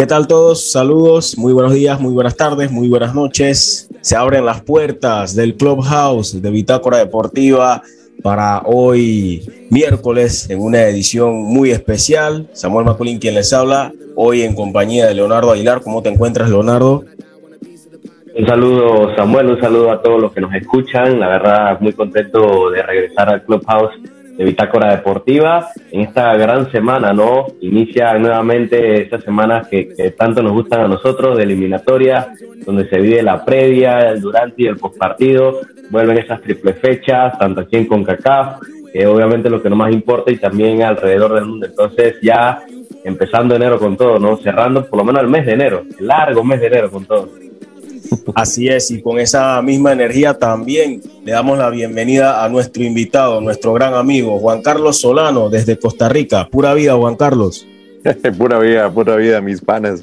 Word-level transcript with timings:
¿Qué 0.00 0.06
tal 0.06 0.26
todos? 0.26 0.72
Saludos, 0.72 1.36
muy 1.36 1.52
buenos 1.52 1.74
días, 1.74 2.00
muy 2.00 2.14
buenas 2.14 2.34
tardes, 2.34 2.70
muy 2.70 2.88
buenas 2.88 3.14
noches. 3.14 3.90
Se 4.00 4.16
abren 4.16 4.46
las 4.46 4.62
puertas 4.62 5.36
del 5.36 5.56
Clubhouse 5.56 6.40
de 6.40 6.50
Bitácora 6.50 6.96
Deportiva 6.96 7.82
para 8.22 8.62
hoy 8.64 9.46
miércoles 9.68 10.48
en 10.48 10.60
una 10.60 10.84
edición 10.84 11.42
muy 11.42 11.70
especial. 11.70 12.48
Samuel 12.54 12.86
Maculín 12.86 13.18
quien 13.18 13.34
les 13.34 13.52
habla, 13.52 13.92
hoy 14.16 14.40
en 14.40 14.54
compañía 14.54 15.06
de 15.06 15.16
Leonardo 15.16 15.52
Aguilar. 15.52 15.82
¿Cómo 15.82 16.00
te 16.02 16.08
encuentras, 16.08 16.48
Leonardo? 16.48 17.04
Un 18.38 18.46
saludo, 18.46 19.14
Samuel, 19.16 19.48
un 19.48 19.60
saludo 19.60 19.90
a 19.92 20.00
todos 20.00 20.18
los 20.18 20.32
que 20.32 20.40
nos 20.40 20.54
escuchan. 20.54 21.20
La 21.20 21.28
verdad, 21.28 21.78
muy 21.78 21.92
contento 21.92 22.70
de 22.70 22.82
regresar 22.82 23.28
al 23.28 23.44
Clubhouse 23.44 23.92
de 24.40 24.46
Bitácora 24.46 24.96
Deportiva 24.96 25.68
en 25.92 26.00
esta 26.00 26.34
gran 26.34 26.72
semana, 26.72 27.12
¿no? 27.12 27.48
Inicia 27.60 28.14
nuevamente 28.14 29.02
estas 29.02 29.22
semanas 29.22 29.68
que, 29.68 30.14
tanto 30.16 30.42
nos 30.42 30.52
gustan 30.52 30.80
a 30.80 30.88
nosotros, 30.88 31.36
de 31.36 31.42
eliminatoria, 31.42 32.32
donde 32.64 32.88
se 32.88 32.98
vive 33.00 33.22
la 33.22 33.44
previa, 33.44 33.98
el 33.98 34.22
durante 34.22 34.62
y 34.62 34.66
el 34.66 34.78
postpartido. 34.78 35.60
Vuelven 35.90 36.16
esas 36.16 36.40
triple 36.40 36.72
fechas, 36.72 37.38
tanto 37.38 37.60
aquí 37.60 37.76
en 37.76 37.84
CONCACAF, 37.84 38.62
que 38.90 39.06
obviamente 39.06 39.50
lo 39.50 39.60
que 39.60 39.68
no 39.68 39.76
más 39.76 39.92
importa, 39.92 40.32
y 40.32 40.38
también 40.38 40.84
alrededor 40.84 41.34
del 41.34 41.44
mundo. 41.44 41.66
Entonces, 41.66 42.14
ya 42.22 42.62
empezando 43.04 43.54
enero 43.54 43.78
con 43.78 43.94
todo, 43.98 44.18
¿no? 44.18 44.38
Cerrando 44.38 44.86
por 44.86 45.00
lo 45.00 45.04
menos 45.04 45.20
el 45.20 45.28
mes 45.28 45.44
de 45.44 45.52
enero, 45.52 45.82
largo 45.98 46.42
mes 46.44 46.62
de 46.62 46.66
enero 46.68 46.90
con 46.90 47.04
todo. 47.04 47.28
Así 48.34 48.68
es, 48.68 48.90
y 48.90 49.02
con 49.02 49.18
esa 49.18 49.60
misma 49.62 49.92
energía 49.92 50.34
también 50.34 51.02
le 51.24 51.32
damos 51.32 51.58
la 51.58 51.70
bienvenida 51.70 52.44
a 52.44 52.48
nuestro 52.48 52.82
invitado, 52.82 53.40
nuestro 53.40 53.72
gran 53.72 53.94
amigo 53.94 54.38
Juan 54.38 54.62
Carlos 54.62 54.98
Solano 54.98 55.48
desde 55.48 55.78
Costa 55.78 56.08
Rica. 56.08 56.48
Pura 56.50 56.74
vida, 56.74 56.94
Juan 56.96 57.16
Carlos. 57.16 57.66
pura 58.38 58.58
vida, 58.58 58.90
pura 58.90 59.16
vida, 59.16 59.40
mis 59.40 59.60
panes. 59.60 60.02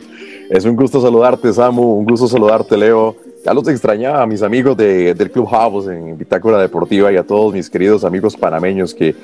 Es 0.49 0.65
un 0.65 0.75
gusto 0.75 1.01
saludarte, 1.01 1.51
Samu, 1.51 1.99
un 1.99 2.05
gusto 2.05 2.27
saludarte, 2.27 2.77
Leo. 2.77 3.15
Ya 3.45 3.53
los 3.53 3.67
extrañaba 3.67 4.23
a 4.23 4.25
mis 4.25 4.41
amigos 4.41 4.75
de, 4.77 5.13
del 5.13 5.31
Club 5.31 5.47
Havos 5.51 5.87
en 5.87 6.17
Bitácora 6.17 6.59
Deportiva 6.59 7.11
y 7.11 7.17
a 7.17 7.23
todos 7.23 7.53
mis 7.53 7.69
queridos 7.69 8.03
amigos 8.03 8.35
panameños 8.35 8.93
que 8.93 9.15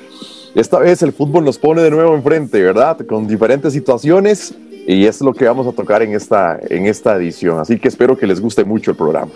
esta 0.54 0.78
vez 0.78 1.02
el 1.02 1.12
fútbol 1.12 1.44
nos 1.44 1.58
pone 1.58 1.82
de 1.82 1.90
nuevo 1.90 2.14
enfrente, 2.14 2.62
¿verdad? 2.62 2.98
Con 3.06 3.26
diferentes 3.26 3.72
situaciones 3.72 4.54
y 4.86 5.06
es 5.06 5.20
lo 5.20 5.32
que 5.32 5.44
vamos 5.44 5.66
a 5.66 5.72
tocar 5.72 6.02
en 6.02 6.14
esta, 6.14 6.58
en 6.68 6.86
esta 6.86 7.16
edición. 7.16 7.58
Así 7.58 7.78
que 7.78 7.88
espero 7.88 8.16
que 8.16 8.26
les 8.26 8.40
guste 8.40 8.64
mucho 8.64 8.90
el 8.90 8.96
programa. 8.96 9.32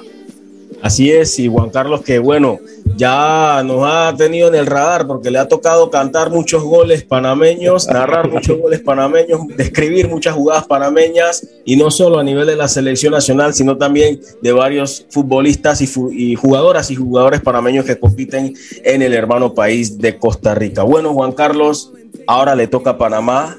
Así 0.80 1.10
es, 1.10 1.38
y 1.40 1.48
Juan 1.48 1.70
Carlos, 1.70 2.02
que 2.02 2.20
bueno, 2.20 2.60
ya 2.96 3.62
nos 3.64 3.82
ha 3.84 4.14
tenido 4.16 4.46
en 4.46 4.54
el 4.54 4.66
radar 4.66 5.08
porque 5.08 5.30
le 5.30 5.38
ha 5.38 5.48
tocado 5.48 5.90
cantar 5.90 6.30
muchos 6.30 6.62
goles 6.62 7.02
panameños, 7.02 7.88
narrar 7.88 8.28
muchos 8.32 8.60
goles 8.60 8.80
panameños, 8.80 9.40
describir 9.56 10.08
muchas 10.08 10.36
jugadas 10.36 10.66
panameñas, 10.66 11.44
y 11.64 11.76
no 11.76 11.90
solo 11.90 12.20
a 12.20 12.22
nivel 12.22 12.46
de 12.46 12.54
la 12.54 12.68
selección 12.68 13.12
nacional, 13.12 13.54
sino 13.54 13.76
también 13.76 14.20
de 14.40 14.52
varios 14.52 15.04
futbolistas 15.10 15.80
y, 15.80 15.88
y 16.12 16.36
jugadoras 16.36 16.92
y 16.92 16.94
jugadores 16.94 17.40
panameños 17.40 17.84
que 17.84 17.98
compiten 17.98 18.54
en 18.84 19.02
el 19.02 19.14
hermano 19.14 19.54
país 19.54 19.98
de 19.98 20.16
Costa 20.16 20.54
Rica. 20.54 20.84
Bueno, 20.84 21.12
Juan 21.12 21.32
Carlos, 21.32 21.92
ahora 22.28 22.54
le 22.54 22.68
toca 22.68 22.90
a 22.90 22.98
Panamá 22.98 23.58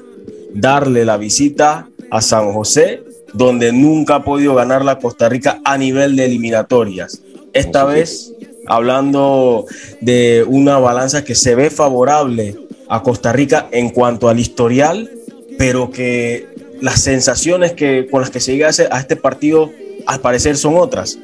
darle 0.54 1.04
la 1.04 1.16
visita 1.16 1.88
a 2.10 2.20
San 2.20 2.52
José, 2.52 3.02
donde 3.32 3.72
nunca 3.72 4.16
ha 4.16 4.24
podido 4.24 4.54
ganar 4.54 4.84
la 4.84 4.98
Costa 4.98 5.28
Rica 5.28 5.60
a 5.64 5.78
nivel 5.78 6.16
de 6.16 6.26
eliminatorias. 6.26 7.22
Esta 7.52 7.84
vez, 7.84 8.32
hablando 8.66 9.66
de 10.00 10.44
una 10.46 10.78
balanza 10.78 11.24
que 11.24 11.34
se 11.34 11.54
ve 11.54 11.70
favorable 11.70 12.56
a 12.88 13.02
Costa 13.02 13.32
Rica 13.32 13.68
en 13.70 13.90
cuanto 13.90 14.28
al 14.28 14.38
historial, 14.38 15.10
pero 15.58 15.90
que 15.90 16.48
las 16.80 17.00
sensaciones 17.00 17.72
que, 17.72 18.08
con 18.10 18.20
las 18.20 18.30
que 18.30 18.40
se 18.40 18.52
llega 18.52 18.68
a 18.68 19.00
este 19.00 19.16
partido 19.16 19.70
al 20.06 20.20
parecer 20.20 20.56
son 20.56 20.76
otras. 20.76 21.18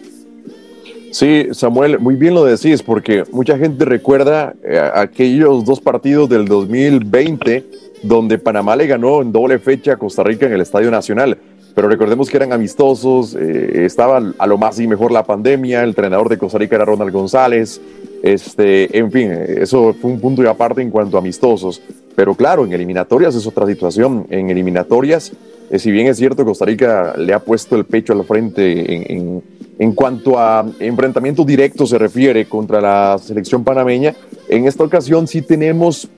Sí, 1.12 1.48
Samuel, 1.52 1.98
muy 1.98 2.14
bien 2.14 2.34
lo 2.34 2.44
decís, 2.44 2.82
porque 2.82 3.24
mucha 3.32 3.56
gente 3.56 3.86
recuerda 3.86 4.54
eh, 4.62 4.78
aquellos 4.94 5.64
dos 5.64 5.80
partidos 5.80 6.28
del 6.28 6.46
2020 6.46 7.64
donde 8.02 8.38
Panamá 8.38 8.76
le 8.76 8.86
ganó 8.86 9.22
en 9.22 9.32
doble 9.32 9.58
fecha 9.58 9.92
a 9.92 9.96
Costa 9.96 10.22
Rica 10.22 10.46
en 10.46 10.52
el 10.52 10.60
Estadio 10.60 10.90
Nacional. 10.90 11.38
Pero 11.74 11.88
recordemos 11.88 12.30
que 12.30 12.38
eran 12.38 12.54
amistosos, 12.54 13.36
eh, 13.38 13.84
estaba 13.84 14.22
a 14.38 14.46
lo 14.46 14.56
más 14.56 14.80
y 14.80 14.86
mejor 14.86 15.12
la 15.12 15.24
pandemia, 15.24 15.82
el 15.82 15.90
entrenador 15.90 16.28
de 16.30 16.38
Costa 16.38 16.56
Rica 16.56 16.76
era 16.76 16.86
Ronald 16.86 17.12
González, 17.12 17.80
este, 18.22 18.96
en 18.98 19.12
fin, 19.12 19.30
eso 19.30 19.94
fue 20.00 20.10
un 20.10 20.18
punto 20.18 20.42
y 20.42 20.46
aparte 20.46 20.80
en 20.80 20.90
cuanto 20.90 21.16
a 21.16 21.20
amistosos. 21.20 21.82
Pero 22.14 22.34
claro, 22.34 22.64
en 22.64 22.72
eliminatorias 22.72 23.34
es 23.34 23.46
otra 23.46 23.66
situación. 23.66 24.26
En 24.30 24.48
eliminatorias, 24.48 25.32
eh, 25.70 25.78
si 25.78 25.90
bien 25.90 26.06
es 26.06 26.16
cierto, 26.16 26.46
Costa 26.46 26.64
Rica 26.64 27.14
le 27.18 27.34
ha 27.34 27.40
puesto 27.40 27.76
el 27.76 27.84
pecho 27.84 28.14
al 28.14 28.24
frente 28.24 28.94
en, 28.94 29.16
en, 29.18 29.42
en 29.78 29.92
cuanto 29.92 30.38
a 30.38 30.64
enfrentamiento 30.80 31.44
directo 31.44 31.86
se 31.86 31.98
refiere 31.98 32.46
contra 32.46 32.80
la 32.80 33.18
selección 33.18 33.62
panameña, 33.64 34.14
en 34.48 34.66
esta 34.66 34.82
ocasión 34.82 35.26
sí 35.26 35.42
tenemos 35.42 36.08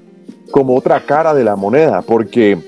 como 0.51 0.77
otra 0.77 1.05
cara 1.05 1.35
de 1.35 1.45
la 1.45 1.57
moneda, 1.57 2.03
porque 2.03 2.59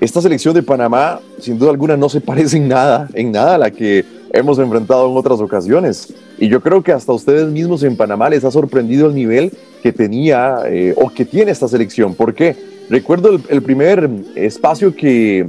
esta 0.00 0.20
selección 0.20 0.54
de 0.54 0.62
Panamá, 0.62 1.20
sin 1.38 1.58
duda 1.58 1.70
alguna, 1.70 1.96
no 1.96 2.08
se 2.08 2.20
parece 2.20 2.58
en 2.58 2.68
nada, 2.68 3.08
en 3.14 3.32
nada 3.32 3.54
a 3.54 3.58
la 3.58 3.70
que 3.70 4.04
hemos 4.32 4.58
enfrentado 4.58 5.10
en 5.10 5.16
otras 5.16 5.40
ocasiones. 5.40 6.12
Y 6.38 6.48
yo 6.48 6.60
creo 6.60 6.82
que 6.82 6.92
hasta 6.92 7.12
ustedes 7.12 7.48
mismos 7.48 7.82
en 7.82 7.96
Panamá 7.96 8.28
les 8.28 8.44
ha 8.44 8.50
sorprendido 8.50 9.08
el 9.08 9.14
nivel 9.14 9.52
que 9.82 9.92
tenía 9.92 10.60
eh, 10.66 10.94
o 10.96 11.08
que 11.10 11.24
tiene 11.24 11.50
esta 11.50 11.68
selección. 11.68 12.14
¿Por 12.14 12.34
qué? 12.34 12.56
Recuerdo 12.90 13.40
el, 13.48 13.62
primer 13.62 14.08
espacio 14.34 14.94
que, 14.94 15.46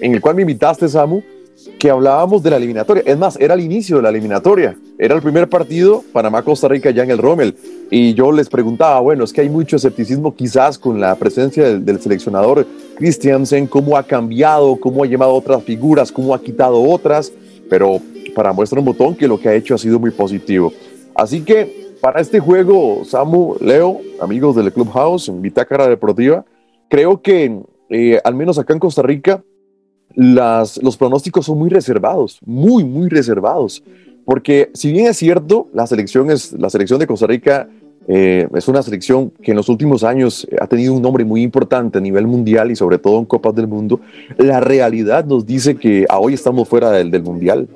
en 0.00 0.14
el 0.14 0.20
cual 0.20 0.34
me 0.34 0.42
invitaste, 0.42 0.88
Samu, 0.88 1.22
que 1.78 1.88
hablábamos 1.88 2.42
de 2.42 2.50
la 2.50 2.56
eliminatoria. 2.56 3.02
Es 3.06 3.16
más, 3.16 3.38
era 3.40 3.54
el 3.54 3.60
inicio 3.60 3.96
de 3.96 4.02
la 4.02 4.08
eliminatoria. 4.10 4.76
Era 4.98 5.14
el 5.14 5.22
primer 5.22 5.48
partido, 5.48 6.04
Panamá-Costa 6.12 6.68
Rica 6.68 6.90
ya 6.90 7.04
en 7.04 7.10
el 7.10 7.18
Rommel. 7.18 7.56
Y 7.90 8.14
yo 8.14 8.32
les 8.32 8.48
preguntaba, 8.48 9.00
bueno, 9.00 9.24
es 9.24 9.32
que 9.32 9.42
hay 9.42 9.48
mucho 9.48 9.76
escepticismo 9.76 10.34
quizás 10.34 10.78
con 10.78 11.00
la 11.00 11.14
presencia 11.16 11.78
del, 11.78 12.00
seleccionador 12.00 12.66
Christiansen, 12.96 13.66
cómo 13.66 13.96
ha 13.96 14.02
cambiado, 14.02 14.76
cómo 14.76 15.04
ha 15.04 15.06
llevado 15.06 15.34
otras 15.34 15.62
figuras, 15.62 16.10
cómo 16.10 16.34
ha 16.34 16.40
quitado 16.40 16.82
otras. 16.82 17.32
Pero 17.68 18.00
para 18.34 18.52
muestra 18.52 18.78
un 18.78 18.86
botón 18.86 19.14
que 19.14 19.28
lo 19.28 19.38
que 19.38 19.48
ha 19.48 19.54
hecho 19.54 19.74
ha 19.74 19.78
sido 19.78 19.98
muy 19.98 20.10
positivo. 20.10 20.72
Así 21.14 21.42
que 21.42 21.94
para 22.00 22.20
este 22.20 22.40
juego, 22.40 23.04
Samu, 23.04 23.56
Leo, 23.60 24.00
amigos 24.20 24.56
del 24.56 24.72
Clubhouse, 24.72 25.28
en 25.28 25.40
Bitácara 25.40 25.88
Deportiva, 25.88 26.44
creo 26.88 27.22
que 27.22 27.60
eh, 27.90 28.20
al 28.24 28.34
menos 28.34 28.58
acá 28.58 28.72
en 28.72 28.78
Costa 28.78 29.02
Rica 29.02 29.42
las, 30.14 30.82
los 30.82 30.96
pronósticos 30.96 31.46
son 31.46 31.58
muy 31.58 31.70
reservados, 31.70 32.38
muy, 32.44 32.84
muy 32.84 33.08
reservados. 33.08 33.82
Porque 34.24 34.70
si 34.74 34.92
bien 34.92 35.06
es 35.06 35.16
cierto, 35.16 35.68
la 35.72 35.86
selección, 35.86 36.30
es, 36.30 36.52
la 36.52 36.70
selección 36.70 36.98
de 36.98 37.06
Costa 37.06 37.26
Rica 37.26 37.68
eh, 38.06 38.46
es 38.54 38.68
una 38.68 38.82
selección 38.82 39.30
que 39.42 39.52
en 39.52 39.56
los 39.56 39.68
últimos 39.68 40.04
años 40.04 40.46
ha 40.60 40.66
tenido 40.66 40.92
un 40.92 41.02
nombre 41.02 41.24
muy 41.24 41.42
importante 41.42 41.98
a 41.98 42.00
nivel 42.00 42.26
mundial 42.26 42.70
y 42.70 42.76
sobre 42.76 42.98
todo 42.98 43.18
en 43.18 43.24
Copas 43.24 43.54
del 43.54 43.66
Mundo, 43.66 44.00
la 44.36 44.60
realidad 44.60 45.24
nos 45.24 45.46
dice 45.46 45.76
que 45.76 46.06
hoy 46.14 46.34
estamos 46.34 46.68
fuera 46.68 46.90
del, 46.90 47.10
del 47.10 47.22
Mundial. 47.22 47.68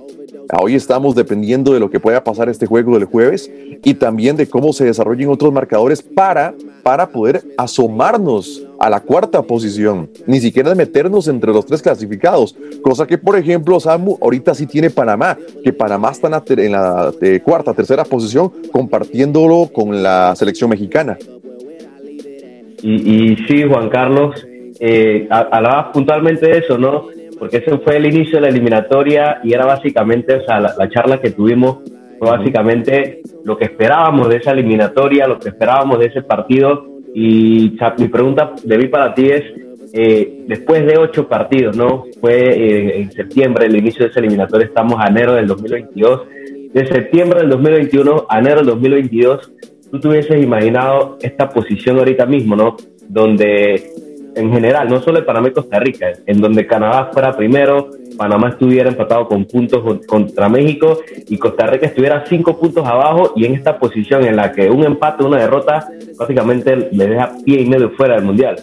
Hoy 0.56 0.74
estamos 0.74 1.14
dependiendo 1.14 1.74
de 1.74 1.80
lo 1.80 1.90
que 1.90 2.00
pueda 2.00 2.24
pasar 2.24 2.48
este 2.48 2.64
juego 2.64 2.94
del 2.94 3.04
jueves 3.04 3.50
y 3.84 3.94
también 3.94 4.34
de 4.36 4.48
cómo 4.48 4.72
se 4.72 4.86
desarrollen 4.86 5.28
otros 5.28 5.52
marcadores 5.52 6.00
para, 6.00 6.54
para 6.82 7.10
poder 7.10 7.42
asomarnos 7.58 8.64
a 8.78 8.88
la 8.88 9.00
cuarta 9.00 9.42
posición, 9.42 10.08
ni 10.26 10.40
siquiera 10.40 10.74
meternos 10.74 11.28
entre 11.28 11.52
los 11.52 11.66
tres 11.66 11.82
clasificados, 11.82 12.56
cosa 12.80 13.06
que 13.06 13.18
por 13.18 13.36
ejemplo 13.36 13.78
Samu 13.78 14.16
ahorita 14.22 14.54
sí 14.54 14.66
tiene 14.66 14.88
Panamá, 14.88 15.36
que 15.62 15.72
Panamá 15.72 16.12
está 16.12 16.28
en 16.48 16.72
la, 16.72 17.12
eh, 17.20 17.40
cuarta, 17.44 17.74
tercera 17.74 18.04
posición 18.04 18.50
compartiéndolo 18.72 19.68
con 19.70 20.02
la 20.02 20.34
selección 20.34 20.70
mexicana. 20.70 21.18
Y, 22.80 23.36
sí, 23.48 23.64
Juan 23.68 23.90
Carlos, 23.90 24.46
eh, 24.80 25.26
hablabas 25.28 25.92
puntualmente 25.92 26.46
de 26.46 26.58
eso, 26.58 26.78
¿no? 26.78 27.17
Porque 27.38 27.58
ese 27.58 27.78
fue 27.78 27.96
el 27.96 28.06
inicio 28.06 28.36
de 28.36 28.42
la 28.42 28.48
eliminatoria 28.48 29.40
y 29.42 29.52
era 29.52 29.64
básicamente, 29.64 30.36
o 30.36 30.44
sea, 30.44 30.60
la, 30.60 30.88
charla 30.88 31.20
que 31.20 31.30
tuvimos 31.30 31.78
fue 32.18 32.30
básicamente 32.30 33.20
lo 33.44 33.56
que 33.56 33.66
esperábamos 33.66 34.28
de 34.28 34.36
esa 34.36 34.52
eliminatoria, 34.52 35.26
lo 35.26 35.38
que 35.38 35.50
esperábamos 35.50 35.98
de 35.98 36.06
ese 36.06 36.22
partido. 36.22 36.86
Y 37.14 37.76
mi 37.98 38.08
pregunta 38.08 38.52
de 38.62 38.78
mí 38.78 38.86
para 38.88 39.14
ti 39.14 39.30
es, 39.30 39.42
eh, 39.92 40.44
después 40.46 40.84
de 40.84 40.98
ocho 40.98 41.28
partidos, 41.28 41.76
¿no? 41.76 42.04
Fue 42.20 42.34
eh, 42.34 43.00
en 43.00 43.12
septiembre 43.12 43.66
el 43.66 43.76
inicio 43.76 44.04
de 44.04 44.10
esa 44.10 44.20
eliminatoria, 44.20 44.66
estamos 44.66 44.96
a 44.98 45.08
enero 45.08 45.34
del 45.34 45.46
2022. 45.46 46.22
De 46.72 46.86
septiembre 46.86 47.40
del 47.40 47.50
2021 47.50 48.26
a 48.28 48.38
enero 48.38 48.56
del 48.56 48.66
2022, 48.66 49.52
tú 49.90 50.00
te 50.00 50.08
hubieses 50.08 50.42
imaginado 50.42 51.16
esta 51.22 51.48
posición 51.48 51.98
ahorita 51.98 52.26
mismo, 52.26 52.56
¿no? 52.56 52.76
Donde 53.08 54.07
en 54.38 54.52
general, 54.52 54.88
no 54.88 55.02
solo 55.02 55.18
en 55.18 55.26
Panamá 55.26 55.48
y 55.48 55.52
Costa 55.52 55.78
Rica, 55.78 56.06
en 56.26 56.40
donde 56.40 56.66
Canadá 56.66 57.10
fuera 57.12 57.36
primero, 57.36 57.90
Panamá 58.16 58.50
estuviera 58.50 58.88
empatado 58.88 59.28
con 59.28 59.44
puntos 59.44 59.98
contra 60.06 60.48
México 60.48 60.98
y 61.28 61.38
Costa 61.38 61.66
Rica 61.66 61.86
estuviera 61.86 62.24
cinco 62.26 62.58
puntos 62.58 62.86
abajo 62.86 63.32
y 63.36 63.44
en 63.44 63.54
esta 63.54 63.78
posición 63.78 64.24
en 64.24 64.36
la 64.36 64.52
que 64.52 64.70
un 64.70 64.84
empate, 64.84 65.24
una 65.24 65.38
derrota, 65.38 65.88
básicamente 66.16 66.88
le 66.90 67.06
deja 67.06 67.32
pie 67.44 67.60
y 67.60 67.66
medio 67.66 67.90
fuera 67.90 68.14
del 68.14 68.24
Mundial. 68.24 68.56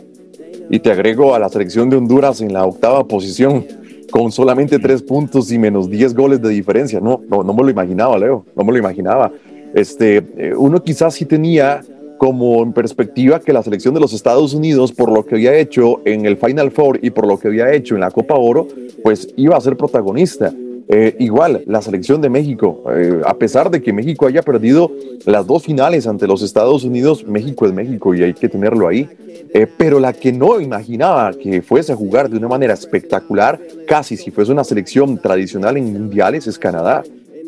Y 0.70 0.80
te 0.80 0.92
agrego 0.92 1.36
a 1.36 1.40
la 1.40 1.50
selección 1.50 1.90
de 1.90 1.98
Honduras 1.98 2.42
en 2.42 2.52
la 2.52 2.66
octava 2.66 3.06
posición 3.08 3.66
con 4.12 4.32
solamente 4.32 4.80
tres 4.80 5.02
puntos 5.02 5.52
y 5.52 5.60
menos 5.60 5.90
10 5.90 6.14
goles 6.16 6.42
de 6.42 6.50
diferencia. 6.50 7.00
No, 7.00 7.22
no, 7.30 7.44
no 7.44 7.54
me 7.54 7.64
lo 7.64 7.70
imaginaba, 7.70 8.18
Leo, 8.18 8.46
no 8.56 8.64
me 8.64 8.72
lo 8.72 8.78
imaginaba. 8.78 9.32
Este, 9.74 10.24
eh, 10.38 10.54
uno 10.56 10.82
quizás 10.82 11.16
sí 11.16 11.26
tenía 11.26 11.82
como 12.26 12.64
en 12.64 12.74
perspectiva 12.74 13.40
que 13.40 13.54
la 13.54 13.62
selección 13.62 13.94
de 13.94 14.00
los 14.00 14.12
Estados 14.12 14.56
Unidos, 14.56 14.92
por 14.92 15.12
lo 15.12 15.24
que 15.24 15.36
había 15.36 15.56
hecho 15.60 16.02
en 16.06 16.26
el 16.26 16.38
Final 16.38 16.72
Four 16.72 16.98
y 17.04 17.12
por 17.12 17.28
lo 17.28 17.38
que 17.38 17.50
había 17.50 17.72
hecho 17.72 17.94
en 17.94 18.02
la 18.02 18.10
Copa 18.10 18.34
Oro, 18.34 18.68
pues 19.04 19.28
iba 19.36 19.56
a 19.56 19.62
ser 19.62 19.78
protagonista. 19.78 20.52
Eh, 20.88 21.16
igual, 21.20 21.62
la 21.68 21.84
selección 21.84 22.22
de 22.22 22.32
México, 22.32 22.84
eh, 22.90 23.22
a 23.24 23.36
pesar 23.36 23.70
de 23.70 23.80
que 23.80 23.94
México 23.94 24.26
haya 24.26 24.42
perdido 24.42 24.92
las 25.26 25.46
dos 25.46 25.62
finales 25.62 26.08
ante 26.08 26.26
los 26.26 26.42
Estados 26.42 26.84
Unidos, 26.84 27.24
México 27.28 27.68
es 27.68 27.74
México 27.74 28.16
y 28.16 28.24
hay 28.24 28.34
que 28.34 28.50
tenerlo 28.50 28.88
ahí. 28.88 29.08
Eh, 29.54 29.68
pero 29.78 30.00
la 30.00 30.12
que 30.12 30.32
no 30.32 30.60
imaginaba 30.60 31.32
que 31.32 31.62
fuese 31.62 31.94
a 31.94 31.96
jugar 31.96 32.28
de 32.28 32.38
una 32.38 32.48
manera 32.48 32.74
espectacular, 32.74 33.62
casi 33.88 34.18
si 34.18 34.32
fuese 34.32 34.52
una 34.52 34.64
selección 34.64 35.20
tradicional 35.20 35.78
en 35.78 35.94
mundiales, 35.94 36.48
es 36.48 36.58
Canadá. 36.58 37.04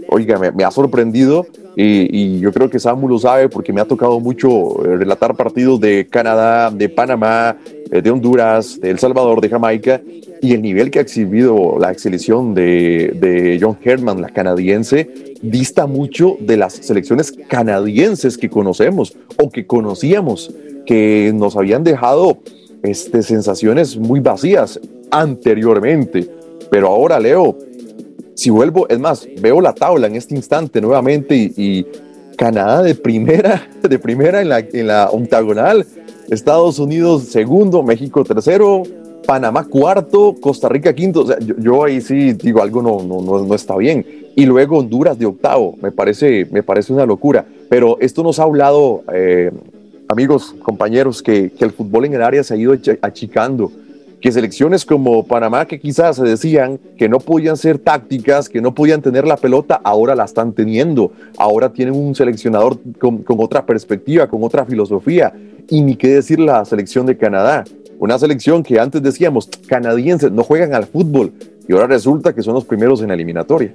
Oiga, 0.09 0.39
me, 0.53 0.63
ha 0.63 0.71
sorprendido 0.71 1.45
y, 1.75 2.39
yo 2.39 2.51
creo 2.51 2.69
que 2.69 2.79
Samu 2.79 3.07
lo 3.07 3.19
sabe 3.19 3.49
porque 3.49 3.73
me 3.73 3.81
ha 3.81 3.85
tocado 3.85 4.19
mucho 4.19 4.77
relatar 4.81 5.35
partidos 5.35 5.79
de 5.79 6.07
Canadá, 6.09 6.71
de 6.71 6.89
Panamá, 6.89 7.57
de 7.89 8.09
Honduras, 8.09 8.79
de 8.79 8.89
El 8.89 8.99
Salvador, 8.99 9.41
de 9.41 9.49
Jamaica 9.49 10.01
y 10.41 10.53
el 10.53 10.61
nivel 10.61 10.91
que 10.91 10.99
ha 10.99 11.01
exhibido 11.01 11.77
la 11.79 11.93
selección 11.95 12.53
de, 12.53 13.13
de, 13.19 13.57
John 13.61 13.77
Herman, 13.83 14.21
la 14.21 14.29
canadiense, 14.29 15.35
dista 15.41 15.87
mucho 15.87 16.37
de 16.39 16.57
las 16.57 16.73
selecciones 16.73 17.33
canadienses 17.47 18.37
que 18.37 18.49
conocemos 18.49 19.15
o 19.41 19.49
que 19.49 19.65
conocíamos, 19.65 20.53
que 20.85 21.31
nos 21.33 21.55
habían 21.55 21.83
dejado 21.83 22.39
este, 22.83 23.23
sensaciones 23.23 23.97
muy 23.97 24.19
vacías 24.19 24.79
anteriormente. 25.11 26.27
Pero 26.69 26.87
ahora, 26.87 27.19
Leo, 27.19 27.57
si 28.37 28.51
vuelvo, 28.51 28.87
es 28.87 28.99
más, 28.99 29.27
veo 29.41 29.59
la 29.61 29.73
tabla 29.73 30.05
en 30.05 30.15
este 30.15 30.35
instante 30.35 30.79
nuevamente 30.79 31.35
y, 31.35 31.85
Canadá 32.37 32.83
de 32.83 32.93
primera, 32.93 33.67
de 33.81 33.97
primera 33.97 34.43
en 34.43 34.49
la, 34.49 34.59
en 34.59 34.85
la 34.85 35.09
octagonal, 35.09 35.87
Estados 36.29 36.77
Unidos 36.77 37.23
segundo, 37.23 37.81
México 37.81 38.23
tercero, 38.23 38.83
Panamá 39.25 39.65
cuarto, 39.65 40.35
Costa 40.39 40.69
Rica 40.69 40.93
quinto. 40.93 41.25
Yo, 41.39 41.83
ahí 41.83 41.99
sí 41.99 42.33
digo 42.33 42.61
algo 42.61 42.83
no, 42.83 43.01
no, 43.01 43.43
no, 43.43 43.55
está 43.55 43.75
bien. 43.75 44.05
Y 44.35 44.45
luego 44.45 44.77
Honduras 44.77 45.17
de 45.17 45.25
octavo. 45.25 45.75
Me 45.81 45.91
parece, 45.91 46.47
me 46.51 46.61
parece 46.61 46.93
una 46.93 47.07
locura. 47.07 47.43
Pero 47.69 47.97
esto 47.99 48.21
nos 48.21 48.39
ha 48.39 48.43
hablado, 48.43 49.03
eh, 49.11 49.51
amigos, 50.07 50.53
compañeros, 50.63 51.23
que, 51.23 51.49
que, 51.49 51.65
el 51.65 51.71
fútbol 51.71 52.05
en 52.05 52.13
el 52.13 52.21
área 52.21 52.43
se 52.43 52.53
ha 52.53 52.57
ido 52.57 52.75
achicando. 53.01 53.71
Que 54.19 54.31
selecciones 54.31 54.85
como 54.85 55.25
Panamá, 55.25 55.65
que 55.65 55.79
quizás 55.79 56.15
se 56.15 56.23
decían 56.23 56.79
que 56.97 57.07
no 57.07 57.19
podían 57.19 57.55
ser 57.55 57.77
tácticas, 57.77 58.49
que 58.49 58.61
no 58.61 58.73
podían 58.73 59.01
tener 59.01 59.27
la 59.27 59.37
pelota, 59.37 59.79
ahora 59.83 60.15
la 60.15 60.25
están 60.25 60.53
teniendo. 60.53 61.11
Ahora 61.37 61.71
tienen 61.71 61.95
un 61.95 62.15
seleccionador 62.15 62.79
con, 62.99 63.19
con 63.19 63.37
otra 63.39 63.65
perspectiva, 63.65 64.27
con 64.27 64.43
otra 64.43 64.65
filosofía. 64.65 65.33
Y 65.69 65.81
ni 65.81 65.95
qué 65.95 66.07
decir 66.07 66.39
la 66.39 66.63
selección 66.65 67.05
de 67.05 67.17
Canadá 67.17 67.63
una 67.99 68.19
selección 68.19 68.63
que 68.63 68.79
antes 68.79 69.01
decíamos 69.01 69.49
canadienses 69.67 70.31
no 70.31 70.43
juegan 70.43 70.73
al 70.73 70.85
fútbol 70.85 71.33
y 71.67 71.73
ahora 71.73 71.87
resulta 71.87 72.33
que 72.33 72.41
son 72.41 72.53
los 72.53 72.65
primeros 72.65 73.01
en 73.01 73.09
la 73.09 73.15
eliminatoria. 73.15 73.73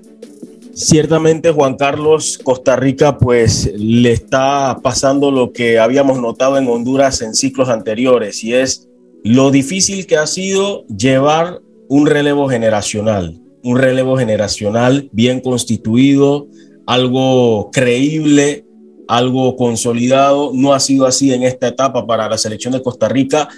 Ciertamente, 0.74 1.50
Juan 1.50 1.76
Carlos, 1.76 2.38
Costa 2.42 2.76
Rica 2.76 3.18
pues 3.18 3.70
le 3.76 4.12
está 4.12 4.78
pasando 4.82 5.30
lo 5.30 5.52
que 5.52 5.78
habíamos 5.78 6.18
notado 6.18 6.56
en 6.56 6.66
Honduras 6.66 7.20
en 7.20 7.34
ciclos 7.34 7.68
anteriores 7.68 8.42
y 8.42 8.54
es 8.54 8.88
lo 9.24 9.50
difícil 9.50 10.06
que 10.06 10.16
ha 10.16 10.26
sido 10.26 10.86
llevar 10.86 11.60
un 11.88 12.06
relevo 12.06 12.48
generacional, 12.48 13.40
un 13.62 13.78
relevo 13.78 14.16
generacional 14.16 15.08
bien 15.12 15.40
constituido, 15.40 16.48
algo 16.86 17.70
creíble, 17.70 18.64
algo 19.08 19.56
consolidado. 19.56 20.52
No 20.54 20.72
ha 20.72 20.80
sido 20.80 21.06
así 21.06 21.32
en 21.32 21.42
esta 21.42 21.68
etapa 21.68 22.06
para 22.06 22.28
la 22.28 22.38
selección 22.38 22.72
de 22.72 22.82
Costa 22.82 23.08
Rica 23.08 23.48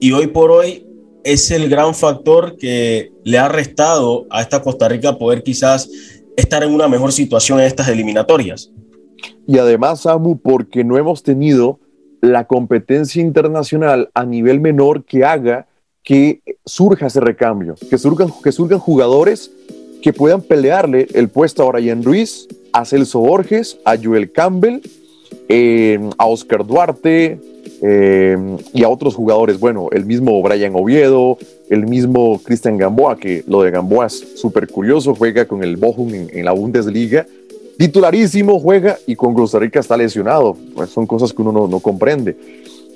y 0.00 0.12
hoy 0.12 0.28
por 0.28 0.50
hoy 0.50 0.86
es 1.24 1.50
el 1.50 1.68
gran 1.68 1.94
factor 1.94 2.56
que 2.56 3.12
le 3.24 3.38
ha 3.38 3.48
restado 3.48 4.26
a 4.30 4.42
esta 4.42 4.62
Costa 4.62 4.88
Rica 4.88 5.18
poder 5.18 5.42
quizás 5.42 5.88
estar 6.36 6.62
en 6.62 6.72
una 6.72 6.88
mejor 6.88 7.12
situación 7.12 7.60
en 7.60 7.66
estas 7.66 7.88
eliminatorias. 7.88 8.72
Y 9.46 9.58
además, 9.58 10.00
Samu, 10.00 10.38
porque 10.38 10.84
no 10.84 10.96
hemos 10.96 11.22
tenido 11.22 11.78
la 12.22 12.44
competencia 12.44 13.20
internacional 13.20 14.10
a 14.14 14.24
nivel 14.24 14.60
menor 14.60 15.04
que 15.04 15.24
haga 15.24 15.66
que 16.02 16.40
surja 16.64 17.06
ese 17.06 17.20
recambio, 17.20 17.74
que 17.90 17.98
surjan, 17.98 18.32
que 18.42 18.78
jugadores 18.78 19.50
que 20.02 20.12
puedan 20.12 20.40
pelearle 20.40 21.08
el 21.14 21.28
puesto 21.28 21.62
a 21.62 21.72
Brian 21.72 22.02
Ruiz, 22.02 22.48
a 22.72 22.84
Celso 22.84 23.20
Borges, 23.20 23.78
a 23.84 23.96
Joel 24.02 24.32
Campbell, 24.32 24.80
eh, 25.48 26.00
a 26.16 26.26
Oscar 26.26 26.66
Duarte, 26.66 27.38
eh, 27.84 28.36
y 28.72 28.84
a 28.84 28.88
otros 28.88 29.16
jugadores, 29.16 29.58
bueno, 29.58 29.88
el 29.90 30.04
mismo 30.04 30.40
Brian 30.40 30.72
Oviedo, 30.76 31.36
el 31.68 31.86
mismo 31.86 32.40
Cristian 32.42 32.78
Gamboa, 32.78 33.16
que 33.16 33.42
lo 33.48 33.62
de 33.62 33.72
Gamboa 33.72 34.06
es 34.06 34.24
súper 34.36 34.68
curioso, 34.68 35.16
juega 35.16 35.46
con 35.46 35.64
el 35.64 35.76
Bochum 35.76 36.14
en, 36.14 36.44
la 36.44 36.52
Bundesliga, 36.52 37.26
titularísimo, 37.78 38.60
juega 38.60 38.98
y 39.06 39.16
con 39.16 39.34
Costa 39.34 39.58
Rica 39.58 39.80
está 39.80 39.96
lesionado, 39.96 40.56
pues 40.74 40.90
son 40.90 41.06
cosas 41.06 41.32
que 41.32 41.42
uno 41.42 41.68
no, 41.68 41.80
comprende. 41.80 42.36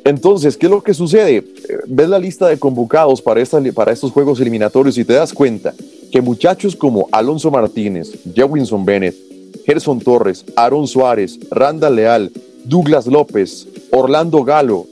Entonces, 0.04 0.56
¿qué 0.56 0.66
es 0.66 0.70
lo 0.70 0.82
que 0.82 0.94
sucede? 0.94 1.38
Eh, 1.38 1.44
ves 1.88 2.08
la 2.08 2.18
lista 2.18 2.46
de 2.46 2.58
convocados 2.58 3.20
para, 3.20 3.40
estos 3.40 4.12
juegos 4.12 4.40
eliminatorios 4.40 4.96
y 4.98 5.04
te 5.04 5.14
das 5.14 5.32
cuenta 5.32 5.74
que 6.12 6.20
muchachos 6.20 6.76
como 6.76 7.08
Alonso 7.10 7.50
Martínez, 7.50 8.12
Jewinson 8.34 8.84
Bennett, 8.84 9.16
Gerson 9.64 9.98
Torres, 9.98 10.44
Aaron 10.54 10.86
Suárez, 10.86 11.38
Randa 11.50 11.90
Leal, 11.90 12.30
Douglas 12.64 13.06
López, 13.06 13.66
Orlando 13.90 14.44
Galo. 14.44 14.86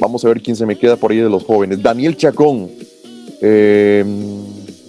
Vamos 0.00 0.24
a 0.24 0.28
ver 0.28 0.42
quién 0.42 0.56
se 0.56 0.66
me 0.66 0.76
queda 0.76 0.96
por 0.96 1.12
ahí 1.12 1.18
de 1.18 1.30
los 1.30 1.44
jóvenes. 1.44 1.80
Daniel 1.80 2.16
Chacón. 2.16 2.68
Eh, 3.40 4.04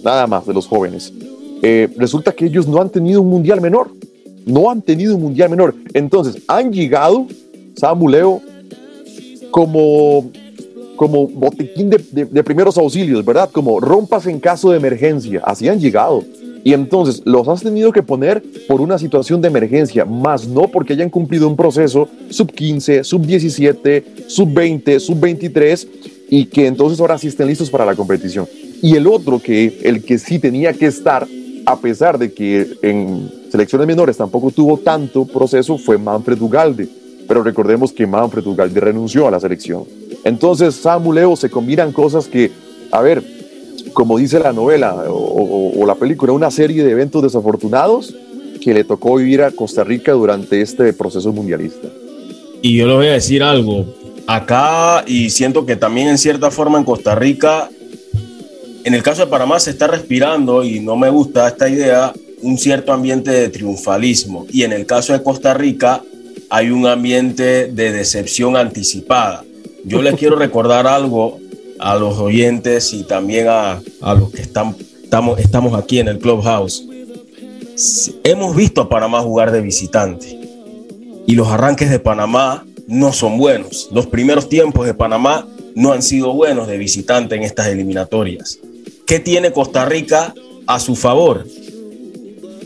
nada 0.04 0.26
más 0.26 0.46
de 0.46 0.54
los 0.54 0.66
jóvenes. 0.66 1.12
Eh, 1.62 1.88
resulta 1.96 2.32
que 2.32 2.46
ellos 2.46 2.68
no 2.68 2.80
han 2.80 2.90
tenido 2.90 3.22
un 3.22 3.28
mundial 3.28 3.60
menor. 3.60 3.90
No 4.46 4.70
han 4.70 4.82
tenido 4.82 5.14
un 5.16 5.22
mundial 5.22 5.50
menor. 5.50 5.74
Entonces, 5.92 6.42
han 6.48 6.72
llegado, 6.72 7.26
Samuleo, 7.76 8.40
como, 9.50 10.30
como 10.96 11.28
botequín 11.28 11.90
de, 11.90 12.26
de 12.30 12.44
primeros 12.44 12.76
auxilios, 12.76 13.24
¿verdad? 13.24 13.50
Como 13.50 13.80
rompas 13.80 14.26
en 14.26 14.40
caso 14.40 14.70
de 14.70 14.76
emergencia. 14.76 15.42
Así 15.44 15.68
han 15.68 15.80
llegado. 15.80 16.24
Y 16.64 16.72
entonces 16.72 17.20
los 17.26 17.46
has 17.46 17.62
tenido 17.62 17.92
que 17.92 18.02
poner 18.02 18.42
por 18.66 18.80
una 18.80 18.98
situación 18.98 19.42
de 19.42 19.48
emergencia, 19.48 20.06
más 20.06 20.48
no 20.48 20.66
porque 20.68 20.94
hayan 20.94 21.10
cumplido 21.10 21.46
un 21.46 21.56
proceso 21.56 22.08
sub 22.30 22.50
15, 22.50 23.04
sub 23.04 23.26
17, 23.26 24.04
sub 24.26 24.52
20, 24.52 24.98
sub 24.98 25.20
23 25.20 25.88
y 26.30 26.46
que 26.46 26.66
entonces 26.66 26.98
ahora 27.00 27.18
sí 27.18 27.28
estén 27.28 27.48
listos 27.48 27.68
para 27.68 27.84
la 27.84 27.94
competición. 27.94 28.48
Y 28.80 28.96
el 28.96 29.06
otro 29.06 29.40
que 29.40 29.78
el 29.82 30.02
que 30.02 30.18
sí 30.18 30.38
tenía 30.38 30.72
que 30.72 30.86
estar 30.86 31.28
a 31.66 31.76
pesar 31.76 32.18
de 32.18 32.32
que 32.32 32.76
en 32.82 33.30
selecciones 33.50 33.86
menores 33.86 34.16
tampoco 34.16 34.50
tuvo 34.50 34.78
tanto 34.78 35.24
proceso 35.24 35.78
fue 35.78 35.98
Manfred 35.98 36.40
Ugalde. 36.40 36.88
Pero 37.26 37.42
recordemos 37.42 37.92
que 37.92 38.06
Manfred 38.06 38.46
Ugalde 38.46 38.80
renunció 38.80 39.26
a 39.26 39.30
la 39.30 39.40
selección. 39.40 39.84
Entonces, 40.24 40.74
Samu 40.74 41.36
se 41.36 41.50
combinan 41.50 41.92
cosas 41.92 42.26
que, 42.26 42.50
a 42.90 43.00
ver, 43.00 43.22
como 43.92 44.18
dice 44.18 44.38
la 44.38 44.52
novela 44.52 45.04
o, 45.08 45.84
la 45.86 45.94
película, 45.94 46.32
una 46.32 46.50
serie 46.50 46.84
de 46.84 46.90
eventos 46.90 47.22
desafortunados 47.22 48.14
que 48.60 48.74
le 48.74 48.84
tocó 48.84 49.16
vivir 49.16 49.42
a 49.42 49.50
Costa 49.50 49.84
Rica 49.84 50.12
durante 50.12 50.60
este 50.60 50.92
proceso 50.92 51.32
mundialista. 51.32 51.88
Y 52.62 52.76
yo 52.76 52.86
le 52.86 52.94
voy 52.94 53.06
a 53.08 53.12
decir 53.12 53.42
algo, 53.42 53.86
acá 54.26 55.04
y 55.06 55.30
siento 55.30 55.66
que 55.66 55.76
también 55.76 56.08
en 56.08 56.18
cierta 56.18 56.50
forma 56.50 56.78
en 56.78 56.84
Costa 56.84 57.14
Rica, 57.14 57.68
en 58.84 58.92
el 58.92 59.02
caso 59.02 59.24
de 59.24 59.30
Panamá 59.30 59.58
se 59.58 59.70
está 59.70 59.86
respirando 59.86 60.62
y 60.62 60.78
no 60.80 60.94
me 60.94 61.08
gusta 61.08 61.48
esta 61.48 61.70
idea, 61.70 62.12
un 62.42 62.58
cierto 62.58 62.92
ambiente 62.92 63.30
de 63.30 63.48
triunfalismo. 63.48 64.46
Y 64.52 64.62
en 64.62 64.74
el 64.74 64.84
caso 64.84 65.14
de 65.14 65.22
Costa 65.22 65.54
Rica 65.54 66.02
hay 66.50 66.70
un 66.70 66.86
ambiente 66.86 67.68
de 67.68 67.92
decepción 67.92 68.58
anticipada. 68.58 69.42
Yo 69.84 70.02
les 70.02 70.16
quiero 70.16 70.36
recordar 70.38 70.86
algo 70.86 71.40
a 71.78 71.96
los 71.96 72.18
oyentes 72.18 72.92
y 72.92 73.04
también 73.04 73.46
a, 73.48 73.80
los 74.18 74.30
que 74.30 74.42
están, 74.42 74.76
estamos, 75.02 75.40
estamos 75.40 75.74
aquí 75.74 76.00
en 76.00 76.08
el 76.08 76.18
Clubhouse. 76.18 76.84
Hemos 78.22 78.54
visto 78.54 78.82
a 78.82 78.88
Panamá 78.90 79.20
jugar 79.20 79.50
de 79.50 79.62
visitante 79.62 80.38
y 81.26 81.34
los 81.34 81.48
arranques 81.48 81.88
de 81.88 82.00
Panamá 82.00 82.66
no 82.86 83.14
son 83.14 83.38
buenos. 83.38 83.88
Los 83.92 84.06
primeros 84.06 84.50
tiempos 84.50 84.84
de 84.84 84.92
Panamá 84.92 85.48
no 85.74 85.92
han 85.92 86.02
sido 86.02 86.34
buenos 86.34 86.68
de 86.68 86.76
visitante 86.76 87.34
en 87.34 87.44
estas 87.44 87.68
eliminatorias. 87.68 88.60
¿Qué 89.06 89.20
tiene 89.20 89.52
Costa 89.52 89.84
Rica 89.84 90.34
a 90.66 90.80
su 90.80 90.96
favor? 90.96 91.46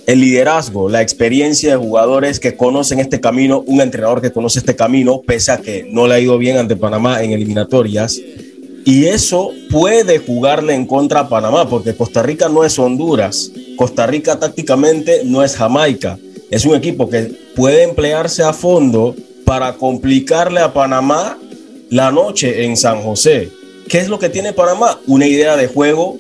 El 0.06 0.20
liderazgo, 0.20 0.88
la 0.88 1.02
experiencia 1.02 1.72
de 1.72 1.76
jugadores 1.76 2.38
que 2.38 2.56
conocen 2.56 3.00
este 3.00 3.20
camino, 3.20 3.64
un 3.66 3.80
entrenador 3.80 4.22
que 4.22 4.30
conoce 4.30 4.60
este 4.60 4.76
camino, 4.76 5.20
pese 5.26 5.50
a 5.50 5.58
que 5.58 5.88
no 5.90 6.06
le 6.06 6.14
ha 6.14 6.20
ido 6.20 6.38
bien 6.38 6.56
ante 6.56 6.76
Panamá 6.76 7.22
en 7.22 7.32
eliminatorias, 7.32 8.20
Y 8.84 9.04
eso 9.04 9.50
puede 9.68 10.18
jugarle 10.18 10.72
en 10.74 10.86
contra 10.86 11.20
a 11.20 11.28
Panamá, 11.28 11.68
porque 11.68 11.94
Costa 11.94 12.22
Rica 12.22 12.48
no 12.48 12.64
es 12.64 12.78
Honduras. 12.78 13.50
Costa 13.76 14.06
Rica 14.06 14.38
tácticamente 14.38 15.22
no 15.24 15.42
es 15.42 15.56
Jamaica. 15.56 16.18
Es 16.50 16.64
un 16.64 16.74
equipo 16.74 17.10
que 17.10 17.34
puede 17.54 17.82
emplearse 17.82 18.44
a 18.44 18.54
fondo 18.54 19.14
para 19.44 19.74
complicarle 19.74 20.60
a 20.60 20.72
Panamá 20.72 21.36
la 21.90 22.10
noche 22.10 22.64
en 22.64 22.78
San 22.78 23.02
José. 23.02 23.50
¿Qué 23.88 23.98
es 23.98 24.08
lo 24.08 24.18
que 24.18 24.28
tiene 24.30 24.54
Panamá? 24.54 24.98
Una 25.06 25.26
idea 25.26 25.56
de 25.56 25.66
juego 25.66 26.16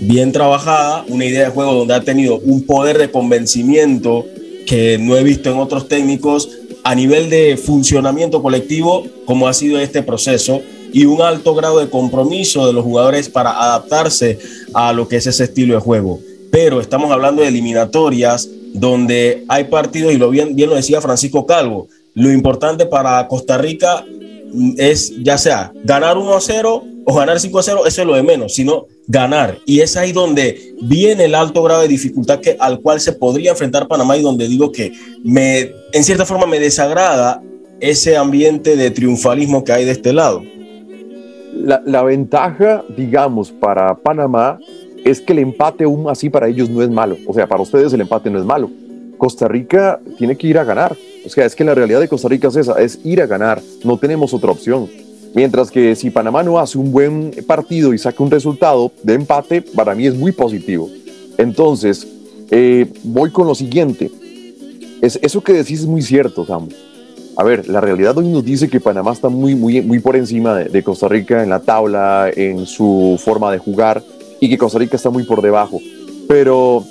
bien 0.00 0.32
trabajada, 0.32 1.04
una 1.08 1.24
idea 1.24 1.44
de 1.44 1.50
juego 1.50 1.74
donde 1.74 1.94
ha 1.94 2.02
tenido 2.02 2.38
un 2.38 2.64
poder 2.64 2.98
de 2.98 3.10
convencimiento 3.10 4.26
que 4.66 4.98
no 4.98 5.16
he 5.16 5.22
visto 5.22 5.50
en 5.50 5.58
otros 5.58 5.88
técnicos 5.88 6.50
a 6.84 6.94
nivel 6.94 7.30
de 7.30 7.56
funcionamiento 7.56 8.42
colectivo 8.42 9.04
como 9.24 9.48
ha 9.48 9.54
sido 9.54 9.80
este 9.80 10.02
proceso 10.02 10.60
y 10.92 11.04
un 11.04 11.20
alto 11.20 11.54
grado 11.54 11.80
de 11.80 11.90
compromiso 11.90 12.66
de 12.66 12.72
los 12.72 12.84
jugadores 12.84 13.28
para 13.28 13.50
adaptarse 13.50 14.38
a 14.72 14.92
lo 14.92 15.08
que 15.08 15.16
es 15.16 15.26
ese 15.26 15.44
estilo 15.44 15.74
de 15.74 15.80
juego. 15.80 16.20
Pero 16.50 16.80
estamos 16.80 17.10
hablando 17.10 17.42
de 17.42 17.48
eliminatorias 17.48 18.48
donde 18.72 19.44
hay 19.48 19.64
partidos, 19.64 20.12
y 20.12 20.18
lo 20.18 20.30
bien, 20.30 20.54
bien 20.54 20.70
lo 20.70 20.76
decía 20.76 21.00
Francisco 21.00 21.46
Calvo, 21.46 21.88
lo 22.14 22.32
importante 22.32 22.86
para 22.86 23.26
Costa 23.28 23.58
Rica 23.58 24.04
es 24.76 25.12
ya 25.22 25.36
sea 25.36 25.72
ganar 25.84 26.16
1 26.16 26.34
a 26.34 26.40
0 26.40 26.84
o 27.04 27.14
ganar 27.14 27.38
5 27.38 27.58
a 27.58 27.62
0, 27.62 27.86
eso 27.86 28.00
es 28.00 28.06
lo 28.06 28.14
de 28.14 28.22
menos, 28.22 28.54
sino 28.54 28.86
ganar. 29.08 29.58
Y 29.64 29.80
es 29.80 29.96
ahí 29.96 30.12
donde 30.12 30.74
viene 30.82 31.24
el 31.24 31.34
alto 31.34 31.62
grado 31.62 31.80
de 31.80 31.88
dificultad 31.88 32.40
que, 32.40 32.56
al 32.60 32.80
cual 32.80 33.00
se 33.00 33.12
podría 33.12 33.52
enfrentar 33.52 33.88
Panamá 33.88 34.16
y 34.16 34.22
donde 34.22 34.46
digo 34.46 34.70
que 34.70 34.92
me, 35.24 35.72
en 35.92 36.04
cierta 36.04 36.26
forma 36.26 36.46
me 36.46 36.60
desagrada 36.60 37.42
ese 37.80 38.16
ambiente 38.16 38.76
de 38.76 38.90
triunfalismo 38.90 39.64
que 39.64 39.72
hay 39.72 39.84
de 39.84 39.92
este 39.92 40.12
lado. 40.12 40.44
La, 41.54 41.82
la 41.84 42.02
ventaja, 42.02 42.84
digamos, 42.96 43.50
para 43.50 43.96
Panamá 43.96 44.58
es 45.04 45.20
que 45.20 45.32
el 45.32 45.38
empate 45.40 45.84
aún 45.84 46.08
así 46.08 46.28
para 46.28 46.48
ellos 46.48 46.68
no 46.68 46.82
es 46.82 46.90
malo. 46.90 47.16
O 47.26 47.32
sea, 47.32 47.46
para 47.46 47.62
ustedes 47.62 47.92
el 47.92 48.02
empate 48.02 48.30
no 48.30 48.38
es 48.38 48.44
malo. 48.44 48.70
Costa 49.16 49.48
Rica 49.48 50.00
tiene 50.18 50.36
que 50.36 50.46
ir 50.46 50.58
a 50.58 50.64
ganar. 50.64 50.96
O 51.24 51.28
sea, 51.30 51.46
es 51.46 51.54
que 51.54 51.64
la 51.64 51.74
realidad 51.74 52.00
de 52.00 52.08
Costa 52.08 52.28
Rica 52.28 52.48
es 52.48 52.56
esa, 52.56 52.80
es 52.80 53.00
ir 53.04 53.22
a 53.22 53.26
ganar. 53.26 53.60
No 53.84 53.96
tenemos 53.96 54.34
otra 54.34 54.50
opción. 54.50 54.88
Mientras 55.34 55.70
que 55.70 55.94
si 55.94 56.10
Panamá 56.10 56.42
no 56.42 56.58
hace 56.58 56.78
un 56.78 56.90
buen 56.90 57.32
partido 57.46 57.92
y 57.92 57.98
saca 57.98 58.22
un 58.22 58.30
resultado 58.30 58.92
de 59.02 59.14
empate, 59.14 59.62
para 59.62 59.94
mí 59.94 60.06
es 60.06 60.14
muy 60.14 60.32
positivo. 60.32 60.88
Entonces, 61.36 62.06
eh, 62.50 62.86
voy 63.04 63.30
con 63.30 63.46
lo 63.46 63.54
siguiente. 63.54 64.10
Es, 65.00 65.18
eso 65.22 65.40
que 65.42 65.52
decís 65.52 65.80
es 65.80 65.86
muy 65.86 66.02
cierto, 66.02 66.44
Samu. 66.44 66.68
A 67.36 67.44
ver, 67.44 67.68
la 67.68 67.80
realidad 67.80 68.18
hoy 68.18 68.26
nos 68.26 68.44
dice 68.44 68.68
que 68.68 68.80
Panamá 68.80 69.12
está 69.12 69.28
muy, 69.28 69.54
muy, 69.54 69.80
muy 69.80 70.00
por 70.00 70.16
encima 70.16 70.56
de, 70.56 70.64
de 70.64 70.82
Costa 70.82 71.06
Rica 71.06 71.42
en 71.42 71.50
la 71.50 71.60
tabla, 71.60 72.30
en 72.34 72.66
su 72.66 73.20
forma 73.22 73.52
de 73.52 73.58
jugar, 73.58 74.02
y 74.40 74.48
que 74.48 74.58
Costa 74.58 74.78
Rica 74.78 74.96
está 74.96 75.10
muy 75.10 75.22
por 75.22 75.40
debajo. 75.40 75.80
Pero 76.26 76.84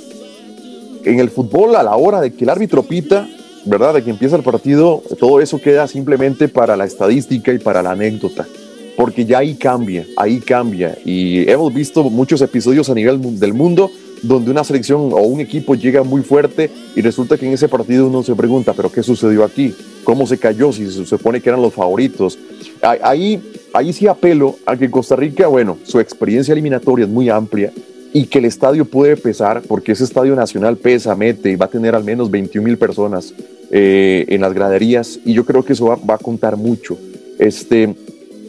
en 1.03 1.19
el 1.19 1.29
fútbol, 1.29 1.75
a 1.75 1.83
la 1.83 1.95
hora 1.95 2.21
de 2.21 2.31
que 2.33 2.43
el 2.45 2.49
árbitro 2.49 2.83
pita, 2.83 3.27
¿verdad? 3.67 3.95
De 3.95 4.03
que 4.03 4.09
empieza 4.09 4.35
el 4.35 4.43
partido, 4.43 5.03
todo 5.19 5.41
eso 5.41 5.59
queda 5.59 5.87
simplemente 5.87 6.47
para 6.47 6.77
la 6.77 6.85
estadística 6.85 7.53
y 7.53 7.59
para 7.59 7.81
la 7.81 7.91
anécdota. 7.91 8.47
Porque 8.95 9.25
ya 9.25 9.39
ahí 9.39 9.55
cambia, 9.55 10.05
ahí 10.15 10.39
cambia. 10.39 10.97
Y 11.05 11.49
hemos 11.49 11.73
visto 11.73 12.03
muchos 12.03 12.41
episodios 12.41 12.89
a 12.89 12.95
nivel 12.95 13.39
del 13.39 13.53
mundo 13.53 13.91
donde 14.23 14.49
una 14.49 14.63
selección 14.63 15.13
o 15.13 15.17
un 15.17 15.39
equipo 15.41 15.75
llega 15.75 16.01
muy 16.01 16.23
fuerte 16.23 16.71
y 16.95 17.01
resulta 17.01 17.37
que 17.37 17.45
en 17.45 17.53
ese 17.53 17.67
partido 17.67 18.07
uno 18.07 18.23
se 18.23 18.35
pregunta, 18.35 18.73
pero 18.73 18.91
¿qué 18.91 19.03
sucedió 19.03 19.43
aquí? 19.43 19.75
¿Cómo 20.03 20.25
se 20.25 20.39
cayó 20.39 20.71
si 20.71 20.89
se 20.89 21.05
supone 21.05 21.39
que 21.39 21.49
eran 21.49 21.61
los 21.61 21.73
favoritos? 21.73 22.39
Ahí, 22.81 23.39
ahí 23.73 23.93
sí 23.93 24.07
apelo 24.07 24.55
a 24.65 24.75
que 24.75 24.89
Costa 24.89 25.15
Rica, 25.15 25.47
bueno, 25.47 25.77
su 25.83 25.99
experiencia 25.99 26.53
eliminatoria 26.53 27.05
es 27.05 27.11
muy 27.11 27.29
amplia 27.29 27.71
y 28.13 28.25
que 28.25 28.39
el 28.39 28.45
estadio 28.45 28.85
puede 28.85 29.17
pesar, 29.17 29.61
porque 29.67 29.91
ese 29.91 30.03
estadio 30.03 30.35
nacional 30.35 30.77
pesa, 30.77 31.15
mete 31.15 31.51
y 31.51 31.55
va 31.55 31.65
a 31.65 31.69
tener 31.69 31.95
al 31.95 32.03
menos 32.03 32.31
21 32.31 32.65
mil 32.65 32.77
personas 32.77 33.33
eh, 33.69 34.25
en 34.29 34.41
las 34.41 34.53
graderías 34.53 35.19
y 35.25 35.33
yo 35.33 35.45
creo 35.45 35.63
que 35.63 35.73
eso 35.73 35.87
va, 35.87 36.13
a 36.13 36.17
contar 36.17 36.55
mucho. 36.55 36.97
Este, 37.37 37.93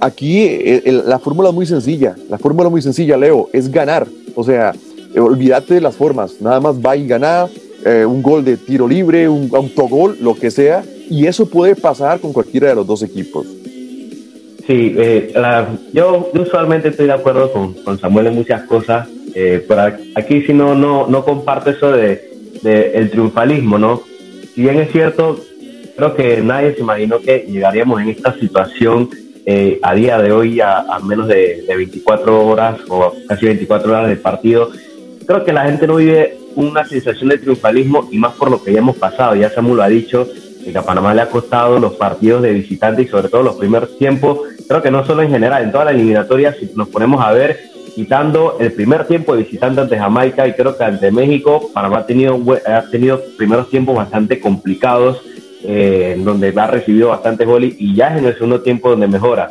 aquí 0.00 0.44
eh, 0.44 1.02
la 1.04 1.18
fórmula 1.18 1.48
es 1.48 1.54
muy 1.54 1.66
sencilla, 1.66 2.16
la 2.30 2.38
fórmula 2.38 2.68
muy 2.68 2.82
sencilla, 2.82 3.16
Leo, 3.16 3.48
es 3.52 3.70
ganar. 3.70 4.06
O 4.34 4.44
sea, 4.44 4.72
eh, 5.14 5.20
olvídate 5.20 5.74
de 5.74 5.80
las 5.80 5.96
formas, 5.96 6.40
nada 6.40 6.60
más 6.60 6.76
va 6.76 6.96
y 6.96 7.06
gana, 7.06 7.48
un 8.06 8.22
gol 8.22 8.44
de 8.44 8.58
tiro 8.58 8.86
libre, 8.86 9.28
un 9.28 9.50
autogol, 9.54 10.18
lo 10.20 10.34
que 10.34 10.50
sea, 10.50 10.84
y 11.08 11.26
eso 11.26 11.48
puede 11.48 11.74
pasar 11.74 12.20
con 12.20 12.34
cualquiera 12.34 12.68
de 12.68 12.74
los 12.74 12.86
dos 12.86 13.02
equipos. 13.02 13.46
Sí, 14.66 14.94
yo, 15.94 16.30
usualmente 16.34 16.88
estoy 16.88 17.06
de 17.06 17.14
acuerdo 17.14 17.50
con, 17.50 17.72
con 17.72 17.98
Samuel 17.98 18.26
en 18.26 18.34
muchas 18.34 18.64
cosas, 18.64 19.08
eh, 19.34 19.66
aquí 20.14 20.42
sí 20.42 20.52
no, 20.52 20.74
no, 20.74 21.06
no 21.06 21.24
comparto 21.24 21.70
eso 21.70 21.92
de, 21.92 22.28
el 22.64 23.10
triunfalismo, 23.10 23.78
¿no? 23.78 24.02
Si 24.54 24.62
bien 24.62 24.78
es 24.80 24.90
cierto, 24.90 25.38
creo 25.96 26.14
que 26.14 26.42
nadie 26.42 26.74
se 26.74 26.80
imaginó 26.80 27.20
que 27.20 27.46
llegaríamos 27.48 28.00
en 28.00 28.08
esta 28.08 28.34
situación 28.34 29.10
eh, 29.46 29.78
a 29.82 29.94
día 29.94 30.18
de 30.18 30.32
hoy 30.32 30.60
a, 30.60 30.84
menos 31.04 31.28
de, 31.28 31.64
24 31.66 32.46
horas 32.46 32.80
o 32.88 33.14
casi 33.28 33.46
24 33.46 33.90
horas 33.90 34.08
de 34.08 34.16
partido. 34.16 34.70
Creo 35.26 35.44
que 35.44 35.52
la 35.52 35.64
gente 35.64 35.86
no 35.86 35.96
vive 35.96 36.38
una 36.56 36.84
sensación 36.84 37.28
de 37.28 37.38
triunfalismo 37.38 38.08
y 38.10 38.18
más 38.18 38.34
por 38.34 38.50
lo 38.50 38.62
que 38.62 38.72
ya 38.72 38.80
hemos 38.80 38.96
pasado. 38.96 39.34
Ya 39.36 39.50
Samuel 39.50 39.76
lo 39.76 39.82
ha 39.84 39.88
dicho, 39.88 40.28
que 40.64 40.76
a 40.76 40.82
Panamá 40.82 41.14
le 41.14 41.22
ha 41.22 41.30
costado 41.30 41.78
los 41.78 41.94
partidos 41.94 42.42
de 42.42 42.52
visitante 42.52 43.02
y 43.02 43.08
sobre 43.08 43.28
todo 43.28 43.42
los 43.42 43.56
primeros 43.56 43.96
tiempos. 43.96 44.40
Creo 44.66 44.82
que 44.82 44.90
no 44.90 45.06
solo 45.06 45.22
en 45.22 45.30
general, 45.30 45.62
en 45.62 45.72
toda 45.72 45.86
la 45.86 45.92
eliminatoria, 45.92 46.54
si 46.54 46.70
nos 46.74 46.88
ponemos 46.88 47.24
a 47.24 47.32
ver, 47.32 47.58
quitando 47.98 48.58
el 48.60 48.70
primer 48.70 49.08
tiempo 49.08 49.34
de 49.34 49.42
visitante 49.42 49.80
ante 49.80 49.98
Jamaica 49.98 50.46
y 50.46 50.52
creo 50.52 50.78
que 50.78 50.84
ante 50.84 51.10
México, 51.10 51.68
Panamá 51.74 51.98
ha 51.98 52.06
tenido, 52.06 52.40
ha 52.64 52.82
tenido 52.82 53.20
primeros 53.36 53.68
tiempos 53.70 53.96
bastante 53.96 54.38
complicados, 54.38 55.20
eh, 55.64 56.14
donde 56.16 56.54
ha 56.56 56.66
recibido 56.68 57.08
bastante 57.08 57.44
goles 57.44 57.74
y 57.76 57.96
ya 57.96 58.14
es 58.14 58.18
en 58.18 58.26
el 58.26 58.34
segundo 58.34 58.60
tiempo 58.60 58.90
donde 58.90 59.08
mejora. 59.08 59.50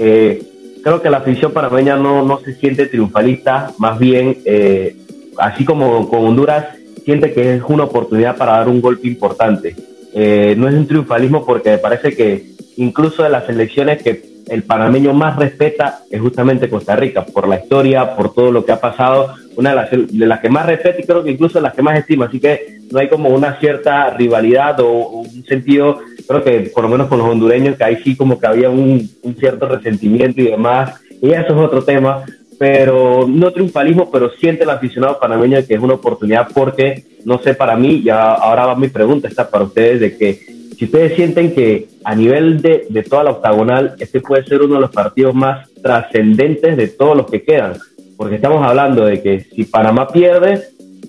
Eh, 0.00 0.42
creo 0.82 1.00
que 1.00 1.10
la 1.10 1.18
afición 1.18 1.52
panameña 1.52 1.94
no, 1.96 2.24
no 2.24 2.40
se 2.40 2.56
siente 2.56 2.86
triunfalista, 2.86 3.70
más 3.78 4.00
bien, 4.00 4.38
eh, 4.44 4.96
así 5.38 5.64
como 5.64 6.08
con 6.08 6.26
Honduras, 6.26 6.66
siente 7.04 7.32
que 7.32 7.54
es 7.54 7.62
una 7.68 7.84
oportunidad 7.84 8.36
para 8.36 8.54
dar 8.54 8.68
un 8.68 8.80
golpe 8.80 9.06
importante. 9.06 9.76
no 10.12 10.68
es 10.68 10.74
un 10.74 10.88
triunfalismo 10.88 11.46
porque 11.46 11.70
me 11.70 11.78
parece 11.78 12.16
que 12.16 12.46
incluso 12.78 13.22
de 13.22 13.30
las 13.30 13.48
elecciones 13.48 14.02
que 14.02 14.35
el 14.48 14.62
panameño 14.62 15.12
más 15.12 15.36
respeta 15.36 16.00
es 16.10 16.20
justamente 16.20 16.68
Costa 16.68 16.94
Rica, 16.94 17.24
por 17.24 17.48
la 17.48 17.58
historia, 17.58 18.14
por 18.14 18.32
todo 18.32 18.52
lo 18.52 18.64
que 18.64 18.72
ha 18.72 18.80
pasado, 18.80 19.34
una 19.56 19.70
de 19.70 19.76
las, 19.76 19.90
de 19.90 20.26
las 20.26 20.40
que 20.40 20.50
más 20.50 20.66
respeta 20.66 21.00
y 21.00 21.04
creo 21.04 21.24
que 21.24 21.32
incluso 21.32 21.60
las 21.60 21.74
que 21.74 21.82
más 21.82 21.98
estima, 21.98 22.26
así 22.26 22.38
que 22.38 22.78
no 22.90 23.00
hay 23.00 23.08
como 23.08 23.30
una 23.30 23.58
cierta 23.58 24.10
rivalidad 24.10 24.78
o, 24.80 25.20
un 25.20 25.44
sentido, 25.44 25.98
creo 26.28 26.44
que 26.44 26.70
por 26.72 26.84
lo 26.84 26.90
menos 26.90 27.08
con 27.08 27.18
los 27.18 27.28
hondureños, 27.28 27.76
que 27.76 27.84
ahí 27.84 27.96
sí 28.04 28.16
como 28.16 28.38
que 28.38 28.46
había 28.46 28.70
un, 28.70 29.08
cierto 29.38 29.66
resentimiento 29.66 30.40
y 30.40 30.50
demás, 30.50 31.00
y 31.20 31.30
eso 31.32 31.48
es 31.48 31.52
otro 31.52 31.82
tema, 31.82 32.24
pero 32.58 33.26
no 33.28 33.50
triunfalismo, 33.52 34.10
pero 34.10 34.30
siente 34.30 34.62
el 34.62 34.70
aficionado 34.70 35.18
panameño 35.18 35.58
que 35.66 35.74
es 35.74 35.80
una 35.80 35.94
oportunidad 35.94 36.48
porque, 36.54 37.04
no 37.24 37.38
sé, 37.42 37.54
para 37.54 37.76
mí, 37.76 38.02
ya 38.02 38.32
ahora 38.32 38.66
va 38.66 38.76
mi 38.76 38.88
pregunta, 38.88 39.28
está 39.28 39.50
para 39.50 39.64
ustedes, 39.64 40.00
de 40.00 40.16
que 40.16 40.55
si 40.76 40.84
ustedes 40.84 41.14
sienten 41.16 41.54
que 41.54 41.88
a 42.04 42.14
nivel 42.14 42.60
de, 42.60 42.86
de, 42.88 43.02
toda 43.02 43.24
la 43.24 43.30
octagonal, 43.30 43.94
este 43.98 44.20
puede 44.20 44.44
ser 44.44 44.62
uno 44.62 44.74
de 44.74 44.80
los 44.82 44.90
partidos 44.90 45.34
más 45.34 45.68
trascendentes 45.82 46.76
de 46.76 46.88
todos 46.88 47.16
los 47.16 47.26
que 47.26 47.42
quedan, 47.42 47.74
porque 48.16 48.36
estamos 48.36 48.66
hablando 48.66 49.06
de 49.06 49.22
que 49.22 49.40
si 49.40 49.64
Panamá 49.64 50.08
pierde, 50.08 50.62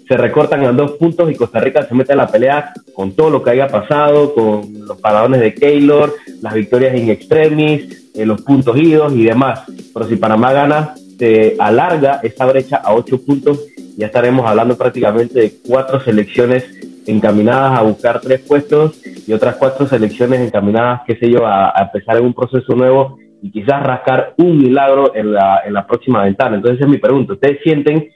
se 0.08 0.16
recortan 0.16 0.64
a 0.64 0.72
dos 0.72 0.92
puntos 0.94 1.30
y 1.30 1.36
Costa 1.36 1.60
Rica 1.60 1.86
se 1.86 1.94
mete 1.94 2.14
en 2.14 2.20
la 2.20 2.28
pelea 2.28 2.74
con 2.94 3.12
todo 3.12 3.30
lo 3.30 3.44
que 3.44 3.50
haya 3.50 3.68
pasado, 3.68 4.34
con 4.34 4.86
los 4.86 5.00
paradones 5.02 5.42
de 5.42 5.54
Keylor, 5.54 6.14
las 6.42 6.54
victorias 6.54 6.96
en 6.96 7.10
extremis, 7.10 8.12
eh, 8.16 8.26
los 8.26 8.42
puntos 8.42 8.78
idos 8.78 9.14
y 9.14 9.26
demás. 9.26 9.64
Pero 9.94 10.08
si 10.08 10.16
Panamá 10.16 10.54
gana, 10.54 10.96
se 11.20 11.56
alarga 11.60 12.22
esa 12.24 12.46
brecha 12.46 12.78
a 12.78 12.94
ocho 12.94 13.22
puntos, 13.22 13.66
ya 13.98 14.06
estaremos 14.06 14.48
hablando 14.48 14.78
prácticamente 14.78 15.40
de 15.40 15.54
cuatro 15.68 16.00
selecciones 16.00 16.64
encaminadas 17.08 17.80
a 17.80 17.84
buscar 17.84 18.20
tres 18.22 18.42
puestos 18.42 19.02
y 19.28 19.34
otras 19.34 19.56
cuatro 19.56 19.88
selecciones 19.88 20.42
encaminadas, 20.42 21.02
qué 21.08 21.16
sé 21.16 21.30
yo, 21.32 21.46
a, 21.46 21.74
empezar 21.80 22.18
en 22.18 22.26
un 22.26 22.34
proceso 22.34 22.76
nuevo 22.76 23.18
y 23.42 23.52
quizás 23.52 23.84
rascar 23.84 24.34
un 24.38 24.58
milagro 24.58 25.16
en 25.16 25.34
la, 25.34 25.62
en 25.66 25.74
la 25.74 25.88
próxima 25.88 26.24
ventana. 26.24 26.58
Entonces 26.58 26.82
es 26.82 26.88
mi 26.88 26.98
pregunta, 26.98 27.34
¿ustedes 27.34 27.60
sienten 27.64 28.10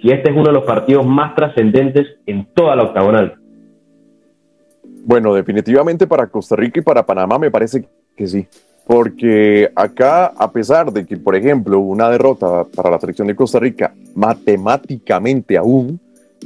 si 0.00 0.10
este 0.10 0.30
es 0.30 0.36
uno 0.36 0.46
de 0.46 0.52
los 0.52 0.64
partidos 0.64 1.06
más 1.06 1.34
trascendentes 1.34 2.06
en 2.26 2.46
toda 2.54 2.76
la 2.76 2.84
octagonal? 2.84 3.36
Bueno, 5.06 5.34
definitivamente 5.34 6.06
para 6.06 6.26
Costa 6.26 6.56
Rica 6.56 6.80
y 6.80 6.82
para 6.82 7.04
Panamá 7.04 7.38
me 7.38 7.50
parece 7.50 7.86
que 8.16 8.26
sí. 8.26 8.46
Porque 8.86 9.70
acá, 9.74 10.26
a 10.26 10.52
pesar 10.52 10.92
de 10.92 11.06
que, 11.06 11.16
por 11.16 11.34
ejemplo, 11.34 11.78
una 11.78 12.10
derrota 12.10 12.64
para 12.64 12.90
la 12.90 13.00
selección 13.00 13.28
de 13.28 13.34
Costa 13.34 13.58
Rica 13.58 13.94
matemáticamente 14.14 15.56
aún, 15.56 15.98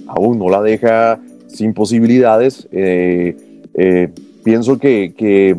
aún 0.07 0.39
no 0.39 0.49
la 0.49 0.63
deja 0.63 1.19
sin 1.49 1.75
posibilidades, 1.75 2.69
eh, 2.71 3.37
eh, 3.75 4.09
pienso 4.45 4.79
que, 4.79 5.13
que, 5.17 5.57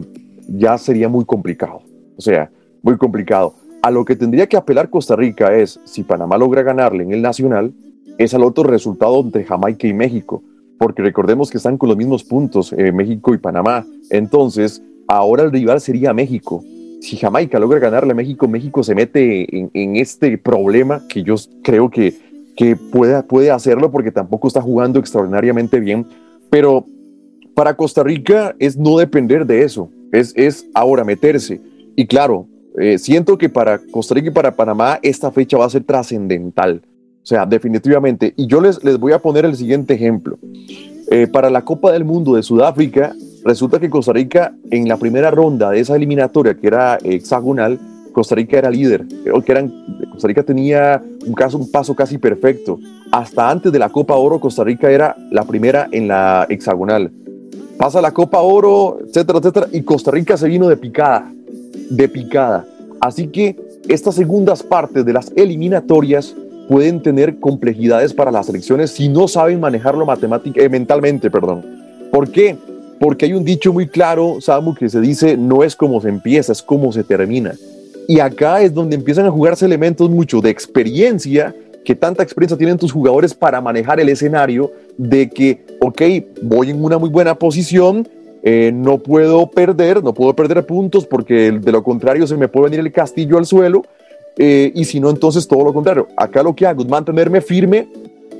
ya 0.47 0.77
sería 0.77 1.09
muy 1.09 1.25
complicado. 1.25 1.81
O 2.17 2.21
sea, 2.21 2.49
muy 2.81 2.97
complicado. 2.97 3.53
A 3.81 3.91
lo 3.91 4.03
que 4.03 4.15
tendría 4.15 4.47
que 4.47 4.57
apelar 4.57 4.89
Costa 4.89 5.15
Rica 5.15 5.53
es, 5.53 5.79
si 5.85 6.03
Panamá 6.03 6.37
logra 6.37 6.63
ganarle 6.63 7.03
en 7.03 7.13
el 7.13 7.21
Nacional, 7.21 7.71
es 8.17 8.33
al 8.33 8.43
otro 8.43 8.63
resultado 8.63 9.19
entre 9.21 9.45
Jamaica 9.45 9.87
y 9.87 9.93
México, 9.93 10.43
porque 10.77 11.01
recordemos 11.01 11.49
que 11.49 11.57
están 11.57 11.77
con 11.77 11.87
los 11.87 11.97
mismos 11.97 12.23
puntos, 12.23 12.73
eh, 12.73 12.91
México 12.91 13.33
y 13.33 13.37
Panamá. 13.37 13.85
Entonces, 14.09 14.83
ahora 15.07 15.43
el 15.43 15.51
rival 15.51 15.79
sería 15.79 16.13
México. 16.13 16.63
Si 16.99 17.15
Jamaica 17.15 17.59
logra 17.59 17.79
ganarle 17.79 18.11
a 18.11 18.15
México, 18.15 18.47
México 18.47 18.83
se 18.83 18.93
mete 18.93 19.47
en, 19.55 19.95
este 19.95 20.37
problema 20.37 21.01
que 21.07 21.23
yo 21.23 21.35
creo 21.63 21.89
que, 21.89 22.13
que 22.59 22.75
puede, 22.75 23.23
puede 23.23 23.51
hacerlo 23.51 23.89
porque 23.89 24.11
tampoco 24.11 24.49
está 24.49 24.61
jugando 24.61 24.99
extraordinariamente 24.99 25.79
bien. 25.79 26.05
Pero 26.49 26.85
para 27.55 27.77
Costa 27.77 28.03
Rica 28.03 28.53
es 28.59 28.75
no 28.75 28.97
depender 28.97 29.45
de 29.45 29.63
eso, 29.63 29.89
es, 30.11 30.33
es 30.35 30.65
ahora 30.73 31.05
meterse. 31.05 31.61
Y 31.95 32.05
claro, 32.05 32.47
eh, 32.77 32.97
siento 32.97 33.37
que 33.37 33.47
para 33.47 33.79
Costa 33.79 34.13
Rica 34.13 34.27
y 34.27 34.33
para 34.33 34.57
Panamá 34.57 34.99
esta 35.01 35.31
fecha 35.31 35.57
va 35.57 35.67
a 35.67 35.69
ser 35.69 35.85
trascendental. 35.85 36.81
O 37.23 37.25
sea, 37.25 37.45
definitivamente. 37.45 38.33
Y 38.35 38.45
yo 38.47 38.59
les, 38.59 38.83
les 38.83 38.99
voy 38.99 39.13
a 39.13 39.19
poner 39.19 39.45
el 39.45 39.55
siguiente 39.55 39.93
ejemplo. 39.93 40.37
Eh, 41.11 41.27
para 41.27 41.49
la 41.49 41.63
Copa 41.63 41.93
del 41.93 42.03
Mundo 42.03 42.35
de 42.35 42.43
Sudáfrica, 42.43 43.15
resulta 43.45 43.79
que 43.79 43.89
Costa 43.89 44.11
Rica 44.11 44.53
en 44.69 44.89
la 44.89 44.97
primera 44.97 45.31
ronda 45.31 45.71
de 45.71 45.79
esa 45.79 45.95
eliminatoria, 45.95 46.55
que 46.55 46.67
era 46.67 46.97
hexagonal, 47.05 47.79
Costa 48.19 48.35
Rica 48.35 48.57
era 48.57 48.69
líder. 48.69 49.05
Que 49.07 49.51
eran, 49.51 49.71
Costa 50.11 50.27
Rica 50.27 50.43
tenía 50.43 51.01
un, 51.25 51.33
caso, 51.33 51.57
un 51.57 51.71
paso 51.71 51.95
casi 51.95 52.17
perfecto. 52.17 52.77
Hasta 53.11 53.49
antes 53.49 53.71
de 53.71 53.79
la 53.79 53.89
Copa 53.89 54.15
Oro, 54.15 54.41
Costa 54.41 54.65
Rica 54.65 54.91
era 54.91 55.15
la 55.31 55.45
primera 55.45 55.87
en 55.91 56.09
la 56.09 56.45
hexagonal. 56.49 57.11
Pasa 57.77 58.01
la 58.01 58.11
Copa 58.11 58.41
Oro, 58.41 58.99
etcétera, 59.07 59.39
etcétera, 59.39 59.67
y 59.71 59.83
Costa 59.83 60.11
Rica 60.11 60.35
se 60.35 60.49
vino 60.49 60.67
de 60.67 60.75
picada 60.75 61.31
de 61.89 62.09
picada. 62.09 62.65
Así 62.99 63.27
que 63.27 63.55
estas 63.87 64.15
segundas 64.15 64.63
partes 64.63 65.05
de 65.05 65.13
las 65.13 65.31
eliminatorias 65.35 66.35
pueden 66.67 67.01
tener 67.01 67.39
complejidades 67.39 68.13
para 68.13 68.31
las 68.31 68.49
elecciones 68.49 68.91
si 68.91 69.09
no 69.09 69.27
saben 69.27 69.59
manejarlo 69.59 70.05
eh, 70.55 70.69
mentalmente. 70.69 71.31
Perdón. 71.31 71.65
¿Por 72.11 72.29
qué? 72.29 72.57
Porque 72.99 73.25
hay 73.25 73.33
un 73.33 73.45
dicho 73.45 73.71
muy 73.71 73.87
claro, 73.87 74.41
Samu, 74.41 74.75
que 74.75 74.89
se 74.89 74.99
dice, 74.99 75.37
no 75.37 75.63
es 75.63 75.75
como 75.75 76.01
se 76.01 76.09
empieza, 76.09 76.51
es 76.51 76.61
como 76.61 76.91
se 76.91 77.03
termina. 77.03 77.55
Y 78.09 78.21
acá 78.21 78.63
es 78.63 78.73
donde 78.73 78.95
empiezan 78.95 79.27
a 79.27 79.29
jugarse 79.29 79.67
elementos 79.67 80.09
mucho 80.09 80.41
de 80.41 80.49
experiencia, 80.49 81.55
que 81.85 81.93
tanta 81.93 82.23
experiencia 82.23 82.57
tienen 82.57 82.75
tus 82.75 82.91
jugadores 82.91 83.35
para 83.35 83.61
manejar 83.61 83.99
el 83.99 84.09
escenario 84.09 84.71
de 84.97 85.29
que, 85.29 85.63
ok, 85.79 86.01
voy 86.41 86.71
en 86.71 86.83
una 86.83 86.97
muy 86.97 87.11
buena 87.11 87.35
posición, 87.35 88.07
eh, 88.41 88.71
no 88.73 88.97
puedo 88.97 89.45
perder, 89.51 90.03
no 90.03 90.11
puedo 90.15 90.35
perder 90.35 90.65
puntos 90.65 91.05
porque 91.05 91.51
de 91.51 91.71
lo 91.71 91.83
contrario 91.83 92.25
se 92.25 92.35
me 92.35 92.47
puede 92.47 92.71
venir 92.71 92.79
el 92.79 92.91
castillo 92.91 93.37
al 93.37 93.45
suelo 93.45 93.83
eh, 94.39 94.71
y 94.73 94.85
si 94.85 94.99
no, 94.99 95.11
entonces 95.11 95.47
todo 95.47 95.63
lo 95.63 95.71
contrario. 95.71 96.07
Acá 96.17 96.41
lo 96.41 96.55
que 96.55 96.65
hago 96.65 96.81
es 96.81 96.89
mantenerme 96.89 97.41
firme, 97.41 97.89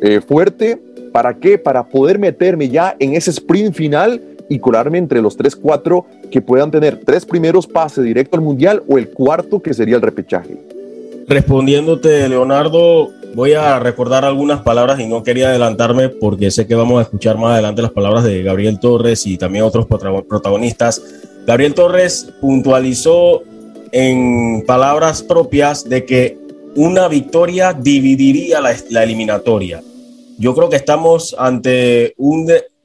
eh, 0.02 0.20
fuerte. 0.20 0.80
¿Para 1.12 1.36
qué? 1.36 1.60
Para 1.60 1.84
poder 1.84 2.18
meterme 2.18 2.70
ya 2.70 2.96
en 2.98 3.14
ese 3.14 3.30
sprint 3.30 3.76
final 3.76 4.20
y 4.50 4.60
colarme 4.60 4.98
entre 4.98 5.22
los 5.22 5.38
3-4 5.38 6.04
que 6.32 6.42
puedan 6.42 6.72
tener 6.72 7.00
tres 7.06 7.26
primeros 7.26 7.68
pases 7.68 8.04
directo 8.04 8.36
al 8.36 8.44
mundial 8.44 8.84
o 8.88 8.98
el 8.98 9.10
cuarto 9.10 9.62
que 9.62 9.74
sería 9.74 9.96
el 9.96 10.02
repechaje. 10.02 10.58
Respondiéndote, 11.28 12.28
Leonardo, 12.28 13.10
voy 13.36 13.54
a 13.54 13.80
recordar 13.80 14.26
algunas 14.26 14.62
palabras 14.62 15.00
y 15.00 15.08
no 15.08 15.24
quería 15.24 15.50
adelantarme 15.50 16.10
porque 16.10 16.50
sé 16.50 16.66
que 16.66 16.76
vamos 16.76 17.00
a 17.00 17.04
escuchar 17.04 17.38
más 17.38 17.54
adelante 17.54 17.84
las 17.84 17.92
palabras 17.92 18.24
de 18.24 18.42
Gabriel 18.42 18.80
Torres 18.80 19.26
y 19.28 19.38
también 19.38 19.64
otros 19.64 19.86
protagonistas. 19.86 21.02
Gabriel 21.46 21.74
Torres 21.74 22.32
puntualizó 22.42 23.44
en 23.92 24.64
palabras 24.66 25.24
propias 25.24 25.88
de 25.88 26.06
que 26.06 26.38
una 26.76 27.08
victoria 27.08 27.74
dividiría 27.74 28.62
la, 28.62 29.04
eliminatoria. 29.04 29.82
Yo 30.38 30.56
creo 30.56 30.70
que 30.70 30.76
estamos 30.76 31.36
ante 31.38 32.14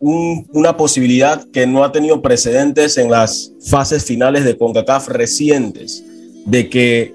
una 0.04 0.76
posibilidad 0.76 1.42
que 1.50 1.66
no 1.66 1.82
ha 1.82 1.92
tenido 1.92 2.20
precedentes 2.20 2.98
en 2.98 3.10
las 3.10 3.52
fases 3.66 4.04
finales 4.04 4.44
de 4.44 4.58
CONCACAF 4.58 5.08
recientes, 5.08 6.04
de 6.44 6.68
que 6.68 7.14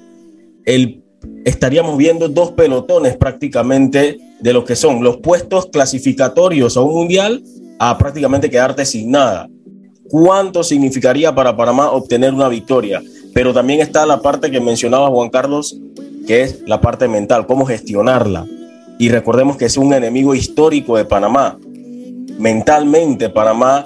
el 0.65 1.03
estaríamos 1.45 1.97
viendo 1.97 2.27
dos 2.29 2.51
pelotones 2.51 3.17
prácticamente 3.17 4.17
de 4.39 4.53
lo 4.53 4.63
que 4.65 4.75
son 4.75 5.03
los 5.03 5.17
puestos 5.17 5.67
clasificatorios 5.67 6.77
a 6.77 6.81
un 6.81 6.93
mundial 6.93 7.43
a 7.79 7.97
prácticamente 7.97 8.49
quedarte 8.49 8.85
sin 8.85 9.11
nada. 9.11 9.47
¿Cuánto 10.09 10.63
significaría 10.63 11.33
para 11.33 11.55
Panamá 11.55 11.91
obtener 11.91 12.33
una 12.33 12.49
victoria? 12.49 13.01
Pero 13.33 13.53
también 13.53 13.79
está 13.79 14.05
la 14.05 14.21
parte 14.21 14.49
que 14.49 14.59
mencionaba 14.59 15.09
Juan 15.09 15.29
Carlos, 15.29 15.79
que 16.25 16.41
es 16.41 16.61
la 16.65 16.81
parte 16.81 17.07
mental, 17.07 17.45
cómo 17.45 17.65
gestionarla. 17.65 18.45
Y 18.97 19.09
recordemos 19.09 19.55
que 19.55 19.65
es 19.65 19.77
un 19.77 19.93
enemigo 19.93 20.33
histórico 20.35 20.97
de 20.97 21.05
Panamá. 21.05 21.57
Mentalmente 22.39 23.27
Panamá 23.27 23.85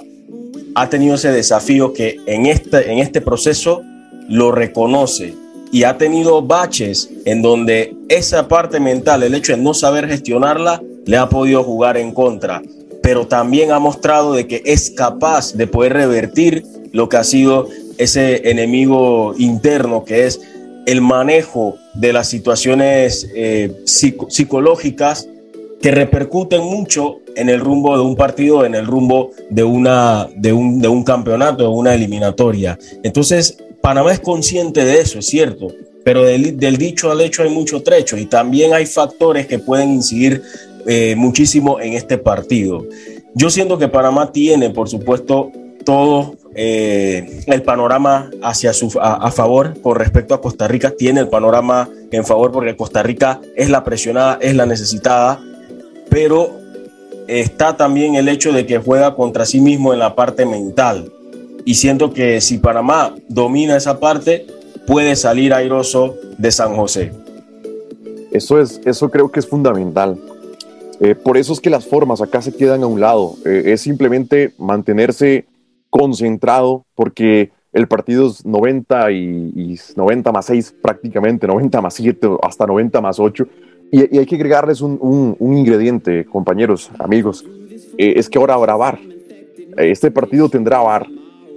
ha 0.76 0.88
tenido 0.88 1.16
ese 1.16 1.32
desafío 1.32 1.92
que 1.92 2.20
en 2.26 2.46
este, 2.46 2.92
en 2.92 2.98
este 3.00 3.20
proceso 3.20 3.82
lo 4.28 4.52
reconoce 4.52 5.34
y 5.72 5.82
ha 5.82 5.98
tenido 5.98 6.40
baches 6.40 7.10
en 7.24 7.42
donde 7.42 7.96
esa 8.08 8.46
parte 8.46 8.78
mental, 8.78 9.24
el 9.24 9.34
hecho 9.34 9.56
de 9.56 9.58
no 9.62 9.74
saber 9.74 10.06
gestionarla, 10.06 10.80
le 11.04 11.16
ha 11.16 11.28
podido 11.28 11.64
jugar 11.64 11.96
en 11.96 12.12
contra. 12.12 12.62
Pero 13.02 13.26
también 13.26 13.72
ha 13.72 13.80
mostrado 13.80 14.34
de 14.34 14.46
que 14.46 14.62
es 14.64 14.92
capaz 14.92 15.54
de 15.54 15.66
poder 15.66 15.94
revertir 15.94 16.64
lo 16.92 17.08
que 17.08 17.16
ha 17.16 17.24
sido 17.24 17.66
ese 17.98 18.48
enemigo 18.48 19.34
interno, 19.36 20.04
que 20.04 20.26
es 20.26 20.40
el 20.86 21.00
manejo 21.00 21.74
de 21.94 22.12
las 22.12 22.28
situaciones 22.28 23.28
eh, 23.34 23.82
psicológicas 23.84 25.28
que 25.82 25.90
repercuten 25.90 26.62
mucho 26.62 27.18
en 27.36 27.48
el 27.48 27.60
rumbo 27.60 27.96
de 27.96 28.02
un 28.02 28.16
partido, 28.16 28.64
en 28.64 28.74
el 28.74 28.86
rumbo 28.86 29.30
de, 29.50 29.64
una, 29.64 30.28
de, 30.36 30.52
un, 30.52 30.80
de 30.80 30.88
un 30.88 31.04
campeonato, 31.04 31.64
de 31.64 31.68
una 31.68 31.94
eliminatoria. 31.94 32.78
Entonces, 33.02 33.56
Panamá 33.80 34.12
es 34.12 34.20
consciente 34.20 34.84
de 34.84 35.00
eso, 35.00 35.18
es 35.18 35.26
cierto, 35.26 35.68
pero 36.04 36.24
del, 36.24 36.76
dicho 36.76 37.10
al 37.10 37.20
hecho 37.20 37.42
hay 37.42 37.50
mucho 37.50 37.82
trecho 37.82 38.16
y 38.16 38.26
también 38.26 38.72
hay 38.72 38.86
factores 38.86 39.46
que 39.46 39.58
pueden 39.58 39.92
incidir 39.92 40.42
eh, 40.86 41.14
muchísimo 41.16 41.80
en 41.80 41.94
este 41.94 42.18
partido. 42.18 42.86
Yo 43.34 43.50
siento 43.50 43.78
que 43.78 43.88
Panamá 43.88 44.30
tiene, 44.30 44.70
por 44.70 44.88
supuesto, 44.88 45.50
todo 45.84 46.36
eh, 46.54 47.42
el 47.46 47.62
panorama 47.62 48.30
hacia 48.42 48.72
su, 48.72 48.96
a, 49.00 49.30
favor 49.30 49.80
con 49.82 49.96
respecto 49.96 50.34
a 50.34 50.40
Costa 50.40 50.68
Rica, 50.68 50.92
tiene 50.96 51.20
el 51.20 51.28
panorama 51.28 51.88
en 52.10 52.24
favor 52.24 52.52
porque 52.52 52.76
Costa 52.76 53.02
Rica 53.02 53.40
es 53.56 53.70
la 53.70 53.84
presionada, 53.84 54.38
es 54.40 54.54
la 54.54 54.66
necesitada, 54.66 55.40
pero 56.08 56.63
está 57.28 57.76
también 57.76 58.14
el 58.14 58.28
hecho 58.28 58.52
de 58.52 58.66
que 58.66 58.78
juega 58.78 59.14
contra 59.14 59.44
sí 59.44 59.60
mismo 59.60 59.92
en 59.92 59.98
la 59.98 60.14
parte 60.14 60.46
mental 60.46 61.10
y 61.64 61.74
siento 61.74 62.12
que 62.12 62.40
si 62.40 62.58
Panamá 62.58 63.14
domina 63.28 63.76
esa 63.76 63.98
parte, 63.98 64.46
puede 64.86 65.16
salir 65.16 65.54
airoso 65.54 66.16
de 66.36 66.52
San 66.52 66.76
José. 66.76 67.12
Eso, 68.32 68.60
es, 68.60 68.80
eso 68.84 69.10
creo 69.10 69.30
que 69.30 69.40
es 69.40 69.46
fundamental. 69.46 70.18
Eh, 71.00 71.14
por 71.14 71.36
eso 71.36 71.52
es 71.52 71.60
que 71.60 71.70
las 71.70 71.86
formas 71.86 72.20
acá 72.20 72.42
se 72.42 72.54
quedan 72.54 72.82
a 72.82 72.86
un 72.86 73.00
lado. 73.00 73.36
Eh, 73.46 73.62
es 73.66 73.80
simplemente 73.80 74.52
mantenerse 74.58 75.46
concentrado 75.88 76.84
porque 76.94 77.50
el 77.72 77.88
partido 77.88 78.28
es 78.28 78.44
90 78.44 79.10
y, 79.12 79.78
90 79.96 80.32
más 80.32 80.46
6 80.46 80.74
prácticamente, 80.82 81.46
90 81.46 81.80
más 81.80 81.94
7, 81.94 82.28
hasta 82.42 82.66
90 82.66 83.00
más 83.00 83.18
8. 83.18 83.46
Y, 83.90 84.18
hay 84.18 84.26
que 84.26 84.34
agregarles 84.34 84.80
un, 84.80 85.36
un, 85.38 85.56
ingrediente, 85.56 86.24
compañeros, 86.24 86.90
amigos. 86.98 87.44
Eh, 87.96 88.14
es 88.16 88.28
que 88.28 88.38
ahora 88.38 88.54
habrá 88.54 88.76
VAR. 88.76 88.98
Este 89.76 90.10
partido 90.10 90.48
tendrá 90.48 90.80
VAR. 90.80 91.06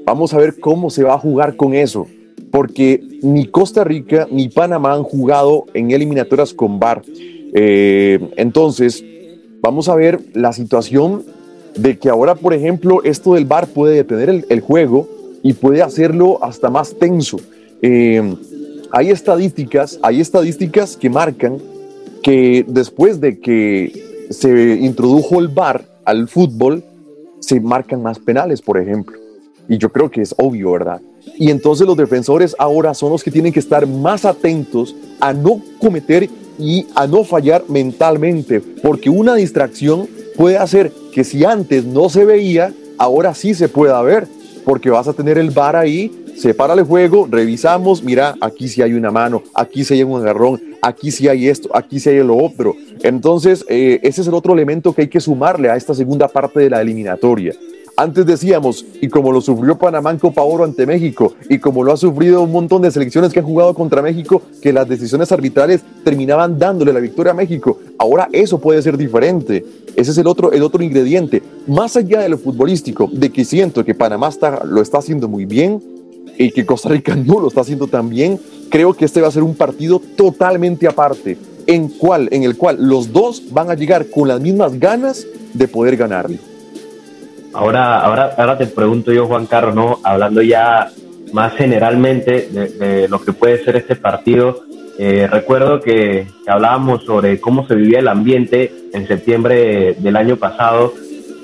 Vamos 0.05 0.33
a 0.33 0.37
ver 0.37 0.59
cómo 0.59 0.89
se 0.89 1.03
va 1.03 1.15
a 1.15 1.19
jugar 1.19 1.55
con 1.55 1.73
eso, 1.73 2.07
porque 2.51 3.01
ni 3.21 3.47
Costa 3.47 3.83
Rica 3.83 4.27
ni 4.31 4.49
Panamá 4.49 4.93
han 4.93 5.03
jugado 5.03 5.65
en 5.73 5.91
eliminatorias 5.91 6.53
con 6.53 6.79
VAR. 6.79 7.01
Eh, 7.53 8.19
entonces, 8.37 9.03
vamos 9.61 9.89
a 9.89 9.95
ver 9.95 10.19
la 10.33 10.53
situación 10.53 11.23
de 11.75 11.97
que 11.97 12.09
ahora, 12.09 12.35
por 12.35 12.53
ejemplo, 12.53 13.01
esto 13.03 13.33
del 13.33 13.45
VAR 13.45 13.67
puede 13.67 13.95
detener 13.95 14.45
el, 14.47 14.61
juego 14.61 15.07
y 15.43 15.53
puede 15.53 15.81
hacerlo 15.81 16.43
hasta 16.43 16.69
más 16.69 16.95
tenso. 16.97 17.37
Eh, 17.81 18.35
hay 18.91 19.09
estadísticas, 19.09 19.99
hay 20.01 20.21
estadísticas 20.21 20.95
que 20.95 21.09
marcan 21.09 21.57
que 22.27 22.65
después 22.67 23.21
de 23.21 23.39
que 23.39 24.27
se 24.31 24.75
introdujo 24.81 25.39
el 25.39 25.47
VAR 25.47 25.85
al 26.03 26.27
fútbol, 26.27 26.83
se 27.39 27.61
marcan 27.61 28.03
más 28.03 28.19
penales, 28.19 28.61
por 28.61 28.77
ejemplo. 28.77 29.17
Y 29.69 29.77
yo 29.77 29.89
creo 29.93 30.11
que 30.11 30.23
es 30.23 30.35
obvio, 30.37 30.73
¿verdad? 30.73 30.99
Y 31.37 31.51
entonces 31.51 31.87
los 31.87 31.95
defensores 31.95 32.53
ahora 32.59 32.93
son 32.93 33.11
los 33.13 33.23
que 33.23 33.31
tienen 33.31 33.53
que 33.53 33.61
estar 33.61 33.87
más 33.87 34.25
atentos 34.25 34.93
a 35.21 35.31
no 35.31 35.61
cometer 35.79 36.27
y 36.59 36.85
a 36.95 37.07
no 37.07 37.23
fallar 37.23 37.63
mentalmente, 37.69 38.59
porque 38.59 39.09
una 39.09 39.33
distracción 39.35 40.09
puede 40.35 40.57
hacer 40.57 40.91
que 41.13 41.23
si 41.23 41.45
antes 41.45 41.85
no 41.85 42.09
se 42.09 42.25
veía, 42.25 42.73
ahora 42.97 43.33
sí 43.33 43.53
se 43.53 43.69
pueda 43.69 44.01
ver, 44.01 44.27
porque 44.65 44.89
vas 44.89 45.07
a 45.07 45.13
tener 45.13 45.37
el 45.37 45.51
bar 45.51 45.77
ahí 45.77 46.11
se 46.35 46.53
para 46.53 46.73
el 46.73 46.83
juego, 46.83 47.27
revisamos, 47.31 48.03
mira, 48.03 48.35
aquí 48.41 48.67
sí 48.67 48.83
hay 48.83 48.93
una 48.93 49.11
mano, 49.11 49.41
aquí 49.55 49.83
sí 49.83 49.95
hay 49.95 50.03
un 50.03 50.21
agarrón, 50.21 50.61
aquí 50.81 51.11
sí 51.11 51.27
hay 51.27 51.47
esto, 51.47 51.69
aquí 51.73 51.99
sí 51.99 52.09
hay 52.09 52.23
lo 52.23 52.37
otro. 52.37 52.75
Entonces, 53.03 53.65
eh, 53.69 53.99
ese 54.03 54.21
es 54.21 54.27
el 54.27 54.33
otro 54.33 54.53
elemento 54.53 54.93
que 54.93 55.03
hay 55.03 55.07
que 55.07 55.19
sumarle 55.19 55.69
a 55.69 55.75
esta 55.75 55.93
segunda 55.93 56.27
parte 56.27 56.59
de 56.59 56.69
la 56.69 56.81
eliminatoria. 56.81 57.53
Antes 57.99 58.27
decíamos, 58.27 58.85
y 59.01 59.07
como 59.07 59.31
lo 59.31 59.41
sufrió 59.41 59.75
Panamá 59.75 60.11
en 60.11 60.19
Copa 60.19 60.43
Oro 60.43 60.63
ante 60.63 60.85
México, 60.85 61.33
y 61.49 61.57
como 61.57 61.83
lo 61.83 61.91
ha 61.91 61.97
sufrido 61.97 62.43
un 62.43 62.51
montón 62.51 62.83
de 62.83 62.91
selecciones 62.91 63.33
que 63.33 63.39
han 63.39 63.45
jugado 63.45 63.73
contra 63.73 64.03
México, 64.03 64.43
que 64.61 64.71
las 64.71 64.87
decisiones 64.87 65.31
arbitrales 65.31 65.81
terminaban 66.03 66.59
dándole 66.59 66.93
la 66.93 66.99
victoria 66.99 67.31
a 67.31 67.35
México. 67.35 67.79
Ahora 67.97 68.29
eso 68.31 68.59
puede 68.59 68.83
ser 68.83 68.97
diferente. 68.97 69.65
Ese 69.95 70.11
es 70.11 70.17
el 70.19 70.27
otro, 70.27 70.51
el 70.51 70.61
otro 70.61 70.83
ingrediente. 70.83 71.41
Más 71.65 71.97
allá 71.97 72.19
de 72.19 72.29
lo 72.29 72.37
futbolístico, 72.37 73.09
de 73.11 73.31
que 73.31 73.43
siento 73.43 73.83
que 73.83 73.95
Panamá 73.95 74.27
está, 74.27 74.63
lo 74.63 74.83
está 74.83 74.99
haciendo 74.99 75.27
muy 75.27 75.45
bien 75.45 75.81
y 76.37 76.51
que 76.51 76.65
Costa 76.65 76.89
Rica 76.89 77.15
no 77.25 77.39
lo 77.39 77.47
está 77.47 77.61
haciendo 77.61 77.87
tan 77.87 78.09
bien, 78.09 78.39
creo 78.69 78.93
que 78.93 79.05
este 79.05 79.21
va 79.21 79.27
a 79.27 79.31
ser 79.31 79.43
un 79.43 79.55
partido 79.55 80.01
totalmente 80.15 80.87
aparte, 80.87 81.37
en, 81.65 81.89
cual, 81.89 82.29
en 82.31 82.43
el 82.43 82.55
cual 82.57 82.77
los 82.79 83.11
dos 83.11 83.43
van 83.51 83.69
a 83.69 83.75
llegar 83.75 84.09
con 84.09 84.27
las 84.27 84.39
mismas 84.39 84.79
ganas 84.79 85.25
de 85.53 85.67
poder 85.67 85.97
ganarle. 85.97 86.39
Ahora, 87.53 88.01
ahora, 88.01 88.35
ahora 88.37 88.57
te 88.57 88.67
pregunto 88.67 89.11
yo, 89.11 89.25
Juan 89.25 89.47
Carlos, 89.47 89.73
¿no? 89.73 89.99
hablando 90.03 90.41
ya 90.41 90.91
más 91.33 91.53
generalmente 91.55 92.49
de, 92.51 93.07
lo 93.07 93.21
que 93.21 93.33
puede 93.33 93.63
ser 93.63 93.75
este 93.75 93.95
partido, 93.95 94.63
eh, 94.99 95.27
recuerdo 95.27 95.79
que, 95.79 96.27
hablábamos 96.47 97.03
sobre 97.03 97.39
cómo 97.39 97.67
se 97.67 97.75
vivía 97.75 97.99
el 97.99 98.07
ambiente 98.07 98.71
en 98.93 99.07
septiembre 99.07 99.95
del 99.99 100.15
año 100.15 100.37
pasado 100.37 100.93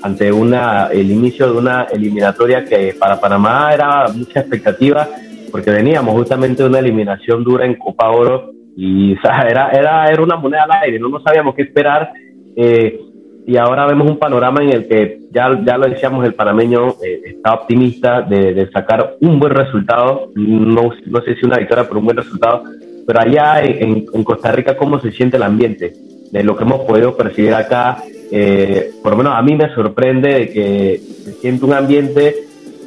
ante 0.04 0.30
una, 0.30 0.88
el 0.92 1.10
inicio 1.10 1.50
de 1.50 1.58
una 1.58 1.84
eliminatoria 1.84 2.62
que 2.62 2.94
para 2.98 3.18
Panamá 3.18 3.72
era 3.72 4.06
mucha 4.14 4.40
expectativa 4.40 5.08
porque 5.50 5.70
veníamos 5.70 6.14
justamente 6.14 6.62
de 6.62 6.68
una 6.68 6.80
eliminación 6.80 7.42
dura 7.42 7.64
en 7.64 7.76
Copa 7.76 8.10
Oro 8.10 8.50
y 8.76 9.12
era, 9.48 9.70
era, 9.70 10.06
era 10.06 10.22
una 10.22 10.36
moneda 10.36 10.64
al 10.64 10.82
aire, 10.82 10.98
no, 10.98 11.08
no 11.08 11.20
sabíamos 11.20 11.54
qué 11.54 11.62
esperar. 11.62 12.12
Eh, 12.54 13.00
y 13.46 13.56
ahora 13.56 13.86
vemos 13.86 14.10
un 14.10 14.18
panorama 14.18 14.62
en 14.62 14.70
el 14.70 14.88
que 14.88 15.20
ya, 15.30 15.58
ya 15.64 15.78
lo 15.78 15.88
decíamos, 15.88 16.26
el 16.26 16.34
panameño 16.34 16.96
eh, 17.02 17.22
está 17.24 17.54
optimista 17.54 18.20
de, 18.22 18.68
sacar 18.72 19.16
un 19.20 19.38
buen 19.38 19.54
resultado, 19.54 20.30
no, 20.34 20.90
no 21.06 21.20
sé 21.22 21.34
si 21.36 21.46
una 21.46 21.58
victoria, 21.58 21.84
pero 21.86 22.00
un 22.00 22.06
buen 22.06 22.16
resultado, 22.16 22.64
pero 23.06 23.20
allá 23.20 23.62
en, 23.62 24.04
Costa 24.22 24.52
Rica, 24.52 24.76
¿cómo 24.76 25.00
se 25.00 25.12
siente 25.12 25.38
el 25.38 25.44
ambiente? 25.44 25.94
De 26.30 26.42
lo 26.42 26.56
que 26.56 26.64
hemos 26.64 26.80
podido 26.80 27.16
percibir 27.16 27.54
acá, 27.54 27.98
eh, 28.36 28.90
por 29.00 29.12
lo 29.12 29.18
menos 29.18 29.34
a 29.36 29.42
mí 29.42 29.54
me 29.54 29.72
sorprende 29.76 30.28
de 30.34 30.48
que 30.50 31.00
se 31.24 31.32
siente 31.34 31.64
un 31.64 31.72
ambiente, 31.72 32.34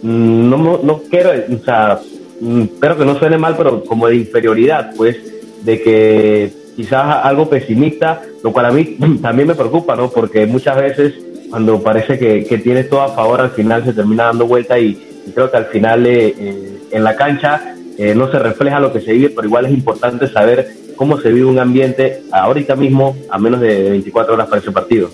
mm, 0.02 0.50
no, 0.50 0.82
no 0.84 1.02
quiero, 1.10 1.30
o 1.30 1.64
sea, 1.64 2.02
mm, 2.42 2.62
espero 2.64 2.98
que 2.98 3.06
no 3.06 3.18
suene 3.18 3.38
mal, 3.38 3.56
pero 3.56 3.82
como 3.86 4.10
de 4.10 4.18
inferioridad, 4.18 4.92
pues, 4.98 5.16
de 5.64 5.82
que 5.82 6.52
quizás 6.76 7.24
algo 7.24 7.50
pesimista, 7.50 8.22
lo 8.44 8.52
cual 8.52 8.66
a 8.66 8.72
mí 8.72 8.98
también 9.22 9.48
me 9.48 9.56
preocupa, 9.56 9.96
¿no? 9.96 10.10
Porque 10.10 10.46
muchas 10.46 10.76
veces 10.76 11.14
cuando 11.50 11.82
parece 11.82 12.20
que, 12.20 12.44
que 12.44 12.58
tienes 12.58 12.90
todo 12.90 13.04
a 13.04 13.16
favor, 13.16 13.40
al 13.40 13.52
final 13.52 13.86
se 13.86 13.94
termina 13.94 14.26
dando 14.26 14.48
vuelta 14.48 14.78
y, 14.78 15.02
creo 15.34 15.50
que 15.50 15.58
al 15.58 15.68
final 15.68 16.06
eh, 16.06 16.36
eh, 16.38 16.80
en 16.92 17.04
la 17.06 17.16
cancha 17.16 17.74
eh, 17.98 18.14
no 18.14 18.30
se 18.30 18.38
refleja 18.40 18.82
lo 18.82 18.92
que 18.92 19.00
se 19.00 19.14
vive, 19.14 19.30
pero 19.30 19.48
igual 19.48 19.66
es 19.66 19.72
importante 19.72 20.28
saber 20.28 20.68
cómo 20.98 21.22
se 21.22 21.32
vive 21.32 21.46
un 21.46 21.60
ambiente 21.60 22.24
ahorita 22.34 22.76
mismo 22.76 23.16
a 23.30 23.38
menos 23.38 23.62
de 23.62 23.90
24 23.92 24.34
horas 24.34 24.48
para 24.48 24.62
ese 24.62 24.72
partido. 24.72 25.10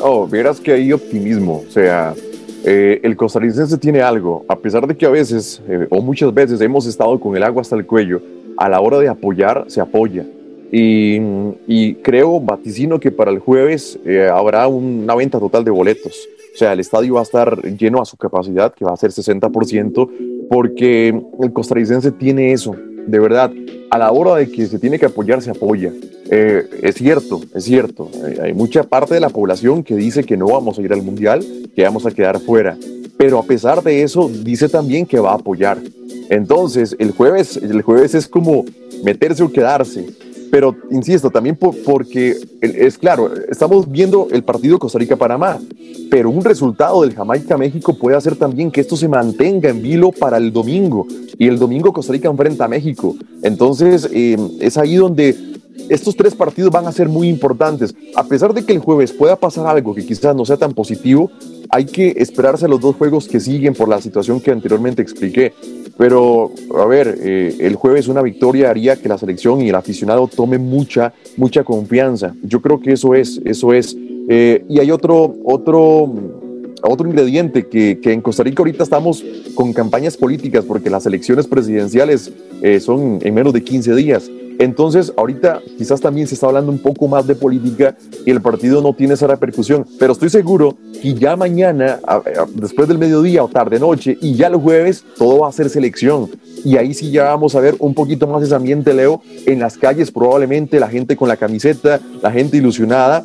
Oh, 0.00 0.26
verás 0.28 0.60
que 0.60 0.72
hay 0.72 0.92
optimismo, 0.92 1.64
o 1.66 1.70
sea, 1.70 2.14
el 2.64 3.16
costarricense 3.16 3.78
tiene 3.78 4.00
algo, 4.00 4.44
a 4.48 4.56
pesar 4.56 4.86
de 4.86 4.96
que 4.96 5.06
a 5.06 5.10
veces 5.10 5.62
o 5.90 6.00
muchas 6.00 6.32
veces 6.32 6.60
hemos 6.60 6.86
estado 6.86 7.18
con 7.18 7.36
el 7.36 7.42
agua 7.42 7.62
hasta 7.62 7.76
el 7.76 7.86
cuello, 7.86 8.20
a 8.58 8.68
la 8.68 8.80
hora 8.80 8.98
de 8.98 9.08
apoyar 9.08 9.64
se 9.68 9.80
apoya. 9.80 10.26
Y, 10.70 11.94
creo, 12.02 12.40
vaticino 12.40 13.00
que 13.00 13.10
para 13.10 13.30
el 13.30 13.38
jueves 13.38 13.98
eh, 14.04 14.28
habrá 14.30 14.68
una 14.68 15.14
venta 15.14 15.38
total 15.38 15.64
de 15.64 15.70
boletos. 15.70 16.28
O 16.54 16.58
sea, 16.58 16.72
el 16.72 16.80
estadio 16.80 17.14
va 17.14 17.20
a 17.20 17.22
estar 17.22 17.62
lleno 17.76 18.02
a 18.02 18.04
su 18.04 18.16
capacidad, 18.16 18.74
que 18.74 18.84
va 18.84 18.92
a 18.92 18.96
ser 18.96 19.10
60%, 19.10 20.48
porque 20.50 21.08
el 21.40 21.52
costarricense 21.52 22.10
tiene 22.12 22.52
eso. 22.52 22.74
De 23.06 23.18
verdad, 23.18 23.50
a 23.90 23.98
la 23.98 24.12
hora 24.12 24.34
de 24.34 24.50
que 24.50 24.66
se 24.66 24.78
tiene 24.78 24.98
que 24.98 25.06
apoyar, 25.06 25.40
se 25.40 25.50
apoya. 25.50 25.92
Eh, 26.30 26.68
es 26.82 26.96
cierto, 26.96 27.40
es 27.54 27.64
cierto. 27.64 28.10
Hay 28.42 28.52
mucha 28.52 28.82
parte 28.82 29.14
de 29.14 29.20
la 29.20 29.30
población 29.30 29.82
que 29.82 29.96
dice 29.96 30.24
que 30.24 30.36
no 30.36 30.46
vamos 30.46 30.78
a 30.78 30.82
ir 30.82 30.92
al 30.92 31.02
mundial, 31.02 31.44
que 31.74 31.82
vamos 31.82 32.06
a 32.06 32.10
quedar 32.10 32.40
fuera. 32.40 32.76
Pero 33.16 33.38
a 33.38 33.42
pesar 33.42 33.82
de 33.82 34.02
eso, 34.02 34.28
dice 34.28 34.68
también 34.68 35.06
que 35.06 35.18
va 35.18 35.32
a 35.32 35.36
apoyar. 35.36 35.78
Entonces, 36.28 36.94
el 36.98 37.12
jueves, 37.12 37.56
el 37.56 37.82
jueves 37.82 38.14
es 38.14 38.28
como 38.28 38.64
meterse 39.02 39.42
o 39.42 39.50
quedarse. 39.50 40.06
Pero 40.50 40.74
insisto, 40.90 41.30
también 41.30 41.56
porque 41.56 42.36
es 42.60 42.98
claro, 42.98 43.30
estamos 43.48 43.90
viendo 43.90 44.28
el 44.30 44.42
partido 44.42 44.78
Costa 44.78 44.98
Rica-Panamá, 44.98 45.58
pero 46.10 46.30
un 46.30 46.44
resultado 46.44 47.02
del 47.02 47.14
Jamaica-México 47.14 47.94
puede 47.94 48.16
hacer 48.16 48.36
también 48.36 48.70
que 48.70 48.80
esto 48.80 48.96
se 48.96 49.08
mantenga 49.08 49.68
en 49.68 49.82
vilo 49.82 50.10
para 50.10 50.36
el 50.36 50.52
domingo. 50.52 51.06
Y 51.38 51.46
el 51.46 51.58
domingo 51.58 51.92
Costa 51.92 52.12
Rica 52.12 52.28
enfrenta 52.28 52.64
a 52.64 52.68
México. 52.68 53.14
Entonces, 53.42 54.08
em, 54.12 54.50
es 54.60 54.76
ahí 54.76 54.96
donde 54.96 55.36
estos 55.88 56.16
tres 56.16 56.34
partidos 56.34 56.70
van 56.70 56.86
a 56.86 56.92
ser 56.92 57.08
muy 57.08 57.28
importantes. 57.28 57.94
A 58.16 58.24
pesar 58.24 58.52
de 58.52 58.64
que 58.64 58.72
el 58.72 58.78
jueves 58.80 59.12
pueda 59.12 59.36
pasar 59.36 59.66
algo 59.66 59.94
que 59.94 60.04
quizás 60.04 60.34
no 60.34 60.44
sea 60.44 60.56
tan 60.56 60.72
positivo, 60.72 61.30
hay 61.70 61.84
que 61.84 62.14
esperarse 62.16 62.68
los 62.68 62.80
dos 62.80 62.96
juegos 62.96 63.28
que 63.28 63.40
siguen 63.40 63.74
por 63.74 63.88
la 63.88 64.00
situación 64.00 64.40
que 64.40 64.50
anteriormente 64.50 65.02
expliqué. 65.02 65.52
Pero, 65.96 66.52
a 66.78 66.84
ver, 66.86 67.18
eh, 67.20 67.56
el 67.58 67.74
jueves 67.74 68.08
una 68.08 68.22
victoria 68.22 68.70
haría 68.70 68.96
que 68.96 69.08
la 69.08 69.18
selección 69.18 69.60
y 69.60 69.68
el 69.68 69.74
aficionado 69.74 70.28
tome 70.28 70.58
mucha, 70.58 71.12
mucha 71.36 71.64
confianza. 71.64 72.34
Yo 72.42 72.62
creo 72.62 72.80
que 72.80 72.92
eso 72.92 73.14
es, 73.14 73.40
eso 73.44 73.72
es. 73.72 73.96
Eh, 74.28 74.64
y 74.68 74.78
hay 74.78 74.90
otro, 74.90 75.34
otro, 75.44 76.12
otro 76.82 77.08
ingrediente 77.08 77.66
que, 77.66 77.98
que, 78.00 78.12
en 78.12 78.20
Costa 78.20 78.44
Rica 78.44 78.60
ahorita 78.60 78.84
estamos 78.84 79.24
con 79.54 79.72
campañas 79.72 80.16
políticas 80.16 80.64
porque 80.64 80.88
las 80.88 81.04
elecciones 81.06 81.46
presidenciales 81.46 82.30
eh, 82.62 82.78
son 82.78 83.18
en 83.22 83.34
menos 83.34 83.52
de 83.52 83.64
15 83.64 83.94
días. 83.96 84.30
Entonces, 84.58 85.12
ahorita 85.16 85.60
quizás 85.78 86.00
también 86.00 86.26
se 86.26 86.34
está 86.34 86.46
hablando 86.46 86.72
un 86.72 86.80
poco 86.80 87.06
más 87.06 87.26
de 87.26 87.36
política 87.36 87.96
y 88.26 88.30
el 88.30 88.40
partido 88.40 88.82
no 88.82 88.92
tiene 88.92 89.14
esa 89.14 89.28
repercusión, 89.28 89.86
pero 89.98 90.12
estoy 90.12 90.30
seguro 90.30 90.76
que 91.00 91.14
ya 91.14 91.36
mañana, 91.36 92.00
después 92.54 92.88
del 92.88 92.98
mediodía 92.98 93.44
o 93.44 93.48
tarde 93.48 93.78
noche 93.78 94.18
y 94.20 94.34
ya 94.34 94.48
el 94.48 94.56
jueves, 94.56 95.04
todo 95.16 95.40
va 95.40 95.48
a 95.48 95.52
ser 95.52 95.70
selección. 95.70 96.28
Y 96.64 96.76
ahí 96.76 96.92
sí 96.92 97.12
ya 97.12 97.24
vamos 97.24 97.54
a 97.54 97.60
ver 97.60 97.76
un 97.78 97.94
poquito 97.94 98.26
más 98.26 98.42
ese 98.42 98.54
ambiente, 98.54 98.92
Leo, 98.92 99.22
en 99.46 99.60
las 99.60 99.78
calles 99.78 100.10
probablemente, 100.10 100.80
la 100.80 100.88
gente 100.88 101.16
con 101.16 101.28
la 101.28 101.36
camiseta, 101.36 102.00
la 102.20 102.32
gente 102.32 102.56
ilusionada, 102.56 103.24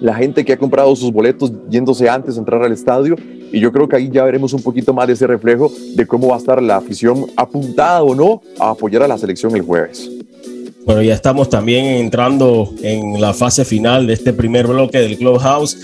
la 0.00 0.14
gente 0.14 0.44
que 0.46 0.54
ha 0.54 0.58
comprado 0.58 0.96
sus 0.96 1.12
boletos 1.12 1.52
yéndose 1.68 2.08
antes 2.08 2.34
de 2.36 2.40
entrar 2.40 2.62
al 2.62 2.72
estadio. 2.72 3.16
Y 3.52 3.60
yo 3.60 3.70
creo 3.70 3.86
que 3.86 3.96
ahí 3.96 4.10
ya 4.10 4.24
veremos 4.24 4.52
un 4.52 4.62
poquito 4.62 4.92
más 4.94 5.06
de 5.06 5.12
ese 5.12 5.26
reflejo 5.26 5.70
de 5.94 6.06
cómo 6.06 6.28
va 6.28 6.36
a 6.36 6.38
estar 6.38 6.60
la 6.62 6.76
afición 6.76 7.26
apuntada 7.36 8.02
o 8.02 8.14
no 8.14 8.40
a 8.58 8.70
apoyar 8.70 9.02
a 9.02 9.08
la 9.08 9.18
selección 9.18 9.54
el 9.54 9.62
jueves. 9.62 10.10
Bueno, 10.86 11.00
ya 11.00 11.14
estamos 11.14 11.48
también 11.48 11.86
entrando 11.86 12.70
en 12.82 13.18
la 13.18 13.32
fase 13.32 13.64
final 13.64 14.06
de 14.06 14.12
este 14.12 14.34
primer 14.34 14.66
bloque 14.66 14.98
del 14.98 15.16
Clubhouse. 15.16 15.78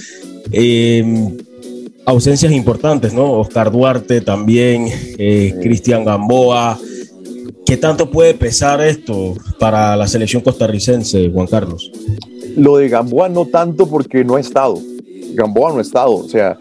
Eh, 0.53 1.39
ausencias 2.05 2.53
importantes, 2.53 3.15
¿no? 3.15 3.33
Oscar 3.41 3.73
Duarte 3.73 4.21
también, 4.21 4.89
eh, 5.17 5.55
Cristian 5.63 6.05
Gamboa. 6.05 6.79
¿Qué 7.65 7.79
tanto 7.79 8.11
puede 8.11 8.35
pesar 8.35 8.83
esto 8.83 9.35
para 9.59 9.97
la 9.97 10.07
selección 10.07 10.43
costarricense, 10.43 11.31
Juan 11.31 11.47
Carlos? 11.47 11.91
Lo 12.57 12.77
de 12.77 12.91
Gamboa 12.91 13.31
no 13.31 13.47
tanto 13.47 13.89
porque 13.89 14.23
no 14.23 14.37
ha 14.37 14.41
estado. 14.41 14.79
Gamboa 15.33 15.73
no 15.73 15.79
ha 15.79 15.83
estado, 15.83 16.17
o 16.17 16.29
sea, 16.29 16.59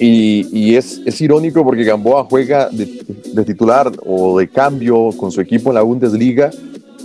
y, 0.00 0.74
es, 0.74 1.00
es, 1.06 1.20
irónico 1.20 1.62
porque 1.62 1.84
Gamboa 1.84 2.24
juega 2.24 2.68
de, 2.70 3.02
de, 3.32 3.44
titular 3.44 3.92
o 4.04 4.38
de 4.38 4.48
cambio 4.48 5.10
con 5.16 5.30
su 5.30 5.40
equipo 5.40 5.70
en 5.70 5.74
la 5.76 5.82
Bundesliga 5.82 6.50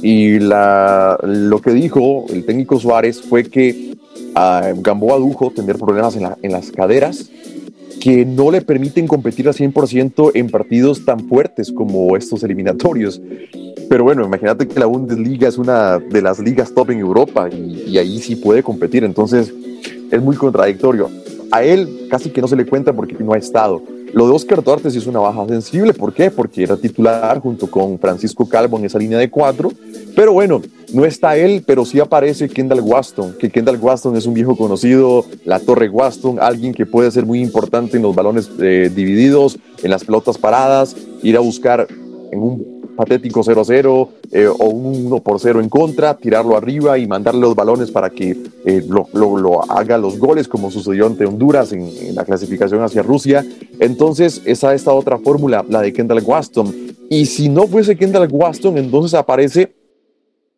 y 0.02 0.40
la, 0.40 1.18
lo 1.24 1.62
que 1.62 1.72
dijo 1.72 2.26
el 2.30 2.46
técnico 2.46 2.80
Suárez 2.80 3.22
fue 3.22 3.44
que 3.44 3.96
a 4.36 4.74
Gamboa 4.78 5.18
dujo 5.18 5.52
tener 5.52 5.78
problemas 5.78 6.16
en, 6.16 6.28
en 6.42 6.52
las 6.52 6.72
caderas 6.72 7.30
que 8.00 8.26
no 8.26 8.50
le 8.50 8.62
permiten 8.62 9.08
competir 9.08 9.48
al 9.48 9.54
100% 9.54 10.32
en 10.34 10.50
partidos 10.50 11.06
tan 11.06 11.28
fuertes 11.28 11.72
como 11.72 12.18
estos 12.18 12.44
eliminatorios. 12.44 13.22
Pero 13.88 14.04
bueno, 14.04 14.26
imagínate 14.26 14.68
que 14.68 14.80
la 14.80 14.88
Bundesliga 14.88 15.48
es 15.48 15.60
una 15.60 16.00
de 16.00 16.22
las 16.22 16.40
ligas 16.40 16.74
top 16.74 16.90
en 16.92 17.00
Europa 17.00 17.48
y, 17.52 17.84
y 17.90 17.98
ahí 18.00 18.20
sí 18.20 18.36
puede 18.36 18.64
competir, 18.64 19.04
entonces 19.04 19.54
es 20.12 20.22
muy 20.22 20.36
contradictorio. 20.36 21.10
A 21.52 21.64
él 21.64 22.08
casi 22.10 22.32
que 22.32 22.42
no 22.42 22.48
se 22.48 22.56
le 22.56 22.66
cuenta 22.66 22.94
porque 22.94 23.16
no 23.20 23.34
ha 23.34 23.38
estado. 23.38 23.84
Lo 24.14 24.28
de 24.28 24.34
Oscar 24.34 24.64
Duarte 24.64 24.92
sí 24.92 24.98
es 24.98 25.08
una 25.08 25.20
baja 25.20 25.48
sensible. 25.48 25.94
¿Por 25.94 26.14
qué? 26.14 26.30
Porque 26.30 26.64
era 26.64 26.76
titular 26.76 27.40
junto 27.40 27.70
con 27.70 27.98
Francisco 27.98 28.48
Calvo 28.48 28.78
en 28.78 28.86
esa 28.86 29.00
línea 29.00 29.18
de 29.18 29.30
cuatro. 29.30 29.72
Pero 30.16 30.34
bueno, 30.34 30.62
no 30.94 31.06
está 31.06 31.38
él, 31.38 31.64
pero 31.66 31.86
sí 31.86 32.00
aparece 32.00 32.50
Kendall 32.50 32.82
Waston, 32.82 33.38
que 33.38 33.50
Kendall 33.50 33.78
Waston 33.78 34.18
es 34.18 34.26
un 34.26 34.34
viejo 34.34 34.58
conocido, 34.58 35.26
la 35.46 35.60
Torre 35.60 35.90
Waston, 35.90 36.40
alguien 36.40 36.74
que 36.74 36.86
puede 36.86 37.10
ser 37.12 37.26
muy 37.26 37.42
importante 37.42 37.98
en 37.98 38.04
los 38.04 38.14
balones 38.14 38.50
eh, 38.60 38.92
divididos, 38.94 39.58
en 39.82 39.92
las 39.92 40.04
pelotas 40.04 40.38
paradas, 40.38 40.96
ir 41.24 41.38
a 41.38 41.40
buscar 41.40 41.88
en 42.32 42.40
un 42.40 42.71
patético 42.96 43.42
0-0 43.42 44.10
eh, 44.32 44.48
o 44.48 44.66
un 44.66 45.08
1 45.08 45.20
por 45.20 45.40
0 45.40 45.60
en 45.62 45.70
contra, 45.70 46.16
tirarlo 46.16 46.56
arriba 46.56 46.98
y 46.98 47.08
mandarle 47.08 47.42
los 47.42 47.56
balones 47.56 47.92
para 47.92 48.10
que 48.10 48.38
eh, 48.66 48.86
lo, 48.88 49.72
haga 49.72 49.98
los 49.98 50.20
goles, 50.20 50.48
como 50.48 50.72
sucedió 50.72 51.08
ante 51.08 51.26
Honduras 51.26 51.74
en, 51.74 51.82
en, 51.82 52.16
la 52.16 52.26
clasificación 52.26 52.82
hacia 52.84 53.02
Rusia. 53.02 53.46
Entonces, 53.80 54.42
esa 54.46 54.74
esta 54.74 54.94
otra 54.94 55.18
fórmula, 55.18 55.66
la 55.68 55.82
de 55.82 55.94
Kendall 55.94 56.24
Waston. 56.24 56.74
Y 57.10 57.26
si 57.26 57.50
no 57.50 57.68
fuese 57.68 57.96
Kendall 57.96 58.30
Waston, 58.32 58.78
entonces 58.78 59.14
aparece 59.14 59.74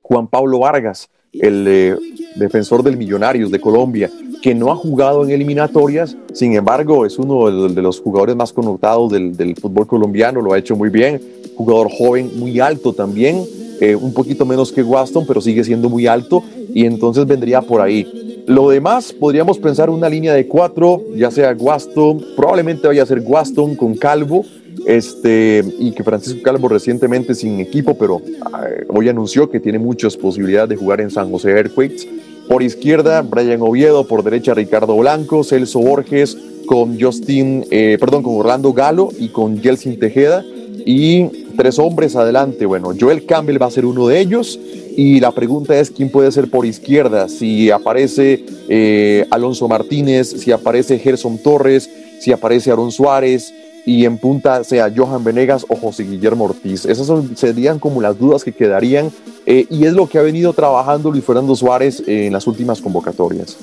Juan 0.01 0.27
Pablo 0.27 0.59
Vargas, 0.59 1.09
el 1.33 1.65
eh, 1.67 1.95
defensor 2.35 2.83
del 2.83 2.97
Millonarios 2.97 3.51
de 3.51 3.59
Colombia, 3.59 4.09
que 4.41 4.53
no 4.53 4.71
ha 4.71 4.75
jugado 4.75 5.23
en 5.23 5.31
eliminatorias, 5.31 6.15
sin 6.33 6.55
embargo 6.55 7.05
es 7.05 7.17
uno 7.17 7.69
de, 7.69 7.81
los 7.81 7.99
jugadores 8.01 8.35
más 8.35 8.53
connotados 8.53 9.11
del, 9.11 9.35
del, 9.35 9.55
fútbol 9.55 9.87
colombiano, 9.87 10.41
lo 10.41 10.53
ha 10.53 10.59
hecho 10.59 10.75
muy 10.75 10.89
bien, 10.89 11.21
jugador 11.55 11.89
joven, 11.89 12.31
muy 12.35 12.59
alto 12.59 12.93
también, 12.93 13.43
eh, 13.79 13.95
un 13.95 14.13
poquito 14.13 14.45
menos 14.45 14.71
que 14.71 14.83
Waston, 14.83 15.25
pero 15.25 15.41
sigue 15.41 15.63
siendo 15.63 15.89
muy 15.89 16.07
alto 16.07 16.43
y 16.73 16.85
entonces 16.85 17.25
vendría 17.25 17.61
por 17.61 17.81
ahí. 17.81 18.43
Lo 18.47 18.69
demás, 18.69 19.13
podríamos 19.13 19.57
pensar 19.57 19.89
una 19.89 20.09
línea 20.09 20.33
de 20.33 20.47
cuatro, 20.47 21.01
ya 21.15 21.31
sea 21.31 21.55
Waston, 21.57 22.23
probablemente 22.35 22.87
vaya 22.87 23.03
a 23.03 23.05
ser 23.05 23.21
Waston 23.25 23.75
con 23.75 23.95
Calvo, 23.95 24.45
este, 24.85 25.63
y 25.79 25.91
que 25.91 26.03
Francisco 26.03 26.41
Calvo 26.43 26.67
recientemente 26.67 27.35
sin 27.35 27.59
equipo, 27.59 27.97
pero 27.97 28.21
eh, 28.25 28.85
hoy 28.89 29.09
anunció 29.09 29.49
que 29.49 29.59
tiene 29.59 29.79
muchas 29.79 30.17
posibilidades 30.17 30.69
de 30.69 30.75
jugar 30.75 31.01
en 31.01 31.09
San 31.09 31.31
José 31.31 31.51
Earthquakes. 31.51 32.07
Por 32.47 32.61
izquierda, 32.61 33.21
Brian 33.21 33.61
Oviedo, 33.61 34.05
por 34.05 34.23
derecha, 34.23 34.53
Ricardo 34.53 34.97
Blanco, 34.97 35.43
Celso 35.43 35.79
Borges, 35.79 36.37
con 36.65 36.99
Justin, 36.99 37.65
eh, 37.71 37.97
perdón, 37.99 38.23
con 38.23 38.35
Orlando 38.35 38.73
Galo 38.73 39.09
y 39.17 39.29
con 39.29 39.61
Gelsin 39.61 39.97
Tejeda. 39.99 40.43
Y 40.85 41.27
tres 41.55 41.79
hombres 41.79 42.15
adelante. 42.15 42.65
Bueno, 42.65 42.91
Joel 42.99 43.25
Campbell 43.25 43.61
va 43.61 43.67
a 43.67 43.71
ser 43.71 43.85
uno 43.85 44.07
de 44.07 44.19
ellos. 44.19 44.59
Y 44.95 45.19
la 45.21 45.31
pregunta 45.31 45.79
es 45.79 45.89
quién 45.89 46.09
puede 46.09 46.31
ser 46.31 46.49
por 46.49 46.65
izquierda. 46.65 47.29
Si 47.29 47.71
aparece 47.71 48.43
eh, 48.67 49.25
Alonso 49.31 49.67
Martínez, 49.67 50.29
si 50.29 50.51
aparece 50.51 50.99
Gerson 50.99 51.37
Torres, 51.37 51.89
si 52.19 52.31
aparece 52.31 52.71
Aaron 52.71 52.91
Suárez, 52.91 53.53
y 53.85 54.05
en 54.05 54.17
punta 54.17 54.63
sea 54.63 54.91
Johan 54.95 55.23
Venegas 55.23 55.65
o 55.67 55.75
José 55.75 56.03
Guillermo 56.03 56.45
Ortiz. 56.45 56.85
Esas 56.85 57.07
serían 57.35 57.79
como 57.79 58.01
las 58.01 58.17
dudas 58.17 58.43
que 58.43 58.53
quedarían 58.53 59.11
eh, 59.45 59.65
y 59.69 59.85
es 59.85 59.93
lo 59.93 60.07
que 60.07 60.17
ha 60.17 60.21
venido 60.21 60.53
trabajando 60.53 61.11
Luis 61.11 61.25
Fernando 61.25 61.55
Suárez 61.55 62.01
en 62.07 62.31
las 62.31 62.47
últimas 62.47 62.79
convocatorias. 62.79 63.57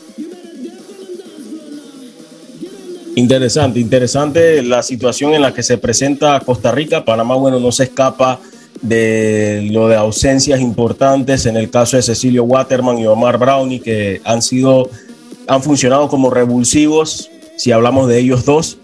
Interesante, 3.16 3.80
interesante 3.80 4.62
la 4.62 4.82
situación 4.82 5.34
en 5.34 5.42
la 5.42 5.52
que 5.52 5.62
se 5.62 5.78
presenta 5.78 6.40
Costa 6.40 6.70
Rica. 6.70 7.04
Panamá, 7.04 7.34
bueno, 7.34 7.58
no 7.58 7.72
se 7.72 7.84
escapa 7.84 8.40
de 8.82 9.68
lo 9.70 9.88
de 9.88 9.96
ausencias 9.96 10.60
importantes 10.60 11.46
en 11.46 11.56
el 11.56 11.70
caso 11.70 11.96
de 11.96 12.02
Cecilio 12.02 12.44
Waterman 12.44 12.98
y 12.98 13.06
Omar 13.06 13.38
Brownie, 13.38 13.80
que 13.80 14.20
han 14.24 14.42
sido, 14.42 14.88
han 15.48 15.62
funcionado 15.62 16.08
como 16.08 16.30
revulsivos, 16.30 17.30
si 17.56 17.72
hablamos 17.72 18.08
de 18.08 18.18
ellos 18.20 18.44
dos, 18.44 18.78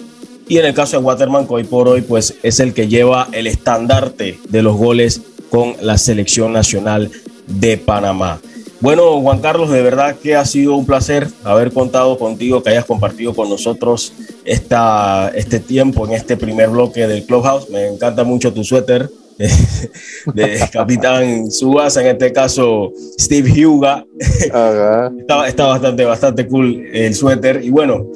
y 0.48 0.58
en 0.58 0.66
el 0.66 0.74
caso 0.74 0.98
de 0.98 1.04
Waterman, 1.04 1.46
que 1.46 1.54
hoy 1.54 1.64
por 1.64 1.88
hoy 1.88 2.02
pues, 2.02 2.34
es 2.42 2.60
el 2.60 2.72
que 2.72 2.88
lleva 2.88 3.28
el 3.32 3.46
estandarte 3.46 4.38
de 4.48 4.62
los 4.62 4.76
goles 4.76 5.20
con 5.50 5.74
la 5.80 5.98
selección 5.98 6.52
nacional 6.52 7.10
de 7.46 7.78
Panamá. 7.78 8.40
Bueno, 8.80 9.20
Juan 9.22 9.40
Carlos, 9.40 9.70
de 9.70 9.82
verdad 9.82 10.16
que 10.22 10.36
ha 10.36 10.44
sido 10.44 10.76
un 10.76 10.84
placer 10.84 11.28
haber 11.44 11.72
contado 11.72 12.18
contigo, 12.18 12.62
que 12.62 12.70
hayas 12.70 12.84
compartido 12.84 13.34
con 13.34 13.48
nosotros 13.48 14.12
esta, 14.44 15.32
este 15.34 15.60
tiempo 15.60 16.06
en 16.06 16.12
este 16.12 16.36
primer 16.36 16.68
bloque 16.68 17.06
del 17.06 17.24
Clubhouse. 17.24 17.70
Me 17.70 17.86
encanta 17.88 18.22
mucho 18.22 18.52
tu 18.52 18.62
suéter 18.62 19.10
de 20.34 20.60
Capitán 20.70 21.50
Subasa, 21.50 22.02
en 22.02 22.08
este 22.08 22.32
caso 22.32 22.92
Steve 23.18 23.66
Huga. 23.66 24.04
está, 24.18 25.48
está 25.48 25.66
bastante, 25.66 26.04
bastante 26.04 26.46
cool 26.46 26.84
el 26.92 27.14
suéter. 27.14 27.64
Y 27.64 27.70
bueno, 27.70 28.06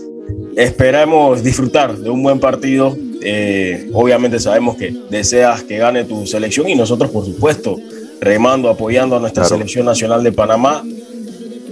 esperamos 0.57 1.43
disfrutar 1.43 1.97
de 1.97 2.11
un 2.11 2.23
buen 2.23 2.41
partido. 2.41 2.97
Eh, 3.23 3.91
obviamente 3.93 4.39
sabemos 4.41 4.77
que 4.77 4.95
deseas 5.11 5.63
que 5.63 5.79
gane 5.79 6.05
tu 6.05 6.27
selección 6.27 6.69
y 6.69 6.75
nosotros, 6.75 7.11
por 7.11 7.25
supuesto, 7.25 7.77
remando, 8.21 8.69
apoyando 8.69 9.17
a 9.17 9.21
nuestra 9.21 9.45
selección 9.45 9.87
nacional 9.87 10.23
de 10.23 10.33
Panamá 10.33 10.83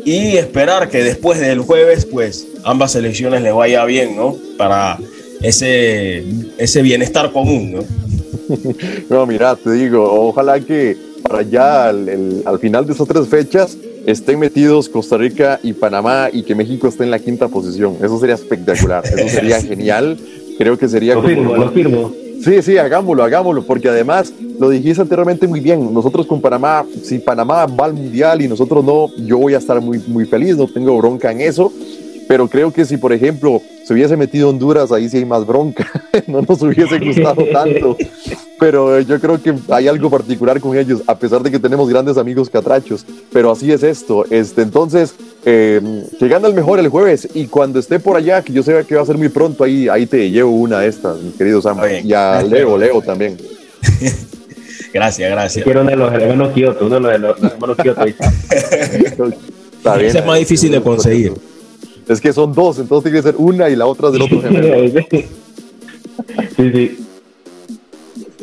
y 0.05 0.37
esperar 0.37 0.89
que 0.89 1.03
después 1.03 1.39
del 1.39 1.61
jueves, 1.61 2.07
pues 2.07 2.47
ambas 2.65 2.93
selecciones 2.93 3.43
les 3.43 3.55
vaya 3.55 3.85
bien, 3.85 4.17
¿no? 4.17 4.37
Para 4.57 4.99
ese, 5.43 6.25
ese 6.57 6.83
bienestar 6.83 7.33
común, 7.33 7.73
¿no? 7.73 7.85
no, 9.11 9.27
mira, 9.27 9.57
te 9.57 9.73
digo, 9.73 10.29
ojalá 10.29 10.61
que 10.61 10.97
para 11.23 11.41
allá 11.41 11.89
al 11.89 12.59
final 12.61 12.87
de 12.87 12.93
esas 12.93 13.07
tres 13.07 13.29
fechas 13.29 13.77
estén 14.11 14.39
metidos 14.39 14.89
Costa 14.89 15.19
Rica 15.19 15.61
y 15.63 15.75
Panamá 15.75 16.31
y 16.33 16.43
que 16.43 16.55
México 16.55 16.89
esté 16.89 17.05
en 17.05 17.11
la 17.11 17.19
quinta 17.19 17.49
posición. 17.49 17.97
Eso 18.03 18.19
sería 18.19 18.37
espectacular, 18.37 19.05
eso 19.05 19.29
sería 19.37 19.61
genial. 19.61 20.19
Creo 20.57 20.79
que 20.79 20.89
sería... 20.89 21.15
Lo 21.15 21.23
firmo, 21.23 21.55
lo 21.55 21.71
firmo. 21.71 22.13
Sí, 22.43 22.63
sí, 22.63 22.79
hagámoslo, 22.79 23.23
hagámoslo, 23.23 23.65
porque 23.65 23.89
además 23.89 24.33
lo 24.59 24.71
dijiste 24.71 25.03
anteriormente 25.03 25.47
muy 25.47 25.61
bien. 25.61 25.93
Nosotros 25.93 26.27
con 26.27 26.41
Panamá, 26.41 26.87
si 27.03 27.19
Panamá 27.19 27.67
va 27.67 27.85
al 27.85 27.93
mundial 27.93 28.41
y 28.41 28.49
nosotros 28.49 28.83
no, 28.83 29.09
yo 29.27 29.37
voy 29.39 29.55
a 29.55 29.59
estar 29.59 29.81
muy, 29.81 29.99
muy 30.07 30.25
feliz, 30.25 30.57
no 30.57 30.67
tengo 30.67 30.97
bronca 30.97 31.31
en 31.31 31.43
eso. 31.43 31.71
Pero 32.29 32.49
creo 32.49 32.73
que 32.73 32.85
si, 32.85 32.97
por 32.97 33.13
ejemplo, 33.13 33.61
se 33.85 33.95
hubiese 33.95 34.17
metido 34.17 34.51
Honduras, 34.51 34.93
ahí 34.93 35.09
sí 35.09 35.19
hay 35.19 35.25
más 35.25 35.47
bronca. 35.47 35.87
no 36.27 36.43
nos 36.43 36.63
hubiese 36.63 36.99
gustado 36.99 37.45
tanto. 37.53 37.97
Pero 38.59 39.01
yo 39.01 39.21
creo 39.21 39.41
que 39.41 39.55
hay 39.69 39.87
algo 39.87 40.11
particular 40.11 40.61
con 40.61 40.77
ellos, 40.77 41.03
a 41.07 41.17
pesar 41.17 41.43
de 41.43 41.51
que 41.51 41.59
tenemos 41.59 41.89
grandes 41.89 42.17
amigos 42.17 42.51
catrachos. 42.51 43.07
Pero 43.33 43.53
así 43.53 43.71
es 43.71 43.83
esto. 43.83 44.25
Este, 44.31 44.63
entonces, 44.63 45.15
eh, 45.45 45.81
que 46.19 46.29
gana 46.29 46.49
el 46.49 46.55
mejor 46.55 46.81
el 46.81 46.89
jueves. 46.89 47.29
Y 47.35 47.47
cuando 47.47 47.79
esté 47.79 48.01
por 48.01 48.17
allá, 48.17 48.43
que 48.43 48.53
yo 48.53 48.63
sé 48.63 48.85
que 48.87 48.97
va 48.97 49.03
a 49.03 49.07
ser 49.07 49.17
muy 49.17 49.29
pronto, 49.29 49.63
ahí, 49.63 49.89
ahí 49.89 50.07
te 50.07 50.31
llevo 50.31 50.51
una 50.51 50.81
de 50.81 50.89
estas, 50.89 51.21
mi 51.21 51.31
querido 51.31 51.63
Sam. 51.63 51.79
Y 52.03 52.13
a 52.13 52.43
Leo, 52.43 52.77
Leo 52.77 53.01
también. 53.01 53.37
gracias, 54.93 55.31
gracias. 55.31 55.65
Quiero 55.65 55.83
uno 55.83 55.91
de 55.91 55.97
los 55.97 56.13
hermanos 56.13 56.53
Kioto, 56.53 56.87
uno 56.87 57.01
de 57.01 57.19
los 57.19 57.43
hermanos 57.43 57.77
Kioto. 57.77 58.05
Está 58.05 59.97
bien, 59.97 60.17
es 60.17 60.27
más 60.27 60.39
difícil 60.39 60.73
de 60.73 60.83
conseguir. 60.83 61.33
Es 62.09 62.21
que 62.21 62.33
son 62.33 62.53
dos, 62.53 62.79
entonces 62.79 63.13
tiene 63.13 63.19
que 63.19 63.31
ser 63.31 63.35
una 63.39 63.69
y 63.69 63.77
la 63.77 63.87
otra 63.87 64.11
del 64.11 64.23
otro 64.23 64.41
gemelo. 64.41 65.01
sí, 66.57 66.73
sí. 66.73 67.08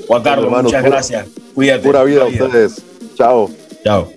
Juan 0.07 0.23
Carlos, 0.23 0.63
muchas 0.63 0.83
gracias. 0.83 1.27
Cuídate. 1.53 1.83
Pura 1.83 2.03
vida 2.03 2.23
a 2.23 2.25
ustedes. 2.25 2.83
Chao. 3.15 3.49
Chao. 3.83 4.11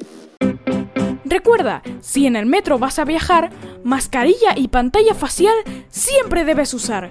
Recuerda, 1.25 1.83
si 2.01 2.27
en 2.27 2.37
el 2.37 2.47
metro 2.47 2.79
vas 2.79 2.99
a 2.99 3.05
viajar, 3.05 3.51
mascarilla 3.85 4.55
y 4.57 4.69
pantalla 4.69 5.15
facial 5.15 5.55
siempre 5.91 6.45
debes 6.45 6.75
usar. 6.75 7.11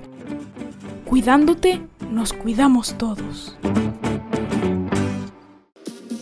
Cuidándote, 1.05 1.81
nos 2.11 2.33
cuidamos 2.33 2.97
todos. 2.97 3.55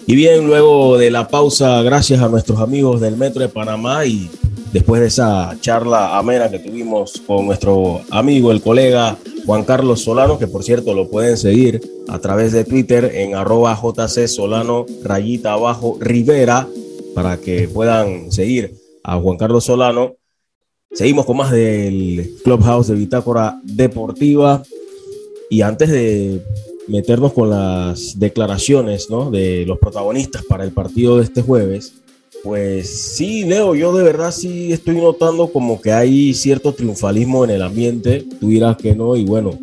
Y 0.08 0.16
bien, 0.16 0.46
luego 0.46 0.98
de 0.98 1.10
la 1.10 1.28
pausa, 1.28 1.82
gracias 1.82 2.22
a 2.22 2.28
nuestros 2.30 2.60
amigos 2.60 3.02
del 3.02 3.18
Metro 3.18 3.42
de 3.42 3.50
Panamá 3.50 4.06
y 4.06 4.30
después 4.76 5.00
de 5.00 5.08
esa 5.08 5.56
charla 5.62 6.18
amena 6.18 6.52
que 6.52 6.60
tuvimos 6.60 7.22
con 7.26 7.46
nuestro 7.46 8.02
amigo, 8.12 8.52
el 8.52 8.62
colega 8.62 9.18
Juan 9.46 9.64
Carlos 9.64 10.02
Solano, 10.02 10.38
que 10.38 10.48
por 10.48 10.66
cierto 10.66 10.94
lo 10.94 11.10
pueden 11.10 11.38
seguir 11.38 11.80
a 12.10 12.20
través 12.20 12.52
de 12.52 12.66
Twitter 12.66 13.10
en 13.16 13.36
arroba 13.36 13.74
JC 13.82 14.28
Solano 14.28 14.86
rayita 15.02 15.54
abajo 15.54 15.98
Rivera 16.02 16.68
para 17.14 17.38
que 17.38 17.70
puedan 17.70 18.34
seguir 18.34 18.76
a 19.02 19.18
Juan 19.18 19.38
Carlos 19.38 19.64
Solano. 19.64 20.18
Seguimos 20.92 21.26
con 21.26 21.38
más 21.38 21.52
del 21.52 22.36
Clubhouse 22.44 22.88
de 22.88 22.96
Bitácora 22.96 23.58
Deportiva 23.64 24.62
y 25.50 25.62
antes 25.62 25.90
de 25.90 26.42
meternos 26.90 27.32
con 27.32 27.50
las 27.50 28.20
declaraciones 28.20 29.08
de 29.32 29.64
los 29.66 29.80
protagonistas 29.80 30.44
para 30.44 30.66
el 30.66 30.74
partido 30.74 31.16
de 31.16 31.24
este 31.24 31.42
jueves, 31.42 31.94
pues 32.46 33.16
sí, 33.16 33.44
Leo, 33.44 33.74
yo 33.74 33.92
de 33.98 34.04
verdad 34.04 34.32
sí 34.32 34.72
estoy 34.72 34.98
notando 34.98 35.52
como 35.52 35.82
que 35.82 35.92
hay 35.92 36.32
cierto 36.36 36.76
triunfalismo 36.76 37.44
en 37.44 37.50
el 37.50 37.64
ambiente. 37.64 38.24
Tú 38.40 38.50
dirás 38.50 38.78
que 38.78 38.94
no, 38.94 39.16
y 39.16 39.26
bueno, 39.26 39.58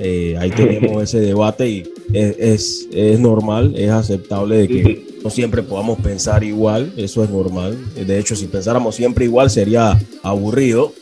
eh, 0.00 0.34
ahí 0.36 0.50
tenemos 0.50 1.00
ese 1.04 1.20
debate 1.20 1.68
y 1.70 1.84
es, 2.12 2.88
es, 2.92 3.20
normal, 3.20 3.74
es 3.76 3.90
aceptable 3.90 4.56
de 4.56 4.66
que 4.66 5.06
no 5.22 5.30
siempre 5.30 5.62
podamos 5.62 6.00
pensar 6.00 6.42
igual, 6.42 6.92
eso 6.96 7.22
es 7.22 7.30
normal. 7.30 7.78
De 7.94 8.18
hecho, 8.18 8.34
si 8.34 8.48
pensáramos 8.48 8.96
siempre 8.96 9.24
igual 9.24 9.48
sería 9.48 9.96
aburrido. 10.24 10.92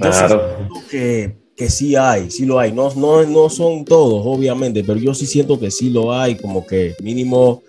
Claro. 0.00 0.40
Que, 0.90 1.34
que 1.58 1.68
sí 1.68 1.96
hay, 1.96 2.30
sí 2.30 2.46
lo 2.46 2.60
hay. 2.60 2.70
No, 2.72 2.94
no, 2.94 3.24
no 3.24 3.50
son 3.50 3.84
todos, 3.84 4.22
obviamente, 4.24 4.84
pero 4.84 4.98
yo 4.98 5.12
sí 5.12 5.26
siento 5.26 5.58
que 5.58 5.72
sí 5.72 5.90
lo 5.90 6.12
hay, 6.12 6.36
como 6.36 6.64
que 6.64 6.94
mínimo 7.02 7.64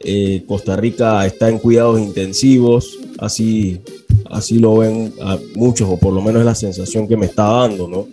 eh, 0.00 0.44
Costa 0.46 0.76
Rica 0.76 1.26
está 1.26 1.48
en 1.48 1.58
cuidados 1.58 2.00
intensivos, 2.00 3.00
así, 3.18 3.80
así 4.30 4.60
lo 4.60 4.78
ven 4.78 5.12
a 5.20 5.38
muchos, 5.56 5.88
o 5.90 5.98
por 5.98 6.14
lo 6.14 6.22
menos 6.22 6.40
es 6.40 6.46
la 6.46 6.54
sensación 6.54 7.08
que 7.08 7.16
me 7.16 7.26
está 7.26 7.42
dando, 7.42 7.88
¿no? 7.88 8.06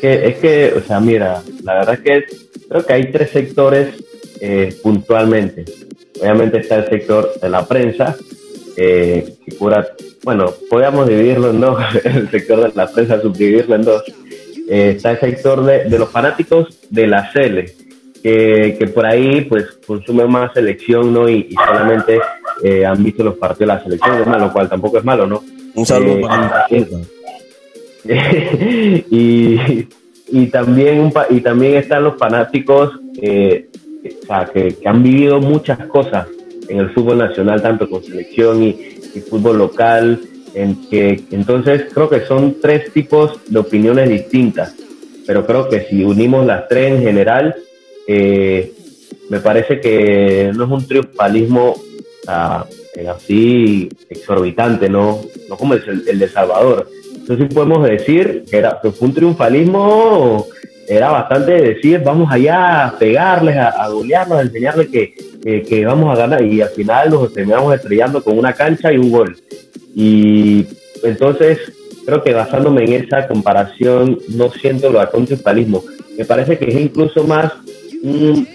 que, 0.00 0.28
es 0.28 0.36
que, 0.38 0.72
o 0.76 0.82
sea, 0.82 1.00
mira, 1.00 1.42
la 1.62 1.74
verdad 1.74 1.94
es 1.94 2.00
que 2.00 2.36
creo 2.68 2.86
que 2.86 2.92
hay 2.92 3.12
tres 3.12 3.30
sectores 3.30 3.94
eh, 4.40 4.74
puntualmente. 4.82 5.64
Obviamente 6.20 6.58
está 6.58 6.76
el 6.76 6.88
sector 6.88 7.38
de 7.40 7.48
la 7.48 7.66
prensa, 7.66 8.16
eh, 8.80 9.34
que 9.44 9.56
cura, 9.56 9.88
bueno, 10.22 10.52
podríamos 10.70 11.08
dividirlo 11.08 11.50
en 11.50 11.60
dos, 11.60 11.82
el 12.04 12.30
sector 12.30 12.62
de 12.62 12.72
la 12.76 12.86
prensa, 12.86 13.20
subdividirlo 13.20 13.74
en 13.74 13.82
dos. 13.82 14.04
Eh, 14.68 14.92
está 14.96 15.10
el 15.10 15.18
sector 15.18 15.64
de, 15.64 15.84
de, 15.86 15.98
los 15.98 16.10
fanáticos 16.10 16.78
de 16.88 17.08
la 17.08 17.32
Cele, 17.32 17.74
que, 18.22 18.76
que, 18.78 18.86
por 18.86 19.04
ahí 19.04 19.40
pues 19.42 19.64
consumen 19.84 20.30
más 20.30 20.52
selección, 20.54 21.12
¿no? 21.12 21.28
Y, 21.28 21.48
y 21.50 21.54
solamente 21.54 22.20
eh, 22.62 22.86
han 22.86 23.02
visto 23.02 23.24
los 23.24 23.36
partidos 23.36 23.58
de 23.60 23.66
la 23.66 23.82
selección, 23.82 24.40
lo 24.40 24.52
cual 24.52 24.68
tampoco 24.68 24.98
es 24.98 25.04
malo, 25.04 25.26
¿no? 25.26 25.42
Un 25.74 25.84
saludo 25.86 26.20
para 26.20 26.66
y, 29.10 29.86
y, 30.28 30.46
también, 30.46 31.12
y 31.30 31.40
también 31.40 31.74
están 31.74 32.04
los 32.04 32.16
fanáticos 32.16 32.92
eh, 33.20 33.68
o 34.22 34.26
sea, 34.26 34.44
que, 34.52 34.68
que, 34.76 34.88
han 34.88 35.02
vivido 35.02 35.40
muchas 35.40 35.78
cosas 35.88 36.28
en 36.68 36.78
el 36.78 36.90
fútbol 36.90 37.18
nacional, 37.18 37.62
tanto 37.62 37.88
con 37.88 38.02
selección 38.02 38.62
y, 38.62 38.94
fútbol 39.28 39.58
local, 39.58 40.20
en 40.54 40.88
que 40.88 41.24
entonces 41.32 41.86
creo 41.92 42.08
que 42.08 42.20
son 42.20 42.58
tres 42.62 42.92
tipos 42.92 43.40
de 43.48 43.58
opiniones 43.58 44.08
distintas, 44.08 44.76
pero 45.26 45.44
creo 45.44 45.68
que 45.68 45.86
si 45.86 46.04
unimos 46.04 46.46
las 46.46 46.68
tres 46.68 46.92
en 46.92 47.02
general, 47.02 47.56
eh, 48.06 48.72
me 49.28 49.40
parece 49.40 49.80
que 49.80 50.52
no 50.54 50.64
es 50.64 50.70
un 50.70 50.86
triunfalismo 50.86 51.74
así 52.26 53.88
exorbitante, 54.08 54.88
¿no? 54.88 55.20
No 55.48 55.56
como 55.56 55.74
el, 55.74 56.04
el 56.06 56.18
de 56.18 56.28
Salvador, 56.28 56.88
entonces 57.28 57.54
podemos 57.54 57.86
decir 57.86 58.44
que, 58.50 58.56
era, 58.56 58.78
que 58.82 58.90
fue 58.90 59.08
un 59.08 59.14
triunfalismo, 59.14 60.46
era 60.88 61.10
bastante 61.10 61.60
decir, 61.60 62.00
vamos 62.02 62.32
allá 62.32 62.86
a 62.86 62.98
pegarles, 62.98 63.54
a, 63.54 63.68
a 63.68 63.86
a 63.86 64.40
enseñarles 64.40 64.88
que, 64.88 65.14
que, 65.42 65.62
que, 65.62 65.84
vamos 65.84 66.12
a 66.12 66.20
ganar 66.20 66.42
y 66.42 66.60
al 66.60 66.70
final 66.70 67.10
nos 67.10 67.32
terminamos 67.32 67.74
estrellando 67.74 68.22
con 68.22 68.38
una 68.38 68.52
cancha 68.52 68.92
y 68.92 68.98
un 68.98 69.10
gol. 69.10 69.36
Y 69.94 70.66
entonces 71.02 71.58
creo 72.06 72.22
que 72.22 72.32
basándome 72.32 72.84
en 72.84 73.04
esa 73.04 73.26
comparación 73.28 74.18
no 74.34 74.50
siento 74.50 74.90
lo 74.90 75.06
triunfalismo. 75.08 75.82
Me 76.16 76.24
parece 76.24 76.58
que 76.58 76.66
es 76.66 76.74
incluso 76.74 77.24
más 77.24 77.52
un, 78.02 78.46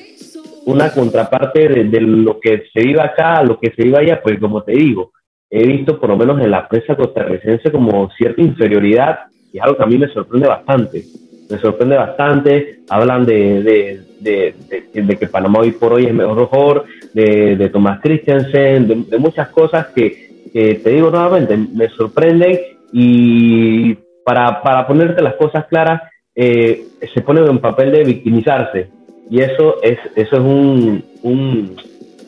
una 0.65 0.91
contraparte 0.91 1.67
de, 1.67 1.83
de, 1.85 2.01
lo 2.01 2.39
que 2.39 2.63
se 2.73 2.81
vive 2.81 3.01
acá, 3.01 3.43
lo 3.43 3.59
que 3.59 3.71
se 3.71 3.83
vive 3.83 3.99
allá, 3.99 4.21
pues 4.21 4.39
como 4.39 4.63
te 4.63 4.73
digo, 4.73 5.11
he 5.49 5.67
visto 5.67 5.99
por 5.99 6.09
lo 6.09 6.17
menos 6.17 6.41
en 6.41 6.49
la 6.49 6.67
prensa 6.67 6.95
costarricense 6.95 7.71
como 7.71 8.09
cierta 8.17 8.41
inferioridad 8.41 9.19
y 9.51 9.57
es 9.57 9.63
algo 9.63 9.77
que 9.77 9.83
a 9.83 9.87
mí 9.87 9.97
me 9.99 10.07
sorprende 10.07 10.47
bastante. 10.47 11.03
Me 11.49 11.59
sorprende 11.59 11.95
bastante, 11.95 12.79
hablan 12.89 13.25
de, 13.25 13.61
de, 13.61 14.01
de, 14.23 14.55
de 14.93 15.15
que 15.17 15.27
Panamá 15.27 15.59
hoy 15.59 15.71
por 15.71 15.93
hoy 15.93 16.05
es 16.05 16.13
mejor, 16.13 16.85
de, 17.13 17.69
Tomás 17.71 17.99
Christensen, 18.01 19.05
de, 19.09 19.17
muchas 19.17 19.49
cosas 19.49 19.87
que, 19.87 20.49
que, 20.51 20.75
te 20.75 20.89
digo 20.91 21.11
nuevamente, 21.11 21.57
me 21.57 21.89
sorprenden 21.89 22.59
y 22.91 23.95
para, 24.25 24.61
para 24.61 24.87
ponerte 24.87 25.21
las 25.21 25.35
cosas 25.35 25.65
claras, 25.67 26.01
eh, 26.35 26.85
se 27.13 27.21
ponen 27.21 27.47
en 27.47 27.59
papel 27.59 27.91
de 27.91 28.03
victimizarse 28.03 28.87
y 29.29 29.41
eso 29.41 29.81
es, 29.83 29.99
eso 30.15 30.35
es 30.35 30.41
un, 30.41 31.03
un 31.21 31.75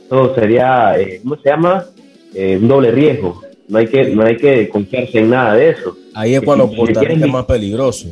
todo 0.09 0.35
sería, 0.35 0.99
eh, 0.99 1.19
¿cómo 1.23 1.37
se 1.37 1.49
llama? 1.49 1.85
eh, 2.35 2.57
un 2.61 2.67
doble 2.67 2.91
riesgo. 2.91 3.41
No 3.67 3.79
hay 3.79 3.87
que 3.87 4.09
no 4.09 4.23
hay 4.23 4.37
que 4.37 4.69
confiarse 4.69 5.19
en 5.19 5.29
nada 5.29 5.55
de 5.55 5.69
eso. 5.71 5.97
Ahí 6.13 6.35
es 6.35 6.41
cuando 6.41 6.69
si 6.69 6.83
es 6.83 7.27
más 7.27 7.45
peligroso. 7.45 8.09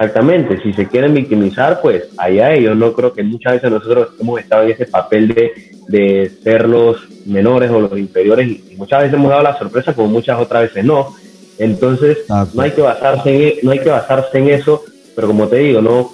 Exactamente, 0.00 0.62
si 0.62 0.72
se 0.74 0.86
quieren 0.86 1.12
victimizar, 1.12 1.80
pues 1.82 2.04
allá 2.18 2.54
ellos. 2.54 2.76
No 2.76 2.92
creo 2.92 3.12
que 3.12 3.24
muchas 3.24 3.54
veces 3.54 3.72
nosotros 3.72 4.10
hemos 4.20 4.38
estado 4.38 4.62
en 4.62 4.70
ese 4.70 4.86
papel 4.86 5.26
de, 5.34 5.72
de 5.88 6.30
ser 6.40 6.68
los 6.68 6.98
menores 7.26 7.68
o 7.72 7.80
los 7.80 7.98
inferiores 7.98 8.46
y 8.46 8.76
muchas 8.76 9.00
veces 9.00 9.14
hemos 9.14 9.30
dado 9.30 9.42
la 9.42 9.58
sorpresa 9.58 9.94
como 9.94 10.06
muchas 10.06 10.38
otras 10.38 10.62
veces 10.62 10.84
no. 10.84 11.16
Entonces, 11.58 12.18
no 12.54 12.62
hay 12.62 12.70
que 12.70 12.80
basarse 12.80 13.48
en, 13.48 13.54
no 13.64 13.72
hay 13.72 13.80
que 13.80 13.88
basarse 13.88 14.38
en 14.38 14.50
eso, 14.50 14.84
pero 15.16 15.26
como 15.26 15.48
te 15.48 15.56
digo, 15.56 15.82
no 15.82 16.12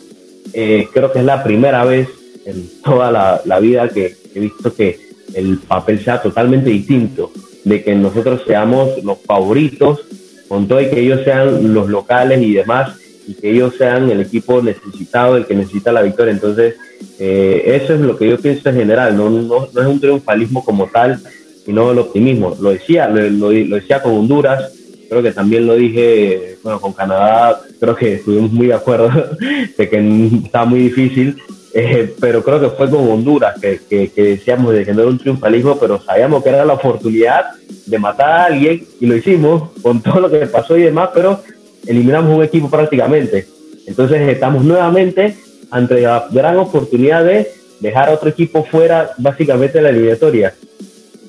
eh, 0.54 0.88
creo 0.90 1.12
que 1.12 1.18
es 1.18 1.24
la 1.26 1.44
primera 1.44 1.84
vez 1.84 2.08
en 2.46 2.66
toda 2.82 3.12
la, 3.12 3.42
la 3.44 3.60
vida 3.60 3.90
que 3.90 4.16
he 4.34 4.40
visto 4.40 4.74
que 4.74 4.98
el 5.34 5.58
papel 5.58 6.02
sea 6.02 6.22
totalmente 6.22 6.70
distinto, 6.70 7.30
de 7.64 7.84
que 7.84 7.94
nosotros 7.94 8.40
seamos 8.46 9.04
los 9.04 9.18
favoritos, 9.18 10.00
con 10.48 10.66
todo 10.68 10.80
y 10.80 10.88
que 10.88 11.00
ellos 11.00 11.20
sean 11.22 11.74
los 11.74 11.90
locales 11.90 12.40
y 12.40 12.54
demás, 12.54 12.96
y 13.26 13.34
que 13.34 13.50
ellos 13.50 13.74
sean 13.76 14.10
el 14.10 14.20
equipo 14.20 14.62
necesitado, 14.62 15.36
el 15.36 15.46
que 15.46 15.54
necesita 15.54 15.92
la 15.92 16.02
victoria. 16.02 16.32
Entonces, 16.32 16.76
eh, 17.18 17.80
eso 17.82 17.94
es 17.94 18.00
lo 18.00 18.16
que 18.16 18.28
yo 18.28 18.38
pienso 18.38 18.68
en 18.68 18.76
general, 18.76 19.16
no, 19.16 19.30
no, 19.30 19.68
no, 19.72 19.80
es 19.80 19.86
un 19.86 20.00
triunfalismo 20.00 20.64
como 20.64 20.86
tal, 20.86 21.20
sino 21.64 21.92
el 21.92 21.98
optimismo. 21.98 22.56
Lo 22.60 22.70
decía, 22.70 23.08
lo, 23.08 23.22
lo, 23.30 23.52
lo 23.52 23.76
decía 23.76 24.02
con 24.02 24.12
Honduras, 24.12 24.72
creo 25.08 25.22
que 25.22 25.32
también 25.32 25.66
lo 25.66 25.74
dije, 25.74 26.56
bueno, 26.62 26.80
con 26.80 26.92
Canadá, 26.92 27.60
creo 27.80 27.94
que 27.94 28.14
estuvimos 28.14 28.52
muy 28.52 28.66
de 28.68 28.74
acuerdo 28.74 29.10
de 29.78 29.88
que 29.88 30.30
está 30.44 30.64
muy 30.64 30.80
difícil, 30.80 31.36
eh, 31.72 32.14
pero 32.20 32.42
creo 32.44 32.60
que 32.60 32.70
fue 32.70 32.88
con 32.88 33.08
Honduras 33.10 33.58
que, 33.60 33.80
que, 33.88 34.10
que, 34.10 34.22
decíamos 34.22 34.72
de 34.72 34.84
que 34.84 34.94
no 34.94 35.02
era 35.02 35.10
un 35.10 35.18
triunfalismo, 35.18 35.78
pero 35.78 36.00
sabíamos 36.00 36.42
que 36.42 36.50
era 36.50 36.64
la 36.64 36.74
oportunidad 36.74 37.46
de 37.86 37.98
matar 37.98 38.30
a 38.30 38.44
alguien 38.46 38.86
y 39.00 39.06
lo 39.06 39.16
hicimos 39.16 39.70
con 39.82 40.00
todo 40.00 40.20
lo 40.20 40.30
que 40.30 40.46
pasó 40.46 40.76
y 40.76 40.82
demás, 40.82 41.10
pero 41.12 41.40
eliminamos 41.86 42.36
un 42.36 42.44
equipo 42.44 42.70
prácticamente. 42.70 43.46
Entonces 43.86 44.20
estamos 44.28 44.64
nuevamente 44.64 45.36
ante 45.70 46.00
la 46.00 46.26
gran 46.30 46.56
oportunidad 46.58 47.24
de 47.24 47.48
dejar 47.80 48.08
a 48.08 48.12
otro 48.12 48.28
equipo 48.28 48.64
fuera 48.64 49.10
básicamente 49.18 49.78
de 49.78 49.82
la 49.82 49.90
eliminatoria. 49.90 50.54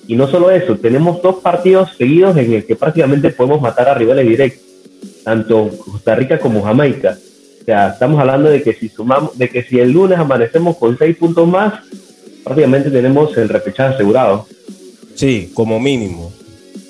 Y 0.07 0.15
no 0.15 0.27
solo 0.27 0.51
eso, 0.51 0.77
tenemos 0.77 1.21
dos 1.21 1.37
partidos 1.37 1.89
seguidos 1.97 2.37
en 2.37 2.53
el 2.53 2.65
que 2.65 2.75
prácticamente 2.75 3.31
podemos 3.31 3.59
matar 3.59 3.89
a 3.89 3.95
rivales 3.95 4.27
directos, 4.27 4.61
tanto 5.23 5.71
Costa 5.79 6.15
Rica 6.15 6.39
como 6.39 6.61
Jamaica. 6.61 7.17
O 7.61 7.65
sea, 7.65 7.89
estamos 7.89 8.19
hablando 8.19 8.49
de 8.49 8.61
que 8.61 8.73
si 8.73 8.89
sumamos, 8.89 9.35
de 9.37 9.49
que 9.49 9.63
si 9.63 9.79
el 9.79 9.91
lunes 9.91 10.19
amanecemos 10.19 10.77
con 10.77 10.95
seis 10.97 11.17
puntos 11.17 11.47
más, 11.47 11.73
prácticamente 12.43 12.91
tenemos 12.91 13.35
el 13.37 13.49
repechaje 13.49 13.95
asegurado. 13.95 14.45
Sí, 15.15 15.51
como 15.55 15.79
mínimo. 15.79 16.31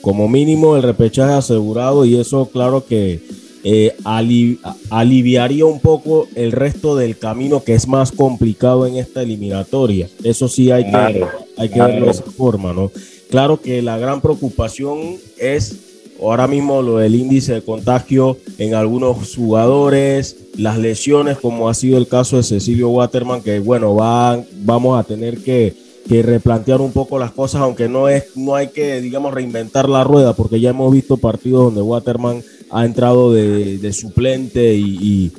Como 0.02 0.28
mínimo 0.28 0.76
el 0.76 0.84
repechaje 0.84 1.34
asegurado 1.34 2.04
y 2.06 2.20
eso 2.20 2.50
claro 2.52 2.86
que 2.86 3.22
eh, 3.68 3.96
ali 4.04 4.60
aliviaría 4.92 5.66
un 5.66 5.80
poco 5.80 6.28
el 6.36 6.52
resto 6.52 6.96
del 6.96 7.18
camino 7.18 7.64
que 7.64 7.74
es 7.74 7.88
más 7.88 8.12
complicado 8.12 8.86
en 8.86 8.98
esta 8.98 9.24
eliminatoria. 9.24 10.08
Eso 10.24 10.48
sí 10.48 10.70
hay 10.70 10.88
claro, 10.88 11.14
que, 11.32 11.62
hay 11.62 11.70
que 11.70 11.74
claro. 11.74 11.94
verlo 11.94 12.06
de 12.06 12.12
esa 12.12 12.24
forma, 12.26 12.74
¿no? 12.74 12.92
Claro 13.28 13.60
que 13.60 13.82
la 13.82 13.98
gran 13.98 14.22
preocupación 14.22 15.18
es 15.40 15.78
ahora 16.22 16.48
mismo 16.48 16.84
lo 16.84 16.98
del 17.00 17.16
índice 17.16 17.56
de 17.56 17.64
contagio 17.64 18.38
en 18.60 18.76
algunos 18.76 19.36
jugadores, 19.36 20.38
las 20.58 20.78
lesiones, 20.78 21.40
como 21.40 21.68
ha 21.68 21.74
sido 21.74 21.98
el 21.98 22.08
caso 22.08 22.38
de 22.38 22.44
Cecilio 22.44 22.90
Waterman, 22.90 23.42
que 23.42 23.58
bueno, 23.58 23.96
va, 23.96 24.44
vamos 24.60 25.00
a 25.00 25.04
tener 25.04 25.40
que, 25.40 25.74
que, 26.08 26.22
replantear 26.22 26.82
un 26.82 26.92
poco 26.92 27.18
las 27.18 27.32
cosas, 27.32 27.62
aunque 27.62 27.90
no, 27.90 28.10
es, 28.10 28.26
no 28.38 28.54
hay 28.54 28.68
que, 28.68 29.02
digamos, 29.02 29.34
reinventar 29.34 29.90
la 29.90 30.04
rueda, 30.04 30.34
porque 30.34 30.60
ya 30.60 30.70
hemos 30.70 30.94
visto 30.94 31.18
partidos 31.18 31.66
donde 31.66 31.82
Waterman 31.82 32.44
ha 32.72 32.86
entrado 32.86 33.34
de, 33.34 33.78
de 33.78 33.94
suplente 33.94 34.74
y, 34.74 34.98
y, 35.02 35.32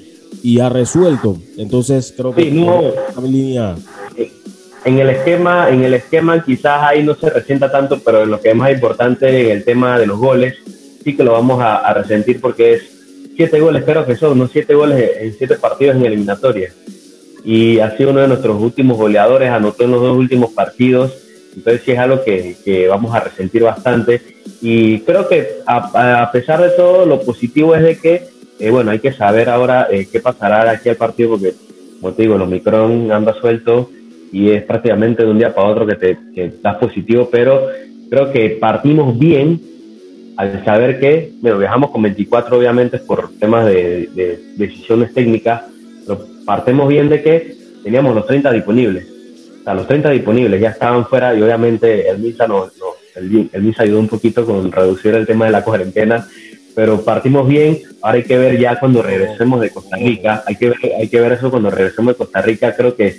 y, 0.42 0.60
ha 0.60 0.68
resuelto. 0.68 1.38
Entonces 1.56 2.14
creo 2.16 2.34
que 2.34 2.44
sí, 2.44 2.50
no. 2.50 2.82
línea 3.22 3.76
en 4.86 5.00
el 5.00 5.10
esquema, 5.10 5.68
en 5.68 5.82
el 5.82 5.94
esquema 5.94 6.44
quizás 6.44 6.80
ahí 6.84 7.02
no 7.02 7.16
se 7.16 7.28
resienta 7.28 7.72
tanto, 7.72 7.98
pero 8.04 8.24
lo 8.24 8.40
que 8.40 8.50
es 8.50 8.54
más 8.54 8.70
importante 8.70 9.46
en 9.46 9.50
el 9.50 9.64
tema 9.64 9.98
de 9.98 10.06
los 10.06 10.16
goles, 10.16 10.54
sí 11.02 11.16
que 11.16 11.24
lo 11.24 11.32
vamos 11.32 11.60
a, 11.60 11.78
a 11.78 11.92
resentir 11.92 12.40
porque 12.40 12.74
es 12.74 12.82
siete 13.34 13.58
goles, 13.58 13.82
creo 13.84 14.06
que 14.06 14.14
son, 14.14 14.38
no 14.38 14.46
siete 14.46 14.74
goles 14.74 15.10
en 15.20 15.34
siete 15.36 15.56
partidos 15.56 15.96
en 15.96 16.06
eliminatoria. 16.06 16.72
Y 17.44 17.80
ha 17.80 17.96
sido 17.96 18.10
uno 18.10 18.20
de 18.20 18.28
nuestros 18.28 18.62
últimos 18.62 18.96
goleadores, 18.96 19.50
anotó 19.50 19.82
en 19.82 19.90
los 19.90 20.00
dos 20.00 20.16
últimos 20.16 20.52
partidos, 20.52 21.12
entonces 21.56 21.82
sí 21.84 21.90
es 21.90 21.98
algo 21.98 22.22
que, 22.22 22.56
que 22.64 22.86
vamos 22.86 23.12
a 23.12 23.18
resentir 23.18 23.64
bastante. 23.64 24.35
Y 24.68 24.98
creo 25.02 25.28
que 25.28 25.46
a, 25.64 26.28
pesar 26.32 26.60
de 26.60 26.70
todo, 26.70 27.06
lo 27.06 27.22
positivo 27.22 27.76
es 27.76 27.84
de 27.84 27.98
que, 27.98 28.24
eh, 28.58 28.68
bueno, 28.68 28.90
hay 28.90 28.98
que 28.98 29.12
saber 29.12 29.48
ahora 29.48 29.86
eh, 29.88 30.08
qué 30.10 30.18
pasará 30.18 30.68
aquí 30.68 30.88
al 30.88 30.96
partido, 30.96 31.30
porque, 31.30 31.54
como 32.00 32.12
te 32.12 32.22
digo, 32.22 32.34
el 32.34 32.42
Omicron 32.42 33.12
anda 33.12 33.32
suelto 33.34 33.88
y 34.32 34.50
es 34.50 34.64
prácticamente 34.64 35.24
de 35.24 35.30
un 35.30 35.38
día 35.38 35.54
para 35.54 35.68
otro 35.68 35.86
que 35.86 35.94
te 35.94 36.18
que 36.34 36.46
estás 36.46 36.78
positivo, 36.78 37.28
pero 37.30 37.68
creo 38.10 38.32
que 38.32 38.58
partimos 38.60 39.16
bien 39.16 39.60
al 40.36 40.64
saber 40.64 40.98
que, 40.98 41.30
bueno, 41.40 41.58
viajamos 41.58 41.92
con 41.92 42.02
24 42.02 42.58
obviamente 42.58 42.98
por 42.98 43.30
temas 43.38 43.66
de, 43.66 44.08
de 44.16 44.40
decisiones 44.56 45.14
técnicas, 45.14 45.62
pero 46.04 46.26
partimos 46.44 46.88
bien 46.88 47.08
de 47.08 47.22
que 47.22 47.56
teníamos 47.84 48.16
los 48.16 48.26
30 48.26 48.50
disponibles. 48.50 49.06
O 49.60 49.62
sea, 49.62 49.74
los 49.74 49.86
30 49.86 50.10
disponibles 50.10 50.60
ya 50.60 50.70
estaban 50.70 51.06
fuera 51.06 51.36
y 51.36 51.40
obviamente 51.40 52.08
el 52.08 52.18
MISA, 52.18 52.48
no, 52.48 52.66
no, 52.66 52.95
el, 53.16 53.50
el 53.52 53.62
MISA 53.62 53.82
ayudó 53.82 54.00
un 54.00 54.08
poquito 54.08 54.44
con 54.44 54.70
reducir 54.70 55.14
el 55.14 55.26
tema 55.26 55.46
de 55.46 55.52
la 55.52 55.64
cuarentena, 55.64 56.26
pero 56.74 57.02
partimos 57.02 57.48
bien. 57.48 57.80
Ahora 58.02 58.18
hay 58.18 58.24
que 58.24 58.36
ver 58.36 58.60
ya 58.60 58.78
cuando 58.78 59.02
regresemos 59.02 59.60
de 59.60 59.70
Costa 59.70 59.96
Rica, 59.96 60.44
hay 60.46 60.56
que 60.56 60.68
ver, 60.68 60.78
hay 60.98 61.08
que 61.08 61.20
ver 61.20 61.32
eso 61.32 61.50
cuando 61.50 61.70
regresemos 61.70 62.14
de 62.14 62.18
Costa 62.18 62.42
Rica, 62.42 62.76
creo 62.76 62.94
que 62.94 63.18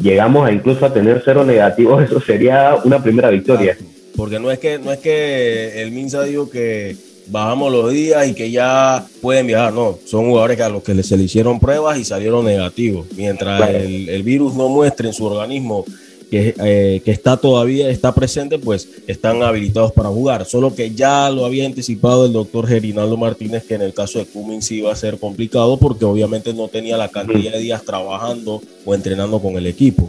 llegamos 0.00 0.46
a 0.46 0.52
incluso 0.52 0.84
a 0.84 0.92
tener 0.92 1.22
cero 1.24 1.44
negativos, 1.44 2.02
eso 2.04 2.20
sería 2.20 2.76
una 2.84 3.02
primera 3.02 3.30
victoria. 3.30 3.76
Porque 4.16 4.38
no 4.38 4.50
es 4.50 4.58
que, 4.58 4.78
no 4.78 4.92
es 4.92 4.98
que 4.98 5.82
el 5.82 5.92
Minsa 5.92 6.22
dijo 6.24 6.50
que 6.50 6.94
bajamos 7.28 7.72
los 7.72 7.90
días 7.90 8.28
y 8.28 8.34
que 8.34 8.50
ya 8.50 9.06
pueden 9.22 9.46
viajar, 9.46 9.72
no, 9.72 9.98
son 10.04 10.26
jugadores 10.26 10.60
a 10.60 10.68
los 10.68 10.82
que 10.82 11.00
se 11.02 11.16
le 11.16 11.22
hicieron 11.22 11.58
pruebas 11.58 11.96
y 11.98 12.04
salieron 12.04 12.44
negativos. 12.44 13.06
Mientras 13.16 13.70
el, 13.70 14.08
el 14.10 14.22
virus 14.22 14.54
no 14.54 14.68
muestre 14.68 15.08
en 15.08 15.14
su 15.14 15.24
organismo 15.24 15.86
que, 16.30 16.54
eh, 16.62 17.02
que, 17.04 17.10
está 17.10 17.36
todavía, 17.36 17.90
está 17.90 18.14
presente, 18.14 18.58
pues 18.58 18.88
están 19.08 19.42
habilitados 19.42 19.92
para 19.92 20.08
jugar. 20.08 20.44
Solo 20.44 20.74
que 20.74 20.94
ya 20.94 21.28
lo 21.28 21.44
había 21.44 21.66
anticipado 21.66 22.26
el 22.26 22.32
doctor 22.32 22.68
Gerinaldo 22.68 23.16
Martínez 23.16 23.64
que 23.64 23.74
en 23.74 23.82
el 23.82 23.92
caso 23.92 24.20
de 24.20 24.26
Cummings 24.26 24.70
iba 24.70 24.92
a 24.92 24.96
ser 24.96 25.18
complicado 25.18 25.76
porque 25.76 26.04
obviamente 26.04 26.54
no 26.54 26.68
tenía 26.68 26.96
la 26.96 27.08
cantidad 27.08 27.52
de 27.52 27.58
días 27.58 27.82
trabajando 27.82 28.62
o 28.84 28.94
entrenando 28.94 29.40
con 29.40 29.56
el 29.56 29.66
equipo. 29.66 30.08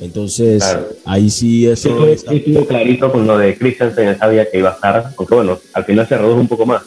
Entonces, 0.00 0.62
ahí 1.04 1.30
sí 1.30 1.66
eso 1.66 2.04
sí, 2.04 2.10
está... 2.10 2.66
clarito 2.66 3.10
con 3.10 3.26
lo 3.26 3.38
de 3.38 3.56
Christensen, 3.56 4.18
sabía 4.18 4.50
que 4.50 4.58
iba 4.58 4.70
a 4.70 4.74
estar, 4.74 5.14
aunque 5.16 5.34
bueno, 5.34 5.58
al 5.72 5.84
final 5.84 6.08
se 6.08 6.18
redujo 6.18 6.40
un 6.40 6.48
poco 6.48 6.66
más. 6.66 6.82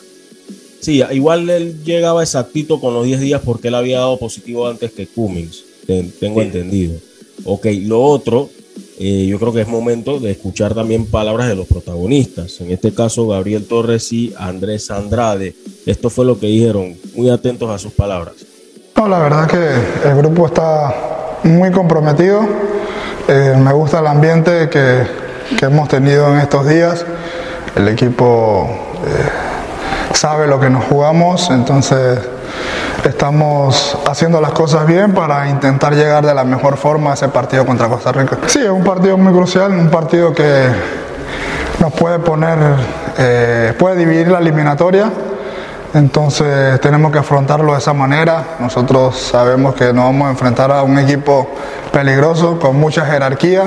Sí, 0.81 1.01
igual 1.11 1.49
él 1.49 1.83
llegaba 1.83 2.21
exactito 2.21 2.79
con 2.79 2.93
los 2.93 3.05
10 3.05 3.21
días 3.21 3.41
porque 3.43 3.69
él 3.69 3.75
había 3.75 3.99
dado 3.99 4.19
positivo 4.19 4.67
antes 4.67 4.91
que 4.91 5.07
Cummings, 5.07 5.63
tengo 6.19 6.41
entendido. 6.41 6.99
Ok, 7.45 7.67
lo 7.81 8.01
otro 8.01 8.49
eh, 8.97 9.25
yo 9.27 9.37
creo 9.39 9.51
que 9.51 9.61
es 9.61 9.67
momento 9.67 10.19
de 10.19 10.31
escuchar 10.31 10.73
también 10.73 11.05
palabras 11.05 11.49
de 11.49 11.55
los 11.55 11.67
protagonistas, 11.67 12.61
en 12.61 12.71
este 12.71 12.93
caso 12.93 13.27
Gabriel 13.27 13.65
Torres 13.65 14.11
y 14.13 14.33
Andrés 14.37 14.89
Andrade. 14.89 15.55
Esto 15.85 16.09
fue 16.09 16.25
lo 16.25 16.39
que 16.39 16.47
dijeron, 16.47 16.95
muy 17.15 17.29
atentos 17.29 17.69
a 17.69 17.77
sus 17.77 17.91
palabras. 17.91 18.35
No, 18.95 19.07
la 19.09 19.19
verdad 19.19 19.47
que 19.47 20.09
el 20.09 20.15
grupo 20.15 20.47
está 20.47 21.39
muy 21.43 21.71
comprometido, 21.71 22.47
eh, 23.27 23.55
me 23.57 23.73
gusta 23.73 23.99
el 23.99 24.07
ambiente 24.07 24.69
que, 24.69 25.03
que, 25.59 25.65
hemos 25.65 25.89
tenido 25.89 26.33
en 26.33 26.39
estos 26.39 26.67
días, 26.67 27.05
el 27.75 27.89
equipo 27.89 28.69
eh, 29.05 29.44
sabe 30.13 30.47
lo 30.47 30.59
que 30.59 30.69
nos 30.69 30.85
jugamos, 30.85 31.49
entonces 31.49 32.19
estamos 33.03 33.97
haciendo 34.09 34.41
las 34.41 34.51
cosas 34.51 34.85
bien 34.87 35.13
para 35.13 35.49
intentar 35.49 35.93
llegar 35.93 36.25
de 36.25 36.33
la 36.33 36.43
mejor 36.43 36.77
forma 36.77 37.11
a 37.11 37.13
ese 37.13 37.27
partido 37.27 37.65
contra 37.65 37.87
Costa 37.87 38.11
Rica. 38.11 38.37
Sí, 38.47 38.59
es 38.59 38.69
un 38.69 38.83
partido 38.83 39.17
muy 39.17 39.33
crucial, 39.33 39.71
un 39.71 39.89
partido 39.89 40.33
que 40.33 40.67
nos 41.79 41.93
puede 41.93 42.19
poner, 42.19 42.57
eh, 43.17 43.73
puede 43.77 43.97
dividir 43.97 44.29
la 44.29 44.39
eliminatoria. 44.39 45.11
Entonces 45.93 46.81
tenemos 46.81 47.11
que 47.11 47.19
afrontarlo 47.19 47.71
de 47.71 47.77
esa 47.77 47.93
manera. 47.93 48.43
Nosotros 48.59 49.17
sabemos 49.17 49.75
que 49.75 49.93
nos 49.93 50.05
vamos 50.05 50.27
a 50.27 50.31
enfrentar 50.31 50.71
a 50.71 50.83
un 50.83 50.99
equipo 50.99 51.47
peligroso, 51.93 52.59
con 52.59 52.77
mucha 52.77 53.05
jerarquía. 53.05 53.63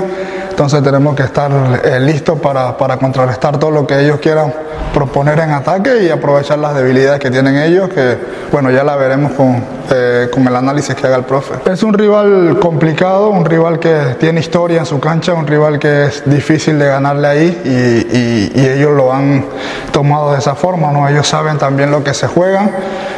Entonces 0.59 0.83
tenemos 0.83 1.15
que 1.15 1.23
estar 1.23 1.53
eh, 1.85 2.01
listos 2.01 2.41
para, 2.41 2.77
para 2.77 2.97
contrarrestar 2.97 3.61
todo 3.61 3.71
lo 3.71 3.87
que 3.87 4.01
ellos 4.01 4.19
quieran 4.19 4.53
proponer 4.93 5.39
en 5.39 5.53
ataque 5.53 6.03
y 6.03 6.11
aprovechar 6.11 6.59
las 6.59 6.75
debilidades 6.75 7.21
que 7.21 7.31
tienen 7.31 7.59
ellos, 7.59 7.89
que 7.89 8.19
bueno, 8.51 8.69
ya 8.73 8.83
la 8.83 8.97
veremos 8.97 9.31
con, 9.35 9.63
eh, 9.91 10.29
con 10.31 10.47
el 10.47 10.55
análisis 10.55 10.95
que 10.95 11.07
haga 11.07 11.17
el 11.17 11.25
profe. 11.25 11.55
Es 11.71 11.83
un 11.83 11.95
rival 11.95 12.59
complicado, 12.61 13.31
un 13.31 13.45
rival 13.45 13.79
que 13.79 14.17
tiene 14.21 14.41
historia 14.41 14.81
en 14.81 14.87
su 14.87 15.01
cancha, 15.01 15.35
un 15.35 15.47
rival 15.47 15.79
que 15.79 16.07
es 16.07 16.23
difícil 16.27 16.79
de 16.79 16.87
ganarle 16.87 17.27
ahí 17.27 17.63
y, 17.65 18.69
ellos 18.69 18.93
lo 18.93 19.13
han 19.13 19.45
tomado 19.93 20.33
de 20.33 20.39
esa 20.39 20.55
forma, 20.55 20.93
¿no? 20.93 21.09
ellos 21.09 21.27
saben 21.27 21.59
también 21.59 21.91
lo 21.91 22.05
que 22.05 22.13
se 22.13 22.27
juegan. 22.27 22.71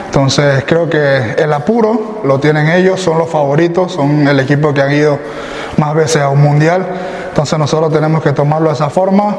Entonces 0.06 0.64
creo 0.66 0.88
que 0.88 1.34
el 1.38 1.52
apuro 1.52 2.20
lo 2.24 2.38
tienen 2.40 2.68
ellos, 2.68 3.00
son 3.00 3.18
los 3.18 3.28
favoritos, 3.28 3.92
son 3.92 4.26
el 4.28 4.38
equipo 4.40 4.72
que 4.72 4.82
han 4.82 4.92
ido 4.92 5.18
más 5.76 5.94
veces 5.94 6.22
a 6.22 6.28
un 6.28 6.40
mundial. 6.40 6.86
Entonces 7.28 7.58
nosotros 7.58 7.92
tenemos 7.92 8.22
que 8.22 8.32
tomarlo 8.32 8.68
de 8.68 8.74
esa 8.74 8.90
forma 8.90 9.34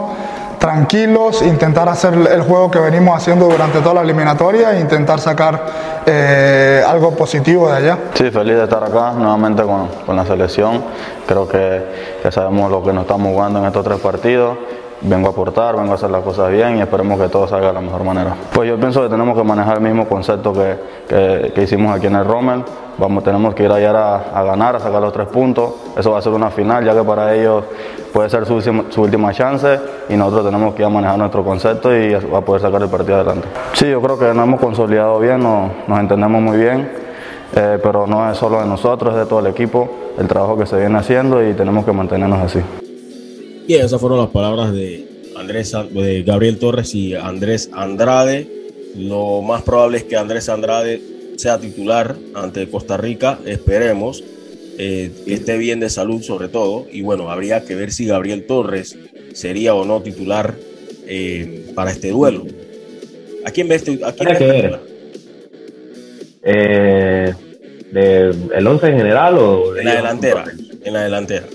tranquilos, 0.61 1.41
intentar 1.41 1.89
hacer 1.89 2.13
el 2.13 2.43
juego 2.43 2.69
que 2.69 2.77
venimos 2.77 3.17
haciendo 3.17 3.47
durante 3.47 3.79
toda 3.79 3.95
la 3.95 4.01
eliminatoria 4.01 4.77
e 4.77 4.79
intentar 4.79 5.19
sacar 5.19 5.65
eh, 6.05 6.83
algo 6.87 7.15
positivo 7.15 7.67
de 7.67 7.77
allá. 7.77 7.97
Sí, 8.13 8.29
feliz 8.29 8.57
de 8.57 8.63
estar 8.65 8.83
acá 8.83 9.11
nuevamente 9.11 9.63
con, 9.63 9.87
con 10.05 10.15
la 10.15 10.23
selección. 10.23 10.83
Creo 11.25 11.47
que, 11.47 12.19
que 12.21 12.31
sabemos 12.31 12.69
lo 12.69 12.83
que 12.83 12.93
nos 12.93 13.05
estamos 13.05 13.33
jugando 13.33 13.57
en 13.57 13.65
estos 13.65 13.83
tres 13.83 13.99
partidos 13.99 14.55
vengo 15.01 15.27
a 15.27 15.31
aportar, 15.31 15.75
vengo 15.75 15.91
a 15.91 15.95
hacer 15.95 16.09
las 16.09 16.23
cosas 16.23 16.51
bien 16.51 16.77
y 16.77 16.81
esperemos 16.81 17.19
que 17.19 17.29
todo 17.29 17.47
salga 17.47 17.67
de 17.67 17.73
la 17.73 17.81
mejor 17.81 18.03
manera. 18.03 18.35
Pues 18.53 18.69
yo 18.69 18.77
pienso 18.77 19.01
que 19.01 19.09
tenemos 19.09 19.37
que 19.37 19.43
manejar 19.43 19.77
el 19.77 19.83
mismo 19.83 20.07
concepto 20.07 20.53
que, 20.53 21.51
que, 21.53 21.63
hicimos 21.63 21.95
aquí 21.95 22.07
en 22.07 22.15
el 22.15 22.25
Rommel. 22.25 22.63
Vamos, 22.97 23.23
tenemos 23.23 23.55
que 23.55 23.63
ir 23.63 23.71
allá 23.71 23.91
a, 23.91 24.39
a, 24.39 24.43
ganar, 24.43 24.75
a 24.75 24.79
sacar 24.79 25.01
los 25.01 25.11
tres 25.13 25.27
puntos. 25.27 25.73
Eso 25.97 26.11
va 26.11 26.19
a 26.19 26.21
ser 26.21 26.33
una 26.33 26.51
final, 26.51 26.85
ya 26.85 26.93
que 26.93 27.03
para 27.03 27.33
ellos 27.33 27.63
puede 28.13 28.29
ser 28.29 28.45
su, 28.45 28.61
su, 28.61 29.01
última 29.01 29.33
chance 29.33 29.79
y 30.09 30.15
nosotros 30.15 30.45
tenemos 30.45 30.75
que 30.75 30.81
ir 30.81 30.85
a 30.85 30.89
manejar 30.89 31.17
nuestro 31.17 31.43
concepto 31.43 31.95
y 31.95 32.13
a 32.13 32.41
poder 32.41 32.61
sacar 32.61 32.81
el 32.81 32.89
partido 32.89 33.15
adelante. 33.15 33.47
Sí, 33.73 33.89
yo 33.89 34.01
creo 34.01 34.19
que 34.19 34.25
nos 34.33 34.45
hemos 34.45 34.59
consolidado 34.59 35.19
bien, 35.19 35.41
nos, 35.41 35.71
nos 35.87 35.99
entendemos 35.99 36.41
muy 36.41 36.57
bien, 36.57 36.91
eh, 37.55 37.79
pero 37.81 38.05
no 38.05 38.29
es 38.29 38.37
solo 38.37 38.59
de 38.59 38.67
nosotros, 38.67 39.13
es 39.13 39.21
de 39.21 39.25
todo 39.25 39.39
el 39.39 39.47
equipo, 39.47 39.89
el 40.17 40.27
trabajo 40.27 40.57
que 40.57 40.65
se 40.65 40.77
viene 40.77 40.97
haciendo 40.97 41.45
y 41.47 41.53
tenemos 41.53 41.85
que 41.85 41.91
mantenernos 41.91 42.39
así. 42.39 42.61
Bien, 43.71 43.85
esas 43.85 44.01
fueron 44.01 44.19
las 44.19 44.31
palabras 44.31 44.73
de 44.73 45.07
Andrés, 45.37 45.73
de 45.91 46.23
Gabriel 46.23 46.59
Torres 46.59 46.93
y 46.93 47.15
Andrés 47.15 47.69
Andrade. 47.71 48.45
Lo 48.97 49.41
más 49.41 49.61
probable 49.61 49.99
es 49.99 50.03
que 50.03 50.17
Andrés 50.17 50.49
Andrade 50.49 51.01
sea 51.37 51.57
titular 51.57 52.17
ante 52.33 52.69
Costa 52.69 52.97
Rica, 52.97 53.39
esperemos. 53.45 54.25
Eh, 54.77 55.11
que 55.25 55.35
esté 55.35 55.57
bien 55.57 55.79
de 55.79 55.89
salud 55.89 56.21
sobre 56.21 56.49
todo. 56.49 56.85
Y 56.91 57.01
bueno, 57.01 57.31
habría 57.31 57.63
que 57.63 57.75
ver 57.75 57.93
si 57.93 58.05
Gabriel 58.05 58.45
Torres 58.45 58.97
sería 59.31 59.73
o 59.73 59.85
no 59.85 60.01
titular 60.01 60.53
eh, 61.07 61.71
para 61.73 61.91
este 61.91 62.09
duelo. 62.09 62.45
¿A 63.45 63.51
quién 63.51 63.69
ves? 63.69 63.83
¿A 64.03 64.11
quién 64.11 64.35
que 64.37 64.47
ver. 64.47 64.79
Eh, 66.43 67.33
de, 67.89 68.35
¿El 68.53 68.67
11 68.67 68.87
en 68.87 68.97
general 68.97 69.37
o 69.37 69.77
en 69.77 69.85
la 69.85 69.95
delantera? 69.95 70.43
En 70.83 70.93
la 70.93 71.03
delantera. 71.05 71.45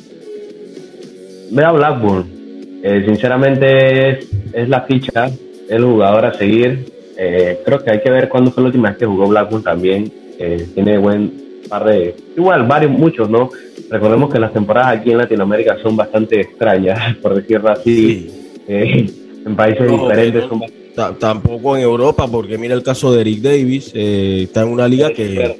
Ve 1.50 1.64
a 1.64 1.72
Blackburn. 1.72 2.36
Eh, 2.82 3.02
sinceramente 3.06 4.10
es, 4.10 4.28
es, 4.52 4.68
la 4.68 4.82
ficha, 4.82 5.30
el 5.68 5.84
jugador 5.84 6.26
a 6.26 6.34
seguir. 6.34 6.92
Eh, 7.16 7.60
creo 7.64 7.82
que 7.82 7.90
hay 7.90 8.00
que 8.00 8.10
ver 8.10 8.28
cuándo 8.28 8.50
fue 8.50 8.62
la 8.62 8.68
última 8.68 8.90
vez 8.90 8.98
que 8.98 9.06
jugó 9.06 9.26
Blackburn 9.26 9.62
también. 9.62 10.12
Eh, 10.38 10.68
tiene 10.74 10.98
buen 10.98 11.32
par 11.68 11.84
de. 11.84 12.14
Igual, 12.36 12.66
varios, 12.66 12.92
muchos, 12.92 13.28
¿no? 13.28 13.50
Recordemos 13.90 14.32
que 14.32 14.38
las 14.38 14.52
temporadas 14.52 14.98
aquí 14.98 15.10
en 15.10 15.18
Latinoamérica 15.18 15.78
son 15.82 15.96
bastante 15.96 16.40
extrañas, 16.40 17.16
por 17.22 17.34
decirlo 17.34 17.70
así. 17.70 18.30
Sí. 18.66 19.42
en 19.46 19.56
países 19.56 19.90
no, 19.90 20.02
diferentes 20.02 20.42
no, 20.42 20.48
son 20.48 21.18
Tampoco 21.18 21.76
en 21.76 21.82
Europa, 21.82 22.26
porque 22.26 22.56
mira 22.56 22.74
el 22.74 22.82
caso 22.82 23.12
de 23.12 23.20
Eric 23.20 23.40
Davis, 23.40 23.92
está 23.94 24.62
en 24.62 24.68
una 24.68 24.88
liga 24.88 25.10
que. 25.10 25.56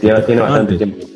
Lleva, 0.00 0.24
tiene 0.24 0.40
bastante 0.40 0.76
tiempo 0.76 1.09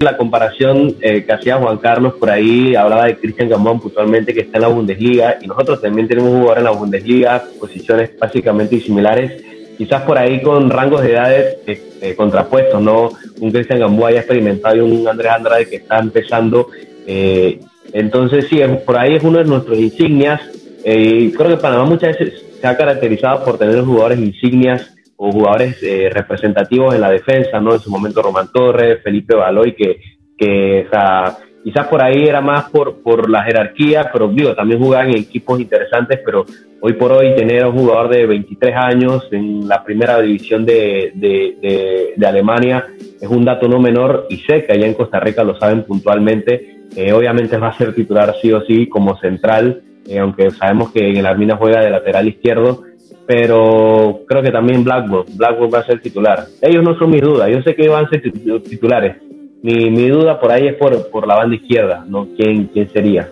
la 0.00 0.16
comparación 0.16 0.96
eh, 1.00 1.24
que 1.24 1.32
hacía 1.32 1.56
Juan 1.56 1.78
Carlos 1.78 2.14
por 2.14 2.30
ahí, 2.30 2.74
hablaba 2.74 3.06
de 3.06 3.16
Cristian 3.16 3.48
Gambón 3.48 3.80
puntualmente 3.80 4.32
que 4.32 4.40
está 4.40 4.58
en 4.58 4.62
la 4.62 4.68
Bundesliga 4.68 5.38
y 5.40 5.46
nosotros 5.46 5.80
también 5.80 6.08
tenemos 6.08 6.30
un 6.30 6.40
jugador 6.40 6.58
en 6.58 6.64
la 6.64 6.70
Bundesliga, 6.70 7.44
posiciones 7.58 8.10
básicamente 8.18 8.80
similares, 8.80 9.42
quizás 9.78 10.02
por 10.02 10.18
ahí 10.18 10.42
con 10.42 10.68
rangos 10.68 11.02
de 11.02 11.12
edades 11.12 11.58
eh, 11.66 11.90
eh, 12.02 12.14
contrapuestos, 12.16 12.82
¿no? 12.82 13.10
Un 13.40 13.52
Cristian 13.52 13.78
Gamboa 13.78 14.10
ya 14.10 14.18
experimentado 14.18 14.76
y 14.76 14.80
un 14.80 15.06
Andrés 15.06 15.30
Andrade 15.30 15.68
que 15.68 15.76
está 15.76 16.00
empezando. 16.00 16.68
Eh, 17.06 17.60
entonces, 17.92 18.46
sí, 18.50 18.60
por 18.84 18.98
ahí 18.98 19.14
es 19.14 19.22
uno 19.22 19.38
de 19.38 19.44
nuestros 19.44 19.78
insignias. 19.78 20.40
y 20.84 21.30
creo 21.30 21.50
que 21.50 21.62
Panamá 21.62 21.84
muchas 21.84 22.18
veces 22.18 22.44
se 22.60 22.66
ha 22.66 22.76
caracterizado 22.76 23.44
por 23.44 23.56
tener 23.56 23.80
jugadores 23.82 24.18
insignias 24.18 24.97
o 25.20 25.30
jugadores 25.30 25.82
eh, 25.82 26.08
representativos 26.12 26.94
en 26.94 27.02
la 27.02 27.10
defensa, 27.10 27.60
¿no? 27.60 27.74
En 27.74 27.80
su 27.80 27.90
momento 27.90 28.22
Román 28.22 28.48
Torres, 28.52 29.00
Felipe 29.02 29.34
Baloy, 29.34 29.74
que, 29.74 30.00
que 30.38 30.86
o 30.86 30.90
sea, 30.90 31.36
quizás 31.62 31.86
por 31.88 32.02
ahí 32.02 32.24
era 32.24 32.40
más 32.40 32.70
por, 32.70 33.02
por 33.02 33.28
la 33.28 33.42
jerarquía, 33.42 34.08
pero 34.12 34.28
digo, 34.28 34.54
también 34.54 34.80
jugaban 34.80 35.10
en 35.10 35.18
equipos 35.18 35.60
interesantes, 35.60 36.20
pero 36.24 36.46
hoy 36.80 36.92
por 36.92 37.12
hoy 37.12 37.34
tener 37.34 37.64
a 37.64 37.68
un 37.68 37.76
jugador 37.76 38.08
de 38.08 38.26
23 38.26 38.74
años 38.76 39.28
en 39.32 39.66
la 39.66 39.82
primera 39.84 40.20
división 40.20 40.64
de, 40.64 41.12
de, 41.14 41.56
de, 41.60 42.14
de 42.16 42.26
Alemania 42.26 42.86
es 43.20 43.28
un 43.28 43.44
dato 43.44 43.68
no 43.68 43.80
menor 43.80 44.26
y 44.30 44.36
sé 44.38 44.64
que 44.64 44.72
allá 44.72 44.86
en 44.86 44.94
Costa 44.94 45.18
Rica 45.20 45.42
lo 45.42 45.58
saben 45.58 45.82
puntualmente. 45.84 46.86
Eh, 46.96 47.12
obviamente 47.12 47.56
va 47.58 47.68
a 47.68 47.76
ser 47.76 47.94
titular 47.94 48.34
sí 48.40 48.52
o 48.52 48.64
sí 48.64 48.88
como 48.88 49.18
central, 49.18 49.82
eh, 50.06 50.18
aunque 50.18 50.50
sabemos 50.50 50.92
que 50.92 51.10
en 51.10 51.16
el 51.16 51.26
Armina 51.26 51.56
juega 51.56 51.80
de 51.80 51.90
lateral 51.90 52.28
izquierdo, 52.28 52.84
pero 53.28 54.22
creo 54.26 54.42
que 54.42 54.50
también 54.50 54.82
Blackburn, 54.82 55.26
Blackburn 55.36 55.70
va 55.74 55.80
a 55.80 55.86
ser 55.86 56.00
titular. 56.00 56.46
Ellos 56.62 56.82
no 56.82 56.98
son 56.98 57.10
mis 57.10 57.20
dudas, 57.20 57.50
yo 57.50 57.60
sé 57.60 57.74
que 57.74 57.86
van 57.86 58.06
a 58.06 58.08
ser 58.08 58.22
titulares. 58.62 59.18
Mi, 59.62 59.90
mi 59.90 60.08
duda 60.08 60.40
por 60.40 60.50
ahí 60.50 60.66
es 60.66 60.76
por, 60.76 61.10
por 61.10 61.28
la 61.28 61.36
banda 61.36 61.54
izquierda, 61.54 62.06
¿no? 62.08 62.26
¿Quién, 62.34 62.68
quién 62.68 62.90
sería? 62.90 63.30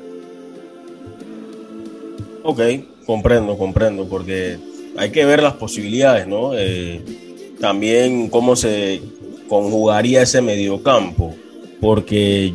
Ok, 2.43 2.61
comprendo, 3.07 3.57
comprendo, 3.57 4.07
porque 4.07 4.59
hay 4.99 5.11
que 5.11 5.25
ver 5.25 5.43
las 5.43 5.55
posibilidades, 5.55 6.27
¿no? 6.27 6.51
Eh, 6.53 7.01
también 7.59 8.29
cómo 8.29 8.55
se 8.55 9.01
conjugaría 9.49 10.21
ese 10.21 10.43
mediocampo, 10.43 11.35
porque 11.81 12.53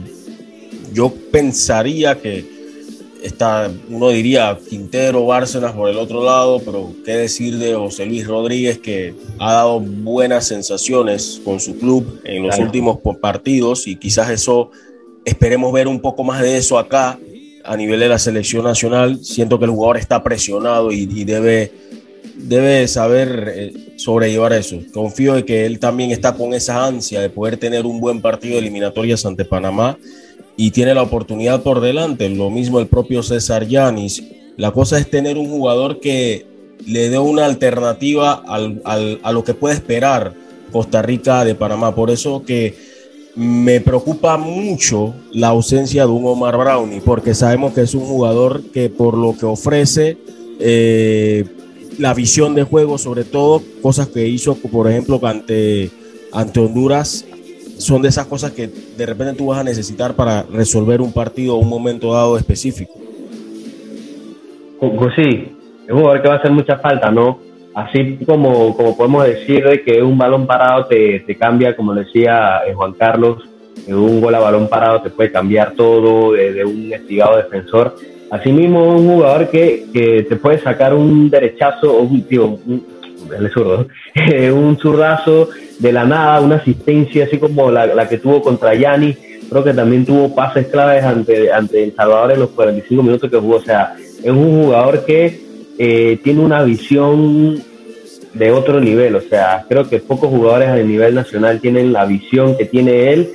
yo 0.93 1.11
pensaría 1.31 2.13
que 2.21 2.45
está, 3.21 3.71
uno 3.89 4.09
diría 4.09 4.57
Quintero, 4.69 5.25
Bárcenas 5.25 5.73
por 5.73 5.89
el 5.89 5.97
otro 5.97 6.23
lado, 6.23 6.61
pero 6.63 6.93
qué 7.05 7.13
decir 7.13 7.57
de 7.57 7.73
José 7.73 8.05
Luis 8.05 8.27
Rodríguez 8.27 8.79
que 8.79 9.13
ha 9.39 9.53
dado 9.53 9.79
buenas 9.79 10.47
sensaciones 10.47 11.41
con 11.43 11.59
su 11.59 11.77
club 11.77 12.21
en 12.23 12.43
los 12.43 12.57
últimos 12.57 12.99
partidos 13.21 13.87
y 13.87 13.95
quizás 13.95 14.29
eso 14.29 14.71
esperemos 15.25 15.71
ver 15.71 15.87
un 15.87 15.99
poco 15.99 16.23
más 16.23 16.41
de 16.41 16.57
eso 16.57 16.77
acá 16.77 17.19
a 17.63 17.77
nivel 17.77 17.99
de 17.99 18.09
la 18.09 18.19
selección 18.19 18.63
nacional. 18.63 19.23
Siento 19.23 19.59
que 19.59 19.65
el 19.65 19.71
jugador 19.71 19.97
está 19.97 20.23
presionado 20.23 20.91
y, 20.91 21.05
debe, 21.23 21.71
debe 22.35 22.87
saber 22.87 23.53
eh, 23.55 23.73
sobrellevar 23.97 24.53
eso. 24.53 24.77
Confío 24.93 25.35
de 25.35 25.45
que 25.45 25.65
él 25.65 25.79
también 25.79 26.11
está 26.11 26.33
con 26.33 26.53
esa 26.53 26.85
ansia 26.85 27.21
de 27.21 27.29
poder 27.29 27.57
tener 27.57 27.85
un 27.85 27.99
buen 27.99 28.21
partido 28.21 28.53
de 28.53 28.61
eliminatorias 28.61 29.25
ante 29.25 29.45
Panamá 29.45 29.97
y 30.57 30.71
tiene 30.71 30.93
la 30.93 31.03
oportunidad 31.03 31.61
por 31.63 31.81
delante. 31.81 32.29
Lo 32.29 32.49
mismo 32.49 32.79
el 32.79 32.87
propio 32.87 33.23
César 33.23 33.67
Yanis. 33.67 34.23
La 34.57 34.71
cosa 34.71 34.97
es 34.99 35.09
tener 35.09 35.37
un 35.37 35.49
jugador 35.49 35.99
que 35.99 36.45
le 36.85 37.09
dé 37.09 37.17
una 37.17 37.45
alternativa 37.45 38.43
a 38.45 39.31
lo 39.31 39.43
que 39.43 39.53
puede 39.53 39.75
esperar 39.75 40.33
Costa 40.71 41.01
Rica 41.01 41.43
de 41.45 41.55
Panamá. 41.55 41.93
Por 41.93 42.09
eso 42.09 42.43
que 42.43 42.75
me 43.35 43.79
preocupa 43.79 44.37
mucho 44.37 45.13
la 45.31 45.49
ausencia 45.49 46.05
de 46.05 46.11
un 46.11 46.25
Omar 46.25 46.57
Brownie, 46.57 47.01
porque 47.01 47.33
sabemos 47.33 47.73
que 47.73 47.81
es 47.81 47.93
un 47.93 48.05
jugador 48.05 48.61
que 48.71 48.89
por 48.89 49.17
lo 49.17 49.37
que 49.37 49.45
ofrece, 49.45 50.17
eh, 50.59 51.45
la 51.97 52.13
visión 52.13 52.55
de 52.55 52.63
juego, 52.63 52.97
sobre 52.97 53.23
todo, 53.23 53.61
cosas 53.81 54.07
que 54.07 54.27
hizo, 54.27 54.55
por 54.55 54.89
ejemplo, 54.89 55.19
ante, 55.23 55.91
ante 56.31 56.59
Honduras, 56.59 57.25
son 57.81 58.01
de 58.01 58.09
esas 58.09 58.25
cosas 58.27 58.51
que 58.51 58.67
de 58.67 59.05
repente 59.05 59.33
tú 59.33 59.47
vas 59.47 59.59
a 59.59 59.63
necesitar 59.63 60.15
para 60.15 60.43
resolver 60.43 61.01
un 61.01 61.11
partido 61.11 61.55
o 61.55 61.59
un 61.59 61.69
momento 61.69 62.13
dado 62.13 62.37
específico. 62.37 62.93
Pues 64.79 65.15
sí, 65.15 65.55
es 65.85 65.91
un 65.91 65.99
jugador 65.99 66.21
que 66.21 66.27
va 66.27 66.35
a 66.35 66.37
hacer 66.37 66.51
mucha 66.51 66.77
falta, 66.77 67.11
¿no? 67.11 67.39
Así 67.73 68.17
como, 68.25 68.75
como 68.75 68.97
podemos 68.97 69.25
decir 69.25 69.63
que 69.85 70.01
un 70.01 70.17
balón 70.17 70.45
parado 70.45 70.85
te, 70.87 71.21
te 71.21 71.35
cambia, 71.35 71.75
como 71.75 71.93
decía 71.93 72.61
eh, 72.67 72.73
Juan 72.73 72.93
Carlos, 72.93 73.43
un 73.87 74.21
gol 74.21 74.35
a 74.35 74.39
balón 74.39 74.67
parado 74.67 75.01
te 75.01 75.09
puede 75.09 75.31
cambiar 75.31 75.73
todo 75.73 76.33
de, 76.33 76.65
un 76.65 76.91
estigado 76.91 77.37
defensor. 77.37 77.95
Asimismo, 78.29 78.95
un 78.95 79.07
jugador 79.07 79.49
que, 79.49 79.85
que, 79.93 80.23
te 80.23 80.35
puede 80.35 80.59
sacar 80.59 80.93
un 80.93 81.29
derechazo 81.29 81.93
o 81.93 82.01
un, 82.01 82.23
tío, 82.23 82.45
un, 82.45 82.85
zurdo, 83.53 83.87
un 84.53 84.77
zurdazo 84.77 85.49
de 85.79 85.91
la 85.91 86.05
nada, 86.05 86.41
una 86.41 86.57
asistencia 86.57 87.25
así 87.25 87.37
como 87.37 87.71
la, 87.71 88.07
que 88.07 88.17
tuvo 88.17 88.41
contra 88.41 88.75
Yanni. 88.75 89.15
Creo 89.49 89.63
que 89.63 89.73
también 89.73 90.05
tuvo 90.05 90.33
pases 90.33 90.67
claves 90.67 91.03
ante, 91.03 91.51
ante 91.51 91.83
El 91.83 91.95
Salvador 91.95 92.31
en 92.31 92.39
los 92.39 92.51
45 92.51 93.03
minutos 93.03 93.29
que 93.29 93.37
jugó. 93.37 93.57
O 93.57 93.61
sea, 93.61 93.95
es 93.97 94.31
un 94.31 94.63
jugador 94.63 95.03
que 95.05 95.41
eh, 95.77 96.19
tiene 96.23 96.39
una 96.39 96.63
visión 96.63 97.61
de 98.33 98.51
otro 98.51 98.79
nivel. 98.79 99.15
O 99.15 99.21
sea, 99.21 99.65
creo 99.67 99.89
que 99.89 99.99
pocos 99.99 100.29
jugadores 100.29 100.69
a 100.69 100.77
nivel 100.77 101.15
nacional 101.15 101.59
tienen 101.59 101.91
la 101.91 102.05
visión 102.05 102.57
que 102.57 102.65
tiene 102.65 103.11
él 103.11 103.29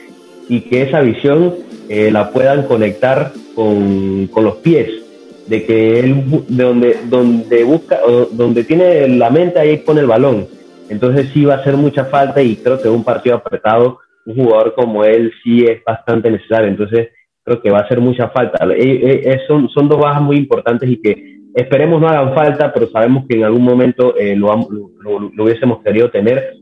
y 0.48 0.62
que 0.62 0.82
esa 0.82 1.00
visión 1.00 1.54
eh, 1.88 2.10
la 2.10 2.30
puedan 2.30 2.62
conectar 2.62 3.32
con, 3.54 4.28
con 4.28 4.44
los 4.44 4.56
pies 4.56 5.05
de 5.46 5.64
que 5.64 6.00
él 6.00 6.24
de 6.48 6.64
donde 6.64 6.98
donde 7.08 7.64
busca 7.64 8.00
donde 8.32 8.64
tiene 8.64 9.08
la 9.08 9.30
mente 9.30 9.60
ahí 9.60 9.76
pone 9.78 10.00
el 10.00 10.06
balón 10.06 10.46
entonces 10.88 11.30
sí 11.32 11.44
va 11.44 11.54
a 11.54 11.58
hacer 11.58 11.76
mucha 11.76 12.04
falta 12.06 12.42
y 12.42 12.56
creo 12.56 12.80
que 12.80 12.88
un 12.88 13.04
partido 13.04 13.36
apretado, 13.36 13.98
un 14.24 14.36
jugador 14.36 14.74
como 14.74 15.04
él 15.04 15.32
sí 15.42 15.64
es 15.64 15.82
bastante 15.84 16.30
necesario. 16.30 16.68
Entonces 16.68 17.08
creo 17.42 17.60
que 17.60 17.70
va 17.70 17.78
a 17.78 17.82
hacer 17.82 18.00
mucha 18.00 18.28
falta. 18.28 18.64
Eh, 18.74 19.22
eh, 19.24 19.40
son, 19.46 19.68
son 19.70 19.88
dos 19.88 19.98
bajas 19.98 20.22
muy 20.22 20.36
importantes 20.36 20.88
y 20.88 21.00
que 21.00 21.40
esperemos 21.54 22.00
no 22.00 22.08
hagan 22.08 22.34
falta, 22.34 22.72
pero 22.72 22.88
sabemos 22.88 23.24
que 23.28 23.36
en 23.36 23.44
algún 23.44 23.62
momento 23.62 24.16
eh, 24.16 24.36
lo, 24.36 24.54
lo, 25.00 25.44
hubiésemos 25.44 25.82
querido 25.82 26.10
tener. 26.10 26.54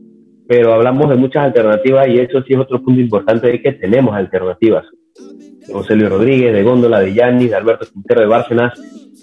Pero 0.47 0.73
hablamos 0.73 1.09
de 1.09 1.15
muchas 1.15 1.45
alternativas 1.45 2.07
y 2.07 2.19
eso 2.19 2.41
sí 2.43 2.53
es 2.53 2.59
otro 2.59 2.81
punto 2.83 3.01
importante 3.01 3.47
de 3.47 3.61
que 3.61 3.73
tenemos 3.73 4.15
alternativas. 4.15 4.85
Luis 5.67 6.09
Rodríguez, 6.09 6.53
de 6.53 6.63
Góndola, 6.63 6.99
de 6.99 7.13
Yanni, 7.13 7.47
de 7.47 7.55
Alberto 7.55 7.85
Quintero, 7.91 8.21
de 8.21 8.27
Bárcenas. 8.27 8.73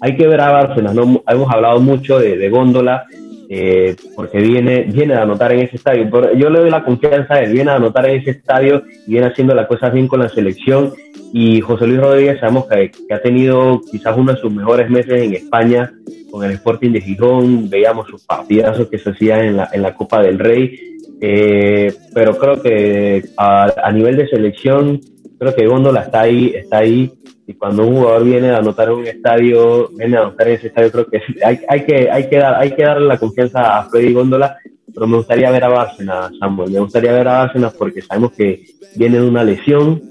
Hay 0.01 0.15
que 0.15 0.27
ver 0.27 0.41
a 0.41 0.51
Bárcenas, 0.51 0.93
¿no? 0.93 1.23
hemos 1.27 1.53
hablado 1.53 1.79
mucho 1.79 2.19
de, 2.19 2.49
Góndola 2.49 3.05
eh, 3.49 3.95
porque 4.15 4.39
viene, 4.39 4.83
viene 4.83 5.13
a 5.13 5.21
anotar 5.21 5.53
en 5.53 5.61
ese 5.61 5.77
estadio. 5.77 6.09
Yo 6.35 6.49
le 6.49 6.59
doy 6.59 6.69
la 6.69 6.83
confianza 6.83 7.35
a 7.35 7.41
él, 7.41 7.53
viene 7.53 7.71
a 7.71 7.75
anotar 7.75 8.09
en 8.09 8.21
ese 8.21 8.31
estadio 8.31 8.83
y 9.07 9.11
viene 9.11 9.27
haciendo 9.27 9.53
las 9.55 9.67
cosas 9.67 9.93
bien 9.93 10.07
con 10.07 10.19
la 10.19 10.29
selección. 10.29 10.93
Y 11.31 11.61
José 11.61 11.87
Luis 11.87 11.99
Rodríguez 11.99 12.39
sabemos 12.39 12.67
que, 12.67 12.91
ha 13.13 13.19
tenido 13.19 13.81
quizás 13.91 14.15
uno 14.17 14.33
de 14.33 14.39
sus 14.39 14.51
mejores 14.51 14.89
meses 14.89 15.21
en 15.21 15.33
España 15.33 15.91
con 16.29 16.43
el 16.43 16.51
Sporting 16.51 16.91
de 16.91 17.01
Gijón, 17.01 17.69
veíamos 17.69 18.07
sus 18.07 18.23
partidazos 18.23 18.87
que 18.87 18.97
se 18.97 19.11
hacían 19.11 19.45
en 19.45 19.57
la, 19.57 19.69
en 19.71 19.81
la 19.81 19.93
Copa 19.93 20.21
del 20.21 20.39
Rey. 20.39 20.93
Eh, 21.25 21.93
pero 22.13 22.37
creo 22.37 22.61
que 22.61 23.23
a, 23.37 23.91
nivel 23.93 24.17
de 24.17 24.27
selección, 24.27 24.99
creo 25.43 25.55
que 25.55 25.67
Góndola 25.67 26.01
está 26.01 26.21
ahí, 26.21 26.53
está 26.55 26.79
ahí 26.79 27.11
y 27.45 27.53
cuando 27.53 27.85
un 27.85 27.97
jugador 27.97 28.23
viene 28.23 28.49
a 28.49 28.57
anotar 28.57 28.87
en 28.87 28.95
un 28.95 29.07
estadio, 29.07 29.89
viene 29.89 30.17
a 30.17 30.21
anotar 30.21 30.47
en 30.47 30.55
ese 30.55 30.67
estadio, 30.67 30.91
creo 30.91 31.07
que 31.07 31.21
hay, 31.45 31.59
hay 31.67 31.85
que 31.85 32.11
hay 32.11 32.29
que 32.29 32.37
dar, 32.37 32.55
hay 32.55 32.71
que 32.71 32.83
darle 32.83 33.07
la 33.07 33.17
confianza 33.17 33.77
a 33.77 33.89
Freddy 33.89 34.13
Góndola, 34.13 34.57
pero 34.93 35.07
me 35.07 35.17
gustaría 35.17 35.51
ver 35.51 35.63
a 35.63 35.69
Bárcenas, 35.69 36.31
Samuel, 36.39 36.71
me 36.71 36.79
gustaría 36.79 37.11
ver 37.11 37.27
a 37.27 37.39
Bárcenas 37.39 37.73
porque 37.73 38.01
sabemos 38.01 38.31
que 38.31 38.63
viene 38.95 39.19
de 39.19 39.27
una 39.27 39.43
lesión, 39.43 40.01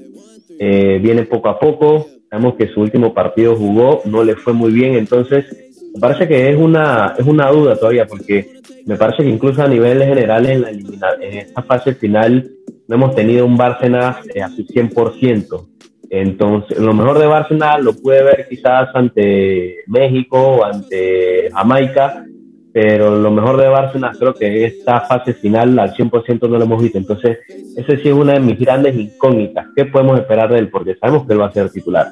eh, 0.58 0.98
viene 1.00 1.22
poco 1.22 1.48
a 1.48 1.58
poco, 1.58 2.06
sabemos 2.28 2.54
que 2.56 2.68
su 2.68 2.80
último 2.80 3.14
partido 3.14 3.56
jugó, 3.56 4.02
no 4.04 4.24
le 4.24 4.36
fue 4.36 4.52
muy 4.52 4.72
bien, 4.72 4.94
entonces 4.94 5.46
me 5.94 6.00
parece 6.00 6.28
que 6.28 6.50
es 6.50 6.58
una, 6.58 7.14
es 7.18 7.26
una 7.26 7.50
duda 7.50 7.76
todavía, 7.76 8.06
porque 8.06 8.60
me 8.86 8.96
parece 8.96 9.22
que 9.22 9.30
incluso 9.30 9.62
a 9.62 9.68
niveles 9.68 10.08
generales 10.08 10.50
en, 10.50 11.22
en 11.22 11.38
esta 11.38 11.62
fase 11.62 11.94
final 11.94 12.50
no 12.88 12.96
hemos 12.96 13.14
tenido 13.14 13.46
un 13.46 13.56
Bárcenas 13.56 14.16
a 14.42 14.48
su 14.48 14.66
100%. 14.66 15.68
Entonces, 16.10 16.78
lo 16.78 16.92
mejor 16.92 17.18
de 17.18 17.26
Barcelona 17.26 17.78
lo 17.78 17.94
puede 17.94 18.22
ver 18.22 18.46
quizás 18.48 18.88
ante 18.94 19.76
México 19.86 20.38
o 20.38 20.64
ante 20.64 21.50
Jamaica, 21.50 22.26
pero 22.70 23.16
lo 23.16 23.30
mejor 23.30 23.56
de 23.58 23.68
Barcelona 23.68 24.12
creo 24.18 24.34
que 24.34 24.66
esta 24.66 25.00
fase 25.02 25.32
final 25.32 25.78
al 25.78 25.94
100% 25.94 26.48
no 26.50 26.58
lo 26.58 26.64
hemos 26.64 26.82
visto. 26.82 26.98
Entonces, 26.98 27.38
esa 27.76 27.96
sí 27.96 28.08
es 28.08 28.14
una 28.14 28.34
de 28.34 28.40
mis 28.40 28.58
grandes 28.58 28.94
incógnitas. 28.94 29.68
¿Qué 29.74 29.86
podemos 29.86 30.20
esperar 30.20 30.52
de 30.52 30.58
él? 30.58 30.68
Porque 30.68 30.96
sabemos 30.96 31.26
que 31.26 31.32
él 31.32 31.40
va 31.40 31.46
a 31.46 31.52
ser 31.52 31.70
titular. 31.70 32.08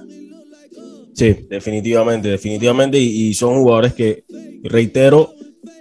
Sí, 1.13 1.47
definitivamente, 1.51 2.29
definitivamente. 2.29 2.99
y 2.99 3.35
son 3.35 3.57
jugadores 3.57 3.93
que, 3.93 4.25
reitero, 4.63 5.31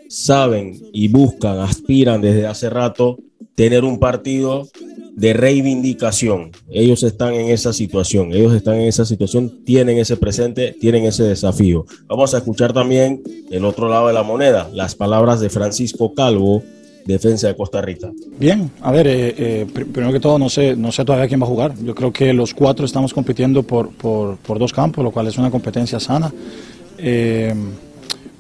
saben 0.10 0.74
y 0.92 1.08
buscan, 1.08 1.60
aspiran 1.60 2.20
desde 2.20 2.48
hace 2.48 2.70
rato 2.70 3.18
tener 3.60 3.84
un 3.84 4.00
partido 4.00 4.70
de 5.18 5.34
reivindicación. 5.34 6.52
Ellos 6.72 7.04
están 7.04 7.34
en 7.34 7.50
esa 7.50 7.74
situación, 7.74 8.32
ellos 8.32 8.54
están 8.54 8.76
en 8.76 8.88
esa 8.88 9.04
situación, 9.04 9.66
tienen 9.66 9.98
ese 9.98 10.16
presente, 10.16 10.78
tienen 10.80 11.04
ese 11.04 11.24
desafío. 11.24 11.86
Vamos 12.08 12.34
a 12.34 12.38
escuchar 12.38 12.72
también 12.72 13.22
el 13.52 13.66
otro 13.66 13.90
lado 13.90 14.08
de 14.08 14.14
la 14.14 14.24
moneda, 14.24 14.70
las 14.74 14.96
palabras 14.96 15.42
de 15.42 15.50
Francisco 15.50 16.14
Calvo, 16.14 16.64
defensa 17.04 17.48
de 17.48 17.58
Costa 17.58 17.82
Rica. 17.82 18.10
Bien, 18.40 18.72
a 18.80 18.94
ver, 18.94 19.08
eh, 19.08 19.36
eh, 19.38 19.66
primero 19.92 20.14
que 20.14 20.22
todo 20.22 20.40
no 20.40 20.48
sé, 20.48 20.78
no 20.78 20.94
sé 20.94 21.04
todavía 21.04 21.28
quién 21.28 21.42
va 21.42 21.46
a 21.46 21.50
jugar. 21.50 21.74
Yo 21.84 21.94
creo 21.94 22.14
que 22.14 22.32
los 22.32 22.54
cuatro 22.54 22.86
estamos 22.86 23.14
compitiendo 23.14 23.64
por, 23.64 23.90
por, 23.90 24.38
por 24.38 24.58
dos 24.58 24.72
campos, 24.72 25.04
lo 25.04 25.12
cual 25.12 25.28
es 25.28 25.38
una 25.38 25.52
competencia 25.52 26.00
sana. 26.00 26.32
Eh, 26.98 27.54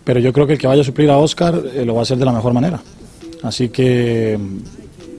pero 0.05 0.21
yo 0.21 0.31
creo 0.31 0.47
que 0.47 0.53
el 0.53 0.59
que 0.59 0.67
vaya 0.67 0.81
a 0.81 0.85
suplir 0.85 1.09
a 1.09 1.17
Oscar 1.17 1.61
lo 1.85 1.93
va 1.93 1.99
a 1.99 2.03
hacer 2.03 2.17
de 2.17 2.23
la 2.23 2.31
mejor 2.31 2.53
manera. 2.53 2.81
Así 3.43 3.67
que 3.67 4.37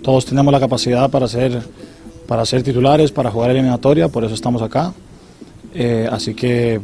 todos 0.02 0.24
tenemos 0.24 0.52
la 0.52 0.60
capacidad 0.60 1.10
para 1.10 1.28
ser, 1.28 1.62
para 2.26 2.44
ser 2.44 2.62
titulares, 2.62 3.12
para 3.12 3.30
jugar 3.30 3.50
eliminatoria, 3.50 4.08
por 4.08 4.24
eso 4.24 4.34
estamos 4.34 4.62
acá. 4.62 4.92
Eh, 5.74 6.08
así 6.10 6.34
que 6.34 6.80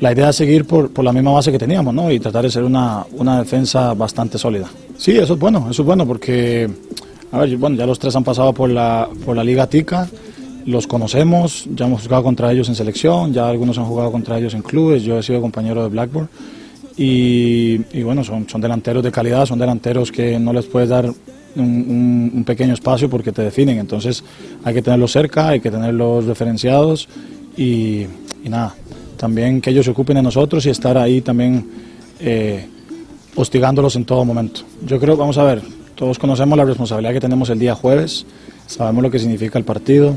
la 0.00 0.12
idea 0.12 0.30
es 0.30 0.36
seguir 0.36 0.64
por, 0.64 0.90
por, 0.90 1.04
la 1.04 1.12
misma 1.12 1.30
base 1.32 1.52
que 1.52 1.58
teníamos 1.58 1.94
¿no? 1.94 2.10
y 2.10 2.18
tratar 2.18 2.42
de 2.42 2.50
ser 2.50 2.64
una, 2.64 3.06
una, 3.12 3.38
defensa 3.38 3.94
bastante 3.94 4.38
sólida. 4.38 4.68
Sí, 4.96 5.12
eso 5.12 5.34
es 5.34 5.38
bueno, 5.38 5.68
eso 5.70 5.82
es 5.82 5.86
bueno 5.86 6.04
porque, 6.04 6.68
a 7.30 7.38
ver, 7.38 7.56
bueno, 7.56 7.76
ya 7.76 7.86
los 7.86 8.00
tres 8.00 8.16
han 8.16 8.24
pasado 8.24 8.52
por 8.52 8.68
la, 8.68 9.08
por 9.24 9.36
la 9.36 9.44
Liga 9.44 9.68
Tica, 9.68 10.08
los 10.66 10.88
conocemos, 10.88 11.66
ya 11.72 11.86
hemos 11.86 12.02
jugado 12.02 12.24
contra 12.24 12.50
ellos 12.50 12.68
en 12.68 12.74
selección, 12.74 13.32
ya 13.32 13.48
algunos 13.48 13.78
han 13.78 13.84
jugado 13.84 14.10
contra 14.10 14.38
ellos 14.38 14.54
en 14.54 14.62
clubes, 14.62 15.04
yo 15.04 15.18
he 15.18 15.22
sido 15.22 15.40
compañero 15.40 15.84
de 15.84 15.88
Blackburn. 15.88 16.28
Y, 16.96 17.80
y 17.92 18.02
bueno, 18.02 18.22
son, 18.22 18.48
son 18.48 18.60
delanteros 18.60 19.02
de 19.02 19.10
calidad, 19.10 19.46
son 19.46 19.58
delanteros 19.58 20.12
que 20.12 20.38
no 20.38 20.52
les 20.52 20.66
puedes 20.66 20.88
dar 20.88 21.10
un, 21.56 22.42
pequeño 22.46 22.74
espacio 22.74 23.08
porque 23.08 23.32
te 23.32 23.42
definen. 23.42 23.78
Entonces 23.78 24.22
hay 24.64 24.74
que 24.74 24.82
tenerlos 24.82 25.12
cerca, 25.12 25.48
hay 25.48 25.60
que 25.60 25.70
tenerlos 25.70 26.24
referenciados 26.24 27.08
y, 27.56 28.06
nada, 28.44 28.74
también 29.16 29.60
que 29.60 29.70
ellos 29.70 29.84
se 29.84 29.90
ocupen 29.90 30.16
de 30.16 30.22
nosotros 30.22 30.66
y 30.66 30.70
estar 30.70 30.96
ahí 30.98 31.20
también 31.20 31.66
eh, 32.20 32.66
hostigándolos 33.36 33.96
en 33.96 34.04
todo 34.04 34.24
momento. 34.24 34.62
Yo 34.86 34.98
creo, 34.98 35.16
vamos 35.16 35.38
a 35.38 35.44
ver, 35.44 35.62
todos 35.94 36.18
conocemos 36.18 36.56
la 36.58 36.64
responsabilidad 36.64 37.12
que 37.12 37.20
tenemos 37.20 37.50
el 37.50 37.58
día 37.58 37.74
jueves, 37.74 38.26
sabemos 38.66 39.02
lo 39.02 39.10
que 39.10 39.18
significa 39.18 39.58
el 39.58 39.64
partido, 39.64 40.16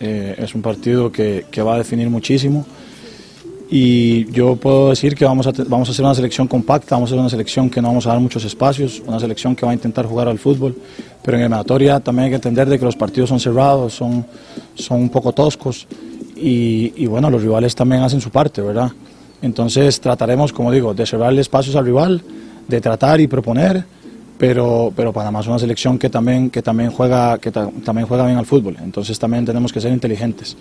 eh, 0.00 0.34
es 0.38 0.54
un 0.54 0.62
partido 0.62 1.12
que, 1.12 1.46
que, 1.50 1.62
va 1.62 1.74
a 1.74 1.78
definir 1.78 2.10
muchísimo 2.10 2.66
y 3.74 4.30
yo 4.30 4.56
puedo 4.56 4.90
decir 4.90 5.14
que 5.14 5.24
vamos 5.24 5.46
a, 5.46 5.52
vamos 5.66 5.88
a 5.88 5.92
hacer 5.92 6.04
una 6.04 6.14
selección 6.14 6.46
compacta, 6.46 6.94
vamos 6.94 7.08
a 7.08 7.12
hacer 7.12 7.20
una 7.20 7.30
selección 7.30 7.70
que 7.70 7.80
no 7.80 7.88
vamos 7.88 8.06
a 8.06 8.10
dar 8.10 8.20
muchos 8.20 8.44
espacios, 8.44 9.02
una 9.06 9.18
selección 9.18 9.56
que 9.56 9.64
va 9.64 9.72
a 9.72 9.74
intentar 9.74 10.04
jugar 10.04 10.28
al 10.28 10.38
fútbol, 10.38 10.76
pero 11.22 11.38
en 11.38 11.44
eliminatoria 11.44 11.98
también 11.98 12.24
hay 12.24 12.30
que 12.32 12.36
entender 12.36 12.68
de 12.68 12.78
que 12.78 12.84
los 12.84 12.96
partidos 12.96 13.30
son 13.30 13.40
cerrados, 13.40 13.94
son, 13.94 14.26
son 14.74 15.00
un 15.00 15.08
poco 15.08 15.32
toscos 15.32 15.86
y, 16.36 16.92
y 16.96 17.06
bueno, 17.06 17.30
los 17.30 17.40
rivales 17.40 17.74
también 17.74 18.02
hacen 18.02 18.20
su 18.20 18.28
parte, 18.28 18.60
¿verdad? 18.60 18.92
Entonces 19.40 19.98
trataremos, 20.02 20.52
como 20.52 20.70
digo, 20.70 20.92
de 20.92 21.06
cerrarle 21.06 21.40
espacios 21.40 21.74
al 21.74 21.86
rival, 21.86 22.20
de 22.68 22.78
tratar 22.78 23.22
y 23.22 23.26
proponer, 23.26 23.86
pero, 24.36 24.92
pero 24.94 25.14
Panamá 25.14 25.40
es 25.40 25.46
una 25.46 25.58
selección 25.58 25.98
que 25.98 26.10
también, 26.10 26.50
que 26.50 26.60
también, 26.60 26.90
juega, 26.90 27.38
que 27.38 27.50
también 27.50 28.06
juega 28.06 28.26
bien 28.26 28.36
al 28.36 28.44
fútbol, 28.44 28.76
entonces 28.84 29.18
también 29.18 29.46
tenemos 29.46 29.72
que 29.72 29.80
ser 29.80 29.94
inteligentes. 29.94 30.58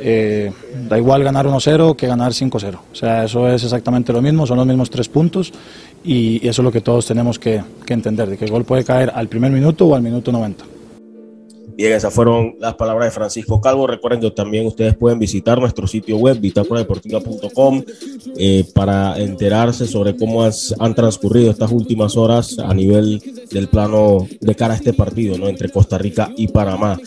Eh, 0.00 0.52
da 0.88 0.96
igual 0.96 1.24
ganar 1.24 1.46
1-0 1.46 1.96
que 1.96 2.06
ganar 2.06 2.32
5-0, 2.32 2.78
o 2.92 2.94
sea, 2.94 3.24
eso 3.24 3.48
es 3.48 3.64
exactamente 3.64 4.12
lo 4.12 4.22
mismo, 4.22 4.46
son 4.46 4.58
los 4.58 4.66
mismos 4.66 4.90
tres 4.90 5.08
puntos 5.08 5.52
y, 6.04 6.36
eso 6.46 6.62
es 6.62 6.64
lo 6.64 6.70
que 6.70 6.80
todos 6.80 7.06
tenemos 7.06 7.38
que, 7.38 7.62
que 7.84 7.94
entender, 7.94 8.28
de 8.28 8.36
que 8.36 8.44
el 8.44 8.50
gol 8.50 8.64
puede 8.64 8.84
caer 8.84 9.10
al 9.14 9.28
primer 9.28 9.50
minuto 9.50 9.86
o 9.86 9.94
al 9.96 10.02
minuto 10.02 10.30
90. 10.30 10.64
Bien, 11.78 11.92
esas 11.92 12.12
fueron 12.12 12.56
las 12.58 12.74
palabras 12.74 13.06
de 13.06 13.12
Francisco 13.12 13.60
Calvo. 13.60 13.86
Recuerden 13.86 14.18
que 14.18 14.32
también 14.32 14.66
ustedes 14.66 14.96
pueden 14.96 15.20
visitar 15.20 15.60
nuestro 15.60 15.86
sitio 15.86 16.16
web, 16.16 16.40
bitácoradeportiva.com, 16.40 17.84
eh, 18.36 18.64
para 18.74 19.16
enterarse 19.16 19.86
sobre 19.86 20.16
cómo 20.16 20.42
han 20.42 20.94
transcurrido 20.96 21.52
estas 21.52 21.70
últimas 21.70 22.16
horas 22.16 22.58
a 22.58 22.74
nivel 22.74 23.22
del 23.52 23.68
plano 23.68 24.26
de 24.40 24.56
cara 24.56 24.74
a 24.74 24.76
este 24.76 24.92
partido, 24.92 25.38
¿no? 25.38 25.46
Entre 25.46 25.68
Costa 25.68 25.98
Rica 25.98 26.32
y 26.36 26.48
Panamá. 26.48 26.98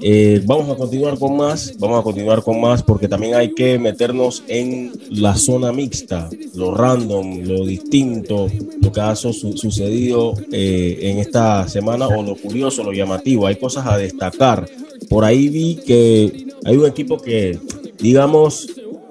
Eh, 0.00 0.40
vamos 0.46 0.70
a 0.70 0.76
continuar 0.76 1.18
con 1.18 1.36
más, 1.36 1.74
vamos 1.76 1.98
a 1.98 2.02
continuar 2.04 2.42
con 2.42 2.60
más 2.60 2.84
porque 2.84 3.08
también 3.08 3.34
hay 3.34 3.52
que 3.52 3.78
meternos 3.80 4.44
en 4.46 4.92
la 5.10 5.34
zona 5.34 5.72
mixta, 5.72 6.30
lo 6.54 6.72
random, 6.72 7.42
lo 7.42 7.64
distinto, 7.64 8.46
lo 8.80 8.92
que 8.92 9.00
ha 9.00 9.16
su 9.16 9.32
sucedido 9.32 10.34
eh, 10.52 10.98
en 11.02 11.18
esta 11.18 11.66
semana 11.68 12.06
o 12.06 12.22
lo 12.22 12.36
curioso, 12.36 12.84
lo 12.84 12.92
llamativo. 12.92 13.46
Hay 13.46 13.56
cosas 13.56 13.86
a 13.86 13.98
destacar. 13.98 14.68
Por 15.08 15.24
ahí 15.24 15.48
vi 15.48 15.76
que 15.76 16.46
hay 16.64 16.76
un 16.76 16.86
equipo 16.86 17.18
que, 17.18 17.58
digamos, 17.98 18.68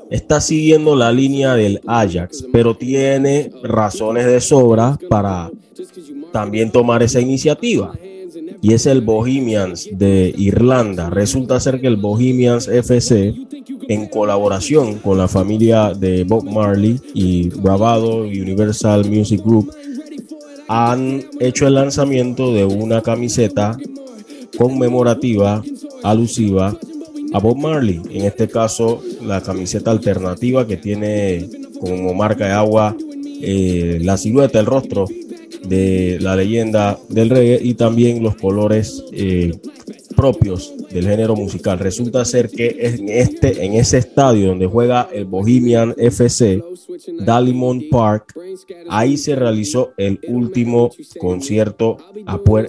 está 0.10 0.40
siguiendo 0.40 0.96
la 0.96 1.12
línea 1.12 1.56
del 1.56 1.82
Ajax, 1.86 2.46
pero 2.54 2.78
tiene 2.78 3.52
razones 3.62 4.26
de 4.26 4.40
sobra 4.40 4.98
para 5.10 5.52
también 6.32 6.72
tomar 6.72 7.04
esa 7.04 7.20
iniciativa 7.20 7.94
y 8.68 8.74
es 8.74 8.86
el 8.86 9.00
Bohemians 9.00 9.88
de 9.94 10.36
Irlanda. 10.38 11.10
Resulta 11.10 11.58
ser 11.58 11.80
que 11.80 11.88
el 11.88 11.96
Bohemians 11.96 12.68
FC, 12.68 13.34
en 13.88 14.08
colaboración 14.08 15.00
con 15.00 15.18
la 15.18 15.30
familia 15.30 15.94
de 15.94 16.26
Bob 16.26 16.44
Marley 16.44 17.00
y 17.14 17.48
Bravado 17.48 18.24
Universal 18.24 19.10
Music 19.10 19.42
Group, 19.42 19.74
han 20.68 21.24
hecho 21.40 21.66
el 21.66 21.76
lanzamiento 21.76 22.54
de 22.54 22.66
una 22.66 23.02
camiseta 23.02 23.78
conmemorativa, 24.58 25.64
alusiva 26.04 26.78
a 27.32 27.40
Bob 27.40 27.56
Marley. 27.56 28.02
En 28.12 28.26
este 28.26 28.50
caso, 28.50 29.02
la 29.24 29.40
camiseta 29.40 29.92
alternativa 29.92 30.68
que 30.68 30.76
tiene 30.76 31.48
como 31.80 32.14
marca 32.14 32.48
de 32.48 32.52
agua 32.52 32.98
eh, 33.42 34.00
la 34.02 34.18
silueta, 34.18 34.60
el 34.60 34.66
rostro 34.66 35.06
de 35.68 36.18
la 36.22 36.36
leyenda 36.36 37.00
del 37.10 37.30
reggae 37.30 37.60
y 37.62 37.74
también 37.74 38.24
los 38.24 38.36
colores 38.36 39.04
eh, 39.12 39.52
propios 40.18 40.74
del 40.90 41.08
género 41.08 41.36
musical. 41.36 41.78
Resulta 41.80 42.26
ser 42.26 42.50
que 42.50 42.76
en 42.80 43.08
este, 43.08 43.64
en 43.64 43.74
ese 43.74 44.00
estadio 44.00 44.48
donde 44.48 44.66
juega 44.66 45.08
el 45.14 45.26
Bohemian 45.26 45.94
FC, 45.96 46.62
Dalymount 47.20 47.84
Park, 47.90 48.34
ahí 48.90 49.16
se 49.16 49.36
realizó 49.36 49.92
el 49.96 50.20
último 50.28 50.90
concierto 51.20 51.98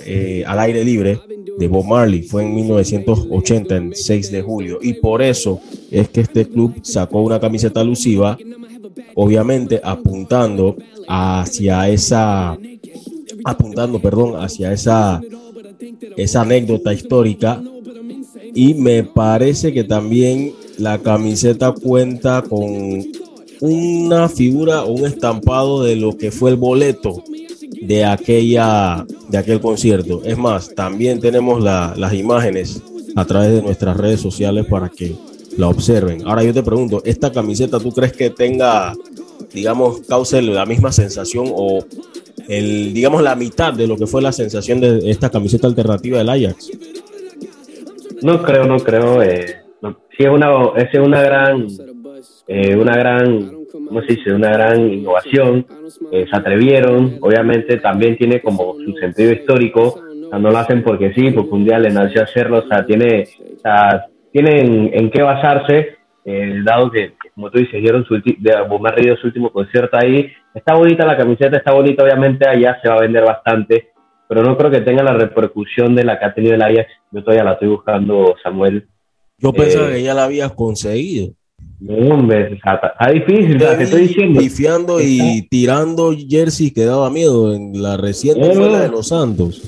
eh, 0.05 0.45
al 0.47 0.59
aire 0.61 0.85
libre 0.85 1.21
de 1.59 1.69
Bob 1.69 1.87
Marley. 1.87 2.23
Fue 2.23 2.43
en 2.43 2.55
1980, 2.55 3.77
el 3.77 3.97
6 3.97 4.31
de 4.31 4.43
julio. 4.43 4.79
Y 4.83 4.95
por 4.95 5.23
eso 5.23 5.61
es 5.91 6.11
que 6.11 6.21
este 6.21 6.47
club 6.47 6.75
sacó 6.83 7.23
una 7.23 7.41
camiseta 7.41 7.81
alusiva, 7.81 8.37
obviamente 9.15 9.81
apuntando 9.83 10.77
hacia 11.09 11.89
esa 11.89 12.59
apuntando, 13.51 14.01
perdón, 14.01 14.43
hacia 14.43 14.73
esa, 14.73 15.21
esa 16.17 16.43
anécdota 16.43 16.93
histórica. 16.93 17.63
Y 18.55 18.75
me 18.75 19.05
parece 19.05 19.73
que 19.73 19.85
también 19.85 20.53
la 20.79 20.99
camiseta 20.99 21.73
cuenta 21.73 22.43
con 22.43 23.05
una 23.61 24.29
figura 24.29 24.85
o 24.85 24.93
un 24.93 25.07
estampado 25.07 25.83
de 25.83 25.97
lo 25.97 26.17
que 26.17 26.31
fue 26.31 26.51
el 26.51 26.57
boleto 26.57 27.23
de 27.81 28.05
aquella 28.05 29.07
de 29.29 29.39
aquel 29.39 29.61
concierto. 29.61 30.23
Es 30.25 30.39
más, 30.39 30.75
también 30.75 31.21
tenemos 31.21 31.63
las 31.63 32.15
imágenes 32.15 32.83
a 33.17 33.25
través 33.25 33.53
de 33.53 33.63
nuestras 33.63 33.97
redes 33.97 34.21
sociales 34.21 34.67
para 34.67 34.89
que 34.89 35.17
la 35.57 35.69
observen. 35.69 36.27
Ahora 36.27 36.45
yo 36.45 36.55
te 36.55 36.63
pregunto, 36.63 37.03
¿esta 37.05 37.33
camiseta 37.33 37.81
tú 37.81 37.93
crees 37.93 38.13
que 38.13 38.31
tenga, 38.31 38.95
digamos, 39.53 40.01
cause 40.03 40.41
la 40.41 40.67
misma 40.67 40.93
sensación 40.93 41.47
o 41.55 41.85
el, 42.49 42.93
digamos, 42.95 43.23
la 43.23 43.37
mitad 43.37 43.73
de 43.73 43.87
lo 43.87 43.97
que 43.97 44.07
fue 44.07 44.23
la 44.23 44.33
sensación 44.33 44.81
de 44.81 45.11
esta 45.11 45.31
camiseta 45.31 45.67
alternativa 45.67 46.19
del 46.19 46.29
Ajax. 46.29 46.71
No 48.23 48.43
creo, 48.43 48.65
no 48.65 48.79
creo. 48.79 49.23
Eh, 49.23 49.63
Sí, 50.19 50.25
es 50.25 50.31
una, 50.31 50.51
es 50.75 50.99
una 50.99 51.23
gran, 51.23 51.69
eh, 52.49 52.75
una 52.75 52.97
gran, 52.97 53.53
¿cómo 53.71 54.01
se 54.01 54.15
dice? 54.17 54.33
Una 54.33 54.51
gran 54.51 54.93
innovación. 54.93 55.65
Eh, 56.11 56.27
se 56.29 56.37
atrevieron, 56.37 57.19
obviamente 57.21 57.77
también 57.77 58.17
tiene 58.17 58.41
como 58.41 58.75
su 58.85 58.95
sentido 58.95 59.31
histórico. 59.31 60.03
no 60.33 60.51
lo 60.51 60.59
hacen 60.59 60.83
porque 60.83 61.15
sí, 61.15 61.31
porque 61.31 61.55
un 61.55 61.65
día 61.65 61.79
le 61.79 61.91
nació 61.91 62.25
hacerlo. 62.25 62.59
O 62.59 62.67
sea, 62.67 62.85
tiene, 62.85 63.29
o 63.59 63.61
sea, 63.61 64.07
tienen 64.33 64.91
en 64.93 65.09
qué 65.09 65.23
basarse 65.23 65.99
eh, 66.25 66.63
dado 66.65 66.91
que, 66.91 67.13
como 67.37 67.49
tú 67.53 67.61
dices, 67.61 67.81
dieron 67.81 68.05
su, 68.05 68.15
de, 68.17 68.35
dio 69.01 69.17
su 69.19 69.29
último 69.29 69.53
concierto 69.53 69.99
ahí. 69.99 70.33
Está 70.55 70.75
bonita 70.75 71.07
la 71.07 71.17
camiseta, 71.17 71.57
está 71.57 71.73
bonita, 71.73 72.03
obviamente 72.03 72.49
allá 72.49 72.79
se 72.83 72.89
va 72.89 72.97
a 72.97 73.01
vender 73.01 73.25
bastante, 73.25 73.91
pero 74.29 74.43
no 74.43 74.57
creo 74.57 74.71
que 74.71 74.81
tenga 74.81 75.03
la 75.03 75.13
repercusión 75.13 75.95
de 75.95 76.05
la 76.05 76.19
que 76.19 76.25
ha 76.25 76.35
tenido 76.35 76.55
el 76.55 76.63
Ajax. 76.63 76.89
Yo 77.13 77.23
todavía 77.23 77.45
la 77.45 77.53
estoy 77.53 77.69
buscando, 77.69 78.35
Samuel. 78.43 78.87
Yo 79.39 79.53
pensaba 79.53 79.89
eh, 79.89 79.95
que 79.95 80.03
ya 80.03 80.15
la 80.15 80.25
habías 80.25 80.53
conseguido. 80.53 81.33
No, 81.81 82.15
hombre, 82.15 82.55
está, 82.55 82.81
difícil, 83.13 83.59
te 83.59 83.83
estoy 83.83 84.09
diciendo. 84.09 84.41
Pifiando 84.41 85.01
y 85.01 85.47
tirando 85.49 86.13
jersey 86.13 86.73
que 86.73 86.85
daba 86.85 87.09
miedo. 87.09 87.55
En 87.55 87.81
la 87.81 87.97
reciente 87.97 88.55
la 88.55 88.81
de 88.81 88.89
los 88.89 89.09
Santos. 89.09 89.63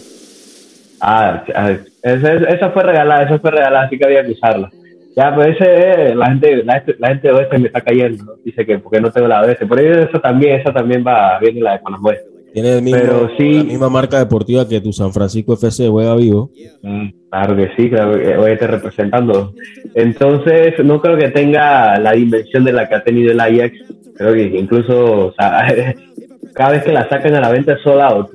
Ah, 1.00 1.44
ah 1.54 1.76
esa, 2.02 2.32
esa, 2.34 2.70
fue 2.70 2.82
regalada, 2.82 3.24
esa 3.24 3.38
fue 3.38 3.50
regalada, 3.50 3.86
así 3.86 3.96
que 3.96 4.04
había 4.04 4.24
que 4.24 4.32
usarla. 4.32 4.70
Ya, 5.16 5.34
pues 5.34 5.56
ese, 5.58 6.14
la 6.14 6.26
gente, 6.26 6.64
la, 6.64 6.82
la 6.98 7.08
gente 7.08 7.28
de 7.28 7.34
oeste 7.34 7.58
me 7.58 7.66
está 7.66 7.80
cayendo, 7.80 8.36
dice 8.44 8.64
que 8.64 8.78
porque 8.78 9.00
no 9.00 9.10
tengo 9.10 9.26
la 9.26 9.42
oeste. 9.42 9.66
Por 9.66 9.80
eso 9.80 10.02
eso 10.08 10.20
también, 10.20 10.60
eso 10.60 10.72
también 10.72 11.04
va 11.06 11.38
bien 11.40 11.62
la 11.62 11.72
de 11.72 11.78
Panamá 11.80 12.12
Tiene 12.52 12.76
el 12.76 12.82
mismo, 12.82 13.28
la 13.38 13.64
misma 13.64 13.88
marca 13.88 14.18
deportiva 14.18 14.68
que 14.68 14.80
tu 14.80 14.92
San 14.92 15.12
Francisco 15.12 15.54
FC 15.54 15.88
juega 15.88 16.14
vivo. 16.14 16.50
Mm, 16.82 17.08
claro 17.28 17.56
que 17.56 17.70
sí, 17.76 17.90
claro 17.90 18.18
que 18.18 18.36
voy 18.36 18.50
a 18.50 18.54
estar 18.54 18.70
representando. 18.70 19.52
Entonces, 19.94 20.74
no 20.84 21.00
creo 21.00 21.18
que 21.18 21.30
tenga 21.30 21.98
la 21.98 22.12
dimensión 22.12 22.64
de 22.64 22.72
la 22.72 22.88
que 22.88 22.94
ha 22.94 23.02
tenido 23.02 23.32
el 23.32 23.40
Ajax. 23.40 23.72
Creo 24.16 24.34
que 24.34 24.44
incluso, 24.44 25.26
o 25.28 25.32
sea, 25.32 25.94
cada 26.54 26.72
vez 26.72 26.84
que 26.84 26.92
la 26.92 27.08
sacan 27.08 27.34
a 27.34 27.40
la 27.40 27.50
venta 27.50 27.72
es 27.72 27.82
sold 27.82 28.00
out. 28.00 28.28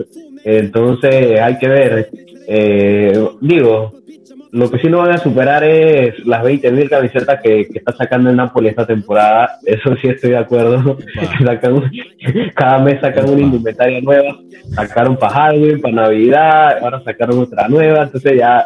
Entonces, 0.44 1.40
hay 1.40 1.58
que 1.58 1.70
ver. 1.70 2.10
Eh, 2.48 3.28
digo, 3.42 3.94
lo 4.56 4.72
que 4.72 4.80
sí 4.80 4.88
no 4.88 5.00
van 5.00 5.12
a 5.12 5.18
superar 5.18 5.66
es 5.66 6.26
las 6.26 6.42
20.000 6.42 6.90
camisetas 6.90 7.42
que, 7.42 7.68
que, 7.68 7.78
está 7.78 7.92
sacando 7.92 8.30
el 8.30 8.38
Napoli 8.38 8.70
esta 8.70 8.86
temporada. 8.86 9.60
Eso 9.66 9.98
sí 10.02 10.08
estoy 10.08 10.30
de 10.30 10.38
acuerdo. 10.38 10.98
cada 12.56 12.80
mes 12.80 13.02
sacan 13.02 13.30
una 13.30 13.42
indumentaria 13.42 14.00
nueva. 14.00 14.40
Sacaron 14.74 15.18
para 15.18 15.34
Halloween, 15.34 15.82
para 15.82 15.96
Navidad, 15.96 16.78
ahora 16.82 17.04
sacaron 17.04 17.40
otra 17.40 17.68
nueva. 17.68 18.04
Entonces 18.04 18.38
ya, 18.38 18.66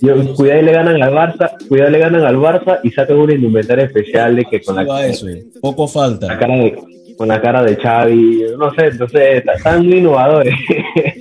yo, 0.00 0.34
cuidado 0.36 0.60
y 0.60 0.64
le 0.66 0.72
ganan 0.72 1.02
al 1.02 1.12
Barça, 1.12 1.50
cuidado 1.66 1.90
le 1.90 1.98
ganan 1.98 2.24
al 2.24 2.36
Barça 2.36 2.78
y 2.84 2.92
sacan 2.92 3.16
una 3.16 3.34
indumentaria 3.34 3.86
especial 3.86 4.36
de 4.36 4.44
que 4.44 4.60
con 4.60 4.76
la 4.76 5.06
eso, 5.06 5.26
poco 5.60 5.88
falta. 5.88 6.28
La 6.28 6.38
cara 6.38 6.54
de, 6.54 6.78
con 7.16 7.26
la 7.26 7.40
cara 7.40 7.64
de 7.64 7.74
Xavi, 7.74 8.44
no 8.56 8.72
sé, 8.74 8.86
entonces 8.86 9.42
están 9.44 9.84
muy 9.84 9.98
innovadores 9.98 10.54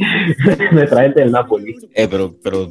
nuestra 0.72 1.02
gente 1.02 1.22
del 1.22 1.32
Napoli. 1.32 1.76
Eh, 1.96 2.08
pero, 2.08 2.36
pero 2.44 2.70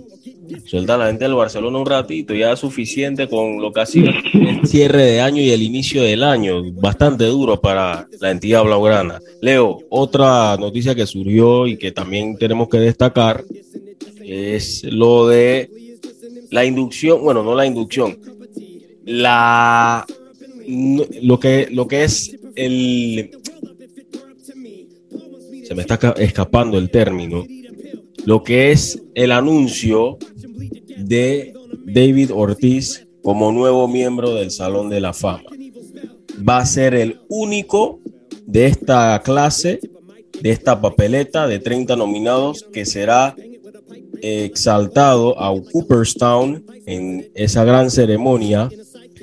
Suelta 0.65 0.95
a 0.95 0.99
la 0.99 1.07
gente 1.07 1.25
del 1.25 1.35
Barcelona 1.35 1.79
un 1.79 1.87
ratito, 1.87 2.35
ya 2.35 2.53
es 2.53 2.61
suficiente 2.61 3.29
con 3.29 3.61
lo 3.61 3.73
que 3.73 3.81
ha 3.81 3.87
sido 3.87 4.11
el 4.33 4.67
cierre 4.67 5.03
de 5.03 5.21
año 5.21 5.43
y 5.43 5.51
el 5.51 5.63
inicio 5.63 6.03
del 6.03 6.23
año. 6.23 6.63
Bastante 6.73 7.25
duro 7.25 7.61
para 7.61 8.09
la 8.21 8.31
entidad 8.31 8.65
blaugrana. 8.65 9.21
Leo, 9.41 9.79
otra 9.89 10.57
noticia 10.57 10.95
que 10.95 11.07
surgió 11.07 11.67
y 11.67 11.77
que 11.77 11.93
también 11.93 12.37
tenemos 12.37 12.69
que 12.69 12.79
destacar 12.79 13.45
es 14.21 14.85
lo 14.85 15.29
de 15.29 15.71
la 16.51 16.65
inducción, 16.65 17.23
bueno, 17.23 17.43
no 17.43 17.55
la 17.55 17.67
inducción, 17.67 18.19
la 19.05 20.05
lo 21.23 21.39
que 21.39 21.69
lo 21.71 21.87
que 21.87 22.05
es 22.05 22.37
el 22.57 23.31
se 25.65 25.75
me 25.75 25.83
está 25.83 26.15
escapando 26.19 26.79
el 26.79 26.91
término, 26.91 27.45
lo 28.25 28.43
que 28.43 28.71
es 28.73 29.03
el 29.15 29.33
anuncio 29.33 30.19
de 30.97 31.53
David 31.85 32.31
Ortiz 32.33 33.07
como 33.23 33.53
nuevo 33.53 33.89
miembro 33.89 34.35
del 34.35 34.51
Salón 34.51 34.89
de 34.89 35.01
la 35.01 35.13
Fama. 35.13 35.45
Va 36.49 36.59
a 36.59 36.67
ser 36.67 36.95
el 36.95 37.21
único 37.29 38.01
de 38.47 38.67
esta 38.67 39.21
clase, 39.25 39.81
de 40.41 40.51
esta 40.51 40.81
papeleta 40.81 41.47
de 41.47 41.59
30 41.59 41.97
nominados 41.97 42.67
que 42.73 42.85
será 42.85 43.35
exaltado 44.23 45.41
a 45.41 45.53
Cooperstown 45.73 46.65
en 46.87 47.31
esa 47.35 47.65
gran 47.65 47.91
ceremonia 47.91 48.69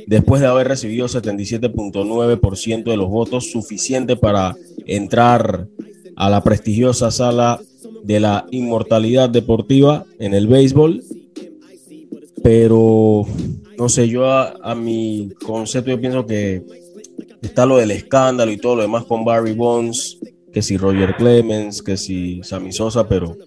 después 0.07 0.41
de 0.41 0.47
haber 0.47 0.67
recibido 0.67 1.07
77.9% 1.07 2.83
de 2.83 2.97
los 2.97 3.09
votos 3.09 3.51
suficiente 3.51 4.15
para 4.15 4.55
entrar 4.85 5.67
a 6.15 6.29
la 6.29 6.43
prestigiosa 6.43 7.11
sala 7.11 7.59
de 8.03 8.19
la 8.19 8.45
inmortalidad 8.51 9.29
deportiva 9.29 10.05
en 10.19 10.33
el 10.33 10.47
béisbol. 10.47 11.03
Pero, 12.43 13.25
no 13.77 13.89
sé, 13.89 14.07
yo 14.09 14.29
a, 14.29 14.75
mi 14.75 15.31
concepto 15.45 15.91
yo 15.91 15.99
pienso 15.99 16.25
que 16.25 16.61
está 17.41 17.65
lo 17.65 17.77
del 17.77 17.91
escándalo 17.91 18.51
y 18.51 18.57
todo 18.57 18.75
lo 18.75 18.81
demás 18.81 19.05
con 19.05 19.23
Barry 19.23 19.53
Bonds, 19.53 20.19
que 20.51 20.61
si 20.61 20.77
Roger 20.77 21.15
Clemens, 21.15 21.81
que 21.81 21.97
si 21.97 22.43
Sammy 22.43 22.71
Sosa, 22.71 23.07
pero 23.07 23.37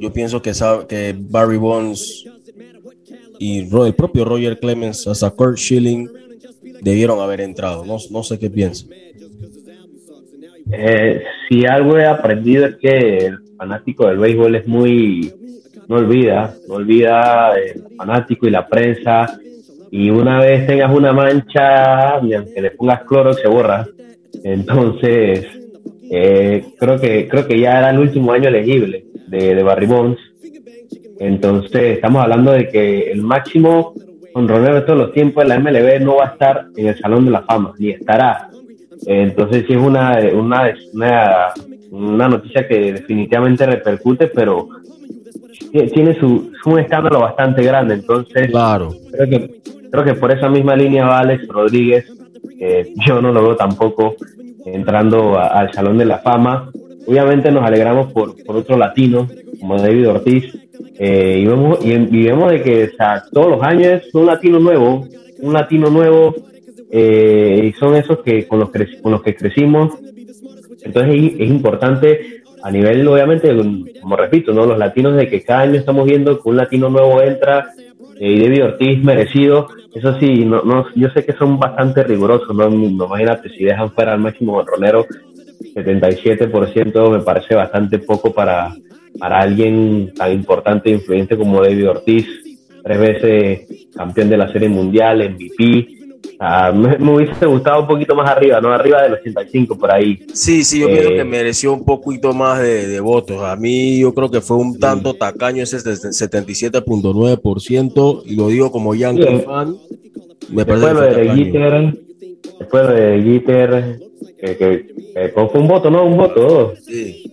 yo 0.00 0.12
pienso 0.12 0.42
que, 0.42 0.52
que 0.88 1.14
Barry 1.16 1.56
Bonds 1.56 2.24
y 3.38 3.60
el 3.60 3.94
propio 3.94 4.24
Roger 4.24 4.58
Clemens, 4.58 5.06
hasta 5.06 5.30
Kurt 5.30 5.58
Schilling, 5.58 6.08
debieron 6.82 7.20
haber 7.20 7.40
entrado. 7.40 7.84
No, 7.84 7.96
no 8.10 8.22
sé 8.22 8.38
qué 8.38 8.50
piensa. 8.50 8.86
Eh, 10.72 11.22
si 11.48 11.66
algo 11.66 11.98
he 11.98 12.06
aprendido 12.06 12.66
es 12.66 12.76
que 12.76 13.18
el 13.18 13.38
fanático 13.56 14.06
del 14.06 14.18
béisbol 14.18 14.56
es 14.56 14.66
muy, 14.66 15.32
no 15.88 15.96
olvida, 15.96 16.54
no 16.68 16.74
olvida 16.74 17.52
el 17.58 17.82
fanático 17.96 18.46
y 18.46 18.50
la 18.50 18.66
prensa. 18.66 19.38
Y 19.90 20.10
una 20.10 20.40
vez 20.40 20.66
tengas 20.66 20.94
una 20.94 21.12
mancha, 21.12 22.16
aunque 22.16 22.60
le 22.60 22.70
pongas 22.72 23.04
cloro, 23.04 23.32
se 23.32 23.48
borra. 23.48 23.86
Entonces, 24.42 25.46
eh, 26.10 26.64
creo 26.78 27.00
que 27.00 27.28
creo 27.28 27.46
que 27.46 27.58
ya 27.58 27.78
era 27.78 27.90
el 27.90 27.98
último 27.98 28.32
año 28.32 28.48
elegible 28.48 29.04
de, 29.28 29.54
de 29.54 29.62
Barry 29.62 29.86
Bonds. 29.86 30.20
Entonces, 31.20 31.96
estamos 31.96 32.22
hablando 32.22 32.52
de 32.52 32.68
que 32.68 33.12
el 33.12 33.22
máximo 33.22 33.94
honronero 34.34 34.74
de 34.74 34.80
todos 34.82 34.98
los 34.98 35.12
tiempos 35.12 35.44
de 35.44 35.48
la 35.48 35.60
MLB 35.60 36.00
no 36.00 36.16
va 36.16 36.24
a 36.24 36.32
estar 36.32 36.66
en 36.76 36.88
el 36.88 36.98
Salón 36.98 37.24
de 37.24 37.30
la 37.30 37.42
Fama, 37.42 37.72
ni 37.78 37.90
estará. 37.90 38.50
Entonces, 39.06 39.64
sí 39.66 39.74
es 39.74 39.78
una, 39.78 40.18
una, 40.32 40.74
una, 41.90 42.28
noticia 42.28 42.66
que 42.66 42.92
definitivamente 42.92 43.66
repercute, 43.66 44.26
pero 44.28 44.68
tiene 45.70 46.18
su, 46.18 46.52
un 46.66 46.78
escándalo 46.78 47.20
bastante 47.20 47.62
grande. 47.62 47.94
Entonces, 47.94 48.50
claro. 48.50 48.90
creo, 49.12 49.28
que, 49.28 49.60
creo 49.90 50.04
que 50.04 50.14
por 50.14 50.32
esa 50.32 50.48
misma 50.48 50.76
línea 50.76 51.06
va 51.06 51.20
Alex 51.20 51.46
Rodríguez. 51.48 52.06
yo 53.06 53.20
no 53.20 53.32
lo 53.32 53.42
veo 53.42 53.56
tampoco 53.56 54.16
entrando 54.64 55.38
al 55.38 55.72
Salón 55.72 55.98
de 55.98 56.06
la 56.06 56.18
Fama. 56.18 56.70
Obviamente 57.06 57.50
nos 57.50 57.64
alegramos 57.64 58.12
por, 58.12 58.34
por 58.44 58.56
otro 58.56 58.78
latino, 58.78 59.28
como 59.60 59.76
David 59.76 60.08
Ortiz, 60.08 60.44
eh, 60.98 61.40
y, 61.40 61.46
vemos, 61.46 61.78
y, 61.84 62.22
vemos 62.24 62.52
de 62.52 62.62
que 62.62 62.90
todos 63.32 63.48
los 63.48 63.62
años 63.62 64.02
es 64.04 64.14
un 64.14 64.26
latino 64.26 64.60
nuevo, 64.60 65.06
un 65.40 65.52
latino 65.52 65.90
nuevo, 65.90 66.34
eh, 66.90 67.70
y 67.70 67.72
son 67.78 67.96
esos 67.96 68.20
que 68.22 68.46
con 68.46 68.60
los, 68.60 68.70
con 69.02 69.12
los 69.12 69.22
que 69.22 69.34
crecimos. 69.34 69.92
Entonces 70.82 71.32
es, 71.38 71.50
importante 71.50 72.42
a 72.64 72.70
nivel, 72.70 73.06
obviamente, 73.06 73.54
como 74.00 74.16
repito, 74.16 74.54
¿no? 74.54 74.64
los 74.64 74.78
latinos 74.78 75.14
de 75.16 75.28
que 75.28 75.42
cada 75.42 75.60
año 75.60 75.74
estamos 75.74 76.06
viendo 76.06 76.40
que 76.40 76.48
un 76.48 76.56
latino 76.56 76.88
nuevo 76.88 77.20
entra 77.20 77.68
eh, 78.18 78.32
y 78.32 78.40
David 78.40 78.64
Ortiz 78.64 79.04
merecido. 79.04 79.68
Eso 79.94 80.18
sí, 80.18 80.46
no, 80.46 80.62
no, 80.62 80.86
yo 80.94 81.10
sé 81.10 81.26
que 81.26 81.34
son 81.34 81.58
bastante 81.58 82.02
rigurosos, 82.02 82.56
¿no? 82.56 82.66
Imagínate 82.68 83.50
si 83.50 83.64
dejan 83.64 83.92
fuera 83.92 84.14
al 84.14 84.20
máximo 84.20 84.62
ronero, 84.62 85.04
77% 85.74 87.10
me 87.10 87.20
parece 87.20 87.54
bastante 87.54 87.98
poco 87.98 88.32
para, 88.32 88.74
para 89.18 89.40
alguien 89.40 90.14
tan 90.16 90.32
importante 90.32 90.88
e 90.88 90.94
influyente 90.94 91.36
como 91.36 91.62
David 91.62 91.90
Ortiz, 91.90 92.26
tres 92.82 92.98
veces 92.98 93.88
campeón 93.94 94.30
de 94.30 94.38
la 94.38 94.50
Serie 94.50 94.70
Mundial, 94.70 95.18
MVP. 95.18 96.03
Me, 96.38 97.12
hubiese 97.12 97.44
gustado 97.46 97.80
un 97.82 97.86
poquito 97.86 98.14
más 98.14 98.30
arriba, 98.30 98.60
no 98.60 98.70
arriba 98.72 99.02
del 99.02 99.14
85 99.14 99.78
por 99.78 99.90
ahí. 99.92 100.20
Sí, 100.32 100.62
sí, 100.64 100.80
yo 100.80 100.88
creo 100.88 101.10
que 101.10 101.20
eh, 101.20 101.24
mereció 101.24 101.72
un 101.72 101.84
poquito 101.84 102.32
más 102.32 102.60
de, 102.60 102.98
votos. 103.00 103.42
A 103.42 103.54
mí 103.56 104.00
yo 104.00 104.14
creo 104.14 104.30
que 104.30 104.40
fue 104.40 104.56
un 104.56 104.78
tanto 104.78 105.14
tacaño 105.14 105.62
ese 105.62 105.78
77.9% 105.78 108.22
y 108.24 108.36
lo 108.36 108.48
digo 108.48 108.70
como 108.70 108.94
Yankee 108.94 109.42
fan. 109.44 109.76
Me 110.50 110.64
después 110.64 110.92
lo 110.92 111.00
de 111.00 111.34
Gitter, 111.34 111.98
después 112.58 112.88
de 112.88 113.22
Gitter, 113.22 113.98
que, 114.38 114.56
que, 114.56 114.86
fue 115.34 115.60
un 115.60 115.68
voto, 115.68 115.90
¿no? 115.90 116.04
Un 116.04 116.16
voto. 116.16 116.72
Sí, 116.82 117.24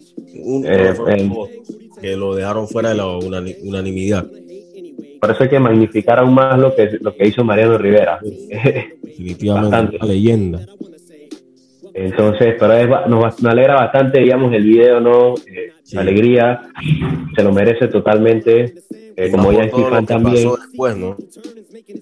un, 0.43 0.65
eh, 0.65 0.93
voto 1.27 1.51
que 2.01 2.17
lo 2.17 2.35
dejaron 2.35 2.67
fuera 2.67 2.89
de 2.89 2.95
la 2.95 3.07
unanimidad. 3.07 4.27
Por 5.21 5.29
eso 5.29 5.43
hay 5.43 5.49
que 5.49 5.59
magnificar 5.59 6.17
aún 6.17 6.33
más 6.33 6.57
lo 6.59 6.73
que, 6.73 6.97
lo 6.99 7.15
que 7.15 7.27
hizo 7.27 7.43
Mariano 7.43 7.77
Rivera. 7.77 8.17
Definitivamente 9.03 9.97
una 9.97 10.05
leyenda. 10.07 10.65
Entonces, 11.93 12.55
pero 12.59 13.07
nos, 13.07 13.45
alegra 13.45 13.75
bastante, 13.75 14.19
digamos, 14.19 14.51
el 14.51 14.63
video, 14.63 14.99
¿no? 14.99 15.35
Eh, 15.45 15.73
alegría, 15.95 16.61
se 17.35 17.43
lo 17.43 17.51
merece 17.51 17.87
totalmente. 17.87 18.73
Eh, 19.15 19.29
como 19.29 19.51
Yankee 19.51 19.83
fan 19.83 20.07
también. 20.07 20.49
Después, 20.59 20.97
¿no? 20.97 21.15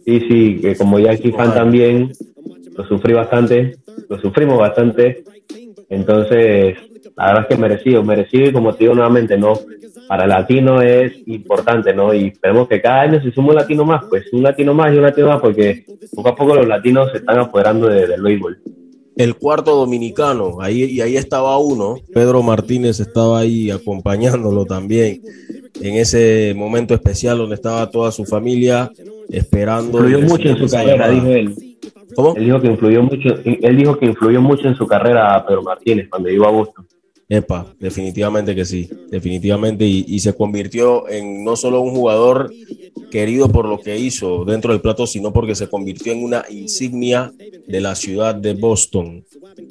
Sí, 0.05 0.19
sí, 0.29 0.59
que 0.61 0.77
como 0.77 0.97
Yankee 0.97 1.33
fan 1.33 1.53
también, 1.53 2.13
lo 2.77 2.87
sufrí 2.87 3.11
bastante, 3.11 3.79
lo 4.07 4.17
sufrimos 4.21 4.57
bastante. 4.57 5.25
Entonces, 5.89 6.77
la 7.17 7.25
verdad 7.25 7.41
es 7.41 7.47
que 7.49 7.61
merecido, 7.61 8.01
merecido 8.01 8.45
y 8.49 8.53
como 8.53 8.73
te 8.73 8.85
digo 8.85 8.93
nuevamente, 8.93 9.37
no, 9.37 9.59
para 10.09 10.23
el 10.23 10.29
latino 10.29 10.81
es 10.81 11.13
importante, 11.27 11.93
¿no? 11.93 12.11
Y 12.15 12.29
esperemos 12.29 12.67
que 12.67 12.81
cada 12.81 13.01
año 13.01 13.21
se 13.21 13.31
sume 13.31 13.49
un 13.49 13.57
latino 13.57 13.85
más, 13.85 14.05
pues 14.09 14.25
un 14.33 14.41
latino 14.41 14.73
más 14.73 14.91
y 14.91 14.97
un 14.97 15.03
latino 15.03 15.27
más, 15.27 15.39
porque 15.39 15.85
poco 16.15 16.29
a 16.29 16.35
poco 16.35 16.55
los 16.55 16.67
latinos 16.67 17.11
se 17.11 17.19
están 17.19 17.37
apoderando 17.37 17.87
del 17.87 18.19
béisbol. 18.19 18.59
El 19.15 19.35
cuarto 19.35 19.75
dominicano, 19.75 20.61
ahí, 20.61 20.85
y 20.85 21.01
ahí 21.01 21.15
estaba 21.15 21.59
uno, 21.59 21.97
Pedro 22.11 22.41
Martínez 22.41 22.99
estaba 22.99 23.37
ahí 23.37 23.69
acompañándolo 23.69 24.65
también 24.65 25.21
en 25.79 25.93
ese 25.93 26.55
momento 26.57 26.95
especial 26.95 27.37
donde 27.37 27.53
estaba 27.53 27.87
toda 27.91 28.11
su 28.11 28.25
familia 28.25 28.89
esperando. 29.29 29.99
Influyó 29.99 30.21
mucho 30.21 30.49
en 30.49 30.57
su 30.57 30.67
carrera, 30.67 31.09
dijo 31.09 31.27
él. 31.27 31.55
¿Cómo? 32.15 32.33
Él 32.35 32.45
dijo 32.45 32.61
que 32.61 32.67
influyó 32.67 33.03
mucho, 33.03 33.29
él 33.45 33.77
dijo 33.77 33.95
que 33.99 34.07
influyó 34.07 34.41
mucho 34.41 34.67
en 34.67 34.73
su 34.73 34.87
carrera 34.87 35.45
Pedro 35.45 35.61
Martínez 35.61 36.09
cuando 36.09 36.29
iba 36.29 36.47
a 36.47 36.51
Boston. 36.51 36.87
Epa, 37.31 37.67
definitivamente 37.79 38.55
que 38.55 38.65
sí, 38.65 38.89
definitivamente. 39.11 39.85
Y, 39.85 40.19
se 40.19 40.33
convirtió 40.33 41.07
en 41.07 41.43
no 41.43 41.55
solo 41.55 41.81
un 41.81 41.93
jugador 41.93 42.51
querido 43.11 43.49
por 43.49 43.65
lo 43.67 43.79
que 43.79 43.99
hizo 43.99 44.45
dentro 44.45 44.71
del 44.71 44.81
plato, 44.81 45.05
sino 45.05 45.31
porque 45.31 45.53
se 45.53 45.69
convirtió 45.69 46.11
en 46.11 46.23
una 46.23 46.43
insignia 46.49 47.31
de 47.67 47.81
la 47.81 47.93
ciudad 47.93 48.33
de 48.33 48.55
Boston. 48.55 49.23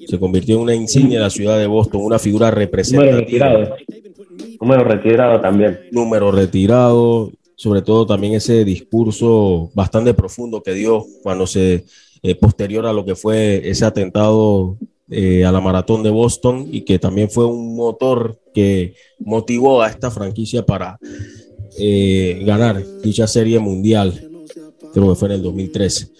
Se 0.06 0.20
convirtió 0.20 0.54
en 0.54 0.62
una 0.62 0.74
insignia 0.76 1.18
de 1.18 1.24
la 1.24 1.30
ciudad 1.30 1.58
de 1.58 1.66
Boston, 1.66 2.02
una 2.04 2.20
figura 2.20 2.52
representativa. 2.52 3.10
Número 3.10 3.24
retirado. 3.24 3.76
Número 4.60 4.84
retirado 4.84 5.40
también. 5.40 5.80
Número 5.90 6.30
retirado, 6.30 7.32
sobre 7.56 7.82
todo 7.82 8.06
también 8.06 8.34
ese 8.34 8.64
discurso 8.64 9.72
bastante 9.74 10.14
profundo 10.14 10.62
que 10.62 10.74
dio 10.74 11.04
cuando 11.24 11.44
se, 11.44 11.84
eh, 12.22 12.34
posterior 12.36 12.86
a 12.86 12.92
lo 12.92 13.04
que 13.04 13.16
fue 13.16 13.68
ese 13.68 13.84
atentado 13.84 14.76
eh, 15.10 15.44
a 15.44 15.52
la 15.52 15.60
maratón 15.60 16.02
de 16.02 16.10
Boston 16.10 16.68
y 16.70 16.82
que 16.82 16.98
también 16.98 17.30
fue 17.30 17.46
un 17.46 17.74
motor 17.74 18.38
que 18.52 18.94
motivó 19.18 19.80
a 19.80 19.88
esta 19.88 20.10
franquicia 20.10 20.66
para 20.66 20.98
eh, 21.78 22.42
ganar 22.44 22.84
dicha 23.02 23.26
serie 23.26 23.58
mundial. 23.58 24.12
Creo 24.92 25.08
que 25.08 25.14
fue 25.14 25.28
en 25.28 25.34
el 25.36 25.42
2013, 25.42 26.10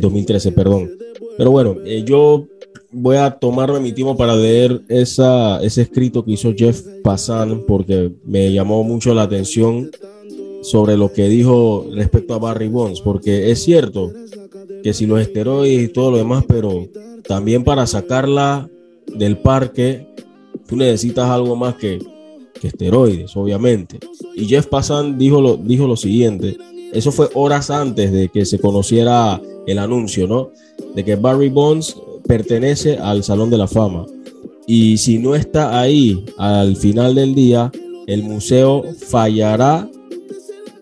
2013, 0.00 0.48
eh, 0.48 0.52
perdón. 0.52 0.90
Pero 1.38 1.50
bueno, 1.52 1.76
yo 2.04 2.46
voy 2.90 3.16
a 3.16 3.30
tomarme 3.30 3.78
mi 3.78 3.92
tiempo 3.92 4.16
para 4.16 4.34
leer 4.34 4.82
esa, 4.88 5.62
ese 5.62 5.82
escrito 5.82 6.24
que 6.24 6.32
hizo 6.32 6.52
Jeff 6.56 6.82
Passan 7.04 7.64
porque 7.66 8.12
me 8.24 8.52
llamó 8.52 8.82
mucho 8.82 9.14
la 9.14 9.22
atención 9.22 9.90
sobre 10.62 10.96
lo 10.96 11.12
que 11.12 11.28
dijo 11.28 11.86
respecto 11.94 12.34
a 12.34 12.38
Barry 12.38 12.68
Bonds, 12.68 13.00
porque 13.02 13.52
es 13.52 13.62
cierto 13.62 14.12
que 14.82 14.92
si 14.92 15.06
los 15.06 15.20
esteroides 15.20 15.84
y 15.84 15.92
todo 15.92 16.12
lo 16.12 16.16
demás, 16.18 16.44
pero 16.46 16.88
también 17.26 17.64
para 17.64 17.86
sacarla 17.86 18.68
del 19.06 19.38
parque, 19.38 20.06
tú 20.66 20.76
necesitas 20.76 21.28
algo 21.28 21.56
más 21.56 21.74
que, 21.76 21.98
que 22.60 22.68
esteroides, 22.68 23.36
obviamente. 23.36 23.98
Y 24.34 24.46
Jeff 24.46 24.66
Passan 24.66 25.18
dijo 25.18 25.40
lo, 25.40 25.56
dijo 25.56 25.86
lo 25.86 25.96
siguiente, 25.96 26.56
eso 26.92 27.12
fue 27.12 27.28
horas 27.34 27.70
antes 27.70 28.12
de 28.12 28.28
que 28.28 28.44
se 28.44 28.58
conociera 28.58 29.40
el 29.66 29.78
anuncio, 29.78 30.26
¿no? 30.26 30.50
De 30.94 31.04
que 31.04 31.16
Barry 31.16 31.48
Bonds 31.48 31.96
pertenece 32.26 32.96
al 32.98 33.22
Salón 33.22 33.50
de 33.50 33.58
la 33.58 33.66
Fama. 33.66 34.06
Y 34.66 34.98
si 34.98 35.18
no 35.18 35.34
está 35.34 35.80
ahí 35.80 36.24
al 36.38 36.76
final 36.76 37.14
del 37.14 37.34
día, 37.34 37.70
el 38.06 38.22
museo 38.22 38.84
fallará 39.08 39.88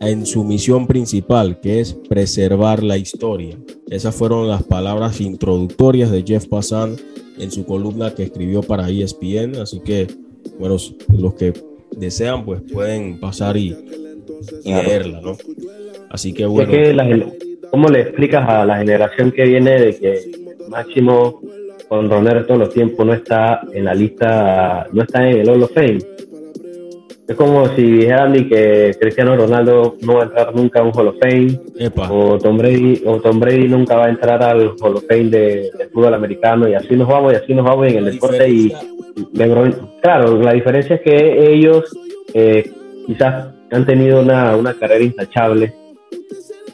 en 0.09 0.27
su 0.27 0.45
misión 0.45 0.87
principal, 0.87 1.61
que 1.61 1.81
es 1.81 1.95
preservar 1.95 2.83
la 2.83 2.97
historia. 2.97 3.57
Esas 3.89 4.15
fueron 4.15 4.49
las 4.49 4.63
palabras 4.63 5.21
introductorias 5.21 6.11
de 6.11 6.23
Jeff 6.23 6.47
Passan 6.47 6.97
en 7.39 7.51
su 7.51 7.65
columna 7.65 8.15
que 8.15 8.25
escribió 8.25 8.63
para 8.63 8.89
ESPN. 8.89 9.57
Así 9.61 9.81
que, 9.81 10.07
bueno, 10.59 10.77
los 11.09 11.35
que 11.35 11.53
desean, 11.97 12.45
pues 12.45 12.61
pueden 12.73 13.19
pasar 13.21 13.57
y, 13.57 13.77
leerla, 14.65 15.21
¿no? 15.21 15.37
Así 16.11 16.33
que 16.33 16.47
bueno. 16.47 16.73
¿Cómo 17.71 17.89
le 17.89 18.03
explicas 18.03 18.49
a 18.49 18.65
la 18.65 18.79
generación 18.79 19.33
que 19.33 19.43
viene 19.43 19.81
de 19.81 19.97
que 19.97 20.31
Máximo 20.69 21.41
con 21.89 22.09
Ronero 22.09 22.47
todos 22.47 22.61
los 22.61 22.71
tiempos 22.73 23.05
no 23.05 23.13
está 23.13 23.63
en 23.73 23.85
la 23.85 23.95
lista, 23.95 24.87
no 24.93 25.03
está 25.03 25.29
en 25.29 25.39
el 25.39 25.49
Hall 25.49 25.65
of 25.65 25.73
Fame? 25.73 25.99
Es 27.27 27.37
como 27.37 27.67
si 27.75 27.83
dijeran 27.83 28.35
que 28.49 28.95
Cristiano 29.01 29.35
Ronaldo 29.35 29.97
no 30.03 30.17
va 30.17 30.21
a 30.21 30.25
entrar 30.25 30.55
nunca 30.55 30.81
a 30.81 30.83
un 30.83 30.93
Hall 30.95 31.09
of 31.09 31.17
Fame, 31.19 31.59
o 32.11 32.39
Tom 32.39 32.59
Brady, 32.59 33.03
o 33.07 33.19
Tom 33.19 33.41
Brady 33.41 33.67
nunca 33.67 33.97
va 33.97 34.07
a 34.07 34.11
entrar 34.11 34.43
al 34.43 34.75
Hall 34.79 34.97
of 34.97 35.05
Fame 35.09 35.31
de, 35.31 35.71
fútbol 35.91 36.13
americano, 36.13 36.69
y 36.69 36.75
así 36.75 36.95
nos 36.95 37.09
vamos, 37.09 37.33
y 37.33 37.37
así 37.37 37.55
nos 37.55 37.65
vamos 37.65 37.89
en 37.89 37.97
el 37.97 38.13
deporte. 38.13 38.47
Y 38.51 38.73
claro, 40.03 40.39
la 40.43 40.53
diferencia 40.53 40.97
es 40.97 41.03
que 41.03 41.55
ellos 41.55 41.97
eh, 42.35 42.71
quizás 43.07 43.55
han 43.71 43.87
tenido 43.87 44.21
una, 44.21 44.55
una 44.55 44.75
carrera 44.75 45.05
intachable, 45.05 45.73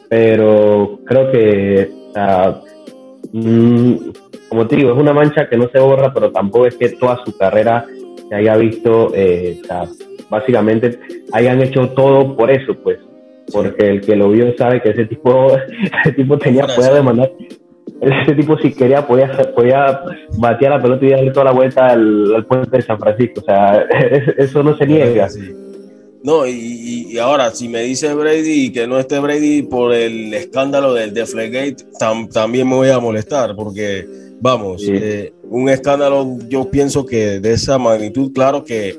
pero 0.09 0.99
creo 1.05 1.31
que, 1.31 1.89
mm, 3.31 3.93
como 4.49 4.67
te 4.67 4.75
digo, 4.75 4.91
es 4.91 4.99
una 4.99 5.13
mancha 5.13 5.47
que 5.47 5.55
no 5.55 5.69
se 5.69 5.79
borra, 5.79 6.13
pero 6.13 6.29
tampoco 6.29 6.65
es 6.65 6.75
que 6.75 6.89
toda 6.89 7.23
su 7.23 7.37
carrera 7.37 7.85
se 8.27 8.35
haya 8.35 8.57
visto. 8.57 9.13
Eh, 9.15 9.61
básicamente 10.31 10.97
hayan 11.33 11.61
hecho 11.61 11.89
todo 11.89 12.35
por 12.35 12.49
eso, 12.49 12.73
pues, 12.81 12.97
porque 13.51 13.89
el 13.89 14.01
que 14.01 14.15
lo 14.15 14.29
vio 14.29 14.55
sabe 14.57 14.81
que 14.81 14.89
ese 14.89 15.05
tipo, 15.05 15.51
ese 16.03 16.13
tipo 16.13 16.37
tenía 16.39 16.65
poder 16.65 16.93
de 16.93 17.01
mandar, 17.01 17.31
ese 17.99 18.33
tipo 18.33 18.57
si 18.57 18.73
quería 18.73 19.05
podía, 19.05 19.29
podía 19.53 20.01
batear 20.39 20.71
la 20.71 20.81
pelota 20.81 21.05
y 21.05 21.09
darle 21.09 21.31
toda 21.31 21.45
la 21.45 21.51
vuelta 21.51 21.87
al, 21.87 22.45
puente 22.47 22.77
de 22.77 22.81
San 22.81 22.97
Francisco, 22.97 23.41
o 23.41 23.43
sea, 23.43 23.85
eso 24.37 24.63
no 24.63 24.75
se 24.77 24.87
niega. 24.87 25.27
No, 26.23 26.45
y, 26.47 27.17
ahora, 27.17 27.49
si 27.49 27.67
me 27.67 27.81
dice 27.81 28.13
Brady 28.13 28.71
que 28.71 28.87
no 28.87 28.99
esté 28.99 29.19
Brady 29.19 29.63
por 29.63 29.91
el 29.91 30.31
escándalo 30.33 30.93
del 30.93 31.13
Deflegate, 31.13 31.77
también 32.31 32.69
me 32.69 32.75
voy 32.75 32.89
a 32.89 32.99
molestar, 32.99 33.55
porque, 33.55 34.07
vamos, 34.41 34.81
eh, 34.87 35.33
un 35.43 35.69
escándalo, 35.69 36.37
yo 36.49 36.69
pienso 36.69 37.05
que 37.05 37.39
de 37.39 37.53
esa 37.53 37.77
magnitud, 37.77 38.33
claro 38.33 38.63
que 38.63 38.97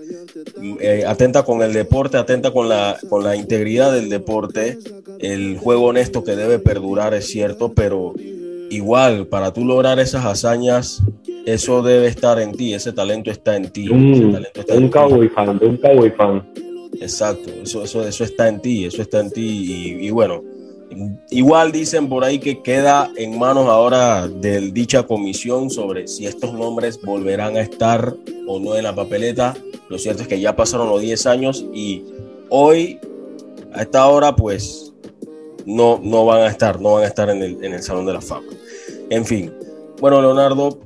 eh, 0.81 1.05
atenta 1.07 1.43
con 1.43 1.63
el 1.63 1.73
deporte, 1.73 2.17
atenta 2.17 2.53
con 2.53 2.69
la, 2.69 2.97
con 3.11 3.25
la 3.25 3.35
integridad 3.35 3.93
del 3.93 4.09
deporte, 4.09 4.79
el 5.19 5.59
juego 5.59 5.87
honesto 5.87 6.23
que 6.23 6.37
debe 6.37 6.61
perdurar, 6.61 7.13
es 7.13 7.27
cierto, 7.27 7.73
pero 7.73 8.15
igual, 8.71 9.27
para 9.27 9.53
tú 9.53 9.65
lograr 9.65 9.99
esas 9.99 10.25
hazañas, 10.25 11.03
eso 11.45 11.83
debe 11.83 12.07
estar 12.07 12.41
en 12.41 12.53
ti, 12.53 12.73
ese 12.73 12.93
talento 12.93 13.33
está 13.33 13.57
en 13.57 13.69
ti. 13.71 13.89
un 13.89 14.89
cowboy 14.91 15.29
fan, 15.29 15.59
un 15.61 15.77
cowboy 15.77 16.11
fan. 16.13 16.49
Exacto, 17.01 17.51
eso, 17.65 17.83
eso, 17.83 18.07
eso 18.07 18.23
está 18.23 18.49
en 18.49 18.61
ti, 18.61 18.85
eso 18.85 19.03
está 19.03 19.19
en 19.19 19.33
ti 19.33 19.97
y 20.01 20.11
bueno, 20.11 20.43
Igual 21.31 21.73
dicen 21.73 22.09
por 22.09 22.25
ahí 22.25 22.39
que 22.39 22.63
queda 22.63 23.11
en 23.17 23.39
manos 23.39 23.67
ahora 23.67 24.29
de 24.29 24.73
dicha 24.73 25.05
comisión 25.05 25.71
sobre 25.71 26.09
si 26.09 26.27
estos 26.27 26.53
nombres 26.53 27.01
volverán 27.03 27.57
a 27.57 27.61
estar 27.61 28.15
o 28.47 28.61
no 28.61 28.77
en 28.77 28.85
la 28.85 28.95
papeleta. 28.95 29.55
Lo 29.89 29.99
cierto 29.99 30.23
es 30.23 30.29
que 30.29 30.41
ya 30.41 30.57
pasaron 30.57 30.89
los 30.89 31.01
10 31.01 31.27
años 31.27 31.65
y 31.73 32.05
hoy, 32.49 32.99
a 33.73 33.83
esta 33.83 34.07
hora, 34.07 34.35
pues 34.35 34.93
no, 35.67 36.01
no 36.03 36.27
van 36.27 36.43
a 36.43 36.49
estar, 36.49 36.81
no 36.81 36.95
van 36.95 37.05
a 37.05 37.07
estar 37.07 37.31
en 37.31 37.43
el, 37.43 37.83
Salón 37.83 38.07
de 38.07 38.13
la 38.13 38.21
Fama. 38.21 38.49
En 39.11 39.25
fin, 39.25 39.53
bueno, 40.01 40.21
Leonardo, 40.21 40.81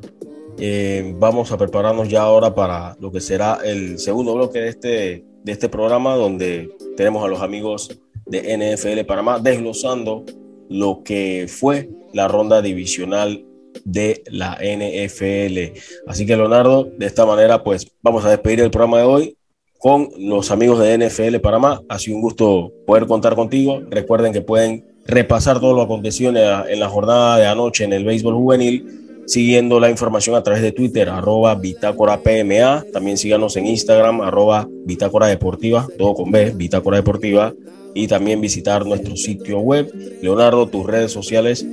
eh, 0.59 1.15
vamos 1.19 1.53
a 1.53 1.59
prepararnos 1.59 2.09
ya 2.09 2.23
ahora 2.23 2.55
para 2.55 2.97
lo 3.01 3.13
que 3.13 3.21
será 3.21 3.59
el 3.65 3.99
segundo 3.99 4.35
bloque 4.35 4.61
de 4.61 4.69
este, 4.69 5.25
de 5.43 5.53
este 5.53 5.69
programa, 5.69 6.15
donde 6.15 6.71
tenemos 6.97 7.25
a 7.25 7.29
los 7.29 7.41
amigos 7.41 8.01
de 8.27 8.57
NFL 8.57 9.07
Panamá, 9.07 9.39
desglosando 9.39 10.25
lo 10.69 11.03
que 11.05 11.47
fue 11.49 11.89
la 12.13 12.29
ronda 12.29 12.63
divisional 12.63 13.45
de 13.85 14.23
la 14.31 14.59
NFL. 14.61 15.79
Así 16.07 16.27
que 16.27 16.37
Leonardo, 16.37 16.89
de 16.99 17.07
esta 17.07 17.27
manera 17.27 17.63
pues 17.63 17.93
vamos 18.03 18.25
a 18.25 18.31
despedir 18.31 18.61
el 18.61 18.71
programa 18.71 18.99
de 18.99 19.05
hoy 19.05 19.37
con 19.79 20.09
los 20.19 20.51
amigos 20.51 20.81
de 20.81 20.99
NFL 20.99 21.37
Panamá. 21.39 21.83
Ha 21.89 21.99
sido 21.99 22.17
un 22.17 22.23
gusto 22.23 22.73
poder 22.87 23.07
contar 23.07 23.35
contigo. 23.35 23.83
Recuerden 23.91 24.33
que 24.33 24.41
pueden 24.41 24.85
repasar 25.07 25.61
todo 25.61 25.75
lo 25.75 25.83
acontecido 25.83 26.31
en 26.31 26.81
la, 26.81 26.89
jornada 26.89 27.39
de 27.39 27.47
anoche 27.47 27.85
en 27.85 27.93
el 27.93 28.05
béisbol 28.05 28.35
juvenil 28.35 29.03
siguiendo 29.27 29.81
la 29.81 29.91
información 29.91 30.37
a 30.37 30.43
través 30.43 30.63
de 30.63 30.71
Twitter, 30.71 31.09
arroba 31.09 31.55
Bitácora 31.57 32.23
PMA. 32.23 32.85
También 32.93 33.19
síganos 33.19 33.57
en 33.57 33.67
Instagram, 33.67 34.21
arroba 34.21 34.69
Bitácora 34.85 35.27
Deportiva, 35.27 35.87
todo 35.99 36.15
con 36.15 36.31
B, 36.31 36.53
Bitácora 36.53 36.99
Deportiva 36.99 37.53
y 37.97 38.07
también 38.07 38.43
visitar 38.43 38.85
nuestro 38.85 39.17
sitio 39.17 39.59
web. 39.59 39.91
Leonardo, 40.21 40.67
tus 40.67 40.85
redes 40.85 41.11
sociales. 41.11 41.67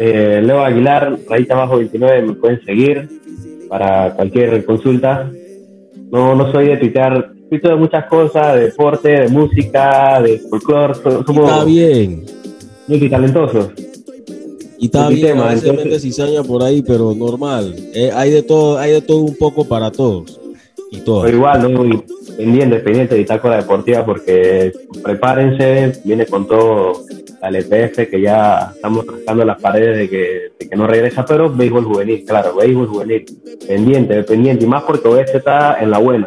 Eh, 0.00 0.42
Leo 0.44 0.60
Aguilar, 0.60 1.16
rayita 1.28 1.54
abajo 1.54 1.78
29, 1.78 2.22
me 2.22 2.32
pueden 2.34 2.64
seguir 2.64 3.08
para 3.68 4.12
cualquier 4.14 4.64
consulta. 4.64 5.30
No, 6.10 6.34
no 6.34 6.50
soy 6.50 6.66
de 6.68 6.78
tuitear, 6.78 7.32
tuito 7.48 7.68
de 7.68 7.76
muchas 7.76 8.06
cosas, 8.06 8.56
de 8.56 8.62
deporte, 8.62 9.08
de 9.08 9.28
música, 9.28 10.20
de 10.20 10.40
folclore. 10.40 10.94
Somos 10.94 11.48
está 11.48 11.64
bien. 11.64 12.24
Muy 12.88 13.08
talentosos. 13.08 13.70
Y 14.80 14.86
está 14.86 15.08
bien, 15.08 15.38
a 15.38 15.54
veces 15.54 16.02
cizaña 16.02 16.42
por 16.42 16.62
ahí, 16.62 16.82
pero 16.82 17.14
normal. 17.14 17.74
Eh, 17.94 18.10
hay 18.12 18.30
de 18.30 18.42
todo, 18.42 18.78
hay 18.78 18.92
de 18.92 19.00
todo 19.00 19.18
un 19.18 19.36
poco 19.36 19.64
para 19.64 19.92
todos. 19.92 20.37
Y 20.90 21.00
todo. 21.00 21.22
Pero 21.22 21.36
igual, 21.36 21.72
¿no? 21.72 22.04
pendiente, 22.36 22.78
pendiente 22.78 23.14
de 23.16 23.26
la 23.26 23.56
Deportiva 23.56 24.04
porque 24.04 24.72
prepárense, 25.02 26.00
viene 26.04 26.24
con 26.26 26.46
todo 26.46 27.04
la 27.42 27.48
LPF 27.48 28.08
que 28.08 28.20
ya 28.20 28.72
estamos 28.74 29.06
rascando 29.06 29.44
las 29.44 29.60
paredes 29.60 29.98
de 29.98 30.08
que, 30.08 30.76
no 30.76 30.86
regresa, 30.86 31.24
pero 31.24 31.52
béisbol 31.52 31.84
juvenil, 31.84 32.24
claro, 32.24 32.54
béisbol 32.54 32.86
juvenil, 32.86 33.24
pendiente, 33.66 34.22
pendiente, 34.22 34.64
y 34.64 34.68
más 34.68 34.84
porque 34.84 35.08
oeste 35.08 35.38
está 35.38 35.80
en 35.80 35.90
la 35.90 35.98
buena. 35.98 36.26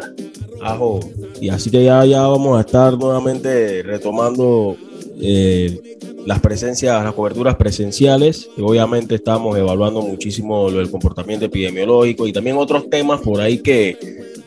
Ajo. 0.60 1.00
Y 1.40 1.48
así 1.48 1.70
que 1.70 1.84
ya, 1.84 2.04
ya 2.04 2.26
vamos 2.26 2.58
a 2.58 2.60
estar 2.60 2.96
nuevamente 2.98 3.82
retomando 3.82 4.76
eh, 5.20 5.98
las 6.26 6.40
presencias, 6.40 7.02
las 7.02 7.14
coberturas 7.14 7.56
presenciales. 7.56 8.48
Y 8.56 8.62
obviamente 8.62 9.16
estamos 9.16 9.56
evaluando 9.58 10.02
muchísimo 10.02 10.70
lo 10.70 10.78
del 10.78 10.90
comportamiento 10.90 11.46
epidemiológico 11.46 12.26
y 12.26 12.32
también 12.32 12.56
otros 12.56 12.88
temas 12.90 13.20
por 13.20 13.40
ahí 13.40 13.58
que 13.58 13.96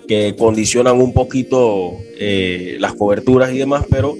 que 0.08 0.36
condicionan 0.36 1.01
un 1.01 1.14
poquito 1.14 1.93
eh, 2.20 2.78
las 2.80 2.93
coberturas 2.93 3.53
y 3.53 3.58
demás, 3.58 3.86
pero 3.89 4.16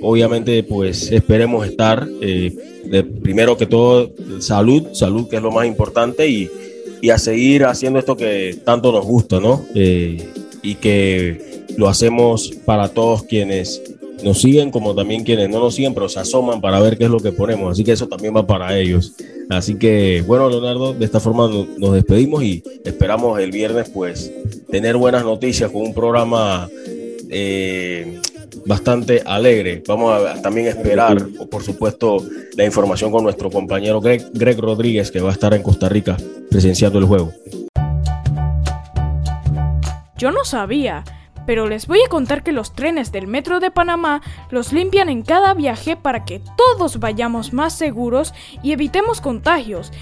obviamente 0.00 0.62
pues 0.62 1.10
esperemos 1.12 1.66
estar, 1.66 2.06
eh, 2.20 2.52
primero 3.22 3.56
que 3.56 3.66
todo, 3.66 4.12
salud, 4.40 4.88
salud 4.92 5.28
que 5.28 5.36
es 5.36 5.42
lo 5.42 5.50
más 5.50 5.66
importante 5.66 6.28
y, 6.28 6.50
y, 7.00 7.10
a 7.10 7.18
seguir 7.18 7.64
haciendo 7.64 7.98
esto 7.98 8.16
que 8.16 8.58
tanto 8.64 8.92
nos 8.92 9.04
gusta, 9.04 9.40
¿no? 9.40 9.64
Eh, 9.74 10.18
y 10.62 10.76
que 10.76 11.64
lo 11.76 11.88
hacemos 11.88 12.52
para 12.64 12.88
todos 12.88 13.22
quienes 13.24 13.82
nos 14.22 14.40
siguen 14.40 14.70
como 14.70 14.94
también 14.94 15.24
quienes 15.24 15.48
no 15.48 15.60
nos 15.60 15.74
siguen, 15.74 15.94
pero 15.94 16.08
se 16.08 16.20
asoman 16.20 16.60
para 16.60 16.80
ver 16.80 16.96
qué 16.96 17.04
es 17.04 17.10
lo 17.10 17.20
que 17.20 17.32
ponemos. 17.32 17.72
Así 17.72 17.84
que 17.84 17.92
eso 17.92 18.08
también 18.08 18.34
va 18.34 18.46
para 18.46 18.76
ellos. 18.76 19.14
Así 19.48 19.76
que, 19.76 20.24
bueno, 20.26 20.48
Leonardo, 20.48 20.94
de 20.94 21.04
esta 21.04 21.20
forma 21.20 21.48
nos 21.78 21.92
despedimos 21.92 22.42
y 22.42 22.62
esperamos 22.84 23.38
el 23.38 23.50
viernes, 23.50 23.90
pues, 23.90 24.32
tener 24.70 24.96
buenas 24.96 25.24
noticias 25.24 25.70
con 25.70 25.82
un 25.82 25.94
programa 25.94 26.68
eh, 27.30 28.20
bastante 28.64 29.22
alegre. 29.24 29.82
Vamos 29.86 30.20
a 30.20 30.42
también 30.42 30.66
esperar, 30.66 31.24
por 31.50 31.62
supuesto, 31.62 32.18
la 32.56 32.64
información 32.64 33.10
con 33.12 33.22
nuestro 33.22 33.50
compañero 33.50 34.00
Greg, 34.00 34.30
Greg 34.32 34.58
Rodríguez, 34.58 35.10
que 35.10 35.20
va 35.20 35.30
a 35.30 35.32
estar 35.32 35.54
en 35.54 35.62
Costa 35.62 35.88
Rica 35.88 36.16
presenciando 36.50 36.98
el 36.98 37.04
juego. 37.04 37.32
Yo 40.18 40.30
no 40.30 40.44
sabía 40.44 41.04
pero 41.46 41.68
les 41.68 41.86
voy 41.86 42.00
a 42.04 42.08
contar 42.08 42.42
que 42.42 42.52
los 42.52 42.72
trenes 42.72 43.12
del 43.12 43.26
Metro 43.26 43.60
de 43.60 43.70
Panamá 43.70 44.20
los 44.50 44.72
limpian 44.72 45.08
en 45.08 45.22
cada 45.22 45.54
viaje 45.54 45.96
para 45.96 46.24
que 46.24 46.42
todos 46.56 46.98
vayamos 46.98 47.52
más 47.52 47.78
seguros 47.78 48.34
y 48.62 48.72
evitemos 48.72 49.20
contagios. 49.20 49.92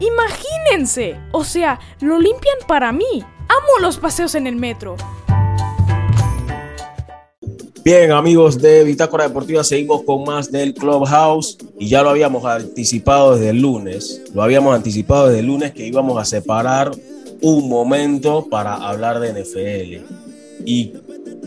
Imagínense, 0.00 1.16
o 1.32 1.44
sea, 1.44 1.80
lo 2.00 2.18
limpian 2.18 2.56
para 2.66 2.92
mí. 2.92 3.24
Amo 3.48 3.80
los 3.80 3.98
paseos 3.98 4.34
en 4.34 4.46
el 4.46 4.56
metro. 4.56 4.96
Bien, 7.82 8.12
amigos 8.12 8.60
de 8.60 8.84
Bitácora 8.84 9.26
Deportiva, 9.26 9.64
seguimos 9.64 10.02
con 10.02 10.24
más 10.24 10.52
del 10.52 10.74
Clubhouse 10.74 11.56
y 11.78 11.88
ya 11.88 12.02
lo 12.02 12.10
habíamos 12.10 12.44
anticipado 12.44 13.34
desde 13.34 13.50
el 13.50 13.62
lunes. 13.62 14.22
Lo 14.34 14.42
habíamos 14.42 14.74
anticipado 14.74 15.28
desde 15.28 15.40
el 15.40 15.46
lunes 15.46 15.72
que 15.72 15.86
íbamos 15.86 16.18
a 16.18 16.26
separar 16.26 16.90
un 17.40 17.68
momento 17.70 18.46
para 18.50 18.74
hablar 18.74 19.18
de 19.18 19.32
NFL. 19.32 20.29
¿Y 20.64 20.92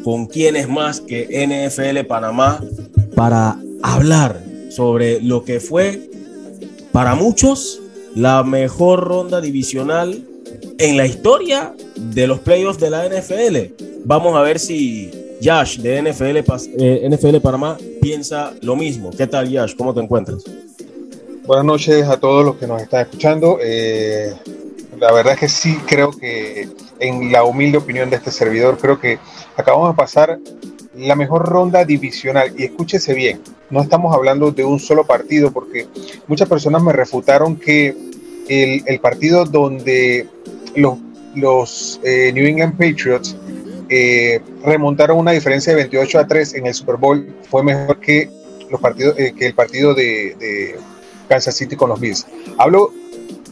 con 0.03 0.26
quién 0.26 0.55
es 0.55 0.68
más 0.68 0.99
que 0.99 1.45
NFL 1.47 2.05
Panamá 2.07 2.64
para 3.16 3.57
hablar 3.82 4.43
sobre 4.70 5.22
lo 5.22 5.43
que 5.43 5.59
fue 5.59 6.09
para 6.91 7.16
muchos 7.16 7.80
la 8.16 8.43
mejor 8.43 9.01
ronda 9.01 9.41
divisional 9.41 10.24
en 10.78 10.97
la 10.97 11.05
historia 11.05 11.74
de 11.95 12.28
los 12.28 12.39
playoffs 12.39 12.80
de 12.80 12.89
la 12.89 13.07
NFL? 13.07 13.84
Vamos 14.05 14.36
a 14.36 14.41
ver 14.41 14.59
si 14.59 15.11
Yash 15.41 15.80
de 15.80 16.01
NFL, 16.01 16.38
eh, 16.80 17.09
NFL 17.09 17.38
Panamá 17.41 17.78
piensa 18.01 18.53
lo 18.61 18.76
mismo. 18.76 19.11
¿Qué 19.11 19.28
tal, 19.28 19.49
Yash? 19.49 19.76
¿Cómo 19.76 19.93
te 19.93 19.99
encuentras? 19.99 20.43
Buenas 21.45 21.66
noches 21.66 22.07
a 22.07 22.18
todos 22.18 22.45
los 22.45 22.55
que 22.55 22.66
nos 22.66 22.82
están 22.82 23.01
escuchando. 23.01 23.57
Eh, 23.61 24.34
la 25.03 25.11
verdad 25.11 25.33
es 25.33 25.39
que 25.41 25.49
sí 25.49 25.77
creo 25.85 26.11
que, 26.11 26.69
en 26.99 27.29
la 27.29 27.43
humilde 27.43 27.77
opinión 27.77 28.09
de 28.09 28.15
este 28.15 28.31
servidor, 28.31 28.77
creo 28.79 29.01
que 29.01 29.19
acabamos 29.57 29.89
de 29.89 29.97
pasar 29.97 30.39
la 30.95 31.17
mejor 31.17 31.45
ronda 31.45 31.83
divisional. 31.83 32.53
Y 32.57 32.63
escúchese 32.63 33.13
bien, 33.13 33.41
no 33.69 33.81
estamos 33.81 34.15
hablando 34.15 34.51
de 34.51 34.63
un 34.63 34.79
solo 34.79 35.05
partido, 35.05 35.51
porque 35.51 35.87
muchas 36.27 36.47
personas 36.47 36.81
me 36.81 36.93
refutaron 36.93 37.57
que 37.57 37.93
el, 38.47 38.99
partido 39.01 39.43
donde 39.43 40.25
los, 40.73 41.99
eh, 42.05 42.31
New 42.33 42.45
England 42.45 42.77
Patriots 42.77 43.35
eh, 43.89 44.39
remontaron 44.63 45.17
una 45.17 45.31
diferencia 45.31 45.73
de 45.73 45.79
28 45.79 46.19
a 46.19 46.27
3 46.27 46.53
en 46.53 46.67
el 46.67 46.73
Super 46.73 46.95
Bowl 46.95 47.27
fue 47.49 47.61
mejor 47.61 47.99
que, 47.99 48.29
los 48.69 48.79
partidos, 48.79 49.19
eh, 49.19 49.33
que 49.37 49.47
el 49.47 49.53
partido 49.53 49.93
de, 49.93 50.33
de, 50.39 50.75
Kansas 51.27 51.55
City 51.55 51.75
con 51.75 51.89
los 51.89 51.99
Bills. 51.99 52.25
Hablo 52.57 52.93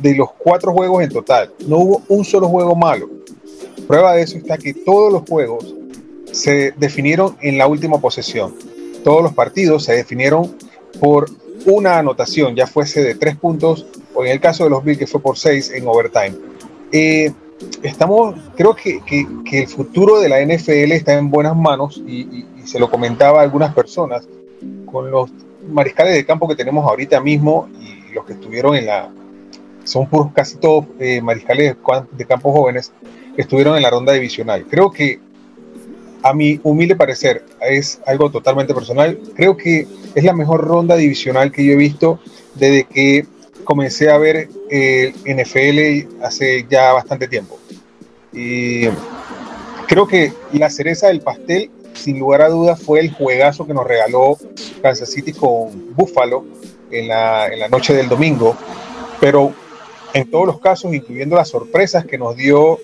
de 0.01 0.15
los 0.15 0.31
cuatro 0.37 0.73
juegos 0.73 1.03
en 1.03 1.09
total. 1.09 1.51
No 1.67 1.77
hubo 1.77 2.01
un 2.07 2.23
solo 2.23 2.47
juego 2.47 2.75
malo. 2.75 3.09
Prueba 3.87 4.13
de 4.13 4.23
eso 4.23 4.37
está 4.37 4.57
que 4.57 4.73
todos 4.73 5.11
los 5.11 5.23
juegos 5.27 5.75
se 6.31 6.73
definieron 6.77 7.37
en 7.41 7.57
la 7.57 7.67
última 7.67 7.99
posesión. 7.99 8.55
Todos 9.03 9.23
los 9.23 9.33
partidos 9.33 9.83
se 9.83 9.93
definieron 9.93 10.55
por 10.99 11.29
una 11.65 11.97
anotación, 11.97 12.55
ya 12.55 12.67
fuese 12.67 13.03
de 13.03 13.15
tres 13.15 13.35
puntos 13.35 13.85
o 14.13 14.25
en 14.25 14.31
el 14.31 14.39
caso 14.39 14.63
de 14.63 14.69
los 14.69 14.83
Bills 14.83 14.99
que 14.99 15.07
fue 15.07 15.21
por 15.21 15.37
seis 15.37 15.71
en 15.71 15.87
overtime. 15.87 16.33
Eh, 16.91 17.31
estamos, 17.83 18.35
creo 18.55 18.75
que, 18.75 19.01
el 19.51 19.67
futuro 19.67 20.19
de 20.19 20.29
la 20.29 20.41
NFL 20.43 20.91
está 20.91 21.13
en 21.13 21.29
buenas 21.29 21.55
manos 21.55 22.01
y, 22.05 22.45
se 22.65 22.79
lo 22.79 22.91
comentaba 22.91 23.39
a 23.39 23.41
algunas 23.41 23.73
personas 23.73 24.27
con 24.85 25.09
los 25.09 25.31
mariscales 25.67 26.13
de 26.13 26.25
campo 26.25 26.47
que 26.47 26.55
tenemos 26.55 26.87
ahorita 26.87 27.19
mismo 27.19 27.67
y 27.81 28.13
los 28.13 28.23
que 28.23 28.33
estuvieron 28.33 28.75
en 28.75 28.85
la, 28.85 29.09
son 29.91 30.07
puros 30.07 30.31
casi 30.33 30.57
todos 30.57 30.85
eh, 30.99 31.21
mariscales 31.21 31.75
de 32.11 32.25
campo 32.25 32.51
jóvenes 32.51 32.91
estuvieron 33.37 33.75
en 33.75 33.83
la 33.83 33.89
ronda 33.89 34.13
divisional. 34.13 34.65
Creo 34.69 34.91
que 34.91 35.19
a 36.23 36.33
mi 36.33 36.59
humilde 36.63 36.95
parecer 36.95 37.43
es 37.61 37.99
algo 38.05 38.29
totalmente 38.29 38.73
personal. 38.73 39.19
Creo 39.35 39.57
que 39.57 39.87
es 40.15 40.23
la 40.23 40.33
mejor 40.33 40.61
ronda 40.61 40.95
divisional 40.95 41.51
que 41.51 41.65
yo 41.65 41.73
he 41.73 41.77
visto 41.77 42.19
desde 42.55 42.83
que 42.85 43.25
comencé 43.63 44.09
a 44.09 44.17
ver 44.17 44.49
el 44.69 45.13
NFL 45.25 46.23
hace 46.23 46.65
ya 46.69 46.93
bastante 46.93 47.27
tiempo. 47.27 47.59
Y 48.31 48.85
creo 49.87 50.07
que 50.07 50.31
la 50.53 50.69
cereza 50.69 51.07
del 51.07 51.21
pastel, 51.21 51.69
sin 51.93 52.19
lugar 52.19 52.43
a 52.43 52.49
dudas, 52.49 52.81
fue 52.81 53.01
el 53.01 53.11
juegazo 53.11 53.67
que 53.67 53.73
nos 53.73 53.85
regaló 53.85 54.37
Kansas 54.81 55.09
City 55.09 55.33
con 55.33 55.95
Buffalo 55.95 56.45
en 56.91 57.07
la, 57.07 57.47
en 57.47 57.59
la 57.59 57.67
noche 57.67 57.93
del 57.93 58.07
domingo. 58.07 58.55
Pero 59.19 59.53
en 60.13 60.29
todos 60.29 60.45
los 60.45 60.59
casos, 60.59 60.93
incluyendo 60.93 61.35
las 61.35 61.49
sorpresas 61.49 62.05
que 62.05 62.17
nos 62.17 62.35
dio 62.35 62.79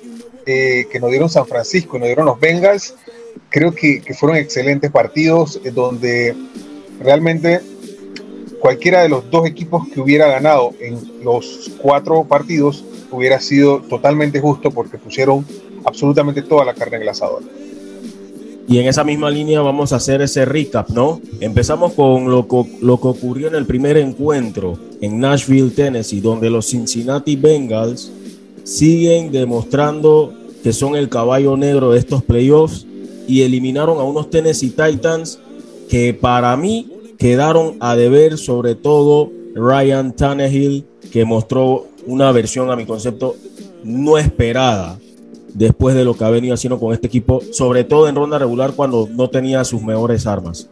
eh, 0.49 0.87
que 0.89 1.01
nos 1.01 1.09
dieron 1.09 1.29
San 1.29 1.45
Francisco 1.45 1.97
y 1.97 1.99
nos 1.99 2.07
dieron 2.07 2.25
los 2.25 2.39
Bengals, 2.39 2.95
creo 3.49 3.73
que, 3.75 4.01
fueron 4.17 4.37
excelentes 4.37 4.89
partidos 4.89 5.59
eh, 5.61 5.71
donde 5.71 6.33
realmente 7.01 7.59
cualquiera 8.61 9.01
de 9.01 9.09
los 9.09 9.29
dos 9.29 9.45
equipos 9.45 9.85
que 9.89 9.99
hubiera 9.99 10.27
ganado 10.27 10.73
en 10.79 11.21
los 11.21 11.69
cuatro 11.81 12.23
partidos 12.23 12.85
hubiera 13.11 13.41
sido 13.41 13.81
totalmente 13.81 14.39
justo 14.39 14.71
porque 14.71 14.97
pusieron 14.97 15.45
absolutamente 15.83 16.41
toda 16.41 16.63
la 16.63 16.73
carne 16.73 16.95
en 16.95 17.01
el 17.01 17.09
asador. 17.09 17.43
Y 18.69 18.79
en 18.79 18.87
esa 18.87 19.03
misma 19.03 19.29
línea 19.29 19.59
vamos 19.59 19.91
a 19.91 19.97
hacer 19.97 20.21
ese 20.21 20.45
recap, 20.45 20.87
¿no? 20.91 21.19
Empezamos 21.41 21.91
con 21.91 22.31
lo, 22.31 22.47
lo 22.81 23.01
que 23.01 23.07
ocurrió 23.07 23.49
en 23.49 23.55
el 23.55 23.65
primer 23.65 23.97
encuentro 23.97 24.79
en 25.01 25.19
Nashville, 25.19 25.71
Tennessee, 25.71 26.21
donde 26.21 26.49
los 26.49 26.67
Cincinnati 26.67 27.35
Bengals 27.35 28.11
siguen 28.63 29.31
demostrando 29.31 30.33
que 30.63 30.73
son 30.73 30.95
el 30.95 31.09
caballo 31.09 31.55
negro 31.55 31.91
de 31.91 31.99
estos 31.99 32.23
playoffs 32.23 32.85
y 33.27 33.41
eliminaron 33.41 33.99
a 33.99 34.03
unos 34.03 34.29
Tennessee 34.29 34.71
Titans 34.71 35.39
que 35.89 36.13
para 36.13 36.55
mí 36.57 36.91
quedaron 37.17 37.77
a 37.79 37.95
deber, 37.95 38.37
sobre 38.37 38.75
todo 38.75 39.31
Ryan 39.55 40.13
Tannehill, 40.15 40.85
que 41.11 41.25
mostró 41.25 41.87
una 42.05 42.31
versión 42.31 42.69
a 42.69 42.75
mi 42.75 42.85
concepto 42.85 43.35
no 43.83 44.17
esperada 44.17 44.99
después 45.53 45.95
de 45.95 46.05
lo 46.05 46.15
que 46.15 46.23
ha 46.23 46.29
venido 46.29 46.53
haciendo 46.53 46.79
con 46.79 46.93
este 46.93 47.07
equipo, 47.07 47.41
sobre 47.51 47.83
todo 47.83 48.07
en 48.07 48.15
ronda 48.15 48.37
regular 48.37 48.73
cuando 48.73 49.07
no 49.11 49.29
tenía 49.29 49.63
sus 49.63 49.81
mejores 49.81 50.27
armas. 50.27 50.69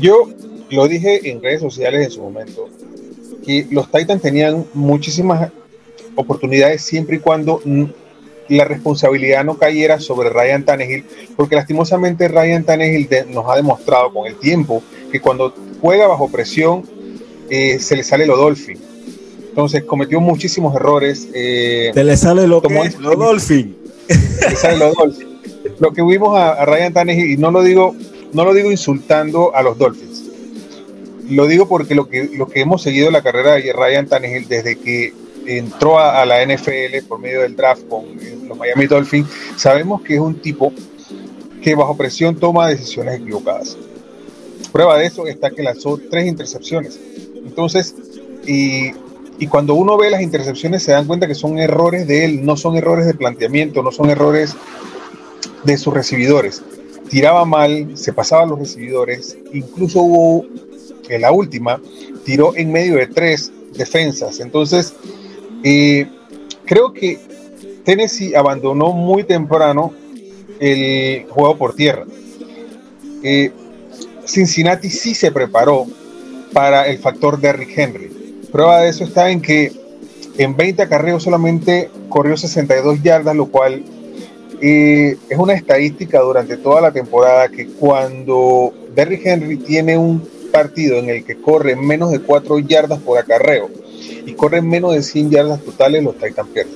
Yo 0.00 0.28
lo 0.70 0.88
dije 0.88 1.30
en 1.30 1.42
redes 1.42 1.60
sociales 1.60 2.06
en 2.06 2.10
su 2.10 2.22
momento, 2.22 2.68
que 3.44 3.66
los 3.70 3.90
Titans 3.90 4.22
tenían 4.22 4.66
muchísimas 4.74 5.50
oportunidades 6.14 6.82
siempre 6.82 7.16
y 7.16 7.20
cuando 7.20 7.60
la 8.48 8.64
responsabilidad 8.64 9.44
no 9.44 9.58
cayera 9.58 10.00
sobre 10.00 10.30
Ryan 10.30 10.64
Tannehill, 10.64 11.04
porque 11.36 11.54
lastimosamente 11.54 12.28
Ryan 12.28 12.64
Tannehill 12.64 13.08
nos 13.28 13.44
ha 13.48 13.56
demostrado 13.56 14.12
con 14.12 14.26
el 14.26 14.36
tiempo 14.36 14.82
que 15.12 15.20
cuando 15.20 15.54
juega 15.80 16.06
bajo 16.06 16.28
presión 16.28 16.82
eh, 17.50 17.78
se 17.78 17.96
le 17.96 18.04
sale 18.04 18.26
lo 18.26 18.36
Dolphin. 18.36 18.78
Entonces 19.48 19.84
cometió 19.84 20.20
muchísimos 20.20 20.74
errores. 20.74 21.28
Eh, 21.34 21.90
se 21.92 22.04
le 22.04 22.16
sale 22.16 22.46
lo, 22.46 22.62
como 22.62 22.82
lo 23.00 23.16
Dolphin. 23.16 23.76
Se 24.06 24.56
sale 24.56 24.78
lo 24.78 24.92
Dolphin. 24.92 25.28
Lo 25.80 25.92
que 25.92 26.02
vimos 26.02 26.36
a, 26.38 26.64
Ryan 26.64 26.92
Tannehill, 26.92 27.30
y 27.32 27.36
no 27.36 27.50
lo 27.50 27.62
digo, 27.62 27.94
no 28.32 28.44
lo 28.44 28.54
digo 28.54 28.70
insultando 28.70 29.54
a 29.54 29.62
los 29.62 29.76
Dolphins. 29.76 30.27
Lo 31.28 31.46
digo 31.46 31.68
porque 31.68 31.94
lo 31.94 32.08
que, 32.08 32.30
hemos 32.54 32.82
seguido 32.82 33.10
la 33.10 33.22
carrera 33.22 33.54
de 33.54 33.72
Ryan 33.72 34.06
Tannehill 34.06 34.48
desde 34.48 34.76
que 34.76 35.12
entró 35.46 35.98
a, 35.98 36.24
la 36.24 36.44
NFL 36.44 37.06
por 37.06 37.18
medio 37.18 37.42
del 37.42 37.56
draft 37.56 37.86
con 37.88 38.04
los 38.46 38.56
Miami 38.56 38.86
Dolphins, 38.86 39.28
sabemos 39.56 40.02
que 40.02 40.14
es 40.14 40.20
un 40.20 40.40
tipo 40.40 40.72
que 41.62 41.74
bajo 41.74 41.96
presión 41.96 42.36
toma 42.36 42.68
decisiones 42.68 43.20
equivocadas. 43.20 43.76
Prueba 44.72 44.98
de 44.98 45.06
eso 45.06 45.26
está 45.26 45.50
que 45.50 45.62
lanzó 45.62 45.98
tres 46.10 46.26
intercepciones. 46.26 46.98
Entonces, 47.44 47.94
y, 48.46 48.92
y 49.38 49.46
cuando 49.48 49.74
uno 49.74 49.96
ve 49.96 50.10
las 50.10 50.22
intercepciones 50.22 50.82
se 50.82 50.92
dan 50.92 51.06
cuenta 51.06 51.26
que 51.26 51.34
son 51.34 51.58
errores 51.58 52.06
de 52.06 52.24
él, 52.24 52.44
no 52.44 52.56
son 52.56 52.76
errores 52.76 53.06
de 53.06 53.14
planteamiento, 53.14 53.82
no 53.82 53.92
son 53.92 54.10
errores 54.10 54.54
de 55.64 55.78
sus 55.78 55.92
recibidores. 55.92 56.62
Tiraba 57.08 57.44
mal, 57.44 57.96
se 57.96 58.12
pasaba 58.12 58.42
a 58.42 58.46
los 58.46 58.58
recibidores, 58.58 59.38
incluso 59.52 60.00
hubo 60.00 60.46
en 61.08 61.22
la 61.22 61.32
última, 61.32 61.80
tiró 62.24 62.56
en 62.56 62.72
medio 62.72 62.96
de 62.96 63.06
tres 63.06 63.52
defensas. 63.74 64.40
Entonces, 64.40 64.94
y 65.62 66.04
creo 66.64 66.92
que 66.92 67.18
Tennessee 67.84 68.34
abandonó 68.34 68.92
muy 68.92 69.24
temprano 69.24 69.92
el 70.60 71.26
juego 71.28 71.56
por 71.56 71.74
tierra. 71.74 72.04
Cincinnati 74.24 74.90
sí 74.90 75.14
se 75.14 75.32
preparó 75.32 75.86
para 76.52 76.86
el 76.86 76.98
factor 76.98 77.40
Derrick 77.40 77.76
Henry. 77.76 78.08
Prueba 78.52 78.82
de 78.82 78.90
eso 78.90 79.04
está 79.04 79.30
en 79.30 79.40
que 79.40 79.72
en 80.36 80.56
20 80.56 80.82
acarreos 80.82 81.22
solamente 81.22 81.90
corrió 82.08 82.36
62 82.36 83.02
yardas, 83.02 83.34
lo 83.34 83.46
cual 83.46 83.82
eh, 84.60 85.16
es 85.28 85.38
una 85.38 85.54
estadística 85.54 86.20
durante 86.20 86.56
toda 86.56 86.80
la 86.80 86.92
temporada 86.92 87.48
que 87.48 87.66
cuando 87.66 88.72
Derrick 88.94 89.24
Henry 89.24 89.56
tiene 89.56 89.96
un 89.96 90.22
partido 90.50 90.98
en 90.98 91.08
el 91.08 91.24
que 91.24 91.40
corre 91.40 91.76
menos 91.76 92.10
de 92.10 92.20
4 92.20 92.58
yardas 92.60 93.00
por 93.00 93.18
acarreo, 93.18 93.70
y 94.26 94.32
corren 94.34 94.68
menos 94.68 94.94
de 94.94 95.02
100 95.02 95.30
yardas 95.30 95.62
totales, 95.62 96.02
los 96.02 96.16
Titans 96.18 96.50
pierden. 96.52 96.74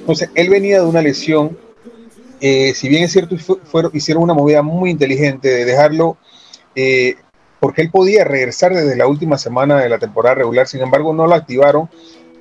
Entonces, 0.00 0.30
él 0.34 0.50
venía 0.50 0.80
de 0.80 0.86
una 0.86 1.00
lesión 1.00 1.56
eh, 2.44 2.74
si 2.74 2.88
bien 2.88 3.04
es 3.04 3.12
cierto, 3.12 3.36
hicieron 3.92 4.24
una 4.24 4.34
movida 4.34 4.62
muy 4.62 4.90
inteligente 4.90 5.46
de 5.46 5.64
dejarlo, 5.64 6.16
eh, 6.74 7.14
porque 7.60 7.82
él 7.82 7.90
podía 7.92 8.24
regresar 8.24 8.74
desde 8.74 8.96
la 8.96 9.06
última 9.06 9.38
semana 9.38 9.78
de 9.78 9.88
la 9.88 10.00
temporada 10.00 10.34
regular, 10.34 10.66
sin 10.66 10.80
embargo 10.80 11.14
no 11.14 11.28
lo 11.28 11.36
activaron, 11.36 11.84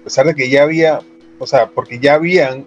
a 0.02 0.04
pesar 0.06 0.26
de 0.26 0.34
que 0.34 0.50
ya 0.50 0.64
había, 0.64 1.02
o 1.38 1.46
sea, 1.46 1.68
porque 1.68 2.00
ya 2.00 2.16
habían 2.16 2.66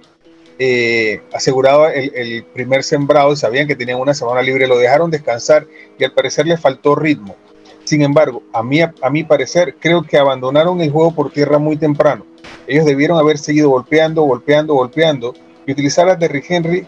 eh, 0.60 1.22
asegurado 1.32 1.88
el, 1.88 2.44
primer 2.54 2.84
sembrado 2.84 3.32
y 3.32 3.36
sabían 3.36 3.66
que 3.66 3.74
tenían 3.74 3.98
una 3.98 4.14
semana 4.14 4.40
libre, 4.40 4.68
lo 4.68 4.78
dejaron 4.78 5.10
descansar 5.10 5.66
y 5.98 6.04
al 6.04 6.12
parecer 6.12 6.46
le 6.46 6.56
faltó 6.56 6.94
ritmo. 6.94 7.34
Sin 7.84 8.02
embargo, 8.02 8.42
a 8.52 8.62
mí, 8.62 8.80
a 8.80 9.10
mi 9.10 9.24
parecer, 9.24 9.76
creo 9.78 10.02
que 10.02 10.18
abandonaron 10.18 10.80
el 10.80 10.90
juego 10.90 11.14
por 11.14 11.30
tierra 11.30 11.58
muy 11.58 11.76
temprano. 11.76 12.24
Ellos 12.66 12.86
debieron 12.86 13.18
haber 13.18 13.38
seguido 13.38 13.70
golpeando, 13.70 14.22
golpeando, 14.22 14.74
golpeando 14.74 15.34
y 15.66 15.72
utilizar 15.72 16.08
a 16.08 16.16
Derrick 16.16 16.50
Henry 16.50 16.86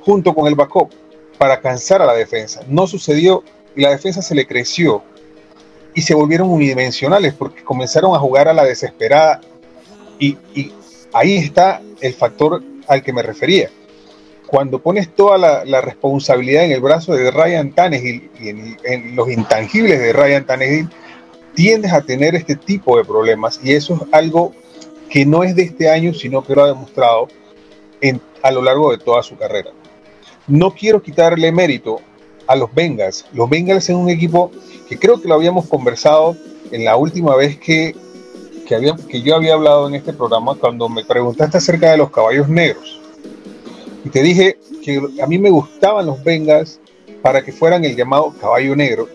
junto 0.00 0.34
con 0.34 0.46
el 0.48 0.54
backup 0.54 0.90
para 1.38 1.60
cansar 1.60 2.02
a 2.02 2.06
la 2.06 2.14
defensa. 2.14 2.62
No 2.68 2.86
sucedió 2.86 3.44
y 3.76 3.82
la 3.82 3.90
defensa 3.90 4.20
se 4.20 4.34
le 4.34 4.46
creció 4.46 5.02
y 5.94 6.02
se 6.02 6.14
volvieron 6.14 6.50
unidimensionales 6.50 7.34
porque 7.34 7.62
comenzaron 7.62 8.14
a 8.14 8.18
jugar 8.18 8.48
a 8.48 8.52
la 8.52 8.64
desesperada 8.64 9.40
y, 10.18 10.36
ahí 11.12 11.36
está 11.36 11.82
el 12.00 12.14
factor 12.14 12.62
al 12.88 13.02
que 13.02 13.12
me 13.12 13.22
refería. 13.22 13.70
Cuando 14.52 14.80
pones 14.80 15.08
toda 15.08 15.38
la, 15.38 15.80
responsabilidad 15.80 16.66
en 16.66 16.72
el 16.72 16.82
brazo 16.82 17.14
de 17.14 17.30
Ryan 17.30 17.72
Tannehill 17.72 18.30
y 18.38 18.50
en, 18.50 18.76
en, 18.84 19.16
los 19.16 19.30
intangibles 19.30 19.98
de 19.98 20.12
Ryan 20.12 20.44
Tannehill, 20.44 20.90
tiendes 21.54 21.90
a 21.90 22.02
tener 22.02 22.34
este 22.34 22.56
tipo 22.56 22.98
de 22.98 23.04
problemas 23.06 23.58
y 23.64 23.72
eso 23.72 23.94
es 23.94 24.02
algo 24.12 24.52
que 25.08 25.24
no 25.24 25.42
es 25.42 25.56
de 25.56 25.62
este 25.62 25.88
año, 25.88 26.12
sino 26.12 26.44
que 26.44 26.54
lo 26.54 26.64
ha 26.64 26.66
demostrado 26.66 27.28
en, 28.02 28.20
a 28.42 28.50
lo 28.50 28.60
largo 28.60 28.90
de 28.90 28.98
toda 28.98 29.22
su 29.22 29.38
carrera. 29.38 29.70
No 30.46 30.72
quiero 30.72 31.00
quitarle 31.00 31.50
mérito 31.50 32.02
a 32.46 32.54
los 32.54 32.74
Bengals. 32.74 33.24
Los 33.32 33.48
Bengals 33.48 33.88
es 33.88 33.96
un 33.96 34.10
equipo 34.10 34.50
que 34.86 34.98
creo 34.98 35.18
que 35.18 35.28
lo 35.28 35.34
habíamos 35.34 35.64
conversado 35.66 36.36
en 36.70 36.84
la 36.84 36.96
última 36.96 37.34
vez 37.36 37.56
que, 37.58 37.96
que, 38.68 38.74
había, 38.74 38.96
que 39.08 39.22
yo 39.22 39.34
había 39.34 39.54
hablado 39.54 39.88
en 39.88 39.94
este 39.94 40.12
programa 40.12 40.56
cuando 40.56 40.90
me 40.90 41.06
preguntaste 41.06 41.56
acerca 41.56 41.90
de 41.92 41.96
los 41.96 42.10
caballos 42.10 42.50
negros. 42.50 43.01
Y 44.04 44.10
te 44.10 44.22
dije 44.22 44.58
que 44.82 45.00
a 45.22 45.26
mí 45.26 45.38
me 45.38 45.50
gustaban 45.50 46.06
los 46.06 46.22
Bengals 46.22 46.80
para 47.22 47.44
que 47.44 47.52
fueran 47.52 47.84
el 47.84 47.96
llamado 47.96 48.34
caballo 48.40 48.74
negro 48.74 49.08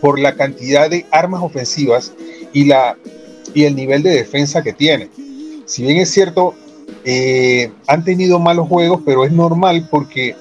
por 0.00 0.18
la 0.18 0.34
cantidad 0.34 0.90
de 0.90 1.06
armas 1.10 1.42
ofensivas 1.42 2.12
y, 2.52 2.66
la, 2.66 2.96
y 3.54 3.64
el 3.64 3.74
nivel 3.74 4.02
de 4.02 4.10
defensa 4.10 4.62
que 4.62 4.72
tiene. 4.72 5.08
Si 5.64 5.82
bien 5.82 5.96
es 5.98 6.10
cierto, 6.10 6.54
eh, 7.04 7.70
han 7.86 8.04
tenido 8.04 8.38
malos 8.38 8.68
juegos, 8.68 9.00
pero 9.04 9.24
es 9.24 9.32
normal 9.32 9.88
porque 9.90 10.36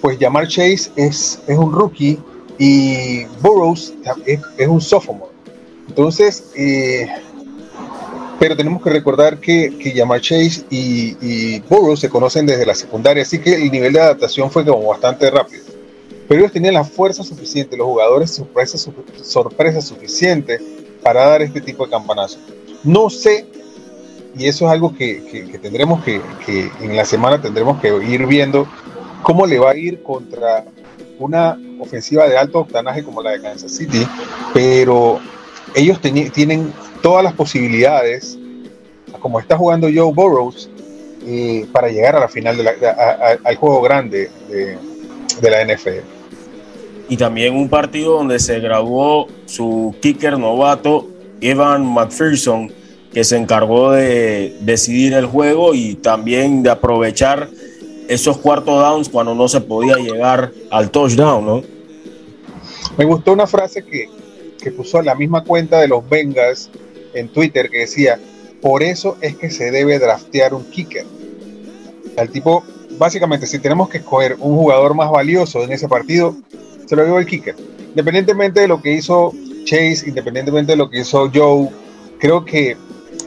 pues 0.00 0.18
Jamar 0.18 0.48
Chase 0.48 0.90
es, 0.96 1.40
es 1.46 1.58
un 1.58 1.72
rookie 1.72 2.18
y 2.58 3.24
Burroughs 3.42 3.94
es, 4.26 4.68
un 4.68 4.80
sophomore. 4.80 5.32
Entonces, 5.88 6.44
eh, 6.56 7.06
pero 8.38 8.56
tenemos 8.56 8.82
que 8.82 8.90
recordar 8.90 9.38
que, 9.38 9.76
que 9.78 9.92
Jamar 9.92 10.20
Chase 10.20 10.64
y, 10.70 11.16
y, 11.20 11.62
se 11.96 12.08
conocen 12.08 12.46
desde 12.46 12.66
la 12.66 12.74
secundaria, 12.74 13.22
así 13.22 13.38
que 13.38 13.54
el 13.54 13.70
nivel 13.70 13.92
de 13.92 14.00
adaptación 14.00 14.50
fue 14.50 14.64
como 14.64 14.88
bastante 14.88 15.30
rápido. 15.30 15.64
Pero 16.28 16.40
ellos 16.40 16.52
tenían 16.52 16.74
la 16.74 16.84
fuerza 16.84 17.22
suficiente, 17.22 17.76
los 17.76 17.86
jugadores 17.86 18.30
sorpresa, 18.30 18.78
sorpresa 19.22 19.80
suficiente 19.80 20.58
para 21.02 21.26
dar 21.26 21.42
este 21.42 21.60
tipo 21.60 21.84
de 21.84 21.90
campanazos. 21.90 22.40
No 22.82 23.10
sé 23.10 23.46
y 24.36 24.46
eso 24.46 24.66
es 24.66 24.72
algo 24.72 24.94
que, 24.94 25.58
tendremos 25.62 26.02
que, 26.02 26.20
que, 26.44 26.70
en 26.80 26.96
la 26.96 27.04
semana 27.04 27.40
tendremos 27.40 27.80
que 27.80 27.88
ir 28.04 28.26
viendo 28.26 28.66
cómo 29.22 29.46
le 29.46 29.58
va 29.58 29.70
a 29.70 29.76
ir 29.76 30.02
contra 30.02 30.64
una 31.18 31.56
ofensiva 31.78 32.28
de 32.28 32.36
alto 32.36 32.60
octanaje 32.60 33.04
como 33.04 33.22
la 33.22 33.30
de 33.30 33.40
Kansas 33.40 33.72
City, 33.72 34.06
pero 34.52 35.20
ellos 35.74 36.00
tienen 36.00 36.72
todas 37.02 37.24
las 37.24 37.32
posibilidades, 37.32 38.38
como 39.20 39.40
está 39.40 39.56
jugando 39.56 39.88
Joe 39.94 40.12
Burrows, 40.12 40.70
eh, 41.26 41.66
para 41.72 41.88
llegar 41.88 42.16
a 42.16 42.20
la 42.20 42.28
final 42.28 42.56
de 42.56 42.68
al 43.44 43.56
juego 43.56 43.80
grande 43.82 44.30
de, 44.48 44.78
de 45.40 45.50
la 45.50 45.64
NFL. 45.64 46.00
Y 47.08 47.16
también 47.16 47.54
un 47.54 47.68
partido 47.68 48.16
donde 48.16 48.38
se 48.38 48.60
graduó 48.60 49.28
su 49.46 49.94
kicker 50.00 50.38
novato, 50.38 51.08
Evan 51.40 51.86
McPherson, 51.86 52.72
que 53.12 53.24
se 53.24 53.36
encargó 53.36 53.92
de 53.92 54.56
decidir 54.60 55.12
el 55.14 55.26
juego 55.26 55.74
y 55.74 55.94
también 55.94 56.62
de 56.62 56.70
aprovechar 56.70 57.48
esos 58.08 58.38
cuartos 58.38 58.80
downs 58.80 59.08
cuando 59.08 59.34
no 59.34 59.48
se 59.48 59.60
podía 59.60 59.96
llegar 59.96 60.52
al 60.70 60.90
touchdown, 60.90 61.46
¿no? 61.46 61.62
Me 62.96 63.04
gustó 63.04 63.32
una 63.32 63.46
frase 63.46 63.84
que, 63.84 64.08
que 64.64 64.72
puso 64.72 65.02
la 65.02 65.14
misma 65.14 65.44
cuenta 65.44 65.78
de 65.78 65.88
los 65.88 66.08
Bengals 66.08 66.70
en 67.12 67.28
Twitter 67.28 67.68
que 67.68 67.80
decía, 67.80 68.18
por 68.62 68.82
eso 68.82 69.18
es 69.20 69.36
que 69.36 69.50
se 69.50 69.70
debe 69.70 69.98
draftear 69.98 70.54
un 70.54 70.64
kicker. 70.64 71.04
El 72.16 72.30
tipo, 72.30 72.64
básicamente, 72.96 73.46
si 73.46 73.58
tenemos 73.58 73.90
que 73.90 73.98
escoger 73.98 74.36
un 74.40 74.56
jugador 74.56 74.94
más 74.94 75.10
valioso 75.10 75.62
en 75.62 75.72
ese 75.72 75.86
partido, 75.86 76.34
se 76.86 76.96
lo 76.96 77.04
dio 77.04 77.18
el 77.18 77.26
kicker. 77.26 77.54
Independientemente 77.90 78.60
de 78.60 78.68
lo 78.68 78.80
que 78.80 78.94
hizo 78.94 79.32
Chase, 79.64 80.04
independientemente 80.06 80.72
de 80.72 80.76
lo 80.76 80.88
que 80.88 81.00
hizo 81.00 81.30
Joe, 81.32 81.68
creo 82.18 82.46
que 82.46 82.78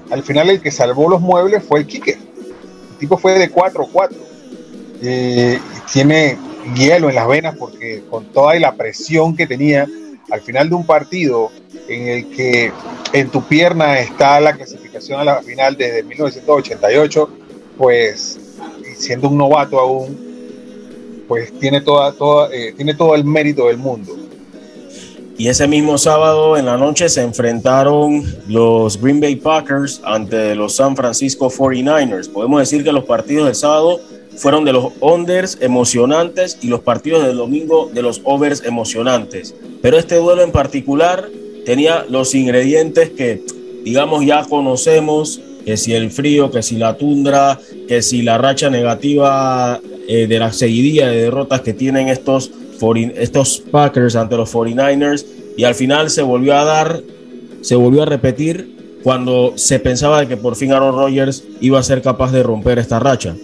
al 0.10 0.24
final 0.24 0.50
el 0.50 0.60
que 0.60 0.72
salvó 0.72 1.08
los 1.08 1.22
muebles 1.22 1.64
fue 1.64 1.82
el 1.82 1.86
kicker. 1.86 2.18
El 2.18 2.98
tipo 2.98 3.16
fue 3.20 3.38
de 3.38 3.52
4-4. 3.54 4.10
Eh, 5.04 5.60
tiene 5.94 6.36
hielo 6.76 7.10
en 7.10 7.16
las 7.16 7.28
venas 7.28 7.56
porque 7.56 8.04
con 8.10 8.26
toda 8.26 8.56
la 8.56 8.74
presión 8.74 9.36
que 9.36 9.46
tenía 9.46 9.88
al 10.30 10.42
final 10.42 10.70
de 10.70 10.76
un 10.76 10.86
partido 10.86 11.52
en 11.88 12.08
el 12.08 12.30
que 12.30 12.72
en 13.14 13.30
tu 13.30 13.44
pierna 13.44 14.00
está 14.00 14.40
la 14.40 14.54
clasificación 14.54 15.20
a 15.20 15.24
la 15.24 15.42
final 15.42 15.78
desde 15.78 16.04
1988, 16.04 17.30
pues 17.78 18.40
siendo 18.98 19.30
un 19.30 19.38
novato 19.38 19.80
aún, 19.80 21.26
pues 21.28 21.58
tiene, 21.60 21.82
toda, 21.82 22.12
toda, 22.14 22.50
eh, 22.54 22.74
tiene 22.76 22.94
todo 22.94 23.16
el 23.16 23.24
mérito 23.24 23.68
del 23.68 23.78
mundo. 23.78 24.16
Y 25.38 25.50
ese 25.50 25.68
mismo 25.68 26.00
sábado 26.00 26.58
en 26.58 26.66
la 26.66 26.78
noche 26.78 27.08
se 27.10 27.22
enfrentaron 27.22 28.24
los 28.48 29.00
Green 29.00 29.20
Bay 29.20 29.36
Packers 29.36 30.02
ante 30.04 30.56
los 30.56 30.76
San 30.76 30.96
Francisco 30.96 31.52
49ers. 31.52 32.28
Podemos 32.32 32.60
decir 32.60 32.84
que 32.84 32.92
los 32.92 33.06
partidos 33.06 33.46
del 33.46 33.54
sábado 33.54 34.02
fueron 34.38 34.66
de 34.66 34.74
los 34.74 34.94
unders 35.02 35.58
emocionantes 35.62 36.58
y 36.62 36.68
los 36.68 36.82
partidos 36.82 37.26
del 37.26 37.38
domingo 37.38 37.90
de 37.94 38.02
los 38.02 38.22
overs 38.24 38.64
emocionantes. 38.64 39.56
Pero 39.82 39.98
este 39.98 40.16
duelo 40.16 40.44
en 40.44 40.52
particular 40.52 41.28
tenía 41.66 42.06
los 42.10 42.34
ingredientes 42.36 43.10
que, 43.10 43.44
digamos, 43.84 44.26
ya 44.26 44.46
conocemos, 44.46 45.42
que 45.66 45.76
si 45.76 45.94
el 45.94 46.12
frío, 46.12 46.50
que 46.50 46.64
si 46.64 46.78
la 46.78 46.98
tundra, 46.98 47.60
que 47.88 48.02
si 48.02 48.22
la 48.22 48.38
racha 48.38 48.70
negativa 48.70 49.82
eh, 50.08 50.28
de 50.28 50.40
la 50.40 50.54
seguidilla 50.54 51.10
de 51.10 51.24
derrotas 51.24 51.62
que 51.62 51.74
tienen 51.74 52.08
estos 52.08 52.52
estos 53.16 53.64
Packers 53.72 54.16
ante 54.16 54.38
los 54.38 54.54
49ers 54.54 55.26
y 55.58 55.64
al 55.64 55.76
final 55.76 56.10
se 56.10 56.22
volvió 56.22 56.56
a 56.56 56.64
dar, 56.64 57.02
se 57.62 57.76
volvió 57.76 58.04
a 58.04 58.06
repetir 58.06 59.00
cuando 59.04 59.54
se 59.56 59.80
pensaba 59.80 60.20
de 60.20 60.28
que 60.28 60.38
por 60.38 60.56
fin 60.56 60.72
Aaron 60.72 60.96
Rodgers 60.96 61.44
iba 61.60 61.80
a 61.80 61.84
ser 61.84 62.02
capaz 62.02 62.32
de 62.32 62.44
romper 62.44 62.78
esta 62.80 63.00
racha. 63.00 63.36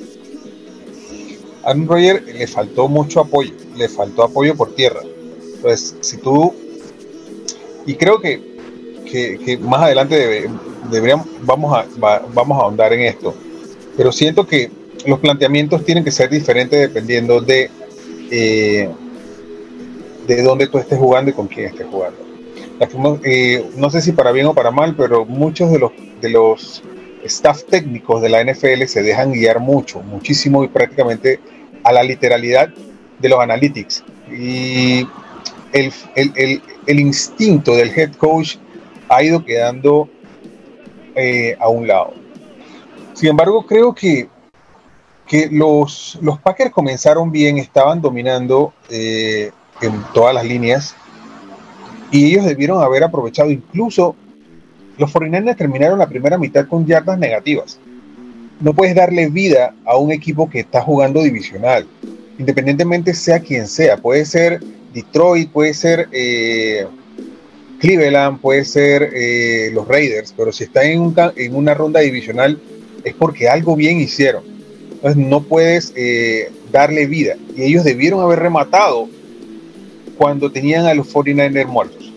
Aaron 1.64 1.88
Rodgers 1.88 2.26
le 2.26 2.48
faltó 2.48 2.88
mucho 2.88 3.22
apoyo, 3.22 3.54
le 3.76 3.88
faltó 3.90 4.24
apoyo 4.24 4.56
por 4.56 4.76
tierra. 4.76 5.02
Entonces, 5.56 5.96
si 6.02 6.18
tú, 6.18 6.54
y 7.86 7.96
creo 7.96 8.20
que, 8.20 8.42
que, 9.06 9.58
más 9.62 9.84
adelante 9.84 10.50
deberíamos, 10.90 11.28
vamos 11.42 11.78
a, 11.78 11.86
vamos 12.34 12.60
a 12.60 12.64
ahondar 12.64 12.94
en 12.94 13.02
esto, 13.02 13.34
pero 13.96 14.12
siento 14.12 14.46
que 14.46 14.72
los 15.06 15.20
planteamientos 15.20 15.84
tienen 15.86 16.04
que 16.04 16.12
ser 16.12 16.30
diferentes 16.30 16.80
dependiendo 16.80 17.42
de 17.42 17.70
eh, 18.32 18.90
de 20.28 20.42
dónde 20.42 20.68
tú 20.68 20.78
estés 20.78 20.98
jugando 20.98 21.32
y 21.32 21.34
con 21.34 21.48
quién 21.48 21.68
estés 21.68 21.88
jugando. 21.88 22.18
Eh, 23.24 23.64
no 23.76 23.90
sé 23.90 24.02
si 24.02 24.12
para 24.12 24.32
bien 24.32 24.48
o 24.48 24.54
para 24.54 24.72
mal, 24.72 24.96
pero 24.96 25.26
muchos 25.26 25.72
de 25.72 25.80
los, 25.80 25.92
de 26.22 26.30
los 26.30 26.82
staff 27.24 27.64
técnicos 27.64 28.22
de 28.22 28.30
la 28.30 28.44
NFL 28.44 28.84
se 28.86 29.04
dejan 29.04 29.32
guiar 29.32 29.60
mucho, 29.60 30.02
muchísimo 30.02 30.64
y 30.64 30.68
prácticamente 30.68 31.40
a 31.84 31.92
la 31.92 32.04
literalidad 32.04 32.70
de 33.20 33.30
los 33.30 33.40
analytics. 33.40 34.04
Y 34.32 35.08
el, 35.72 35.92
el, 36.16 36.62
el, 36.86 37.00
instinto 37.00 37.76
del 37.76 37.90
head 37.90 38.14
coach 38.16 38.58
ha 39.10 39.24
ido 39.24 39.44
quedando 39.44 40.10
eh, 41.16 41.56
a 41.60 41.70
un 41.70 41.88
lado. 41.88 42.14
Sin 43.14 43.30
embargo, 43.30 43.66
creo 43.66 43.94
que, 43.94 44.28
que 45.28 45.50
los, 45.52 46.18
los 46.22 46.40
Packers 46.40 46.72
comenzaron 46.72 47.32
bien, 47.32 47.58
estaban 47.58 48.02
dominando. 48.02 48.74
Eh, 48.90 49.52
en 49.82 50.04
todas 50.14 50.34
las 50.34 50.46
líneas 50.46 50.96
y 52.12 52.32
ellos 52.32 52.46
debieron 52.46 52.82
haber 52.82 53.04
aprovechado 53.04 53.52
incluso 53.52 54.16
los 54.98 55.12
49 55.12 55.58
terminaron 55.58 56.00
la 56.00 56.08
primera 56.08 56.38
mitad 56.38 56.68
con 56.68 56.86
yardas 56.86 57.18
negativas. 57.18 57.80
No 58.60 58.74
puedes 58.74 58.96
darle 58.96 59.30
vida 59.30 59.76
a 59.86 59.98
un 59.98 60.12
equipo 60.12 60.50
que 60.50 60.62
está 60.62 60.82
jugando 60.82 61.22
divisional. 61.22 61.88
independientemente 62.40 63.14
sea 63.14 63.40
quien 63.40 63.68
sea, 63.68 63.98
puede 63.98 64.26
ser 64.26 64.60
Detroit, 64.94 65.52
puede 65.52 65.74
ser 65.74 66.08
eh, 66.12 66.86
Cleveland, 67.80 68.40
puede 68.40 68.64
ser 68.66 69.12
eh, 69.14 69.70
los 69.74 69.88
Raiders, 69.88 70.34
pero 70.36 70.52
si 70.52 70.64
está 70.64 70.84
en, 70.84 71.14
en, 71.36 71.56
una 71.56 71.74
ronda 71.74 72.00
divisional 72.00 72.60
es 73.04 73.14
porque 73.14 73.50
algo 73.50 73.76
bien 73.76 74.00
hicieron. 74.00 74.44
Entonces 74.92 75.18
no 75.18 75.44
puedes 75.44 75.92
eh, 75.96 76.50
darle 76.72 77.08
vida. 77.08 77.36
Y 77.56 77.64
ellos 77.64 77.84
debieron 77.84 78.22
haber 78.22 78.40
rematado 78.40 79.10
cuando 80.18 80.52
tenían 80.52 80.86
a 80.86 80.94
los 80.94 81.14
49ers 81.14 81.68
muertos. 81.68 82.14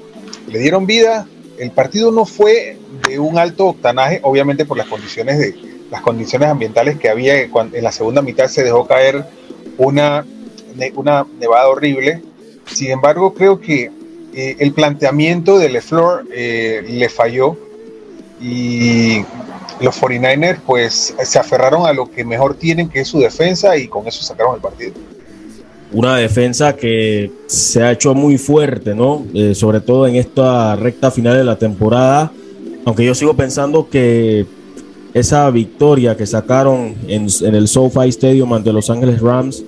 Le 0.48 0.58
dieron 0.60 0.86
vida. 0.86 1.26
El 1.58 1.70
partido 1.72 2.12
no 2.12 2.26
fue 2.26 2.78
de 3.08 3.18
un 3.18 3.38
alto 3.38 3.66
octanaje, 3.66 4.20
obviamente 4.22 4.64
por 4.64 4.76
las 4.76 4.86
condiciones 4.86 5.38
de 5.38 5.54
las 5.90 6.00
condiciones 6.00 6.48
ambientales 6.48 6.98
que 6.98 7.08
había 7.08 7.40
en 7.40 7.50
la 7.82 7.92
segunda 7.92 8.22
mitad 8.22 8.48
se 8.48 8.64
dejó 8.64 8.86
caer 8.86 9.24
una, 9.78 10.24
una 10.94 11.26
nevada 11.38 11.68
horrible. 11.68 12.22
Sin 12.66 12.90
embargo, 12.90 13.34
creo 13.34 13.60
que 13.60 13.90
eh, 14.34 14.56
el 14.58 14.72
planteamiento 14.72 15.58
de 15.58 15.68
LeFleur 15.68 16.26
eh, 16.32 16.84
le 16.88 17.08
falló 17.08 17.56
y 18.40 19.24
los 19.80 20.00
49ers 20.00 20.58
pues 20.66 21.14
se 21.22 21.38
aferraron 21.38 21.86
a 21.86 21.92
lo 21.92 22.10
que 22.10 22.24
mejor 22.24 22.54
tienen, 22.54 22.88
que 22.88 23.00
es 23.00 23.08
su 23.08 23.18
defensa, 23.20 23.76
y 23.76 23.88
con 23.88 24.06
eso 24.06 24.22
sacaron 24.22 24.56
el 24.56 24.60
partido. 24.60 24.92
Una 25.92 26.16
defensa 26.16 26.74
que 26.74 27.30
se 27.46 27.82
ha 27.82 27.92
hecho 27.92 28.14
muy 28.14 28.38
fuerte, 28.38 28.94
¿no? 28.94 29.24
Eh, 29.32 29.54
sobre 29.54 29.80
todo 29.80 30.06
en 30.06 30.16
esta 30.16 30.74
recta 30.76 31.10
final 31.10 31.36
de 31.36 31.44
la 31.44 31.56
temporada. 31.56 32.32
Aunque 32.84 33.04
yo 33.04 33.14
sigo 33.14 33.34
pensando 33.34 33.88
que 33.88 34.46
esa 35.16 35.50
victoria 35.50 36.14
que 36.14 36.26
sacaron 36.26 36.94
en, 37.08 37.26
en 37.40 37.54
el 37.54 37.68
SoFi 37.68 38.10
Stadium 38.10 38.52
ante 38.52 38.70
Los 38.70 38.90
Ángeles 38.90 39.22
Rams 39.22 39.64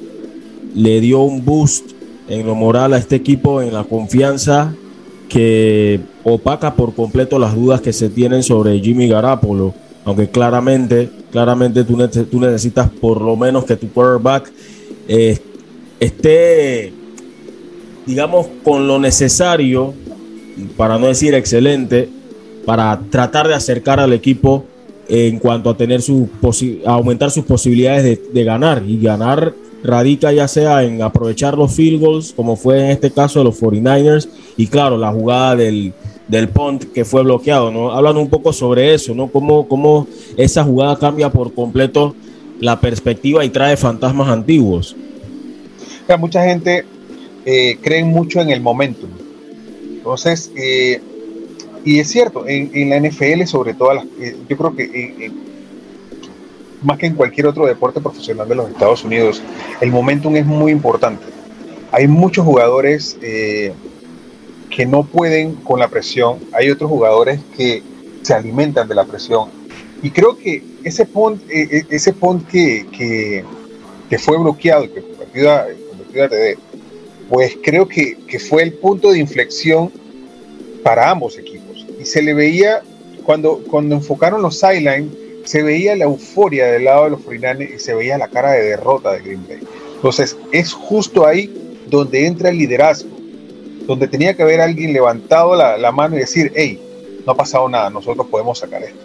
le 0.75 1.01
dio 1.01 1.21
un 1.21 1.43
boost 1.43 1.93
en 2.29 2.47
lo 2.47 2.55
moral 2.55 2.93
a 2.93 2.99
este 2.99 3.17
equipo, 3.17 3.63
en 3.63 3.73
la 3.73 3.85
confianza 3.85 4.75
que 5.31 6.01
opaca 6.23 6.75
por 6.75 6.95
completo 6.95 7.39
las 7.39 7.55
dudas 7.55 7.81
que 7.81 7.95
se 7.95 8.11
tienen 8.11 8.43
sobre 8.43 8.79
Jimmy 8.81 9.09
Garapolo. 9.09 9.73
Aunque 10.05 10.29
claramente, 10.29 11.09
claramente 11.33 11.83
tú, 11.83 11.97
necesitas 11.97 12.91
por 12.91 13.23
lo 13.23 13.35
menos 13.35 13.65
que 13.65 13.77
tu 13.77 13.89
quarterback 13.89 14.53
eh, 15.09 15.39
esté, 15.99 16.93
digamos, 18.05 18.49
con 18.63 18.87
lo 18.87 18.99
necesario, 18.99 19.95
para 20.77 20.99
no 20.99 21.07
decir 21.07 21.33
excelente, 21.33 22.11
para 22.67 23.01
tratar 23.09 23.49
de 23.49 23.55
acercar 23.55 23.99
al 23.99 24.13
equipo 24.13 24.67
en 25.09 25.39
cuanto 25.39 25.71
a 25.71 25.77
tener 25.77 26.03
su 26.03 26.29
aumentar 26.85 27.31
sus 27.31 27.45
posibilidades 27.45 28.33
de, 28.33 28.45
ganar 28.45 28.83
y 28.87 29.01
ganar 29.01 29.55
radica 29.83 30.33
ya 30.33 30.49
sea 30.49 30.83
en 30.83 31.03
aprovechar 31.03 31.57
los 31.57 31.73
field 31.73 32.01
goals, 32.01 32.33
como 32.33 32.57
fue 32.57 32.81
en 32.81 32.91
este 32.91 33.11
caso 33.11 33.39
de 33.39 33.47
los 33.47 33.61
49ers, 33.61 34.29
y 34.57 34.67
claro, 34.67 34.99
la 34.99 35.13
jugada 35.13 35.57
del, 35.57 35.93
del 36.27 36.49
punt 36.49 36.93
que 36.93 37.05
fue 37.05 37.23
bloqueado, 37.23 37.71
¿no? 37.71 37.93
Hablan 37.93 38.17
un 38.17 38.29
poco 38.29 38.53
sobre 38.53 38.93
eso, 38.93 39.15
¿no? 39.15 39.29
Cómo, 39.29 39.67
cómo 39.67 40.07
esa 40.37 40.65
jugada 40.65 40.99
cambia 40.99 41.31
por 41.31 41.55
completo 41.55 42.15
la 42.61 42.81
perspectiva 42.81 43.45
y 43.45 43.51
trae 43.51 43.77
fantasmas 43.77 44.29
antiguos. 44.29 44.97
mucha 46.19 46.45
gente 46.45 46.85
eh, 47.47 47.79
cree 47.81 48.05
mucho 48.05 48.41
en 48.41 48.51
el 48.51 48.61
momentum. 48.61 49.11
Entonces, 49.97 50.51
eh, 50.57 51.01
y 51.93 52.01
es 52.01 52.09
cierto, 52.11 52.45
en, 52.47 52.91
la 52.91 53.01
NFL 53.01 53.45
sobre 53.47 53.75
todo, 53.75 53.93
eh, 54.21 54.37
yo 54.49 54.57
creo 54.57 54.77
que 54.77 55.31
más 56.83 56.99
que 56.99 57.07
en 57.07 57.15
cualquier 57.15 57.47
otro 57.47 57.67
deporte 57.67 58.01
profesional 58.01 58.49
de 58.49 58.55
los 58.55 58.71
Estados 58.71 59.05
Unidos, 59.05 59.43
el 59.81 59.91
momentum 59.91 60.37
es 60.37 60.47
muy 60.47 60.73
importante. 60.73 61.25
Hay 61.91 62.07
muchos 62.07 62.45
jugadores 62.45 63.17
eh, 63.23 63.73
que 64.71 64.87
no 64.87 65.05
pueden 65.05 65.55
con 65.55 65.81
la 65.81 65.89
presión, 65.89 66.39
hay 66.53 66.71
otros 66.71 66.91
jugadores 66.91 67.41
que 67.57 67.83
se 68.23 68.35
alimentan 68.35 68.87
de 68.89 68.95
la 68.95 69.05
presión. 69.05 69.49
Y 70.03 70.11
creo 70.11 70.37
que 70.37 70.63
ese 70.85 71.07
punt, 71.07 71.43
eh, 71.49 71.69
eh, 71.71 71.85
ese 71.91 72.13
punt 72.13 72.47
que, 72.47 72.87
que, 74.09 74.19
fue 74.19 74.39
bloqueado, 74.39 74.93
que 74.93 75.01
convertido 75.01 75.53
a, 75.53 75.67
convertido 75.89 76.25
a 76.25 76.29
TD, 76.29 76.59
pues 77.29 77.59
creo 77.63 77.89
que, 77.89 78.17
que 78.27 78.39
fue 78.39 78.63
el 78.63 78.75
punto 78.75 79.11
de 79.11 79.19
inflexión 79.19 79.91
para 80.83 81.11
ambos 81.11 81.37
equipos. 81.39 81.58
Se 82.09 82.23
le 82.23 82.33
veía, 82.33 82.83
cuando, 83.25 83.63
cuando 83.71 83.97
enfocaron 83.97 84.41
los 84.41 84.59
sidelines, 84.59 85.13
se 85.45 85.63
veía 85.63 85.95
la 85.95 86.05
euforia 86.05 86.67
del 86.67 86.85
lado 86.85 87.05
de 87.05 87.11
los 87.11 87.21
49 87.21 87.75
y 87.77 87.79
se 87.79 87.95
veía 87.95 88.17
la 88.17 88.29
cara 88.29 88.53
de 88.53 88.63
derrota 88.63 89.13
de 89.13 89.21
Green 89.21 89.47
Bay. 89.47 89.61
Entonces, 89.95 90.37
es 90.53 90.73
justo 90.73 91.27
ahí 91.27 91.53
donde 91.87 92.27
entra 92.27 92.49
el 92.49 92.59
liderazgo, 92.59 93.11
donde 93.87 94.09
tenía 94.09 94.35
que 94.35 94.43
haber 94.43 94.61
alguien 94.61 94.93
levantado 94.93 95.55
la, 95.55 95.93
mano 95.93 96.17
y 96.17 96.21
decir, 96.21 96.51
hey, 96.55 96.81
no 97.27 97.33
ha 97.33 97.37
pasado 97.37 97.69
nada, 97.69 97.91
nosotros 97.91 98.27
podemos 98.31 98.59
sacar 98.59 98.83
esto. 98.83 99.01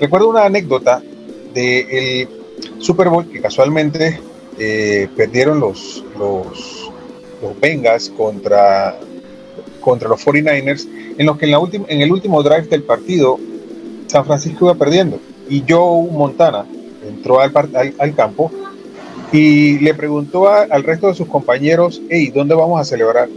Recuerdo 0.00 0.28
una 0.28 0.44
anécdota 0.44 1.02
del 1.52 2.28
Super 2.78 3.10
Bowl 3.10 3.30
que 3.30 3.40
casualmente 3.40 4.20
eh, 4.58 5.08
perdieron 5.16 5.60
los, 5.60 6.02
los, 6.18 6.90
los 7.42 7.60
Bengals 7.60 8.10
contra, 8.10 8.98
contra 9.86 10.08
los 10.08 10.26
49ers, 10.26 10.88
en 11.16 11.26
los 11.26 11.38
que 11.38 11.44
en, 11.44 11.52
la 11.52 11.60
en 11.86 12.00
el 12.00 12.10
último 12.10 12.42
drive 12.42 12.66
del 12.66 12.82
partido 12.82 13.38
San 14.08 14.24
Francisco 14.24 14.64
iba 14.64 14.74
perdiendo 14.74 15.20
y 15.48 15.62
Joe 15.68 16.10
Montana 16.10 16.66
entró 17.06 17.38
al, 17.38 17.52
campo 18.16 18.50
y 19.30 19.78
le 19.78 19.94
preguntó 19.94 20.48
al 20.48 20.82
resto 20.82 21.06
de 21.06 21.14
sus 21.14 21.28
compañeros, 21.28 22.02
hey, 22.10 22.32
¿dónde 22.34 22.56
vamos 22.56 22.80
a 22.80 22.84
celebrar? 22.84 23.28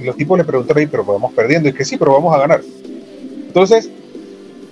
Y 0.00 0.04
los 0.04 0.16
tipos 0.16 0.38
le 0.38 0.44
preguntaron, 0.44 0.82
hey, 0.82 0.88
pero 0.88 1.04
vamos 1.04 1.32
perdiendo, 1.32 1.68
y 1.68 1.72
que 1.72 1.84
sí, 1.84 1.96
pero 1.96 2.12
vamos 2.12 2.32
a 2.32 2.38
ganar. 2.38 2.60
Entonces, 3.48 3.90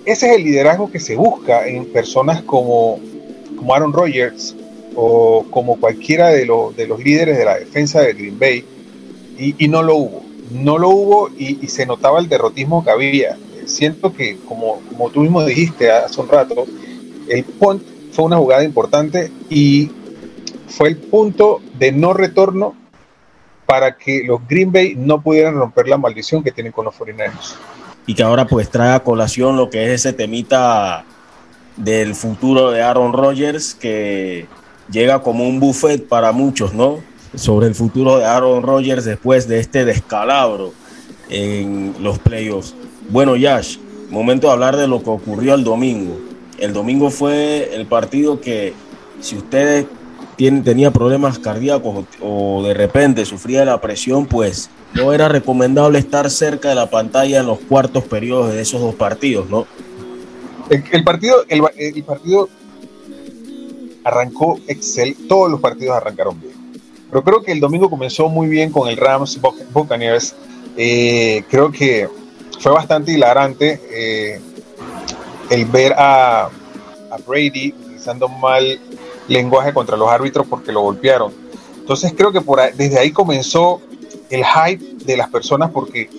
ese 0.05 0.29
es 0.29 0.37
el 0.37 0.45
liderazgo 0.45 0.89
que 0.89 1.01
se 1.01 1.17
busca 1.17 1.67
en 1.67 1.91
personas 1.91 2.41
como, 2.41 3.01
como 3.57 3.75
Aaron 3.75 3.91
Rodgers 3.91 4.55
o 4.95 5.45
como 5.49 5.77
cualquiera 5.77 6.29
de, 6.29 6.49
de 6.77 6.87
los 6.87 7.03
líderes 7.03 7.37
de 7.37 7.43
la 7.43 7.57
defensa 7.57 7.99
de 7.99 8.13
Green 8.13 8.39
Bay, 8.39 8.63
y, 9.37 9.67
no 9.67 9.83
lo 9.83 9.95
hubo. 9.95 10.24
No 10.51 10.77
lo 10.77 10.89
hubo 10.89 11.29
y, 11.29 11.67
se 11.67 11.85
notaba 11.85 12.19
el 12.19 12.29
derrotismo 12.29 12.83
que 12.83 12.91
había 12.91 13.37
siento 13.65 14.13
que, 14.13 14.37
como, 14.47 14.79
como 14.89 15.09
tú 15.09 15.21
mismo 15.21 15.43
dijiste 15.43 15.91
hace 15.91 16.21
un 16.21 16.27
rato, 16.27 16.65
el 17.27 17.43
punt 17.43 17.83
fue 18.11 18.25
una 18.25 18.37
jugada 18.37 18.63
importante 18.63 19.31
y 19.49 19.91
fue 20.67 20.89
el 20.89 20.97
punto 20.97 21.61
de 21.77 21.91
no 21.91 22.13
retorno 22.13 22.75
para 23.65 23.97
que 23.97 24.23
los 24.23 24.47
Green 24.47 24.71
Bay 24.71 24.95
no 24.95 25.21
pudieran 25.21 25.55
romper 25.55 25.87
la 25.87 25.97
maldición 25.97 26.43
que 26.43 26.51
tienen 26.51 26.71
con 26.71 26.85
los 26.85 26.95
49 26.95 27.33
Y 28.05 28.13
que 28.13 28.23
ahora 28.23 28.45
pues 28.45 28.69
trae 28.69 28.93
a 28.93 28.99
colación 28.99 29.57
lo 29.57 29.69
que 29.69 29.85
es 29.85 30.01
ese 30.01 30.13
temita 30.13 31.03
del 31.75 32.15
futuro 32.15 32.71
de 32.71 32.81
Aaron 32.81 33.11
Rodgers 33.11 33.73
que 33.73 34.45
llega 34.89 35.21
como 35.21 35.47
un 35.47 35.59
buffet 35.59 36.07
para 36.07 36.31
muchos, 36.31 36.73
¿no? 36.73 36.99
Sobre 37.35 37.67
el 37.67 37.75
futuro 37.75 38.17
de 38.17 38.25
Aaron 38.25 38.63
Rodgers 38.63 39.05
después 39.05 39.47
de 39.47 39.59
este 39.59 39.85
descalabro 39.85 40.73
en 41.29 41.95
los 41.99 42.19
playoffs. 42.19 42.75
Bueno, 43.09 43.35
Yash, 43.35 43.77
momento 44.09 44.47
de 44.47 44.53
hablar 44.53 44.77
de 44.77 44.87
lo 44.87 45.03
que 45.03 45.09
ocurrió 45.09 45.55
el 45.55 45.63
domingo. 45.63 46.17
El 46.57 46.73
domingo 46.73 47.09
fue 47.09 47.75
el 47.75 47.85
partido 47.85 48.39
que, 48.39 48.73
si 49.19 49.35
ustedes 49.35 49.85
tienen, 50.35 50.63
tenía 50.63 50.91
problemas 50.91 51.39
cardíacos 51.39 52.05
o 52.21 52.63
de 52.63 52.73
repente 52.73 53.25
sufría 53.25 53.65
la 53.65 53.81
presión, 53.81 54.25
pues 54.25 54.69
no 54.93 55.13
era 55.13 55.27
recomendable 55.27 55.99
estar 55.99 56.29
cerca 56.29 56.69
de 56.69 56.75
la 56.75 56.89
pantalla 56.89 57.41
en 57.41 57.45
los 57.45 57.59
cuartos 57.59 58.05
periodos 58.05 58.53
de 58.53 58.61
esos 58.61 58.81
dos 58.81 58.95
partidos, 58.95 59.49
¿no? 59.49 59.67
El, 60.69 61.03
partido, 61.03 61.45
el, 61.47 62.03
partido 62.03 62.49
arrancó 64.03 64.59
Excel, 64.67 65.15
todos 65.27 65.51
los 65.51 65.59
partidos 65.59 65.95
arrancaron 65.95 66.39
bien. 66.41 66.54
Pero 67.09 67.23
creo 67.23 67.43
que 67.43 67.51
el 67.51 67.59
domingo 67.59 67.89
comenzó 67.89 68.29
muy 68.29 68.47
bien 68.47 68.71
con 68.71 68.87
el 68.87 68.97
Rams 68.97 69.39
Buccaneers. 69.71 70.35
Eh, 70.77 71.43
creo 71.49 71.71
que 71.71 72.09
fue 72.59 72.71
bastante 72.71 73.11
hilarante 73.11 73.81
eh, 73.91 74.41
el 75.49 75.65
ver 75.65 75.93
a, 75.97 76.49
Brady 77.25 77.73
utilizando 77.79 78.27
mal 78.27 78.77
lenguaje 79.29 79.73
contra 79.73 79.95
los 79.95 80.09
árbitros 80.09 80.45
porque 80.47 80.71
lo 80.71 80.81
golpearon. 80.81 81.31
Entonces 81.77 82.13
creo 82.17 82.31
que 82.31 82.41
por 82.41 82.59
desde 82.73 82.99
ahí 82.99 83.11
comenzó 83.11 83.79
el 84.29 84.43
hype 84.43 85.05
de 85.05 85.15
las 85.15 85.29
personas 85.29 85.71
porque 85.71 86.09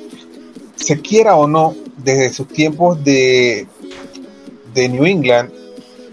se 0.77 1.01
quiera 1.01 1.37
o 1.37 1.47
no, 1.47 1.75
desde 1.99 2.33
sus 2.33 2.49
tiempos 2.49 3.03
de, 3.05 3.67
de 4.73 4.89
New 4.89 5.05
England, 5.05 5.51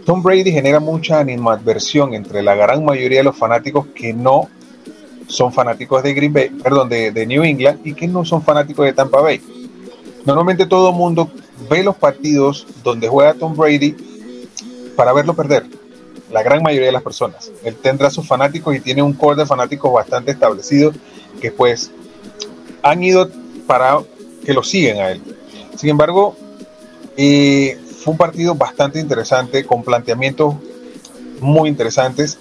Tom 0.06 0.22
Brady 0.22 0.52
genera 0.52 0.80
mucha 0.80 1.20
animadversión 1.20 2.14
entre 2.14 2.42
la 2.42 2.56
gran 2.56 2.84
mayoría 2.84 3.20
de 3.20 3.24
los 3.24 3.38
fanáticos 3.38 3.88
que 3.96 4.14
no 4.14 4.50
son 5.28 5.54
fanáticos 5.54 6.04
de 6.04 6.14
Green 6.14 6.34
Bay, 6.34 6.50
perdón, 6.50 6.90
de, 6.90 7.26
New 7.26 7.44
England 7.44 7.80
y 7.84 7.94
que 7.94 8.08
no 8.08 8.26
son 8.26 8.42
fanáticos 8.42 8.86
de 8.86 8.94
Tampa 8.94 9.22
Bay. 9.22 9.42
Normalmente 10.26 10.66
todo 10.66 10.90
el 10.90 10.96
mundo 10.96 11.30
ve 11.70 11.84
los 11.84 11.96
partidos 11.96 12.66
donde 12.84 13.08
juega 13.08 13.34
Tom 13.34 13.56
Brady 13.56 13.96
para 14.96 15.14
verlo 15.14 15.34
perder. 15.34 15.66
la 16.32 16.42
gran 16.42 16.64
mayoría 16.64 16.88
de 16.88 16.94
las 16.94 17.04
personas. 17.04 17.52
Él 17.64 17.76
tendrá 17.76 18.10
sus 18.10 18.28
fanáticos 18.28 18.76
y 18.76 18.80
tiene 18.80 19.04
un 19.04 19.14
core 19.14 19.42
de 19.42 19.46
fanáticos 19.46 19.94
bastante 19.94 20.32
establecido 20.32 20.92
que 21.40 21.52
pues 21.52 21.92
han 22.82 23.04
ido 23.04 23.30
para 23.68 24.00
que 24.44 24.54
lo 24.54 24.64
siguen 24.64 24.98
a 24.98 25.12
él. 25.12 25.22
Sin 25.76 25.90
embargo, 25.90 26.36
eh, 27.18 27.78
fue 28.04 28.12
un 28.12 28.18
partido 28.18 28.56
bastante 28.56 29.00
interesante, 29.00 29.66
con 29.66 29.84
planteamientos 29.84 30.56
muy 31.40 31.70
interesantes. 31.70 32.38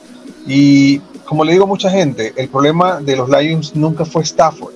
Y 0.47 1.01
como 1.33 1.45
le 1.45 1.53
digo 1.53 1.65
a 1.65 1.67
mucha 1.67 1.89
gente, 1.89 2.35
el 2.37 2.51
problema 2.51 3.01
de 3.01 3.17
los 3.17 3.27
Lions 3.27 3.75
nunca 3.75 4.05
fue 4.05 4.23
Stafford, 4.23 4.75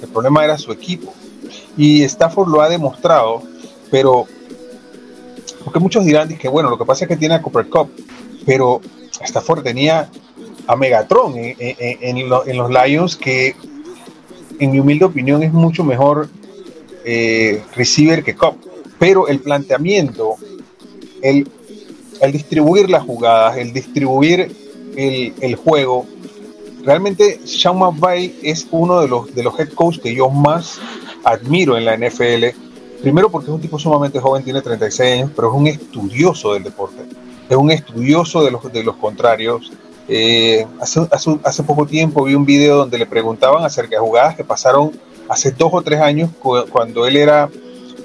el 0.00 0.08
problema 0.08 0.44
era 0.44 0.56
su 0.56 0.70
equipo. 0.70 1.12
Y 1.76 2.04
Stafford 2.04 2.48
lo 2.48 2.60
ha 2.60 2.68
demostrado, 2.68 3.42
pero 3.90 4.24
porque 5.64 5.80
muchos 5.80 6.04
dirán 6.04 6.28
que 6.38 6.46
bueno, 6.46 6.70
lo 6.70 6.78
que 6.78 6.84
pasa 6.84 7.04
es 7.04 7.08
que 7.08 7.16
tiene 7.16 7.34
a 7.34 7.42
Cooper 7.42 7.68
Cup, 7.68 7.90
pero 8.46 8.80
Stafford 9.20 9.64
tenía 9.64 10.08
a 10.68 10.76
Megatron 10.76 11.32
en, 11.36 12.28
los 12.28 12.70
Lions, 12.70 13.16
que 13.16 13.56
en 14.60 14.70
mi 14.70 14.78
humilde 14.78 15.04
opinión 15.04 15.42
es 15.42 15.52
mucho 15.52 15.82
mejor 15.82 16.28
eh, 17.04 17.60
receiver 17.74 18.22
que 18.22 18.36
Cup. 18.36 18.54
Pero 19.00 19.26
el 19.26 19.40
planteamiento, 19.40 20.36
el, 21.22 21.50
el 22.20 22.30
distribuir 22.30 22.88
las 22.88 23.02
jugadas, 23.02 23.56
el 23.56 23.72
distribuir 23.72 24.67
el, 24.98 25.32
el 25.40 25.54
juego, 25.54 26.06
realmente 26.82 27.40
Sean 27.44 27.78
McVay 27.78 28.40
es 28.42 28.66
uno 28.70 29.00
de 29.00 29.08
los, 29.08 29.34
de 29.34 29.42
los 29.42 29.58
head 29.58 29.70
coach 29.70 29.98
que 29.98 30.14
yo 30.14 30.28
más 30.28 30.80
admiro 31.24 31.76
en 31.76 31.84
la 31.84 31.96
NFL. 31.96 32.46
Primero 33.00 33.30
porque 33.30 33.46
es 33.46 33.54
un 33.54 33.60
tipo 33.60 33.78
sumamente 33.78 34.18
joven, 34.18 34.42
tiene 34.42 34.60
36 34.60 35.12
años, 35.12 35.30
pero 35.36 35.48
es 35.48 35.54
un 35.54 35.66
estudioso 35.68 36.54
del 36.54 36.64
deporte. 36.64 37.02
Es 37.48 37.56
un 37.56 37.70
estudioso 37.70 38.42
de 38.42 38.50
los, 38.50 38.72
de 38.72 38.82
los 38.82 38.96
contrarios. 38.96 39.70
Eh, 40.08 40.66
hace, 40.80 41.06
hace, 41.44 41.62
poco 41.62 41.86
tiempo 41.86 42.24
vi 42.24 42.34
un 42.34 42.44
video 42.44 42.78
donde 42.78 42.98
le 42.98 43.06
preguntaban 43.06 43.62
acerca 43.64 43.96
de 43.96 44.00
jugadas 44.00 44.36
que 44.36 44.42
pasaron 44.42 44.90
hace 45.28 45.50
dos 45.52 45.70
o 45.72 45.82
tres 45.82 46.00
años 46.00 46.30
cuando 46.40 47.06
él 47.06 47.16
era 47.16 47.50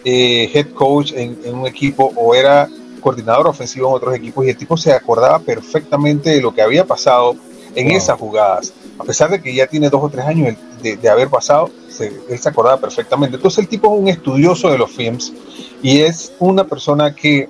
eh, 0.04 0.52
head 0.54 0.74
coach 0.74 1.14
en, 1.16 1.38
un 1.56 1.66
equipo 1.66 2.12
o 2.18 2.36
era 2.36 2.68
coordinador 3.04 3.48
ofensivo 3.48 3.90
en 3.90 3.96
otros 3.96 4.16
equipos 4.16 4.46
y 4.46 4.50
el 4.50 4.58
tipo 4.58 4.78
se 4.78 4.94
acordaba 4.94 5.40
perfectamente 5.40 6.32
de 6.32 6.42
lo 6.42 6.54
que 6.54 6.62
había 6.62 6.86
pasado 6.86 7.36
en 7.76 7.92
esas 7.92 8.18
jugadas. 8.18 8.74
A 8.98 9.04
pesar 9.04 9.30
de 9.30 9.42
que 9.42 9.54
ya 9.54 9.68
tiene 9.68 9.90
dos 9.90 10.04
o 10.04 10.10
tres 10.10 10.26
años 10.26 10.56
de, 10.82 11.10
haber 11.10 11.30
pasado, 11.30 11.70
él 12.00 12.40
se 12.40 12.50
acordaba 12.50 12.80
perfectamente. 12.80 13.36
Entonces 13.36 13.60
el 13.60 13.68
tipo 13.68 13.94
es 13.94 14.02
un 14.02 14.08
estudioso 14.08 14.70
de 14.70 14.78
los 14.78 14.92
films 14.92 15.34
y 15.82 16.00
es 16.00 16.34
una 16.40 16.64
persona 16.66 17.14
que 17.14 17.50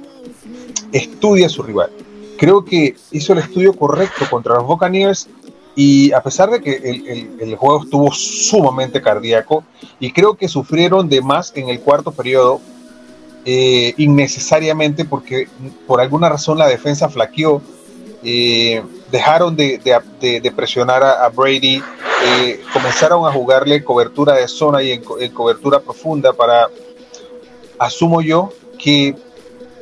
estudia 0.92 1.48
a 1.48 1.50
su 1.50 1.64
rival. 1.64 1.92
Creo 2.38 2.66
que 2.66 2.96
hizo 3.12 3.34
el 3.34 3.40
estudio 3.40 3.74
correcto 3.74 4.26
contra 4.30 4.56
los 4.56 4.66
Buccaneers 4.66 5.28
y 5.76 6.12
a 6.12 6.22
pesar 6.22 6.52
de 6.52 6.62
que 6.62 7.28
el, 7.40 7.56
juego 7.56 7.84
estuvo 7.84 8.12
sumamente 8.12 9.02
cardíaco 9.02 9.64
y 10.00 10.12
creo 10.12 10.36
que 10.36 10.48
sufrieron 10.48 11.10
de 11.10 11.22
más 11.22 11.52
en 11.56 11.70
el 11.70 11.80
cuarto 11.80 12.12
periodo 12.12 12.62
eh, 13.46 13.94
innecesariamente 13.98 15.06
porque 15.06 15.48
por 15.86 16.00
alguna 16.00 16.30
razón 16.30 16.58
la 16.58 16.68
defensa 16.68 17.10
flaqueó, 17.10 17.62
eh, 18.24 18.82
dejaron 19.12 19.56
de, 19.56 19.80
presionar 20.56 21.04
a, 21.04 21.28
Brady, 21.30 21.84
eh, 22.26 22.62
comenzaron 22.72 23.28
a 23.28 23.32
jugarle 23.32 23.84
cobertura 23.84 24.34
de 24.34 24.48
zona 24.48 24.82
y 24.82 24.92
en, 24.92 25.04
cobertura 25.34 25.80
profunda 25.80 26.32
para, 26.32 26.70
asumo 27.78 28.22
yo, 28.22 28.52
que 28.80 29.16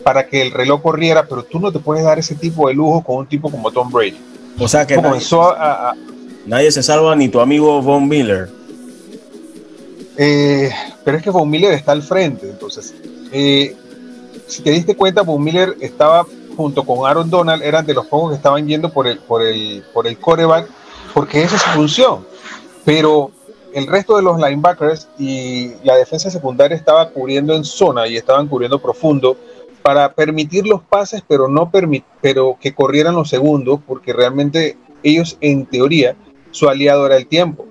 para 0.03 0.27
que 0.27 0.41
el 0.41 0.51
reloj 0.51 0.81
corriera, 0.81 1.27
pero 1.27 1.43
tú 1.43 1.59
no 1.59 1.71
te 1.71 1.77
puedes 1.79 2.03
dar 2.03 2.17
ese 2.17 2.35
tipo 2.35 2.67
de 2.67 2.73
lujo 2.73 3.03
con 3.03 3.17
un 3.17 3.27
tipo 3.27 3.51
como 3.51 3.71
Tom 3.71 3.91
Brady. 3.91 4.17
O 4.59 4.67
sea 4.67 4.87
que 4.87 4.95
comenzó 4.95 5.53
nadie, 5.53 5.59
a, 5.59 5.93
nadie 6.47 6.71
se 6.71 6.81
salva 6.81 7.15
ni 7.15 7.29
tu 7.29 7.39
amigo 7.39 7.81
Von 7.81 8.07
Miller. 8.07 8.49
Eh, 10.23 10.69
pero 11.03 11.17
es 11.17 11.23
que 11.23 11.31
Von 11.31 11.49
Miller 11.49 11.73
está 11.73 11.93
al 11.93 12.03
frente, 12.03 12.47
entonces. 12.47 12.93
Eh, 13.31 13.75
si 14.45 14.61
te 14.61 14.69
diste 14.69 14.95
cuenta, 14.95 15.23
Von 15.23 15.43
Miller 15.43 15.75
estaba 15.79 16.27
junto 16.55 16.83
con 16.83 17.09
Aaron 17.09 17.27
Donald, 17.27 17.63
eran 17.63 17.87
de 17.87 17.95
los 17.95 18.05
pocos 18.05 18.29
que 18.29 18.35
estaban 18.35 18.67
yendo 18.67 18.89
por 18.89 19.07
el, 19.07 19.17
por 19.17 19.41
el, 19.41 19.83
por 19.91 20.05
el 20.05 20.19
coreback, 20.19 20.69
porque 21.15 21.41
esa 21.41 21.55
es 21.55 21.63
su 21.63 21.69
función. 21.71 22.27
Pero 22.85 23.31
el 23.73 23.87
resto 23.87 24.15
de 24.15 24.21
los 24.21 24.37
linebackers 24.37 25.09
y 25.17 25.71
la 25.83 25.95
defensa 25.95 26.29
secundaria 26.29 26.77
estaba 26.77 27.09
cubriendo 27.09 27.55
en 27.55 27.63
zona 27.63 28.07
y 28.07 28.15
estaban 28.15 28.47
cubriendo 28.47 28.77
profundo 28.77 29.35
para 29.81 30.13
permitir 30.13 30.67
los 30.67 30.83
pases, 30.83 31.23
pero 31.27 31.47
no 31.47 31.71
pero 32.21 32.57
que 32.61 32.75
corrieran 32.75 33.15
los 33.15 33.27
segundos, 33.27 33.79
porque 33.87 34.13
realmente 34.13 34.77
ellos, 35.01 35.35
en 35.41 35.65
teoría, 35.65 36.15
su 36.51 36.69
aliado 36.69 37.07
era 37.07 37.17
el 37.17 37.25
tiempo. 37.25 37.65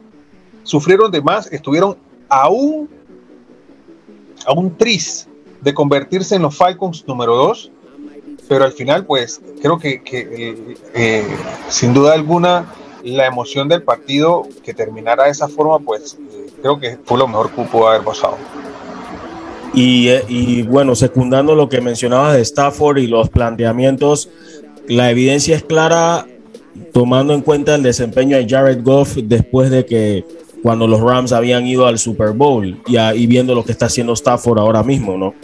Sufrieron 0.65 1.13
de 1.13 1.23
más, 1.23 1.47
estuvieron 1.53 2.10
a 2.31 2.49
un, 2.49 2.89
a 4.47 4.53
un 4.53 4.77
tris 4.77 5.29
de 5.61 5.75
convertirse 5.75 6.37
en 6.37 6.43
los 6.43 6.57
Falcons 6.57 7.05
número 7.07 7.37
2, 7.37 7.71
pero 8.49 8.65
al 8.65 8.73
final, 8.73 9.05
pues, 9.05 9.41
creo 9.61 9.79
que, 9.79 10.03
eh, 10.11 10.77
eh, 10.95 11.37
sin 11.69 11.93
duda 11.93 12.15
alguna, 12.15 12.73
la 13.05 13.27
emoción 13.27 13.69
del 13.69 13.83
partido 13.83 14.47
que 14.65 14.75
terminara 14.75 15.25
de 15.25 15.31
esa 15.31 15.49
forma, 15.49 15.79
pues, 15.79 16.15
eh, 16.15 16.47
creo 16.61 16.79
que 16.79 16.99
fue 17.05 17.19
lo 17.19 17.29
mejor 17.29 17.51
que 17.51 17.63
pudo 17.63 17.89
haber 17.89 18.03
pasado. 18.03 18.37
Eh, 19.75 20.25
y, 20.29 20.63
bueno, 20.63 20.95
secundando 20.95 21.55
lo 21.55 21.69
que 21.69 21.81
mencionabas 21.81 22.35
de 22.35 22.41
Stafford 22.43 22.99
y 22.99 23.07
los 23.07 23.29
planteamientos, 23.29 24.29
la 24.89 25.11
evidencia 25.11 25.57
es 25.57 25.63
clara 25.63 26.27
tomando 26.93 27.35
en 27.35 27.43
cuenta 27.43 27.75
el 27.75 27.83
desempeño 27.83 28.37
de 28.37 28.49
Jared 28.49 28.83
Goff 28.83 29.17
después 29.17 29.71
de 29.71 29.85
que 29.87 30.25
cuando 30.63 30.87
los 30.87 31.01
Rams 31.01 31.33
habían 31.33 31.67
ido 31.67 31.87
al 31.87 31.99
Super 31.99 32.31
Bowl 32.31 32.81
y, 32.87 33.27
viendo 33.27 33.55
lo 33.55 33.65
que 33.65 33.73
está 33.73 33.87
haciendo 33.87 34.13
Stafford 34.13 34.59
ahora 34.59 34.83
mismo, 34.83 35.17
¿no? 35.17 35.35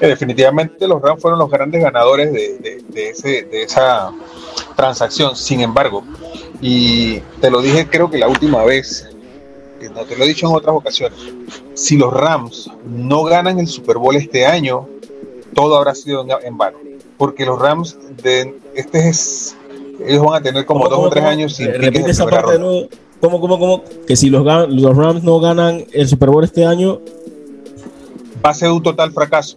definitivamente 0.00 0.88
los 0.88 1.00
Rams 1.00 1.22
fueron 1.22 1.38
los 1.38 1.48
grandes 1.48 1.80
ganadores 1.80 2.32
de, 2.32 2.82
de 2.90 3.62
esa 3.62 4.10
transacción. 4.74 5.36
Sin 5.36 5.60
embargo, 5.60 6.02
y 6.60 7.18
te 7.40 7.50
lo 7.50 7.60
dije 7.60 7.88
creo 7.88 8.10
que 8.10 8.18
la 8.18 8.28
última 8.28 8.64
vez, 8.64 9.08
no 9.94 10.04
te 10.04 10.16
lo 10.16 10.24
he 10.24 10.28
dicho 10.28 10.48
en 10.48 10.54
otras 10.54 10.74
ocasiones, 10.74 11.18
si 11.74 11.96
los 11.96 12.12
Rams 12.12 12.70
no 12.84 13.24
ganan 13.24 13.58
el 13.58 13.66
Super 13.66 13.98
Bowl 13.98 14.14
este 14.16 14.46
año, 14.46 14.88
todo 15.54 15.76
habrá 15.76 15.94
sido 15.94 16.24
en, 16.42 16.56
vano. 16.56 16.78
Porque 17.18 17.44
los 17.44 17.58
Rams, 17.58 17.98
de, 18.22 18.54
este 18.74 19.08
es, 19.08 19.56
ellos 20.06 20.24
van 20.24 20.40
a 20.40 20.42
tener 20.42 20.64
como 20.64 20.88
dos 20.88 20.98
o 20.98 21.10
tres 21.10 21.24
años 21.24 21.56
sin 21.56 21.72
Repite 21.74 22.10
esa. 22.10 22.26
¿Cómo, 23.22 23.40
cómo, 23.40 23.58
cómo? 23.58 23.84
Que 24.06 24.16
si 24.16 24.28
los, 24.28 24.44
los 24.68 24.96
Rams 24.96 25.22
no 25.22 25.38
ganan 25.38 25.84
el 25.92 26.08
Super 26.08 26.28
Bowl 26.28 26.42
este 26.44 26.66
año, 26.66 27.00
va 28.44 28.50
a 28.50 28.54
ser 28.54 28.70
un 28.70 28.82
total 28.82 29.12
fracaso. 29.12 29.56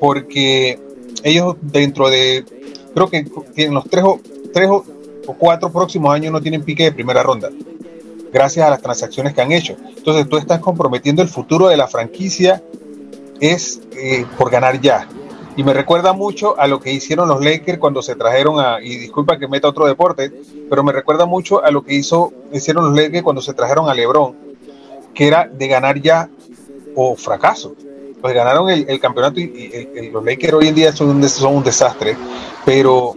Porque 0.00 0.78
ellos 1.22 1.54
dentro 1.62 2.10
de, 2.10 2.44
creo 2.92 3.08
que 3.08 3.24
en 3.56 3.74
los 3.74 3.84
tres 3.84 4.04
o, 4.04 4.20
tres 4.52 4.68
o 4.68 4.84
cuatro 5.38 5.70
próximos 5.70 6.12
años 6.12 6.32
no 6.32 6.40
tienen 6.40 6.64
pique 6.64 6.82
de 6.82 6.92
primera 6.92 7.22
ronda 7.22 7.50
gracias 8.32 8.66
a 8.66 8.70
las 8.70 8.82
transacciones 8.82 9.34
que 9.34 9.40
han 9.40 9.52
hecho. 9.52 9.76
Entonces 9.96 10.28
tú 10.28 10.36
estás 10.36 10.60
comprometiendo 10.60 11.22
el 11.22 11.28
futuro 11.28 11.68
de 11.68 11.76
la 11.76 11.86
franquicia 11.86 12.62
es 13.40 13.80
eh, 13.96 14.26
por 14.36 14.50
ganar 14.50 14.80
ya. 14.80 15.08
Y 15.56 15.64
me 15.64 15.74
recuerda 15.74 16.12
mucho 16.12 16.58
a 16.58 16.66
lo 16.66 16.80
que 16.80 16.92
hicieron 16.92 17.28
los 17.28 17.44
Lakers 17.44 17.78
cuando 17.78 18.02
se 18.02 18.14
trajeron 18.14 18.60
a, 18.60 18.80
y 18.80 18.96
disculpa 18.96 19.38
que 19.38 19.48
meta 19.48 19.68
otro 19.68 19.86
deporte, 19.86 20.32
pero 20.68 20.82
me 20.82 20.92
recuerda 20.92 21.26
mucho 21.26 21.62
a 21.62 21.70
lo 21.70 21.82
que 21.82 21.94
hizo, 21.94 22.32
hicieron 22.52 22.84
los 22.86 22.94
Lakers 22.94 23.22
cuando 23.22 23.42
se 23.42 23.52
trajeron 23.52 23.88
a 23.88 23.94
LeBron, 23.94 24.34
que 25.12 25.26
era 25.26 25.48
de 25.52 25.68
ganar 25.68 26.00
ya 26.00 26.28
o 26.94 27.16
fracaso. 27.16 27.74
Pues 28.20 28.34
ganaron 28.34 28.68
el, 28.68 29.00
campeonato 29.00 29.40
y, 29.40 30.10
los 30.12 30.24
Lakers 30.24 30.52
hoy 30.52 30.68
en 30.68 30.74
día 30.74 30.92
son 30.92 31.08
un, 31.08 31.28
son 31.28 31.56
un 31.56 31.64
desastre, 31.64 32.16
pero 32.64 33.14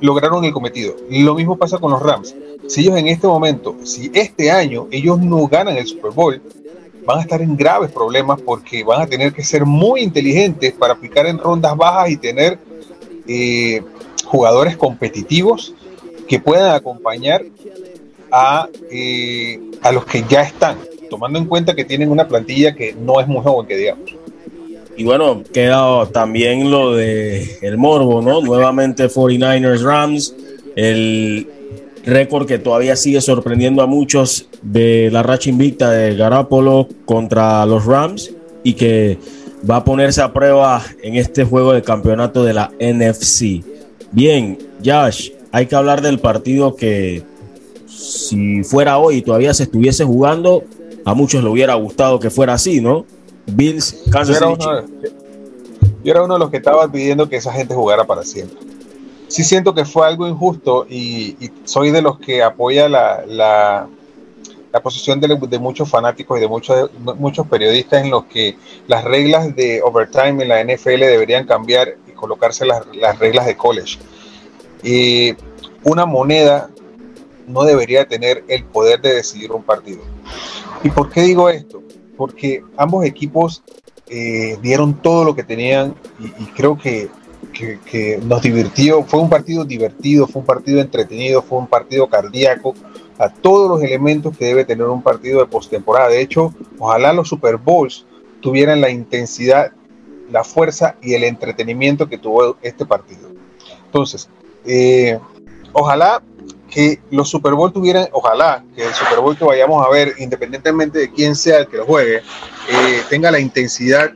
lograron 0.00 0.44
el 0.44 0.52
cometido. 0.52 0.96
Lo 1.08 1.34
mismo 1.34 1.56
pasa 1.56 1.78
con 1.78 1.92
los 1.92 2.02
Rams 2.02 2.34
si 2.66 2.82
ellos 2.82 2.96
en 2.96 3.08
este 3.08 3.26
momento, 3.26 3.76
si 3.84 4.10
este 4.14 4.50
año 4.50 4.88
ellos 4.90 5.18
no 5.20 5.46
ganan 5.46 5.76
el 5.76 5.86
Super 5.86 6.12
Bowl, 6.12 6.40
van 7.06 7.18
a 7.18 7.22
estar 7.22 7.40
en 7.42 7.56
graves 7.56 7.90
problemas 7.90 8.40
porque 8.40 8.82
van 8.82 9.02
a 9.02 9.06
tener 9.06 9.32
que 9.32 9.44
ser 9.44 9.64
muy 9.64 10.00
inteligentes 10.00 10.72
para 10.72 10.94
aplicar 10.94 11.26
en 11.26 11.38
rondas 11.38 11.76
bajas 11.76 12.10
y 12.10 12.16
tener 12.16 12.58
eh, 13.26 13.82
jugadores 14.24 14.76
competitivos 14.76 15.74
que 16.28 16.40
puedan 16.40 16.74
acompañar 16.74 17.44
a, 18.30 18.68
eh, 18.90 19.60
a 19.82 19.92
los 19.92 20.04
que 20.06 20.24
ya 20.28 20.42
están, 20.42 20.78
tomando 21.10 21.38
en 21.38 21.46
cuenta 21.46 21.74
que 21.74 21.84
tienen 21.84 22.10
una 22.10 22.26
plantilla 22.26 22.74
que 22.74 22.94
no 22.94 23.20
es 23.20 23.28
muy 23.28 23.42
joven, 23.42 23.66
que 23.66 23.76
digamos. 23.76 24.16
Y 24.96 25.04
bueno, 25.04 25.42
queda 25.52 26.06
también 26.06 26.70
lo 26.70 26.94
de 26.94 27.58
el 27.62 27.76
morbo, 27.76 28.22
¿no? 28.22 28.40
Nuevamente 28.40 29.08
49ers 29.08 29.82
Rams, 29.82 30.34
el 30.76 31.48
récord 32.06 32.46
que 32.46 32.58
todavía 32.58 32.96
sigue 32.96 33.20
sorprendiendo 33.20 33.82
a 33.82 33.86
muchos 33.86 34.48
de 34.62 35.10
la 35.10 35.22
racha 35.22 35.50
invicta 35.50 35.90
de 35.90 36.16
Garapolo 36.16 36.88
contra 37.04 37.64
los 37.66 37.84
Rams 37.84 38.32
y 38.62 38.74
que 38.74 39.18
va 39.68 39.76
a 39.76 39.84
ponerse 39.84 40.22
a 40.22 40.32
prueba 40.32 40.82
en 41.02 41.16
este 41.16 41.44
juego 41.44 41.72
de 41.72 41.82
campeonato 41.82 42.44
de 42.44 42.52
la 42.52 42.70
NFC. 42.78 43.64
Bien, 44.12 44.58
Josh, 44.84 45.30
hay 45.52 45.66
que 45.66 45.76
hablar 45.76 46.02
del 46.02 46.18
partido 46.18 46.76
que 46.76 47.22
si 47.86 48.62
fuera 48.64 48.98
hoy 48.98 49.16
y 49.16 49.22
todavía 49.22 49.54
se 49.54 49.64
estuviese 49.64 50.04
jugando, 50.04 50.64
a 51.04 51.14
muchos 51.14 51.42
le 51.42 51.50
hubiera 51.50 51.74
gustado 51.74 52.18
que 52.18 52.30
fuera 52.30 52.54
así, 52.54 52.80
¿no? 52.80 53.04
Bills, 53.46 54.04
Kansas 54.10 54.38
City. 54.38 54.64
yo 56.02 56.10
era 56.10 56.24
uno 56.24 56.34
de 56.34 56.40
los 56.40 56.50
que 56.50 56.56
estaba 56.56 56.90
pidiendo 56.90 57.28
que 57.28 57.36
esa 57.36 57.52
gente 57.52 57.74
jugara 57.74 58.04
para 58.04 58.24
siempre. 58.24 58.58
Sí 59.34 59.42
siento 59.42 59.74
que 59.74 59.84
fue 59.84 60.06
algo 60.06 60.28
injusto 60.28 60.86
y, 60.88 61.50
soy 61.64 61.90
de 61.90 62.00
los 62.00 62.20
que 62.20 62.40
apoya 62.40 62.88
la, 62.88 63.24
la, 63.26 63.88
posición 64.80 65.18
de, 65.18 65.58
muchos 65.58 65.90
fanáticos 65.90 66.38
y 66.38 66.42
de 66.42 66.46
muchos, 66.46 66.88
muchos 67.00 67.44
periodistas 67.48 68.04
en 68.04 68.12
los 68.12 68.26
que 68.26 68.56
las 68.86 69.02
reglas 69.02 69.56
de 69.56 69.82
overtime 69.82 70.40
en 70.40 70.48
la 70.48 70.62
NFL 70.62 71.00
deberían 71.00 71.48
cambiar 71.48 71.96
y 72.06 72.12
colocarse 72.12 72.64
las, 72.64 72.86
las 72.94 73.18
reglas 73.18 73.46
de 73.46 73.56
college. 73.56 73.98
Y 74.84 75.34
una 75.82 76.06
moneda 76.06 76.70
no 77.48 77.64
debería 77.64 78.06
tener 78.06 78.44
el 78.46 78.62
poder 78.62 79.00
de 79.00 79.16
decidir 79.16 79.50
un 79.50 79.64
partido. 79.64 80.02
¿Y 80.84 80.90
por 80.90 81.10
qué 81.10 81.22
digo 81.22 81.48
esto? 81.48 81.82
Porque 82.16 82.62
ambos 82.76 83.04
equipos 83.04 83.64
eh, 84.06 84.58
dieron 84.62 84.94
todo 84.94 85.24
lo 85.24 85.34
que 85.34 85.42
tenían 85.42 85.96
y 86.20 86.44
creo 86.52 86.78
que, 86.78 87.10
que, 87.54 88.20
nos 88.22 88.42
divirtió. 88.42 89.02
Fue 89.04 89.20
un 89.20 89.30
partido 89.30 89.64
divertido, 89.64 90.26
fue 90.26 90.40
un 90.40 90.46
partido 90.46 90.80
entretenido, 90.80 91.42
fue 91.42 91.58
un 91.58 91.66
partido 91.66 92.08
cardíaco 92.08 92.74
a 93.18 93.28
todos 93.28 93.70
los 93.70 93.82
elementos 93.82 94.36
que 94.36 94.46
debe 94.46 94.64
tener 94.64 94.86
un 94.86 95.02
partido 95.02 95.40
de 95.40 95.46
postemporada. 95.46 96.08
De 96.08 96.20
hecho, 96.20 96.52
ojalá 96.78 97.12
los 97.12 97.28
Super 97.28 97.56
Bowls 97.56 98.06
tuvieran 98.40 98.80
la 98.80 98.90
intensidad, 98.90 99.72
la 100.30 100.44
fuerza 100.44 100.96
y 101.00 101.14
el 101.14 101.24
entretenimiento 101.24 102.08
que 102.08 102.18
tuvo 102.18 102.56
este 102.62 102.84
partido. 102.84 103.30
Entonces, 103.86 104.28
eh, 104.66 105.18
ojalá 105.72 106.22
que 106.68 107.00
los 107.10 107.30
Super 107.30 107.54
Bowl 107.54 107.72
tuvieran, 107.72 108.08
ojalá 108.12 108.64
que 108.74 108.84
el 108.84 108.92
Super 108.92 109.20
Bowl 109.20 109.36
que 109.36 109.44
vayamos 109.44 109.86
a 109.86 109.90
ver, 109.90 110.14
independientemente 110.18 110.98
de 110.98 111.12
quién 111.12 111.36
sea 111.36 111.58
el 111.58 111.68
que 111.68 111.76
lo 111.76 111.84
juegue, 111.84 112.16
eh, 112.16 113.02
tenga 113.08 113.30
la 113.30 113.38
intensidad 113.38 114.12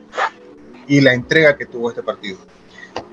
y 0.89 1.01
la 1.01 1.13
entrega 1.13 1.57
que 1.57 1.67
tuvo 1.67 1.91
este 1.91 2.03
partido. 2.03 2.39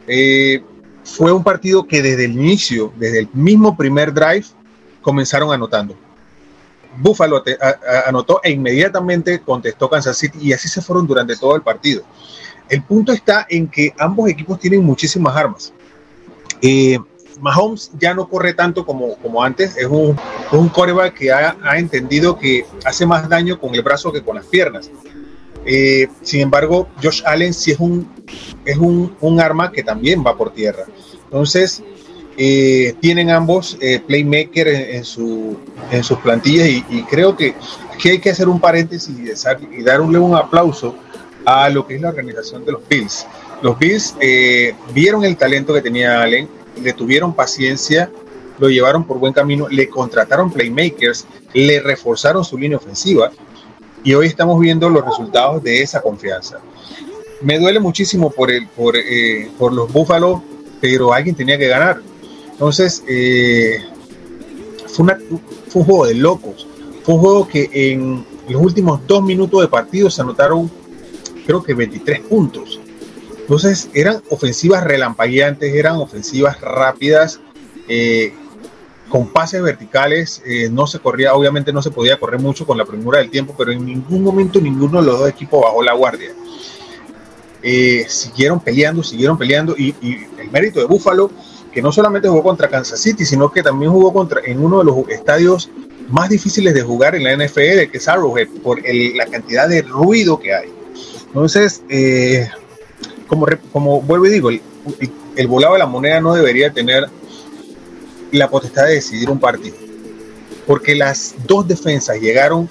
Eh, 0.08 0.64
fue 1.04 1.32
un 1.32 1.44
partido 1.44 1.86
que 1.86 2.02
desde 2.02 2.26
el 2.26 2.34
inicio, 2.34 2.92
desde 2.98 3.20
el 3.20 3.30
mismo 3.34 3.78
primer 3.78 4.14
drive, 4.14 4.46
comenzaron 5.02 5.54
anotando. 5.54 5.96
Buffalo 6.98 7.44
te, 7.44 7.58
a, 7.62 7.68
a, 7.68 8.10
anotó 8.10 8.40
e 8.44 8.52
inmediatamente 8.52 9.40
contestó 9.42 9.90
Kansas 9.90 10.18
City 10.18 10.40
y 10.42 10.54
así 10.54 10.68
se 10.68 10.82
fueron 10.82 11.06
durante 11.06 11.36
todo 11.36 11.56
el 11.56 11.62
partido. 11.62 12.04
El 12.70 12.82
punto 12.84 13.12
está 13.12 13.46
en 13.50 13.68
que 13.68 13.94
ambos 14.00 14.30
equipos 14.30 14.60
tienen 14.60 14.84
muchísimas 14.84 15.36
armas. 15.36 15.74
Eh, 16.62 16.98
Mahomes 17.40 17.92
ya 18.00 18.14
no 18.14 18.28
corre 18.28 18.54
tanto 18.54 18.86
como, 18.86 19.18
como 19.18 19.44
antes, 19.44 19.78
es 19.78 19.86
un, 19.86 20.18
un 20.52 20.70
coreback 20.70 21.14
que 21.14 21.32
ha, 21.32 21.56
ha, 21.62 21.78
entendido 21.78 22.38
que 22.38 22.66
hace 22.86 23.06
más 23.06 23.28
daño 23.28 23.60
con 23.60 23.76
el 23.76 23.82
brazo 23.82 24.12
que 24.12 24.24
con 24.24 24.36
las 24.36 24.46
piernas. 24.46 24.90
Eh, 25.66 26.08
sin 26.22 26.42
embargo, 26.42 26.88
Josh 27.02 27.24
Allen 27.26 27.54
sí 27.54 27.72
es 27.72 27.80
un, 27.80 28.08
es 28.64 28.78
un, 28.78 29.16
un 29.20 29.40
arma 29.40 29.72
que 29.72 29.84
también 29.84 30.24
va 30.26 30.38
por 30.38 30.54
tierra. 30.54 30.86
Entonces, 31.26 31.82
eh, 32.38 32.94
tienen 33.00 33.30
ambos 33.30 33.78
eh, 33.82 34.00
playmaker 34.06 34.68
en, 34.68 34.96
en, 34.96 35.04
su, 35.06 35.58
en, 35.92 36.04
sus 36.04 36.20
plantillas 36.20 36.68
y, 36.68 36.84
y, 36.90 37.04
creo 37.04 37.36
que 37.36 37.56
aquí 37.94 38.10
hay 38.10 38.20
que 38.20 38.30
hacer 38.30 38.50
un 38.50 38.60
paréntesis 38.60 39.16
y, 39.18 39.80
y 39.80 39.84
darle 39.84 40.20
un 40.20 40.36
aplauso 40.36 40.96
a 41.46 41.70
lo 41.70 41.88
que 41.88 41.96
es 41.96 42.02
la 42.02 42.10
organización 42.10 42.66
de 42.66 42.74
los 42.74 42.88
Bills. 42.88 43.26
Los 43.62 43.80
Bills 43.80 44.16
eh, 44.20 44.76
vieron 44.94 45.24
el 45.24 45.38
talento 45.38 45.74
que 45.74 45.82
tenía 45.82 46.22
Allen, 46.22 46.50
le 46.82 46.94
tuvieron 46.94 47.34
paciencia, 47.34 48.12
lo 48.60 48.70
llevaron 48.70 49.06
por 49.06 49.18
buen 49.18 49.34
camino, 49.34 49.68
le 49.70 49.88
contrataron 49.88 50.52
playmakers, 50.52 51.26
le 51.54 51.80
reforzaron 51.80 52.44
su 52.44 52.58
línea 52.58 52.78
ofensiva 52.78 53.32
y 54.06 54.14
hoy 54.14 54.28
estamos 54.28 54.60
viendo 54.60 54.88
los 54.88 55.04
resultados 55.04 55.62
de 55.64 55.82
esa 55.82 56.00
confianza. 56.00 56.60
Me 57.42 57.58
duele 57.60 57.80
muchísimo 57.80 58.30
por, 58.30 58.52
el, 58.52 58.68
por, 58.68 58.96
eh, 58.96 59.50
por 59.58 59.74
los 59.74 59.92
Búfalos, 59.92 60.42
pero 60.80 61.12
alguien 61.12 61.36
tenía 61.36 61.58
que 61.58 61.68
ganar. 61.68 62.02
Entonces, 62.52 63.04
eh, 63.10 63.84
fue, 64.88 65.06
un 65.74 65.84
juego 65.84 66.06
de 66.06 66.14
locos. 66.14 66.68
Fue 67.04 67.16
un 67.16 67.20
juego 67.20 67.48
que 67.48 67.70
en 67.74 68.24
los 68.48 68.62
últimos 68.62 69.06
dos 69.08 69.24
minutos 69.24 69.62
de 69.62 69.68
partido 69.68 70.10
se 70.12 70.22
anotaron, 70.22 70.70
creo 71.48 71.64
que 71.64 71.74
23 71.74 72.20
puntos. 72.22 72.80
Entonces, 73.40 73.90
eran 73.96 74.22
ofensivas 74.30 74.84
relampagueantes, 74.84 75.74
eran 75.74 75.96
ofensivas 75.96 76.62
rápidas, 76.62 77.40
eh, 77.88 78.34
con 79.16 79.28
pases 79.30 79.62
verticales. 79.62 80.42
Eh, 80.46 80.68
no 80.70 80.86
se 80.88 81.00
corría, 81.00 81.34
obviamente 81.36 81.72
no 81.72 81.82
se 81.82 81.90
podía 81.90 82.20
correr 82.20 82.42
mucho 82.42 82.66
con 82.66 82.78
la 82.78 82.84
premura 82.84 83.20
del 83.20 83.30
tiempo, 83.30 83.56
pero 83.58 83.72
en 83.72 83.86
ningún 83.86 84.22
momento 84.22 84.60
ninguno 84.60 85.00
de 85.00 85.08
los 85.08 85.20
dos 85.20 85.30
equipos 85.30 85.62
bajó 85.64 85.82
la 85.82 85.94
guardia. 85.94 86.32
Eh, 87.64 88.06
siguieron 88.10 88.60
peleando, 88.60 89.04
siguieron 89.04 89.38
peleando 89.38 89.74
y, 89.78 89.96
el 90.38 90.52
mérito 90.52 90.82
de 90.82 90.86
Búfalo 90.86 91.32
que 91.72 91.82
no 91.82 91.94
solamente 91.94 92.28
jugó 92.28 92.44
contra 92.44 92.68
Kansas 92.68 93.00
City, 93.00 93.24
sino 93.24 93.50
que 93.50 93.64
también 93.64 93.90
jugó 93.90 94.12
contra, 94.12 94.42
en 94.44 94.62
uno 94.62 94.80
de 94.80 94.84
los 94.84 95.08
estadios 95.08 95.70
más 96.10 96.28
difíciles 96.28 96.74
de 96.74 96.82
jugar 96.82 97.16
en 97.16 97.24
la 97.24 97.38
NFL, 97.38 97.90
que 97.90 97.98
es 97.98 98.08
Arrowhead, 98.10 98.50
por 98.62 98.86
el, 98.86 99.16
la 99.16 99.28
cantidad 99.28 99.70
de 99.70 99.82
ruido 99.82 100.38
que 100.42 100.54
hay. 100.54 100.74
Entonces, 101.28 101.84
eh, 101.88 102.50
como, 103.28 103.46
como 103.72 104.02
vuelvo 104.02 104.26
y 104.26 104.32
digo, 104.32 104.50
el, 104.50 105.48
volado 105.48 105.74
de 105.74 105.80
la 105.80 105.86
moneda 105.86 106.20
no 106.20 106.34
debería 106.34 106.74
tener 106.74 107.10
la 108.32 108.50
potestad 108.50 108.86
de 108.86 108.96
decidir 108.96 109.30
un 109.30 109.40
partido, 109.40 109.76
porque 110.66 110.96
las 110.96 111.36
dos 111.46 111.68
defensas 111.68 112.20
llegaron 112.20 112.70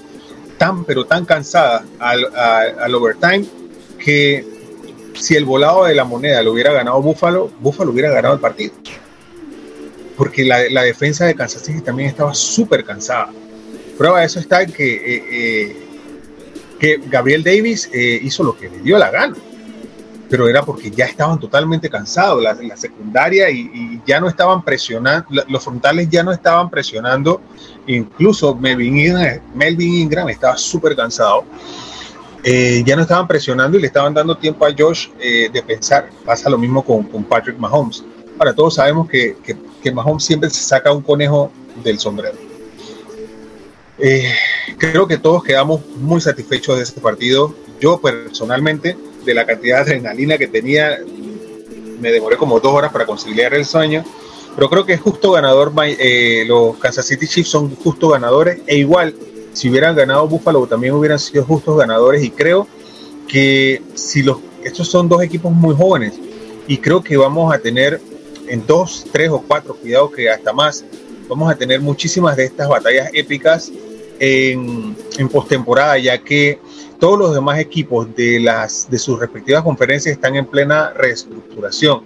tan, 0.59 0.85
pero 0.85 1.05
tan 1.05 1.25
cansadas 1.25 1.83
al, 1.99 2.95
overtime 2.95 3.47
que 3.99 4.45
si 5.15 5.35
el 5.37 5.45
volado 5.45 5.85
de 5.85 5.95
la 5.95 6.05
moneda 6.05 6.43
lo 6.43 6.53
hubiera 6.53 6.73
ganado 6.73 7.01
Búfalo, 7.01 7.51
Búfalo 7.61 7.93
hubiera 7.93 8.11
ganado 8.11 8.35
el 8.35 8.41
partido. 8.41 8.73
Porque 10.17 10.45
la, 10.45 10.83
defensa 10.83 11.27
de 11.27 11.35
Kansas 11.35 11.63
City 11.63 11.81
también 11.81 12.09
estaba 12.09 12.35
súper 12.35 12.85
cansada. 12.85 13.31
Prueba 13.99 14.21
de 14.21 14.27
eso 14.27 14.39
está 14.41 14.65
que, 14.67 14.95
eh, 14.95 15.25
eh, 15.31 15.77
que 16.79 17.01
Gabriel 17.07 17.43
Davis 17.43 17.89
eh, 17.93 18.21
hizo 18.23 18.45
lo 18.45 18.57
que 18.57 18.69
le 18.69 18.79
dio 18.81 18.99
la 18.99 19.11
gana. 19.11 19.37
Pero 20.29 20.49
era 20.49 20.63
porque 20.63 20.91
ya 20.91 21.05
estaban 21.05 21.39
totalmente 21.39 21.89
cansados, 21.91 22.43
la, 22.43 22.55
la 22.55 22.77
secundaria, 22.77 23.51
y, 23.51 23.71
y, 23.73 24.03
ya 24.07 24.21
no 24.21 24.29
estaban 24.29 24.65
presionando, 24.65 25.27
los 25.49 25.63
frontales 25.63 26.09
ya 26.09 26.23
no 26.23 26.33
estaban 26.33 26.71
presionando. 26.71 27.41
Incluso 27.87 28.55
Melvin 28.55 28.99
Ingram, 28.99 29.41
Melvin 29.55 29.95
Ingram 29.95 30.29
estaba 30.29 30.57
súper 30.57 30.97
cansado. 30.97 31.45
Eh, 32.47 32.83
ya 32.85 32.95
no 32.95 33.01
estaban 33.01 33.27
presionando 33.27 33.79
y 33.79 33.81
le 33.81 33.87
estaban 33.87 34.13
dando 34.13 34.37
tiempo 34.37 34.67
a 34.67 34.75
Josh 34.77 35.09
eh, 35.19 35.49
de 35.51 35.63
pensar. 35.63 36.11
Pasa 36.27 36.51
lo 36.51 36.59
mismo 36.59 36.85
con, 36.85 37.05
con, 37.05 37.25
Patrick 37.25 37.59
Mahomes. 37.59 38.05
Ahora, 38.39 38.55
todos 38.55 38.75
sabemos 38.75 39.09
que, 39.09 39.35
que, 39.43 39.57
que, 39.83 39.91
Mahomes 39.91 40.25
siempre 40.25 40.51
se 40.51 40.63
saca 40.63 40.93
un 40.93 41.01
conejo 41.01 41.51
del 41.83 41.99
sombrero. 41.99 42.37
Eh, 43.99 44.31
creo 44.77 45.07
que 45.07 45.17
todos 45.17 45.43
quedamos 45.43 45.81
muy 45.97 46.21
satisfechos 46.21 46.77
de 46.77 46.83
este 46.83 47.01
partido. 47.01 47.55
Yo 47.81 47.99
personalmente, 47.99 48.95
de 49.25 49.35
la 49.35 49.47
cantidad 49.47 49.77
de 49.77 49.83
adrenalina 49.83 50.39
que 50.39 50.49
tenía, 50.49 50.99
me 52.01 52.13
demoré 52.13 52.37
como 52.37 52.61
dos 52.61 52.73
horas 52.73 52.93
para 52.93 53.07
conciliar 53.07 53.55
el 53.55 53.65
sueño. 53.65 54.05
Pero 54.55 54.71
creo 54.71 54.87
que 54.87 54.93
es 54.93 55.01
justo 55.01 55.33
ganador. 55.33 55.73
eh, 55.87 56.45
los 56.47 56.77
Kansas 56.77 57.07
City 57.07 57.27
Chiefs 57.27 57.51
son 57.51 57.75
justo 57.77 58.09
ganadores 58.09 58.61
e 58.67 58.77
igual 58.77 59.15
si 59.53 59.71
hubieran 59.71 59.95
ganado 59.95 60.27
Buffalo 60.27 60.67
también 60.67 60.95
hubieran 60.95 61.19
sido 61.19 61.45
justos 61.45 61.79
ganadores 61.79 62.23
y 62.25 62.31
creo 62.31 62.67
que 63.29 63.81
si 63.95 64.23
los 64.23 64.39
estos 64.65 64.89
son 64.89 65.09
dos 65.09 65.23
equipos 65.23 65.53
muy 65.53 65.75
jóvenes 65.75 66.15
y 66.67 66.79
creo 66.79 67.03
que 67.03 67.17
vamos 67.17 67.55
a 67.55 67.59
tener 67.59 68.01
en 68.49 68.67
dos, 68.67 69.07
tres 69.13 69.31
o 69.31 69.43
cuatro, 69.47 69.75
cuidado 69.75 70.11
que 70.11 70.31
hasta 70.31 70.53
más, 70.53 70.85
vamos 71.29 71.51
a 71.51 71.57
tener 71.57 71.81
muchísimas 71.81 72.37
de 72.37 72.45
estas 72.45 72.69
batallas 72.69 73.11
épicas 73.13 73.71
en, 74.19 74.97
en 75.19 75.29
postemporada, 75.29 75.99
ya 75.99 76.19
que 76.19 76.59
todos 76.99 77.19
los 77.19 77.35
demás 77.35 77.59
equipos 77.59 78.15
de 78.15 78.41
las 78.41 78.89
de 78.91 78.99
sus 78.99 79.19
respectivas 79.19 79.63
conferencias 79.63 80.15
están 80.15 80.37
en 80.37 80.47
plena 80.47 80.91
reestructuración. 80.91 82.03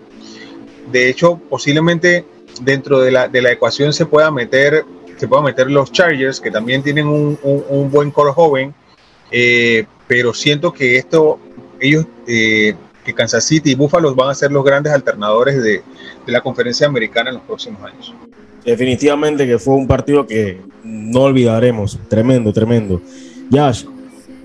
De 0.90 1.08
hecho, 1.08 1.38
posiblemente 1.48 2.24
dentro 2.62 3.00
de 3.00 3.10
la, 3.10 3.28
de 3.28 3.42
la 3.42 3.52
ecuación 3.52 3.92
se 3.92 4.06
pueda 4.06 4.30
meter 4.30 4.84
se 5.18 5.26
puedan 5.26 5.44
meter 5.44 5.70
los 5.70 5.90
Chargers, 5.90 6.40
que 6.40 6.50
también 6.50 6.82
tienen 6.82 7.08
un, 7.08 7.38
un, 7.42 7.90
buen 7.90 8.10
core 8.10 8.32
joven, 8.32 8.72
eh, 9.30 9.84
pero 10.06 10.32
siento 10.32 10.72
que 10.72 10.96
esto, 10.96 11.38
ellos, 11.80 12.06
eh, 12.26 12.74
que 13.04 13.14
Kansas 13.14 13.44
City 13.44 13.72
y 13.72 13.74
Buffalo 13.74 14.14
van 14.14 14.30
a 14.30 14.34
ser 14.34 14.52
los 14.52 14.64
grandes 14.64 14.92
alternadores 14.92 15.60
de, 15.62 15.82
de, 16.24 16.32
la 16.32 16.40
conferencia 16.40 16.86
americana 16.86 17.30
en 17.30 17.36
los 17.36 17.44
próximos 17.44 17.82
años. 17.82 18.14
Definitivamente 18.64 19.46
que 19.46 19.58
fue 19.58 19.74
un 19.74 19.88
partido 19.88 20.26
que 20.26 20.60
no 20.84 21.22
olvidaremos, 21.22 21.98
tremendo, 22.08 22.52
tremendo. 22.52 23.00
Yash, 23.50 23.86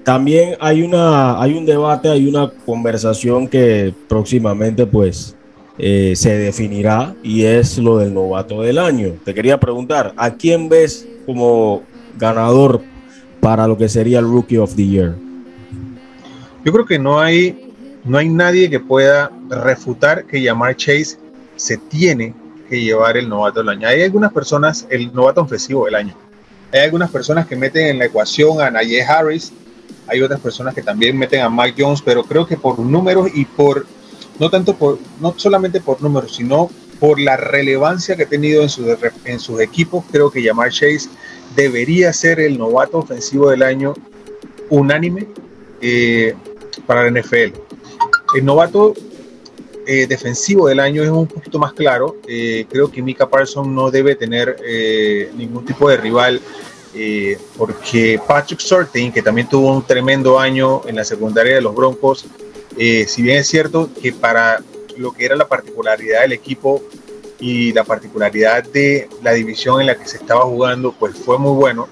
también 0.04 0.56
hay, 0.60 0.82
una, 0.82 1.42
hay 1.42 1.54
un 1.54 1.66
debate, 1.66 2.10
hay 2.10 2.28
una 2.28 2.52
conversación 2.66 3.48
que 3.48 3.94
próximamente 4.08 4.86
pues 4.86 5.36
eh, 5.78 6.14
se 6.16 6.38
definirá 6.38 7.16
y 7.24 7.44
es 7.44 7.78
lo 7.78 7.98
del 7.98 8.14
novato 8.14 8.62
del 8.62 8.78
año. 8.78 9.14
Te 9.24 9.34
quería 9.34 9.60
preguntar, 9.60 10.14
¿a 10.18 10.32
quién 10.32 10.70
ves 10.70 11.08
como 11.26 11.84
ganador 12.18 12.82
para 13.40 13.68
lo 13.68 13.78
que 13.78 13.90
sería 13.90 14.20
el 14.20 14.26
Rookie 14.26 14.58
of 14.58 14.76
the 14.76 14.86
Year? 14.86 15.16
Yo 16.64 16.72
creo 16.72 16.86
que 16.86 17.00
no 17.00 17.20
hay, 17.20 17.74
no 18.04 18.18
hay 18.18 18.30
nadie 18.30 18.70
que 18.70 18.80
pueda 18.80 19.32
refutar 19.50 20.26
que 20.26 20.42
Yamar 20.42 20.76
Chase 20.76 21.18
se 21.56 21.78
tiene 21.78 22.34
que 22.70 22.82
llevar 22.82 23.18
el 23.18 23.28
novato 23.28 23.60
del 23.60 23.70
año. 23.70 23.88
Hay 23.88 24.02
algunas 24.02 24.32
personas, 24.32 24.88
el 24.90 25.14
novato 25.14 25.42
ofensivo 25.42 25.86
del 25.86 25.96
año. 25.96 26.16
Hay 26.72 26.82
algunas 26.82 27.12
personas 27.12 27.46
que 27.48 27.56
meten 27.56 27.88
en 27.88 28.00
la 28.00 28.06
ecuación 28.06 28.62
a 28.62 28.72
Najee 28.72 29.04
Harris, 29.04 29.54
hay 30.08 30.22
otras 30.22 30.40
personas 30.40 30.74
que 30.74 30.82
también 30.82 31.18
meten 31.18 31.42
a 31.42 31.50
Mike 31.50 31.82
Jones, 31.82 32.02
pero 32.04 32.24
creo 32.24 32.46
que 32.46 32.58
por 32.58 32.80
números 32.80 33.30
y 33.34 33.46
por 33.46 33.86
no 34.40 34.50
tanto 34.50 34.76
por, 34.76 35.00
no 35.20 35.34
solamente 35.38 35.80
por 35.80 36.02
números, 36.02 36.36
sino 36.36 36.70
por 37.00 37.20
la 37.20 37.38
relevancia 37.38 38.16
que 38.16 38.24
ha 38.24 38.30
tenido 38.30 38.64
en, 38.64 38.70
sus, 38.70 38.86
en 39.26 39.40
sus 39.40 39.60
equipos, 39.60 40.04
creo 40.12 40.32
que 40.32 40.44
Jamar 40.44 40.72
Chase 40.72 41.10
debería 41.56 42.14
ser 42.14 42.40
el 42.40 42.58
novato 42.58 43.00
ofensivo 43.00 43.50
del 43.50 43.64
año 43.64 43.94
unánime 44.70 45.28
eh, 45.82 46.34
para 46.88 47.10
la 47.10 47.22
NFL. 47.22 47.58
El 48.36 48.46
novato 48.46 48.94
eh, 49.86 50.08
defensivo 50.08 50.68
del 50.68 50.80
año 50.80 51.04
es 51.04 51.10
un 51.10 51.28
poquito 51.28 51.60
más 51.60 51.74
claro. 51.74 52.18
Eh, 52.28 52.66
creo 52.70 52.90
que 52.90 53.02
Mika 53.02 53.30
Parsons 53.30 53.68
no 53.68 53.92
debe 53.92 54.16
tener 54.16 54.58
ningún 55.36 55.66
tipo 55.66 55.90
de 55.90 55.98
rival 55.98 56.42
porque 57.58 58.20
Patrick 58.28 58.60
Sorting, 58.60 59.12
que 59.12 59.22
también 59.22 59.50
tuvo 59.50 59.76
un 59.76 59.86
tremendo 59.86 60.40
año 60.40 60.82
en 60.88 60.96
la 60.96 61.04
secundaria 61.04 61.56
de 61.56 61.62
los 61.62 61.76
Broncos, 61.76 62.26
eh, 62.78 63.06
si 63.08 63.22
bien 63.22 63.38
es 63.38 63.48
cierto 63.48 63.90
que 64.02 64.12
para 64.14 64.62
lo 64.98 65.12
que 65.12 65.26
era 65.26 65.36
la 65.36 65.48
particularidad 65.48 66.22
del 66.22 66.34
equipo 66.34 66.82
y 67.40 67.74
la 67.74 67.84
particularidad 67.84 68.64
de 68.64 69.10
la 69.22 69.34
división 69.34 69.82
en 69.82 69.88
la 69.88 69.96
que 69.96 70.08
se 70.08 70.18
estaba 70.18 70.42
jugando, 70.42 70.94
pues 70.94 71.16
fue 71.18 71.38
muy 71.38 71.56
bueno. 71.56 71.88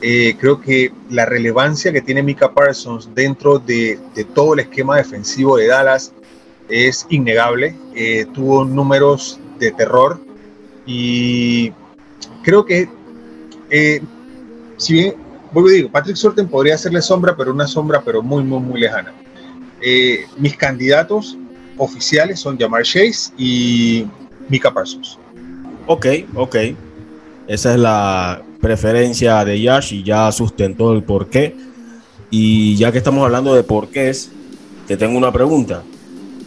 Eh, 0.00 0.36
creo 0.40 0.60
que 0.60 0.92
la 1.10 1.26
relevancia 1.26 1.92
que 1.92 2.00
tiene 2.00 2.22
Mika 2.22 2.52
Parsons 2.52 3.14
dentro 3.14 3.60
de, 3.60 4.00
todo 4.34 4.54
el 4.54 4.60
esquema 4.60 4.96
defensivo 4.96 5.56
de 5.56 5.68
Dallas 5.68 6.12
es 6.68 7.06
innegable. 7.10 7.76
Eh, 7.94 8.26
tuvo 8.34 8.64
números 8.64 9.38
de 9.58 9.70
terror 9.70 10.18
y 10.86 11.72
creo 12.42 12.64
que, 12.64 12.88
si 14.76 14.92
bien, 14.92 15.14
vuelvo 15.52 15.68
a 15.68 15.72
digo, 15.72 15.90
Patrick 15.90 16.16
Sorten 16.16 16.48
podría 16.48 16.74
hacerle 16.74 17.02
sombra, 17.02 17.36
pero 17.36 17.52
una 17.52 17.66
sombra, 17.66 18.02
pero 18.04 18.22
muy, 18.22 18.42
muy, 18.42 18.60
muy 18.60 18.80
lejana. 18.80 19.12
Eh, 19.80 20.26
mis 20.38 20.56
candidatos 20.56 21.36
oficiales 21.76 22.40
son 22.40 22.58
Jamar 22.58 22.82
Chase 22.82 23.32
y 23.36 24.06
Mika 24.48 24.72
Parsons. 24.72 25.18
Ok, 25.86 26.06
ok. 26.34 26.56
Esa 27.48 27.72
es 27.72 27.80
la 27.80 28.42
preferencia 28.60 29.44
de 29.44 29.60
Yash 29.60 29.94
y 29.94 30.02
ya 30.02 30.30
sustentó 30.30 30.92
el 30.92 31.02
porqué. 31.02 31.56
Y 32.30 32.76
ya 32.76 32.92
que 32.92 32.98
estamos 32.98 33.24
hablando 33.24 33.54
de 33.54 33.62
porqués, 33.62 34.30
te 34.86 34.96
tengo 34.96 35.18
una 35.18 35.32
pregunta. 35.32 35.82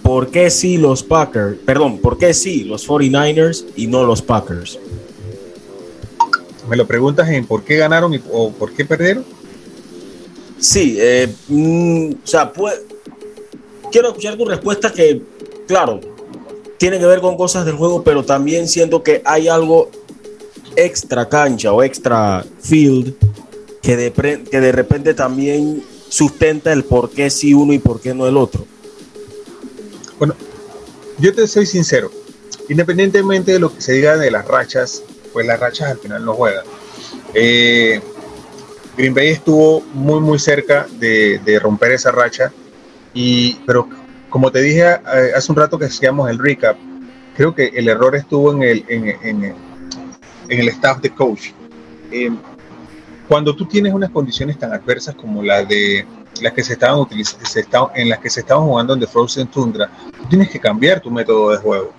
¿Por 0.01 0.29
qué 0.29 0.49
sí 0.49 0.77
los 0.77 1.03
Packers, 1.03 1.57
perdón, 1.65 1.97
por 1.97 2.17
qué 2.17 2.33
sí 2.33 2.63
los 2.63 2.87
49ers 2.87 3.65
y 3.75 3.87
no 3.87 4.03
los 4.03 4.21
Packers? 4.21 4.79
¿Me 6.69 6.75
lo 6.75 6.87
preguntas 6.87 7.29
en 7.29 7.45
por 7.45 7.63
qué 7.63 7.77
ganaron 7.77 8.19
o 8.31 8.51
por 8.51 8.73
qué 8.73 8.85
perdieron? 8.85 9.25
Sí, 10.59 10.97
eh, 10.99 11.33
mm, 11.47 12.11
o 12.23 12.27
sea, 12.27 12.51
pues, 12.51 12.81
quiero 13.91 14.09
escuchar 14.09 14.37
tu 14.37 14.45
respuesta 14.45 14.91
que, 14.91 15.21
claro, 15.67 15.99
tiene 16.77 16.99
que 16.99 17.05
ver 17.05 17.21
con 17.21 17.37
cosas 17.37 17.65
del 17.65 17.75
juego, 17.75 18.03
pero 18.03 18.23
también 18.23 18.67
siento 18.67 19.03
que 19.03 19.21
hay 19.25 19.47
algo 19.47 19.89
extra 20.75 21.27
cancha 21.29 21.71
o 21.71 21.83
extra 21.83 22.45
field 22.59 23.13
que 23.81 23.95
de, 23.95 24.11
que 24.49 24.59
de 24.59 24.71
repente 24.71 25.13
también 25.13 25.83
sustenta 26.09 26.73
el 26.73 26.83
por 26.83 27.09
qué 27.11 27.29
sí 27.29 27.53
uno 27.53 27.73
y 27.73 27.79
por 27.79 27.99
qué 27.99 28.13
no 28.13 28.27
el 28.27 28.37
otro. 28.37 28.65
Bueno, 30.17 30.35
yo 31.19 31.33
te 31.33 31.47
soy 31.47 31.65
sincero, 31.65 32.11
independientemente 32.69 33.53
de 33.53 33.59
lo 33.59 33.73
que 33.73 33.81
se 33.81 33.93
diga 33.93 34.17
de 34.17 34.31
las 34.31 34.47
rachas, 34.47 35.03
pues 35.35 35.45
las 35.45 35.59
rachas 35.59 35.91
al 35.91 35.97
final 35.97 36.23
no 36.23 36.33
juegan. 36.33 36.63
Eh, 37.33 37.99
Green 38.95 39.13
Bay 39.13 39.27
estuvo 39.27 39.81
muy 39.93 40.21
muy 40.21 40.39
cerca 40.39 40.87
de, 40.97 41.59
romper 41.61 41.91
esa 41.91 42.09
racha 42.09 42.53
y, 43.13 43.55
pero 43.65 43.89
como 44.29 44.49
te 44.49 44.61
dije 44.61 44.83
eh, 44.83 45.31
hace 45.35 45.51
un 45.51 45.57
rato 45.57 45.77
que 45.77 45.87
hacíamos 45.87 46.29
el 46.29 46.39
recap, 46.39 46.77
creo 47.35 47.53
que 47.53 47.65
el 47.65 47.89
error 47.89 48.15
estuvo 48.15 48.53
en 48.53 48.63
el, 48.63 48.85
en 48.87 49.55
el 50.47 50.69
staff 50.69 51.01
de 51.01 51.09
coach. 51.09 51.49
Eh, 52.13 52.31
cuando 53.27 53.53
tú 53.53 53.65
tienes 53.65 53.93
unas 53.93 54.11
condiciones 54.11 54.57
tan 54.57 54.71
adversas 54.71 55.15
como 55.15 55.43
las 55.43 55.67
de 55.67 56.07
las 56.41 56.53
que 56.53 56.63
se 56.63 56.73
estaban 56.73 56.97
utilizando, 56.97 57.91
en 57.93 58.07
las 58.07 58.19
que 58.19 58.29
se 58.29 58.39
estaban 58.39 58.63
jugando 58.63 58.93
en 58.93 59.01
The 59.01 59.07
Frozen 59.07 59.47
Tundra, 59.47 59.91
tú 60.17 60.29
tienes 60.29 60.49
que 60.49 60.61
cambiar 60.61 61.01
tu 61.01 61.11
método 61.11 61.51
de 61.51 61.57
juego. 61.57 61.91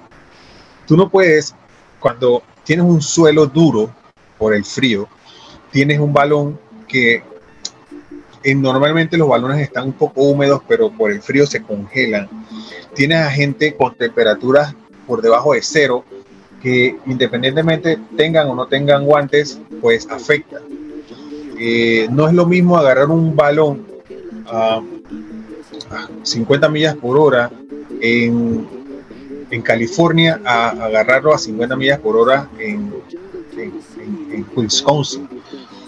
Tú 0.86 0.96
no 0.96 1.10
puedes, 1.10 1.54
cuando 2.00 2.42
tienes 2.66 2.84
un 2.84 3.00
suelo 3.00 3.46
duro 3.46 3.90
por 4.36 4.52
el 4.52 4.64
frío, 4.64 5.08
tienes 5.70 6.00
un 6.00 6.12
balón 6.12 6.58
que 6.86 7.22
normalmente 8.54 9.16
los 9.16 9.28
balones 9.28 9.60
están 9.60 9.86
un 9.86 9.92
poco 9.92 10.22
húmedos, 10.22 10.60
pero 10.68 10.90
por 10.90 11.10
el 11.10 11.22
frío 11.22 11.46
se 11.46 11.62
congelan. 11.62 12.28
Tienes 12.94 13.18
a 13.18 13.30
gente 13.30 13.74
con 13.74 13.94
temperaturas 13.94 14.74
por 15.06 15.22
debajo 15.22 15.54
de 15.54 15.62
cero 15.62 16.04
que 16.62 16.96
independientemente 17.06 17.98
tengan 18.16 18.48
o 18.48 18.54
no 18.54 18.66
tengan 18.66 19.04
guantes, 19.04 19.60
pues 19.80 20.08
afecta. 20.10 20.60
Eh, 21.58 22.08
no 22.10 22.28
es 22.28 22.34
lo 22.34 22.46
mismo 22.46 22.76
agarrar 22.76 23.08
un 23.08 23.34
balón 23.34 23.86
a, 24.46 24.82
50 26.22 26.68
millas 26.68 26.96
por 26.96 27.16
hora 27.16 27.50
en, 28.00 28.66
en 29.50 29.62
California 29.62 30.40
a, 30.44 30.70
agarrarlo 30.70 31.34
a 31.34 31.38
50 31.38 31.76
millas 31.76 32.00
por 32.00 32.16
hora 32.16 32.48
en, 32.58 32.92
en 33.56 34.46
Wisconsin 34.54 35.28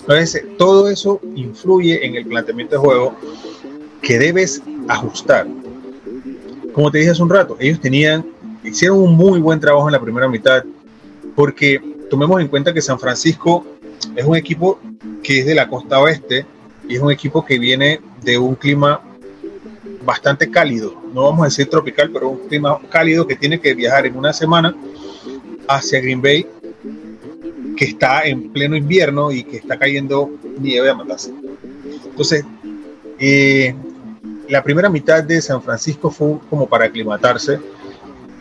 entonces, 0.09 0.43
todo 0.57 0.89
eso 0.89 1.21
influye 1.35 2.07
en 2.07 2.17
el 2.17 2.25
planteamiento 2.25 2.77
de 2.77 2.79
juego 2.79 3.15
que 4.01 4.19
debes 4.19 4.63
ajustar. 4.89 5.47
Como 6.73 6.91
te 6.91 6.97
dije 6.97 7.11
hace 7.11 7.23
un 7.23 7.29
rato, 7.29 7.59
ellos 7.61 7.79
tenían, 7.79 8.25
hicieron 8.65 9.01
un 9.01 9.15
muy 9.15 9.39
buen 9.39 9.61
trabajo 9.61 9.87
en 9.87 9.93
la 9.93 10.01
primera 10.01 10.27
mitad, 10.27 10.65
porque 11.37 11.79
tomemos 12.09 12.41
en 12.41 12.49
cuenta 12.49 12.73
que 12.73 12.81
San 12.81 12.99
Francisco 12.99 13.67
es 14.17 14.25
un 14.25 14.35
equipo 14.35 14.81
que 15.23 15.41
es 15.41 15.47
de 15.47 15.55
la 15.55 15.69
costa 15.69 16.01
oeste 16.01 16.47
y 16.89 16.95
es 16.95 17.03
un 17.03 17.13
equipo 17.13 17.45
que 17.45 17.59
viene 17.59 18.01
de 18.23 18.39
un 18.39 18.55
clima 18.55 19.03
bastante 20.07 20.51
cálido, 20.51 20.95
no 21.13 21.25
vamos 21.25 21.43
a 21.43 21.45
decir 21.45 21.69
tropical, 21.69 22.11
pero 22.13 22.31
un 22.31 22.49
clima 22.49 22.79
cálido 22.91 23.27
que 23.27 23.37
tiene 23.37 23.61
que 23.61 23.75
viajar 23.75 24.07
en 24.07 24.17
una 24.17 24.33
semana 24.33 24.75
hacia 25.69 26.01
Green 26.01 26.23
Bay 26.23 26.47
que 27.77 27.85
está 27.85 28.25
en 28.25 28.51
pleno 28.51 28.77
invierno 28.77 29.31
y 29.31 29.45
que 29.45 29.59
está 29.59 29.79
cayendo 29.79 30.31
nieve 30.59 30.91
a 30.91 30.95
matarse. 30.95 31.33
Entonces, 32.05 32.45
eh, 33.21 33.75
la 34.49 34.65
primera 34.65 34.89
mitad 34.89 35.23
de 35.23 35.41
San 35.41 35.63
Francisco 35.63 36.11
fue 36.11 36.39
como 36.51 36.69
para 36.69 36.87
aclimatarse 36.87 37.61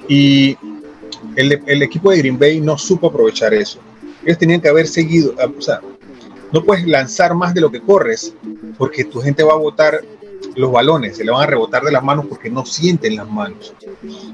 y 0.07 0.57
el, 1.35 1.61
el, 1.67 1.83
equipo 1.83 2.09
de 2.09 2.17
Green 2.17 2.39
Bay 2.39 2.59
no 2.59 2.77
supo 2.77 3.07
aprovechar 3.07 3.53
eso. 3.53 3.79
Ellos 4.23 4.39
tenían 4.39 4.59
que 4.59 4.69
haber 4.69 4.87
seguido, 4.87 5.35
o 5.55 5.61
sea, 5.61 5.81
no 6.51 6.63
puedes 6.63 6.87
lanzar 6.87 7.35
más 7.35 7.53
de 7.53 7.61
lo 7.61 7.71
que 7.71 7.81
corres 7.81 8.33
porque 8.77 9.03
tu 9.03 9.21
gente 9.21 9.43
va 9.43 9.53
a 9.53 9.57
botar 9.57 10.01
los 10.55 10.71
balones, 10.71 11.17
se 11.17 11.23
le 11.23 11.31
van 11.31 11.43
a 11.43 11.47
rebotar 11.47 11.83
de 11.83 11.91
las 11.91 12.03
manos 12.03 12.25
porque 12.27 12.49
no 12.49 12.65
sienten 12.65 13.15
las 13.15 13.29
manos. 13.29 13.73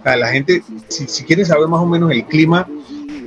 la 0.04 0.28
gente, 0.28 0.64
si, 0.88 1.08
si 1.08 1.24
quieren 1.24 1.46
saber 1.46 1.68
más 1.68 1.82
o 1.82 1.86
menos 1.86 2.12
el 2.12 2.26
clima 2.26 2.68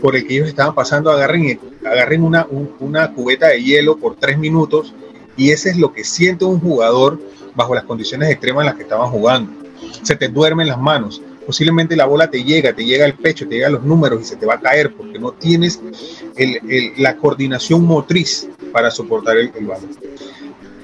por 0.01 0.17
el 0.17 0.27
que 0.27 0.35
ellos 0.35 0.49
estaban 0.49 0.75
pasando, 0.75 1.11
agarren, 1.11 1.59
agarren 1.85 2.23
una, 2.23 2.47
una 2.81 3.13
cubeta 3.13 3.49
de 3.49 3.63
hielo 3.63 3.97
por 3.97 4.17
tres 4.17 4.39
minutos 4.39 4.95
y 5.37 5.51
ese 5.51 5.71
es 5.71 5.77
lo 5.77 5.93
que 5.93 6.05
siente 6.05 6.45
un 6.45 6.61
jugador 6.61 7.21
bajo 7.55 7.75
las 7.75 7.85
condiciones 7.85 8.31
extremas 8.31 8.63
en 8.63 8.67
las 8.67 8.77
que 8.77 8.83
estaban 8.83 9.11
jugando. 9.11 9.53
Se 10.03 10.17
te 10.17 10.29
duermen 10.29 10.69
las 10.69 10.79
manos, 10.79 11.23
posiblemente 11.47 11.97
la 11.97 12.07
bola 12.07 12.29
te 12.29 12.43
llega, 12.43 12.73
te 12.73 12.85
llega 12.85 13.05
al 13.05 13.15
pecho, 13.15 13.47
te 13.47 13.55
llega 13.55 13.69
a 13.69 13.71
los 13.71 13.83
números 13.83 14.21
y 14.21 14.25
se 14.25 14.37
te 14.37 14.47
va 14.47 14.55
a 14.55 14.61
caer 14.61 14.93
porque 14.95 15.19
no 15.19 15.33
tienes 15.33 15.81
la 16.99 17.17
coordinación 17.17 17.85
motriz 17.85 18.49
para 18.73 18.91
soportar 18.91 19.37
el, 19.37 19.51
balón. 19.67 19.91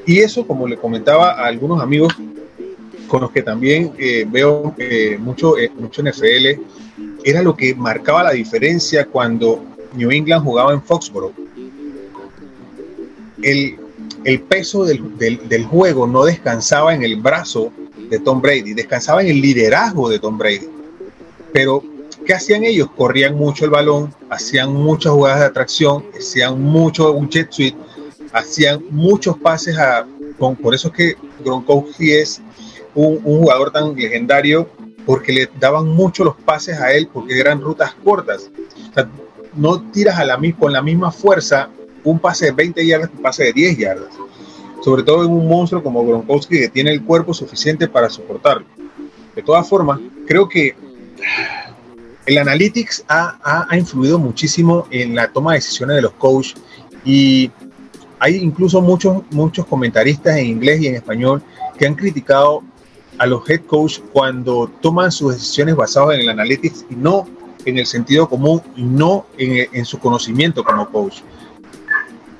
Y 0.06 0.18
eso, 0.20 0.46
como 0.46 0.66
le 0.66 0.76
comentaba 0.76 1.32
a 1.32 1.46
algunos 1.46 1.80
amigos 1.80 2.14
con 3.12 3.20
los 3.20 3.30
que 3.30 3.42
también 3.42 3.92
eh, 3.98 4.26
veo 4.28 4.74
eh, 4.78 5.18
mucho, 5.20 5.58
eh, 5.58 5.70
mucho 5.78 6.02
NFL, 6.02 6.60
era 7.24 7.42
lo 7.42 7.54
que 7.54 7.74
marcaba 7.74 8.22
la 8.22 8.30
diferencia 8.32 9.06
cuando 9.06 9.62
New 9.94 10.10
England 10.10 10.42
jugaba 10.42 10.72
en 10.72 10.82
Foxborough. 10.82 11.34
El, 13.42 13.76
el 14.24 14.40
peso 14.40 14.84
del, 14.84 15.18
del, 15.18 15.64
juego 15.66 16.06
no 16.06 16.24
descansaba 16.24 16.94
en 16.94 17.02
el 17.02 17.16
brazo 17.16 17.72
de 18.08 18.18
Tom 18.18 18.40
Brady, 18.40 18.72
descansaba 18.72 19.22
en 19.22 19.28
el 19.28 19.40
liderazgo 19.40 20.08
de 20.08 20.18
Tom 20.18 20.38
Brady. 20.38 20.68
Pero, 21.52 21.82
¿qué 22.24 22.34
hacían 22.34 22.64
ellos? 22.64 22.88
Corrían 22.96 23.34
mucho 23.34 23.64
el 23.64 23.70
balón, 23.72 24.14
hacían 24.30 24.72
muchas 24.72 25.12
jugadas 25.12 25.40
de 25.40 25.46
atracción, 25.46 26.04
hacían 26.16 26.60
mucho 26.60 27.12
un 27.12 27.28
jet 27.28 27.50
suite, 27.50 27.76
hacían 28.32 28.82
muchos 28.90 29.36
pases 29.38 29.78
a... 29.78 30.06
por 30.38 30.74
eso 30.74 30.88
es 30.88 30.94
que 30.94 31.16
Gronkowski 31.44 32.12
es 32.12 32.42
un, 32.94 33.20
jugador 33.20 33.70
tan 33.70 33.94
legendario 33.94 34.68
porque 35.06 35.32
le 35.32 35.50
daban 35.58 35.88
mucho 35.88 36.24
los 36.24 36.36
pases 36.36 36.78
a 36.78 36.92
él 36.92 37.08
porque 37.12 37.38
eran 37.38 37.60
rutas 37.60 37.94
cortas. 38.04 38.50
no 39.54 39.82
tiras 39.90 40.18
a 40.18 40.24
la, 40.24 40.38
con 40.58 40.72
la 40.72 40.82
misma 40.82 41.10
fuerza 41.10 41.68
un 42.04 42.18
pase 42.18 42.46
de 42.46 42.52
20 42.52 42.86
yardas 42.86 43.10
que 43.10 43.16
un 43.16 43.22
pase 43.22 43.44
de 43.44 43.52
10 43.52 43.78
yardas. 43.78 44.14
Sobre 44.82 45.04
todo 45.04 45.24
en 45.24 45.30
un 45.30 45.46
monstruo 45.48 45.82
como 45.82 46.04
Gronkowski 46.04 46.58
que 46.58 46.68
tiene 46.68 46.90
el 46.90 47.04
cuerpo 47.04 47.32
suficiente 47.32 47.86
para 47.86 48.10
soportarlo. 48.10 48.66
De 49.34 49.42
todas 49.42 49.68
formas, 49.68 50.00
creo 50.26 50.48
que 50.48 50.74
el 52.26 52.38
analytics 52.38 53.04
ha, 53.08 53.66
influido 53.72 54.18
muchísimo 54.18 54.86
en 54.90 55.14
la 55.14 55.32
toma 55.32 55.52
de 55.52 55.58
decisiones 55.58 55.96
de 55.96 56.02
los 56.02 56.12
coaches 56.12 56.54
y 57.04 57.50
hay 58.22 58.36
incluso 58.36 58.80
muchos, 58.80 59.24
muchos 59.32 59.66
comentaristas 59.66 60.36
en 60.36 60.46
inglés 60.46 60.80
y 60.80 60.86
en 60.86 60.94
español 60.94 61.42
que 61.76 61.88
han 61.88 61.96
criticado 61.96 62.62
a 63.18 63.26
los 63.26 63.50
head 63.50 63.62
coach 63.62 63.98
cuando 64.12 64.70
toman 64.80 65.10
sus 65.10 65.34
decisiones 65.34 65.74
basadas 65.74 66.14
en 66.14 66.20
el 66.20 66.28
analytics 66.28 66.86
y 66.88 66.94
no 66.94 67.26
en 67.64 67.78
el 67.78 67.86
sentido 67.86 68.28
común 68.28 68.62
y 68.76 68.84
no 68.84 69.26
en, 69.36 69.68
en 69.72 69.84
su 69.84 69.98
conocimiento 69.98 70.62
como 70.62 70.88
coach. 70.88 71.16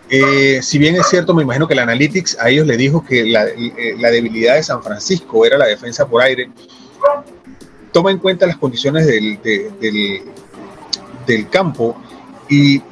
Eh, 0.09 0.61
si 0.63 0.79
bien 0.79 0.95
es 0.95 1.09
cierto, 1.09 1.35
me 1.35 1.43
imagino 1.43 1.67
que 1.67 1.73
el 1.73 1.81
Analytics 1.81 2.39
a 2.39 2.49
ellos 2.49 2.67
le 2.67 2.77
dijo 2.77 3.05
que 3.05 3.25
la, 3.25 3.47
eh, 3.47 3.97
la, 3.99 4.11
debilidad 4.11 4.55
de 4.55 4.63
San 4.63 4.83
Francisco 4.83 5.45
era 5.45 5.59
la 5.59 5.67
defensa 5.67 6.07
por 6.07 6.23
aire, 6.23 6.49
toma 7.93 8.13
en 8.13 8.19
cuenta 8.19 8.47
las 8.47 8.59
condiciones 8.59 9.07
del, 9.07 9.41
del, 9.43 10.23
del 11.27 11.49
campo 11.49 11.97
y 12.49 12.83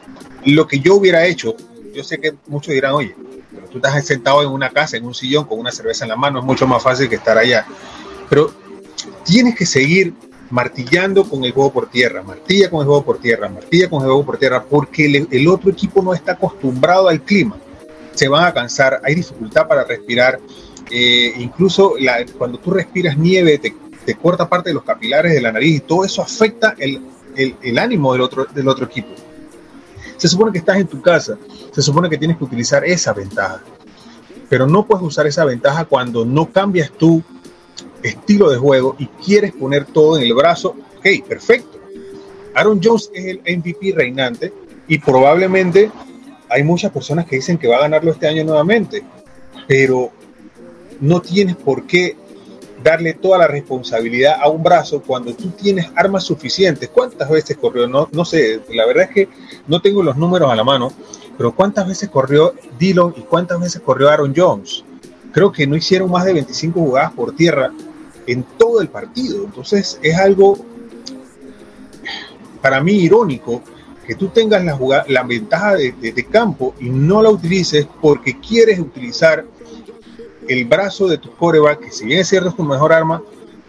lo 0.46 0.66
que 0.66 0.80
yo 0.80 0.94
hubiera 0.94 1.26
hecho, 1.26 1.54
yo 1.94 2.04
sé 2.04 2.18
que 2.18 2.34
muchos 2.46 2.72
dirán, 2.72 2.92
oye, 2.92 3.14
pero 3.52 3.68
tú 3.68 3.78
estás 3.78 4.04
sentado 4.04 4.42
en 4.42 4.48
una 4.48 4.70
casa, 4.70 4.96
en 4.96 5.04
un 5.04 5.14
sillón, 5.14 5.44
con 5.44 5.58
una 5.58 5.72
cerveza 5.72 6.04
en 6.04 6.10
la 6.10 6.16
mano, 6.16 6.38
es 6.38 6.44
mucho 6.44 6.66
más 6.66 6.82
fácil 6.82 7.08
que 7.08 7.16
estar 7.16 7.36
allá. 7.36 7.66
Pero 8.28 8.52
tienes 9.24 9.56
que 9.56 9.66
seguir 9.66 10.14
martillando 10.50 11.24
con 11.24 11.44
el 11.44 11.52
juego 11.52 11.72
por 11.72 11.90
tierra, 11.90 12.22
martilla 12.22 12.70
con 12.70 12.80
el 12.80 12.86
juego 12.86 13.04
por 13.04 13.18
tierra, 13.18 13.48
martilla 13.48 13.88
con 13.88 14.00
el 14.00 14.06
juego 14.06 14.24
por 14.24 14.38
tierra, 14.38 14.64
porque 14.64 15.26
el, 15.30 15.48
otro 15.48 15.70
equipo 15.70 16.02
no 16.02 16.14
está 16.14 16.32
acostumbrado 16.32 17.08
al 17.08 17.22
clima. 17.22 17.56
Se 18.12 18.28
van 18.28 18.44
a 18.44 18.52
cansar, 18.52 19.00
hay 19.04 19.14
dificultad 19.14 19.66
para 19.66 19.84
respirar. 19.84 20.40
Eh, 20.90 21.32
incluso 21.38 21.94
cuando 22.36 22.58
tú 22.58 22.72
respiras 22.72 23.16
nieve, 23.16 23.58
te, 23.58 23.74
corta 24.20 24.48
parte 24.48 24.70
de 24.70 24.74
los 24.74 24.82
capilares 24.82 25.32
de 25.32 25.40
la 25.40 25.52
nariz 25.52 25.76
y 25.76 25.80
todo 25.80 26.04
eso 26.04 26.20
afecta 26.20 26.74
el, 26.78 27.00
el 27.36 27.78
ánimo 27.78 28.12
del 28.12 28.22
otro, 28.22 28.44
del 28.52 28.66
otro 28.66 28.86
equipo. 28.86 29.14
Se 30.20 30.28
supone 30.28 30.52
que 30.52 30.58
estás 30.58 30.76
en 30.76 30.86
tu 30.86 31.00
casa, 31.00 31.38
se 31.72 31.80
supone 31.80 32.10
que 32.10 32.18
tienes 32.18 32.36
que 32.36 32.44
utilizar 32.44 32.84
esa 32.84 33.14
ventaja, 33.14 33.62
pero 34.50 34.66
no 34.66 34.84
puedes 34.84 35.02
usar 35.02 35.26
esa 35.26 35.46
ventaja 35.46 35.86
cuando 35.86 36.26
no 36.26 36.52
cambias 36.52 36.92
tú 36.92 37.22
estilo 38.02 38.50
de 38.50 38.58
juego 38.58 38.96
y 38.98 39.06
quieres 39.06 39.52
poner 39.54 39.86
todo 39.86 40.18
en 40.18 40.24
el 40.24 40.34
brazo, 40.34 40.76
ok, 40.98 41.26
perfecto. 41.26 41.80
Aaron 42.54 42.82
Jones 42.84 43.10
es 43.14 43.24
el 43.24 43.38
MVP 43.38 43.94
reinante 43.96 44.52
y 44.88 44.98
probablemente 44.98 45.90
hay 46.50 46.64
muchas 46.64 46.92
personas 46.92 47.24
que 47.24 47.36
dicen 47.36 47.56
que 47.56 47.68
va 47.68 47.78
a 47.78 47.80
ganarlo 47.80 48.10
este 48.10 48.28
año 48.28 48.44
nuevamente, 48.44 49.02
pero 49.66 50.10
no 51.00 51.22
tienes 51.22 51.56
por 51.56 51.86
qué 51.86 52.14
darle 52.82 53.14
toda 53.14 53.38
la 53.38 53.46
responsabilidad 53.46 54.36
a 54.40 54.48
un 54.48 54.62
brazo 54.62 55.02
cuando 55.02 55.34
tú 55.34 55.50
tienes 55.50 55.86
armas 55.94 56.24
suficientes. 56.24 56.88
¿Cuántas 56.88 57.28
veces 57.28 57.56
corrió? 57.56 57.86
No, 57.86 58.08
no 58.12 58.24
sé, 58.24 58.60
la 58.70 58.86
verdad 58.86 59.04
es 59.04 59.10
que 59.10 59.28
no 59.66 59.80
tengo 59.80 60.02
los 60.02 60.16
números 60.16 60.50
a 60.50 60.56
la 60.56 60.64
mano, 60.64 60.92
pero 61.36 61.54
¿cuántas 61.54 61.86
veces 61.86 62.08
corrió 62.08 62.54
Dillon 62.78 63.14
y 63.16 63.22
cuántas 63.22 63.60
veces 63.60 63.80
corrió 63.80 64.08
Aaron 64.08 64.34
Jones? 64.36 64.84
Creo 65.32 65.52
que 65.52 65.66
no 65.66 65.76
hicieron 65.76 66.10
más 66.10 66.24
de 66.24 66.32
25 66.34 66.80
jugadas 66.80 67.12
por 67.12 67.34
tierra 67.34 67.70
en 68.26 68.42
todo 68.58 68.80
el 68.80 68.88
partido. 68.88 69.44
Entonces 69.44 69.98
es 70.02 70.16
algo 70.16 70.58
para 72.60 72.80
mí 72.82 72.92
irónico 72.92 73.62
que 74.06 74.14
tú 74.14 74.28
tengas 74.28 74.64
la, 74.64 74.76
la 75.08 75.22
ventaja 75.22 75.76
de, 75.76 76.26
campo 76.30 76.74
y 76.80 76.90
no 76.90 77.22
la 77.22 77.30
utilices 77.30 77.86
porque 78.00 78.38
quieres 78.40 78.80
utilizar 78.80 79.44
el 80.48 80.64
brazo 80.64 81.08
de 81.08 81.18
tu 81.18 81.30
coreback, 81.34 81.80
que 81.80 81.90
si 81.90 82.04
bien 82.04 82.20
es 82.20 82.28
cierto 82.28 82.50
es 82.50 82.56
tu 82.56 82.64
mejor 82.64 82.92
arma, 82.92 83.22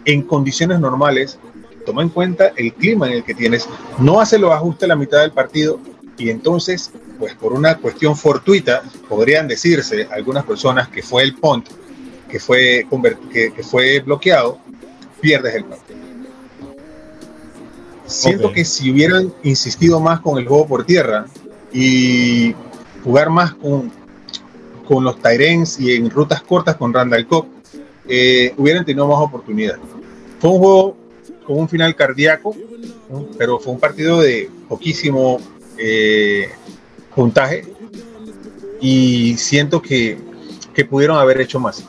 en 0.04 0.22
condiciones 0.22 0.80
normales, 0.80 1.38
toma 1.86 2.02
en 2.02 2.08
cuenta 2.08 2.52
el 2.56 2.72
clima 2.74 3.06
en 3.06 3.14
el 3.14 3.24
que 3.24 3.34
tienes, 3.34 3.68
no 3.98 4.20
hace 4.20 4.38
los 4.38 4.52
ajustes 4.52 4.84
a 4.84 4.88
la 4.88 4.96
mitad 4.96 5.20
del 5.20 5.32
partido 5.32 5.78
y 6.18 6.30
entonces, 6.30 6.90
pues 7.18 7.34
por 7.34 7.52
una 7.52 7.76
cuestión 7.78 8.16
fortuita, 8.16 8.82
podrían 9.08 9.48
decirse 9.48 10.08
algunas 10.10 10.44
personas 10.44 10.88
que 10.88 11.02
fue 11.02 11.22
el 11.22 11.34
punt 11.34 11.68
que 12.32 12.40
fue, 12.40 12.86
que, 13.30 13.62
fue 13.62 14.00
bloqueado, 14.00 14.58
pierdes 15.20 15.54
el 15.54 15.64
partido. 15.66 15.98
Siento 18.06 18.52
que 18.52 18.64
si 18.64 18.90
hubieran 18.90 19.32
insistido 19.42 20.00
más 20.00 20.20
con 20.20 20.38
el 20.38 20.48
juego 20.48 20.66
por 20.66 20.86
tierra 20.86 21.26
y 21.74 22.54
jugar 23.04 23.28
más 23.28 23.52
con, 23.52 23.92
con 24.86 25.04
los 25.04 25.20
Tyrens 25.20 25.80
y 25.80 25.94
en 25.94 26.10
rutas 26.10 26.42
cortas 26.42 26.76
con 26.76 26.92
Randall 26.92 27.26
Cobb, 27.26 27.46
eh, 28.08 28.52
hubieran 28.56 28.84
tenido 28.84 29.06
más 29.06 29.18
oportunidades. 29.18 29.80
Fue 30.40 30.50
un 30.50 30.58
juego 30.58 30.96
con 31.46 31.58
un 31.58 31.68
final 31.68 31.94
cardíaco, 31.94 32.54
pero 33.38 33.58
fue 33.58 33.72
un 33.72 33.80
partido 33.80 34.20
de 34.20 34.50
poquísimo 34.68 35.38
eh, 35.78 36.50
puntaje 37.14 37.64
y 38.80 39.36
siento 39.36 39.80
que, 39.80 40.18
que 40.74 40.84
pudieron 40.84 41.18
haber 41.18 41.40
hecho 41.40 41.60
más. 41.60 41.84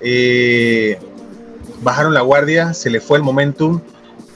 Eh, 0.00 0.98
bajaron 1.82 2.14
la 2.14 2.20
guardia, 2.20 2.74
se 2.74 2.90
le 2.90 3.00
fue 3.00 3.18
el 3.18 3.24
momentum, 3.24 3.80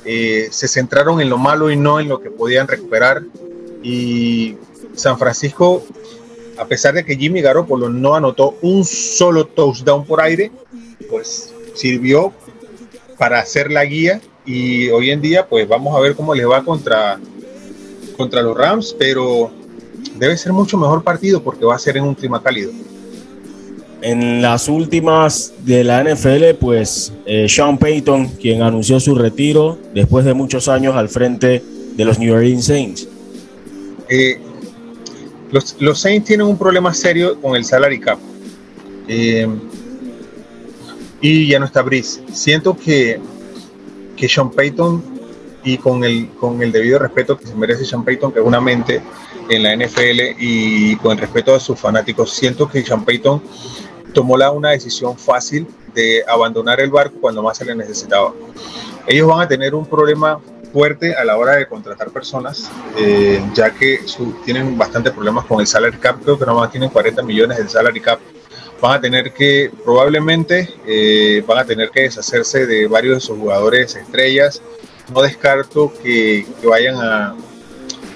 eh, 0.05 0.49
se 0.51 0.69
centraron 0.69 1.21
en 1.21 1.29
lo 1.29 1.39
malo 1.39 1.71
y 1.71 1.77
no 1.77 2.01
en 2.01 2.09
lo 2.09 2.21
que 2.21 2.31
podían 2.31 2.67
recuperar. 2.67 3.23
Y 3.83 4.57
San 4.95 5.19
Francisco, 5.19 5.85
a 6.61 6.67
pesar 6.67 6.95
de 6.95 7.05
que 7.05 7.17
Jimmy 7.17 7.41
Garoppolo 7.41 7.89
no 7.89 8.15
anotó 8.15 8.57
un 8.61 8.85
solo 8.85 9.47
touchdown 9.47 10.05
por 10.05 10.21
aire, 10.21 10.53
pues 11.09 11.55
sirvió 11.75 12.33
para 13.17 13.41
hacer 13.41 13.71
la 13.71 13.85
guía 13.85 14.21
y 14.45 14.91
hoy 14.91 15.11
en 15.11 15.23
día 15.23 15.47
pues 15.49 15.67
vamos 15.67 15.97
a 15.97 16.01
ver 16.01 16.15
cómo 16.15 16.35
les 16.35 16.47
va 16.47 16.63
contra, 16.63 17.19
contra 18.17 18.43
los 18.43 18.57
Rams, 18.57 18.95
pero 18.99 19.51
debe 20.17 20.37
ser 20.37 20.53
mucho 20.53 20.77
mejor 20.77 21.03
partido 21.03 21.43
porque 21.43 21.65
va 21.65 21.77
a 21.77 21.79
ser 21.79 21.97
en 21.97 22.05
un 22.05 22.15
clima 22.15 22.43
cálido 22.43 22.71
en 24.03 24.43
las 24.43 24.69
últimas 24.69 25.53
de 25.65 25.85
la 25.85 26.03
NFL, 26.03 26.55
pues 26.59 27.13
eh, 27.27 27.47
Sean 27.49 27.79
Payton, 27.79 28.29
quien 28.41 28.63
anunció 28.63 28.99
su 29.01 29.15
retiro 29.15 29.79
después 29.95 30.25
de 30.25 30.35
muchos 30.35 30.69
años 30.69 30.97
al 30.97 31.09
frente 31.09 31.63
de 31.97 32.05
los 32.05 32.19
New 32.19 32.35
Orleans 32.35 32.65
Saints. 32.65 33.09
Eh, 34.09 34.39
los, 35.53 36.01
Saints 36.01 36.29
tienen 36.29 36.47
un 36.47 36.57
problema 36.57 36.95
serio 36.95 37.41
con 37.41 37.57
el 37.57 37.65
salary 37.65 38.01
cap. 38.01 38.19
Eh, 39.09 39.49
y 41.21 41.49
ya 41.49 41.59
no 41.59 41.67
está 41.67 41.83
Brice. 41.83 42.23
Siento 42.33 42.77
que, 42.77 43.21
que 44.17 44.29
Sean 44.29 44.51
Payton, 44.51 45.03
y 45.63 45.77
con 45.77 46.05
el, 46.05 46.29
con 46.31 46.63
el 46.63 46.73
debido 46.73 46.99
respeto 46.99 47.37
que 47.37 47.47
se 47.47 47.55
merece 47.55 47.85
Sean 47.85 48.05
Payton, 48.05 48.33
que 48.33 48.41
una 48.41 48.61
mente 48.61 49.03
en 49.49 49.63
la 49.63 49.77
NFL, 49.77 50.37
y 50.39 50.97
con 50.97 51.13
el 51.13 51.19
respeto 51.19 51.55
a 51.55 51.61
sus 51.61 51.79
fanáticos, 51.79 52.33
siento 52.33 52.69
que 52.69 52.83
Sean 52.85 53.05
Payton 53.05 53.43
tomó 54.15 54.37
la, 54.37 54.51
una 54.51 54.71
decisión 54.71 55.19
fácil 55.19 55.67
de 55.95 56.23
abandonar 56.27 56.81
el 56.81 56.91
barco 56.91 57.17
cuando 57.21 57.43
más 57.43 57.59
se 57.59 57.65
le 57.65 57.75
necesitaba. 57.75 58.33
Ellos 59.07 59.29
van 59.29 59.41
a 59.41 59.49
tener 59.49 59.75
un 59.75 59.85
problema 59.85 60.41
fuerte 60.73 61.15
a 61.15 61.25
la 61.25 61.37
hora 61.37 61.57
de 61.57 61.67
contratar 61.67 62.11
personas, 62.11 62.71
eh, 62.97 63.43
ya 63.55 63.71
que 63.71 64.01
tienen 64.45 64.77
bastantes 64.79 65.13
problemas 65.13 65.45
con 65.47 65.61
el 65.61 65.67
salary 65.67 65.99
cap, 65.99 66.23
creo 66.23 66.39
que 66.39 66.47
nomás 66.47 66.71
tienen 66.71 66.91
40 66.91 67.23
millones 67.23 67.59
de 67.59 67.69
salary 67.69 68.01
cap. 68.01 68.21
Van 68.81 68.95
a 68.95 69.01
tener 69.01 69.33
que, 69.33 69.71
probablemente, 69.85 70.69
eh, 70.87 71.45
van 71.47 71.59
a 71.59 71.65
tener 71.65 71.91
que 71.91 72.03
deshacerse 72.03 72.67
de 72.67 72.87
varios 72.87 73.17
de 73.17 73.21
sus 73.21 73.39
jugadores 73.39 73.95
estrellas. 73.95 74.63
No 75.13 75.21
descarto 75.23 75.93
que 76.03 76.47
vayan 76.65 76.97
a, 76.97 77.35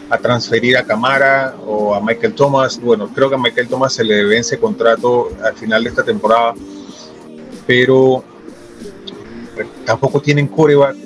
a 0.09 0.19
transferir 0.19 0.77
a 0.77 0.85
Camara 0.85 1.55
o 1.67 1.95
a 1.95 2.01
Michael 2.01 2.35
Thomas. 2.35 2.81
Bueno, 2.81 3.09
creo 3.15 3.29
que 3.29 3.35
a 3.35 3.39
Michael 3.39 3.69
Thomas 3.69 3.93
se 3.95 4.05
le 4.05 4.25
vence 4.25 4.59
contrato 4.59 5.31
al 5.43 5.55
final 5.55 5.85
de 5.85 5.91
esta 5.91 6.05
temporada, 6.05 6.55
pero 7.67 8.25
tampoco 9.85 10.21
tienen 10.21 10.47
coreback. 10.47 11.04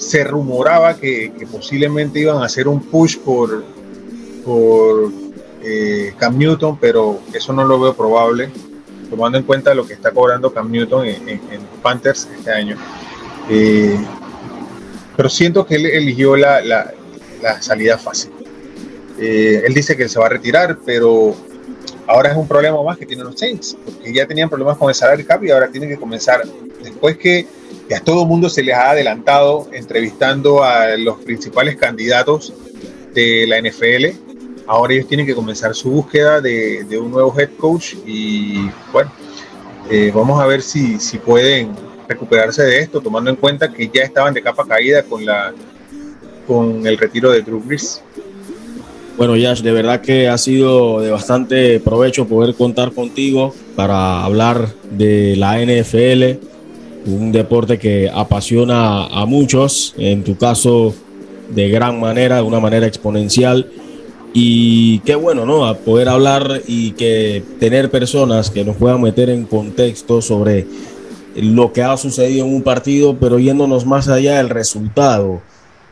Se 0.00 0.24
rumoraba 0.24 0.96
que, 0.96 1.32
posiblemente 1.50 2.18
iban 2.18 2.42
a 2.42 2.46
hacer 2.46 2.66
un 2.66 2.80
push 2.80 3.18
por, 3.18 3.62
eh, 5.62 6.14
Cam 6.18 6.36
Newton, 6.36 6.78
pero 6.80 7.20
eso 7.32 7.52
no 7.52 7.64
lo 7.64 7.78
veo 7.78 7.94
probable, 7.94 8.50
tomando 9.08 9.38
en 9.38 9.44
cuenta 9.44 9.74
lo 9.74 9.86
que 9.86 9.92
está 9.92 10.10
cobrando 10.10 10.52
Cam 10.52 10.70
Newton 10.70 11.06
en, 11.06 11.40
Panthers 11.82 12.28
este 12.36 12.50
año. 12.50 12.76
Eh, 13.48 13.96
pero 15.16 15.28
siento 15.28 15.64
que 15.64 15.76
él 15.76 15.86
eligió 15.86 16.36
la 16.36 16.92
salida 17.60 17.96
fácil. 17.98 18.32
Eh, 19.20 19.64
él 19.66 19.74
dice 19.74 19.96
que 19.98 20.08
se 20.08 20.18
va 20.18 20.26
a 20.26 20.28
retirar, 20.30 20.78
pero 20.84 21.36
ahora 22.06 22.30
es 22.30 22.36
un 22.36 22.48
problema 22.48 22.82
más 22.82 22.96
que 22.96 23.04
tienen 23.04 23.26
los 23.26 23.38
Saints, 23.38 23.76
porque 23.84 24.14
ya 24.14 24.26
tenían 24.26 24.48
problemas 24.48 24.78
con 24.78 24.88
el 24.88 24.94
salario 24.94 25.26
cap 25.26 25.44
y 25.44 25.50
ahora 25.50 25.68
tienen 25.68 25.90
que 25.90 25.98
comenzar, 25.98 26.42
después 26.82 27.16
que 27.16 27.46
a 27.94 28.00
todo 28.00 28.24
mundo 28.24 28.48
se 28.48 28.62
les 28.62 28.74
ha 28.74 28.90
adelantado 28.90 29.68
entrevistando 29.72 30.62
a 30.62 30.96
los 30.96 31.18
principales 31.18 31.76
candidatos 31.76 32.52
de 33.14 33.46
la 33.46 33.60
NFL, 33.60 34.16
ahora 34.66 34.94
ellos 34.94 35.08
tienen 35.08 35.26
que 35.26 35.34
comenzar 35.34 35.74
su 35.74 35.90
búsqueda 35.90 36.40
de, 36.40 36.84
de 36.84 36.98
un 36.98 37.10
nuevo 37.10 37.34
head 37.38 37.50
coach 37.58 37.94
y 38.06 38.70
bueno, 38.92 39.10
eh, 39.90 40.12
vamos 40.14 40.40
a 40.40 40.46
ver 40.46 40.62
si, 40.62 41.00
si 41.00 41.18
pueden 41.18 41.72
recuperarse 42.08 42.62
de 42.62 42.80
esto, 42.80 43.00
tomando 43.00 43.30
en 43.30 43.36
cuenta 43.36 43.72
que 43.72 43.90
ya 43.92 44.02
estaban 44.02 44.34
de 44.34 44.42
capa 44.42 44.64
caída 44.66 45.02
con, 45.02 45.24
la, 45.24 45.52
con 46.46 46.86
el 46.86 46.96
retiro 46.98 47.30
de 47.30 47.42
Drew 47.42 47.60
Brees. 47.60 48.02
Bueno, 49.16 49.36
Yash, 49.36 49.60
de 49.60 49.72
verdad 49.72 50.00
que 50.00 50.28
ha 50.28 50.38
sido 50.38 51.00
de 51.00 51.10
bastante 51.10 51.78
provecho 51.80 52.26
poder 52.26 52.54
contar 52.54 52.92
contigo 52.92 53.54
para 53.76 54.24
hablar 54.24 54.68
de 54.90 55.36
la 55.36 55.58
NFL, 55.60 56.49
un 57.06 57.32
deporte 57.32 57.78
que 57.78 58.10
apasiona 58.12 59.06
a 59.06 59.26
muchos, 59.26 59.94
en 59.98 60.22
tu 60.24 60.36
caso 60.36 60.94
de 61.50 61.68
gran 61.68 61.98
manera, 61.98 62.36
de 62.36 62.42
una 62.42 62.60
manera 62.60 62.86
exponencial. 62.86 63.70
Y 64.32 65.00
qué 65.00 65.16
bueno, 65.16 65.44
¿no? 65.44 65.66
A 65.66 65.78
poder 65.78 66.08
hablar 66.08 66.62
y 66.66 66.92
que 66.92 67.42
tener 67.58 67.90
personas 67.90 68.50
que 68.50 68.64
nos 68.64 68.76
puedan 68.76 69.02
meter 69.02 69.28
en 69.28 69.44
contexto 69.44 70.22
sobre 70.22 70.66
lo 71.34 71.72
que 71.72 71.82
ha 71.82 71.96
sucedido 71.96 72.46
en 72.46 72.54
un 72.54 72.62
partido, 72.62 73.16
pero 73.18 73.38
yéndonos 73.38 73.86
más 73.86 74.08
allá 74.08 74.36
del 74.36 74.48
resultado, 74.48 75.40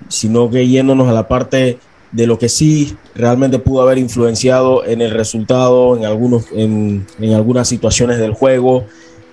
sino 0.08 0.50
que 0.50 0.68
yéndonos 0.68 1.08
a 1.08 1.12
la 1.12 1.26
parte 1.26 1.78
de 2.12 2.26
lo 2.26 2.38
que 2.38 2.48
sí 2.48 2.96
realmente 3.14 3.58
pudo 3.58 3.82
haber 3.82 3.98
influenciado 3.98 4.84
en 4.84 5.02
el 5.02 5.10
resultado, 5.10 5.96
en, 5.96 6.04
algunos, 6.04 6.44
en, 6.54 7.06
en 7.20 7.32
algunas 7.34 7.68
situaciones 7.68 8.18
del 8.18 8.34
juego. 8.34 8.86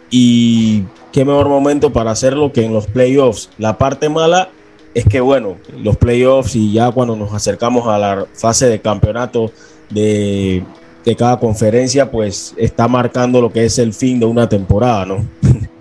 Y 0.10 0.84
qué 1.12 1.26
mejor 1.26 1.50
momento 1.50 1.92
para 1.92 2.12
hacerlo 2.12 2.52
que 2.52 2.64
en 2.64 2.74
los 2.74 2.88
playoffs. 2.88 3.50
La 3.58 3.78
parte 3.78 4.10
mala 4.10 4.50
es 4.94 5.06
que, 5.06 5.20
bueno, 5.20 5.58
los 5.78 5.98
playoffs 5.98 6.56
y 6.56 6.74
ya 6.74 6.92
cuando 6.92 7.16
nos 7.16 7.34
acercamos 7.34 7.88
a 7.88 7.98
la 7.98 8.26
fase 8.34 8.68
de 8.68 8.80
campeonato 8.80 9.52
de, 9.90 10.64
de 11.04 11.16
cada 11.16 11.40
conferencia, 11.40 12.10
pues 12.10 12.54
está 12.58 12.88
marcando 12.88 13.42
lo 13.42 13.52
que 13.52 13.66
es 13.66 13.78
el 13.80 13.94
fin 13.94 14.20
de 14.20 14.26
una 14.26 14.48
temporada, 14.48 15.06
¿no? 15.06 15.26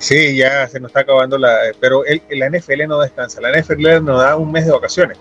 Sí, 0.00 0.34
ya 0.34 0.66
se 0.66 0.80
nos 0.80 0.88
está 0.88 1.00
acabando 1.00 1.36
la. 1.36 1.54
Pero 1.78 2.06
el, 2.06 2.22
la 2.30 2.48
NFL 2.48 2.86
no 2.88 3.00
descansa. 3.00 3.38
La 3.42 3.52
NFL 3.52 4.02
nos 4.02 4.22
da 4.22 4.34
un 4.34 4.50
mes 4.50 4.64
de 4.64 4.72
vacaciones. 4.72 5.18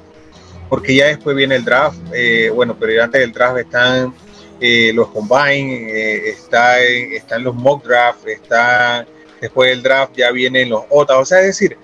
Porque 0.69 0.95
ya 0.95 1.07
después 1.07 1.35
viene 1.35 1.57
el 1.57 1.65
draft. 1.65 1.99
Eh, 2.13 2.49
bueno, 2.49 2.77
pero 2.79 3.03
antes 3.03 3.19
del 3.19 3.33
draft 3.33 3.57
están 3.57 4.13
eh, 4.59 4.91
los 4.93 5.07
combine, 5.09 5.89
eh, 5.89 6.29
está, 6.29 6.79
están 6.81 7.43
los 7.43 7.55
mock 7.55 7.85
draft, 7.85 8.27
está 8.27 9.05
después 9.39 9.69
del 9.69 9.81
draft 9.81 10.15
ya 10.15 10.31
vienen 10.31 10.69
los 10.69 10.83
OTA. 10.89 11.17
O 11.17 11.25
sea, 11.25 11.39
es 11.39 11.47
decir, 11.47 11.77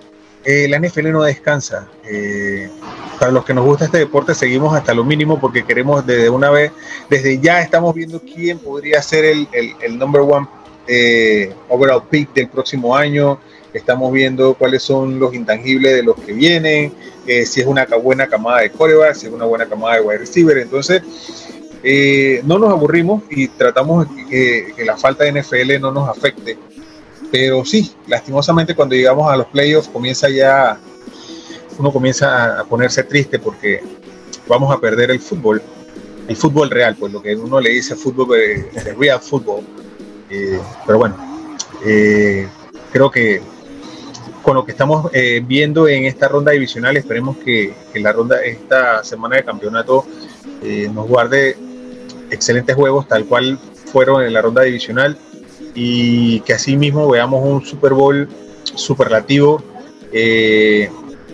eh, 0.44 0.68
la 0.68 0.78
NFL 0.78 1.10
no 1.10 1.22
descansa. 1.22 1.88
Eh, 2.04 2.68
para 3.18 3.32
los 3.32 3.44
que 3.44 3.54
nos 3.54 3.64
gusta 3.64 3.86
este 3.86 3.98
deporte, 3.98 4.34
seguimos 4.34 4.74
hasta 4.76 4.94
lo 4.94 5.04
mínimo 5.04 5.40
porque 5.40 5.64
queremos 5.64 6.06
desde 6.06 6.28
una 6.28 6.50
vez, 6.50 6.70
desde 7.08 7.40
ya 7.40 7.62
estamos 7.62 7.94
viendo 7.94 8.20
quién 8.20 8.58
podría 8.58 9.02
ser 9.02 9.24
el, 9.24 9.48
el, 9.52 9.74
el 9.80 9.98
number 9.98 10.20
one 10.20 10.46
eh, 10.86 11.52
overall 11.68 12.02
pick 12.08 12.32
del 12.34 12.48
próximo 12.48 12.94
año. 12.94 13.38
Estamos 13.72 14.10
viendo 14.12 14.54
cuáles 14.54 14.82
son 14.82 15.18
los 15.18 15.34
intangibles 15.34 15.94
de 15.94 16.02
los 16.02 16.16
que 16.20 16.32
vienen, 16.32 16.94
eh, 17.26 17.44
si 17.44 17.60
es 17.60 17.66
una 17.66 17.84
buena 17.84 18.26
camada 18.26 18.60
de 18.60 18.70
coreback, 18.70 19.14
si 19.14 19.26
es 19.26 19.32
una 19.32 19.44
buena 19.44 19.66
camada 19.66 19.96
de 19.96 20.00
wide 20.00 20.18
receiver. 20.18 20.56
Entonces, 20.58 21.02
eh, 21.88 22.42
no 22.44 22.58
nos 22.58 22.70
aburrimos 22.70 23.22
y 23.30 23.46
tratamos 23.46 24.08
que, 24.28 24.72
que, 24.76 24.84
la 24.84 24.96
falta 24.96 25.22
de 25.22 25.40
NFL 25.40 25.80
no 25.80 25.92
nos 25.92 26.08
afecte. 26.08 26.58
Pero 27.30 27.64
sí, 27.64 27.94
lastimosamente 28.08 28.74
cuando 28.74 28.96
llegamos 28.96 29.30
a 29.30 29.36
los 29.36 29.46
playoffs 29.46 29.88
comienza 29.88 30.28
ya, 30.28 30.80
uno 31.78 31.92
comienza 31.92 32.58
a 32.58 32.64
ponerse 32.64 33.04
triste 33.04 33.38
porque 33.38 33.82
vamos 34.48 34.74
a 34.74 34.80
perder 34.80 35.12
el 35.12 35.20
fútbol, 35.20 35.62
el 36.26 36.36
fútbol 36.36 36.70
real, 36.70 36.96
pues 36.98 37.12
lo 37.12 37.22
que 37.22 37.36
uno 37.36 37.60
le 37.60 37.70
dice 37.70 37.94
fútbol, 37.94 38.30
de, 38.30 38.64
de 38.64 38.94
real 38.94 39.20
fútbol. 39.20 39.62
Eh, 40.28 40.58
pero 40.84 40.98
bueno, 40.98 41.16
eh, 41.84 42.48
creo 42.92 43.12
que 43.12 43.40
con 44.42 44.54
lo 44.54 44.64
que 44.64 44.72
estamos 44.72 45.10
eh, 45.12 45.40
viendo 45.44 45.86
en 45.86 46.04
esta 46.04 46.26
ronda 46.26 46.50
divisional, 46.50 46.96
esperemos 46.96 47.36
que, 47.38 47.74
que 47.92 48.00
la 48.00 48.12
ronda, 48.12 48.42
esta 48.44 49.04
semana 49.04 49.36
de 49.36 49.44
campeonato 49.44 50.04
eh, 50.62 50.88
nos 50.92 51.08
guarde 51.08 51.56
excelentes 52.30 52.74
juegos, 52.74 53.08
tal 53.08 53.24
cual 53.26 53.58
fueron 53.86 54.22
en 54.22 54.32
la 54.32 54.42
ronda 54.42 54.62
divisional, 54.62 55.16
y 55.74 56.40
que 56.40 56.54
así 56.54 56.76
mismo 56.76 57.08
veamos 57.10 57.44
un 57.44 57.64
Super 57.64 57.92
Bowl 57.92 58.28
superlativo, 58.74 59.62
eh, 60.12 60.90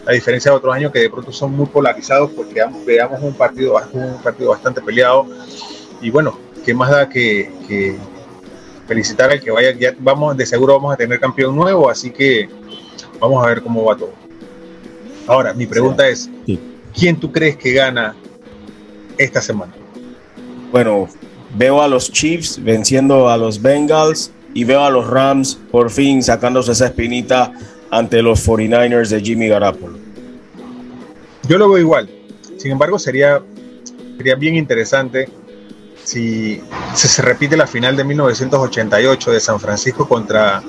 a 0.07 0.13
diferencia 0.13 0.51
de 0.51 0.57
otros 0.57 0.75
años 0.75 0.91
que 0.93 0.99
de 0.99 1.11
pronto 1.11 1.33
son 1.33 1.57
muy 1.57 1.67
polarizados, 1.67 2.31
porque 2.33 2.63
veamos 2.85 3.23
un 3.23 3.35
partido, 3.35 3.81
un 3.93 4.23
partido 4.23 4.51
bastante 4.51 4.81
peleado, 4.81 5.27
y 6.01 6.11
bueno, 6.11 6.39
¿qué 6.65 6.75
más 6.75 6.91
da 6.91 7.09
que, 7.09 7.51
que 7.69 7.97
felicitar 8.87 9.31
al 9.31 9.41
que 9.41 9.51
vaya, 9.51 9.73
ya 9.73 9.95
vamos, 9.99 10.37
de 10.37 10.45
seguro 10.45 10.75
vamos 10.75 10.95
a 10.95 10.97
tener 10.97 11.19
campeón 11.21 11.55
nuevo, 11.57 11.89
así 11.89 12.11
que 12.11 12.49
vamos 13.21 13.45
a 13.45 13.49
ver 13.49 13.63
cómo 13.63 13.85
va 13.85 13.97
todo. 13.97 14.13
Ahora, 15.27 15.55
mi 15.55 15.67
pregunta 15.67 16.09
es. 16.09 16.29
¿quién 16.95 17.19
tú 17.19 17.33
crees 17.33 17.57
que 17.57 17.73
gana 17.73 18.15
esta 19.17 19.41
semana? 19.41 19.73
Bueno, 20.73 21.07
veo 21.55 21.83
a 21.83 21.87
los 21.87 22.11
Chiefs 22.11 22.59
venciendo 22.65 23.29
a 23.29 23.37
los 23.37 23.61
Bengals 23.61 24.33
y 24.55 24.65
veo 24.65 24.83
a 24.83 24.89
los 24.89 25.07
Rams 25.07 25.59
por 25.71 25.91
fin 25.91 26.23
sacándose 26.23 26.73
esa 26.73 26.87
espinita 26.87 27.53
ante 27.91 28.23
los 28.23 28.49
49ers 28.49 29.11
de 29.11 29.21
Jimmy 29.21 29.49
Garoppolo. 29.49 29.99
Yo 31.47 31.59
lo 31.59 31.69
veo 31.69 31.79
igual. 31.79 32.09
Sin 32.57 32.73
embargo, 32.73 32.99
sería, 32.99 33.43
sería 34.17 34.35
bien 34.35 34.57
interesante 34.57 35.29
si, 36.05 36.63
si 36.95 37.09
se 37.09 37.21
repite 37.21 37.55
la 37.55 37.67
final 37.67 37.95
de 37.95 38.05
1988 38.05 39.31
de 39.31 39.41
San 39.41 39.61
Francisco 39.61 40.09
contra, 40.09 40.63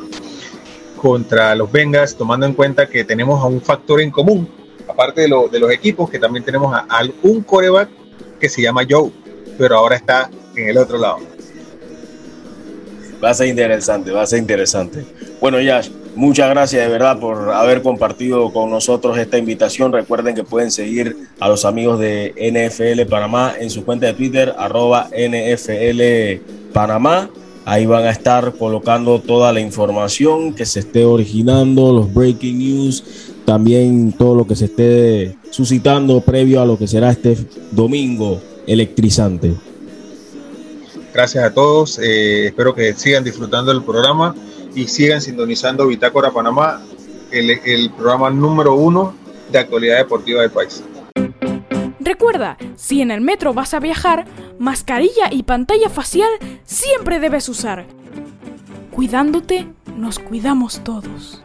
contra 1.01 1.55
los 1.55 1.71
Bengals, 1.71 2.17
tomando 2.17 2.45
en 2.45 2.53
cuenta 2.53 2.89
que 2.89 3.05
tenemos 3.05 3.41
a 3.41 3.45
un 3.45 3.61
factor 3.61 4.01
en 4.01 4.11
común, 4.11 4.49
aparte 4.85 5.21
de, 5.21 5.29
lo, 5.29 5.47
de 5.47 5.59
los 5.59 5.71
equipos, 5.71 6.09
que 6.09 6.19
también 6.19 6.43
tenemos 6.43 6.75
a, 6.75 6.85
a 6.89 7.07
un 7.21 7.41
coreback 7.41 7.89
que 8.37 8.49
se 8.49 8.61
llama 8.61 8.81
Joe, 8.89 9.09
pero 9.57 9.77
ahora 9.77 9.95
está 9.95 10.29
en 10.55 10.69
el 10.69 10.77
otro 10.77 10.97
lado. 10.97 11.19
Va 13.23 13.29
a 13.29 13.33
ser 13.33 13.47
interesante, 13.47 14.11
va 14.11 14.23
a 14.23 14.27
ser 14.27 14.39
interesante. 14.39 15.05
Bueno, 15.39 15.61
Yash, 15.61 15.89
muchas 16.15 16.49
gracias 16.49 16.83
de 16.83 16.91
verdad 16.91 17.19
por 17.19 17.51
haber 17.51 17.81
compartido 17.81 18.51
con 18.51 18.69
nosotros 18.69 19.17
esta 19.17 19.37
invitación. 19.37 19.93
Recuerden 19.93 20.35
que 20.35 20.43
pueden 20.43 20.71
seguir 20.71 21.15
a 21.39 21.47
los 21.47 21.63
amigos 21.63 21.99
de 21.99 22.33
NFL 22.37 23.09
Panamá 23.09 23.53
en 23.57 23.69
su 23.69 23.85
cuenta 23.85 24.07
de 24.07 24.13
Twitter, 24.13 24.53
arroba 24.57 25.09
NFL 25.11 26.71
Panamá. 26.73 27.29
Ahí 27.65 27.85
van 27.85 28.03
a 28.03 28.11
estar 28.11 28.55
colocando 28.55 29.21
toda 29.21 29.53
la 29.53 29.61
información 29.61 30.53
que 30.53 30.65
se 30.65 30.81
esté 30.81 31.05
originando, 31.05 31.93
los 31.93 32.13
breaking 32.13 32.57
news, 32.57 33.31
también 33.45 34.11
todo 34.11 34.35
lo 34.35 34.45
que 34.45 34.57
se 34.57 34.65
esté 34.65 35.37
suscitando 35.49 36.19
previo 36.19 36.61
a 36.61 36.65
lo 36.65 36.77
que 36.77 36.87
será 36.87 37.11
este 37.11 37.37
domingo 37.71 38.41
electrizante. 38.67 39.55
Gracias 41.13 41.43
a 41.43 41.53
todos, 41.53 41.99
eh, 41.99 42.47
espero 42.47 42.73
que 42.73 42.93
sigan 42.93 43.23
disfrutando 43.23 43.71
del 43.71 43.83
programa 43.83 44.35
y 44.73 44.87
sigan 44.87 45.21
sintonizando 45.21 45.87
Bitácora 45.87 46.31
Panamá, 46.31 46.81
el, 47.31 47.51
el 47.51 47.91
programa 47.91 48.29
número 48.29 48.75
uno 48.75 49.13
de 49.51 49.59
actualidad 49.59 49.97
deportiva 49.97 50.41
del 50.41 50.51
país. 50.51 50.83
Recuerda, 51.99 52.57
si 52.75 53.01
en 53.01 53.11
el 53.11 53.21
metro 53.21 53.53
vas 53.53 53.73
a 53.73 53.79
viajar, 53.79 54.25
mascarilla 54.59 55.29
y 55.31 55.43
pantalla 55.43 55.89
facial 55.89 56.29
siempre 56.65 57.19
debes 57.19 57.47
usar. 57.49 57.85
Cuidándote, 58.91 59.67
nos 59.97 60.19
cuidamos 60.19 60.83
todos. 60.83 61.43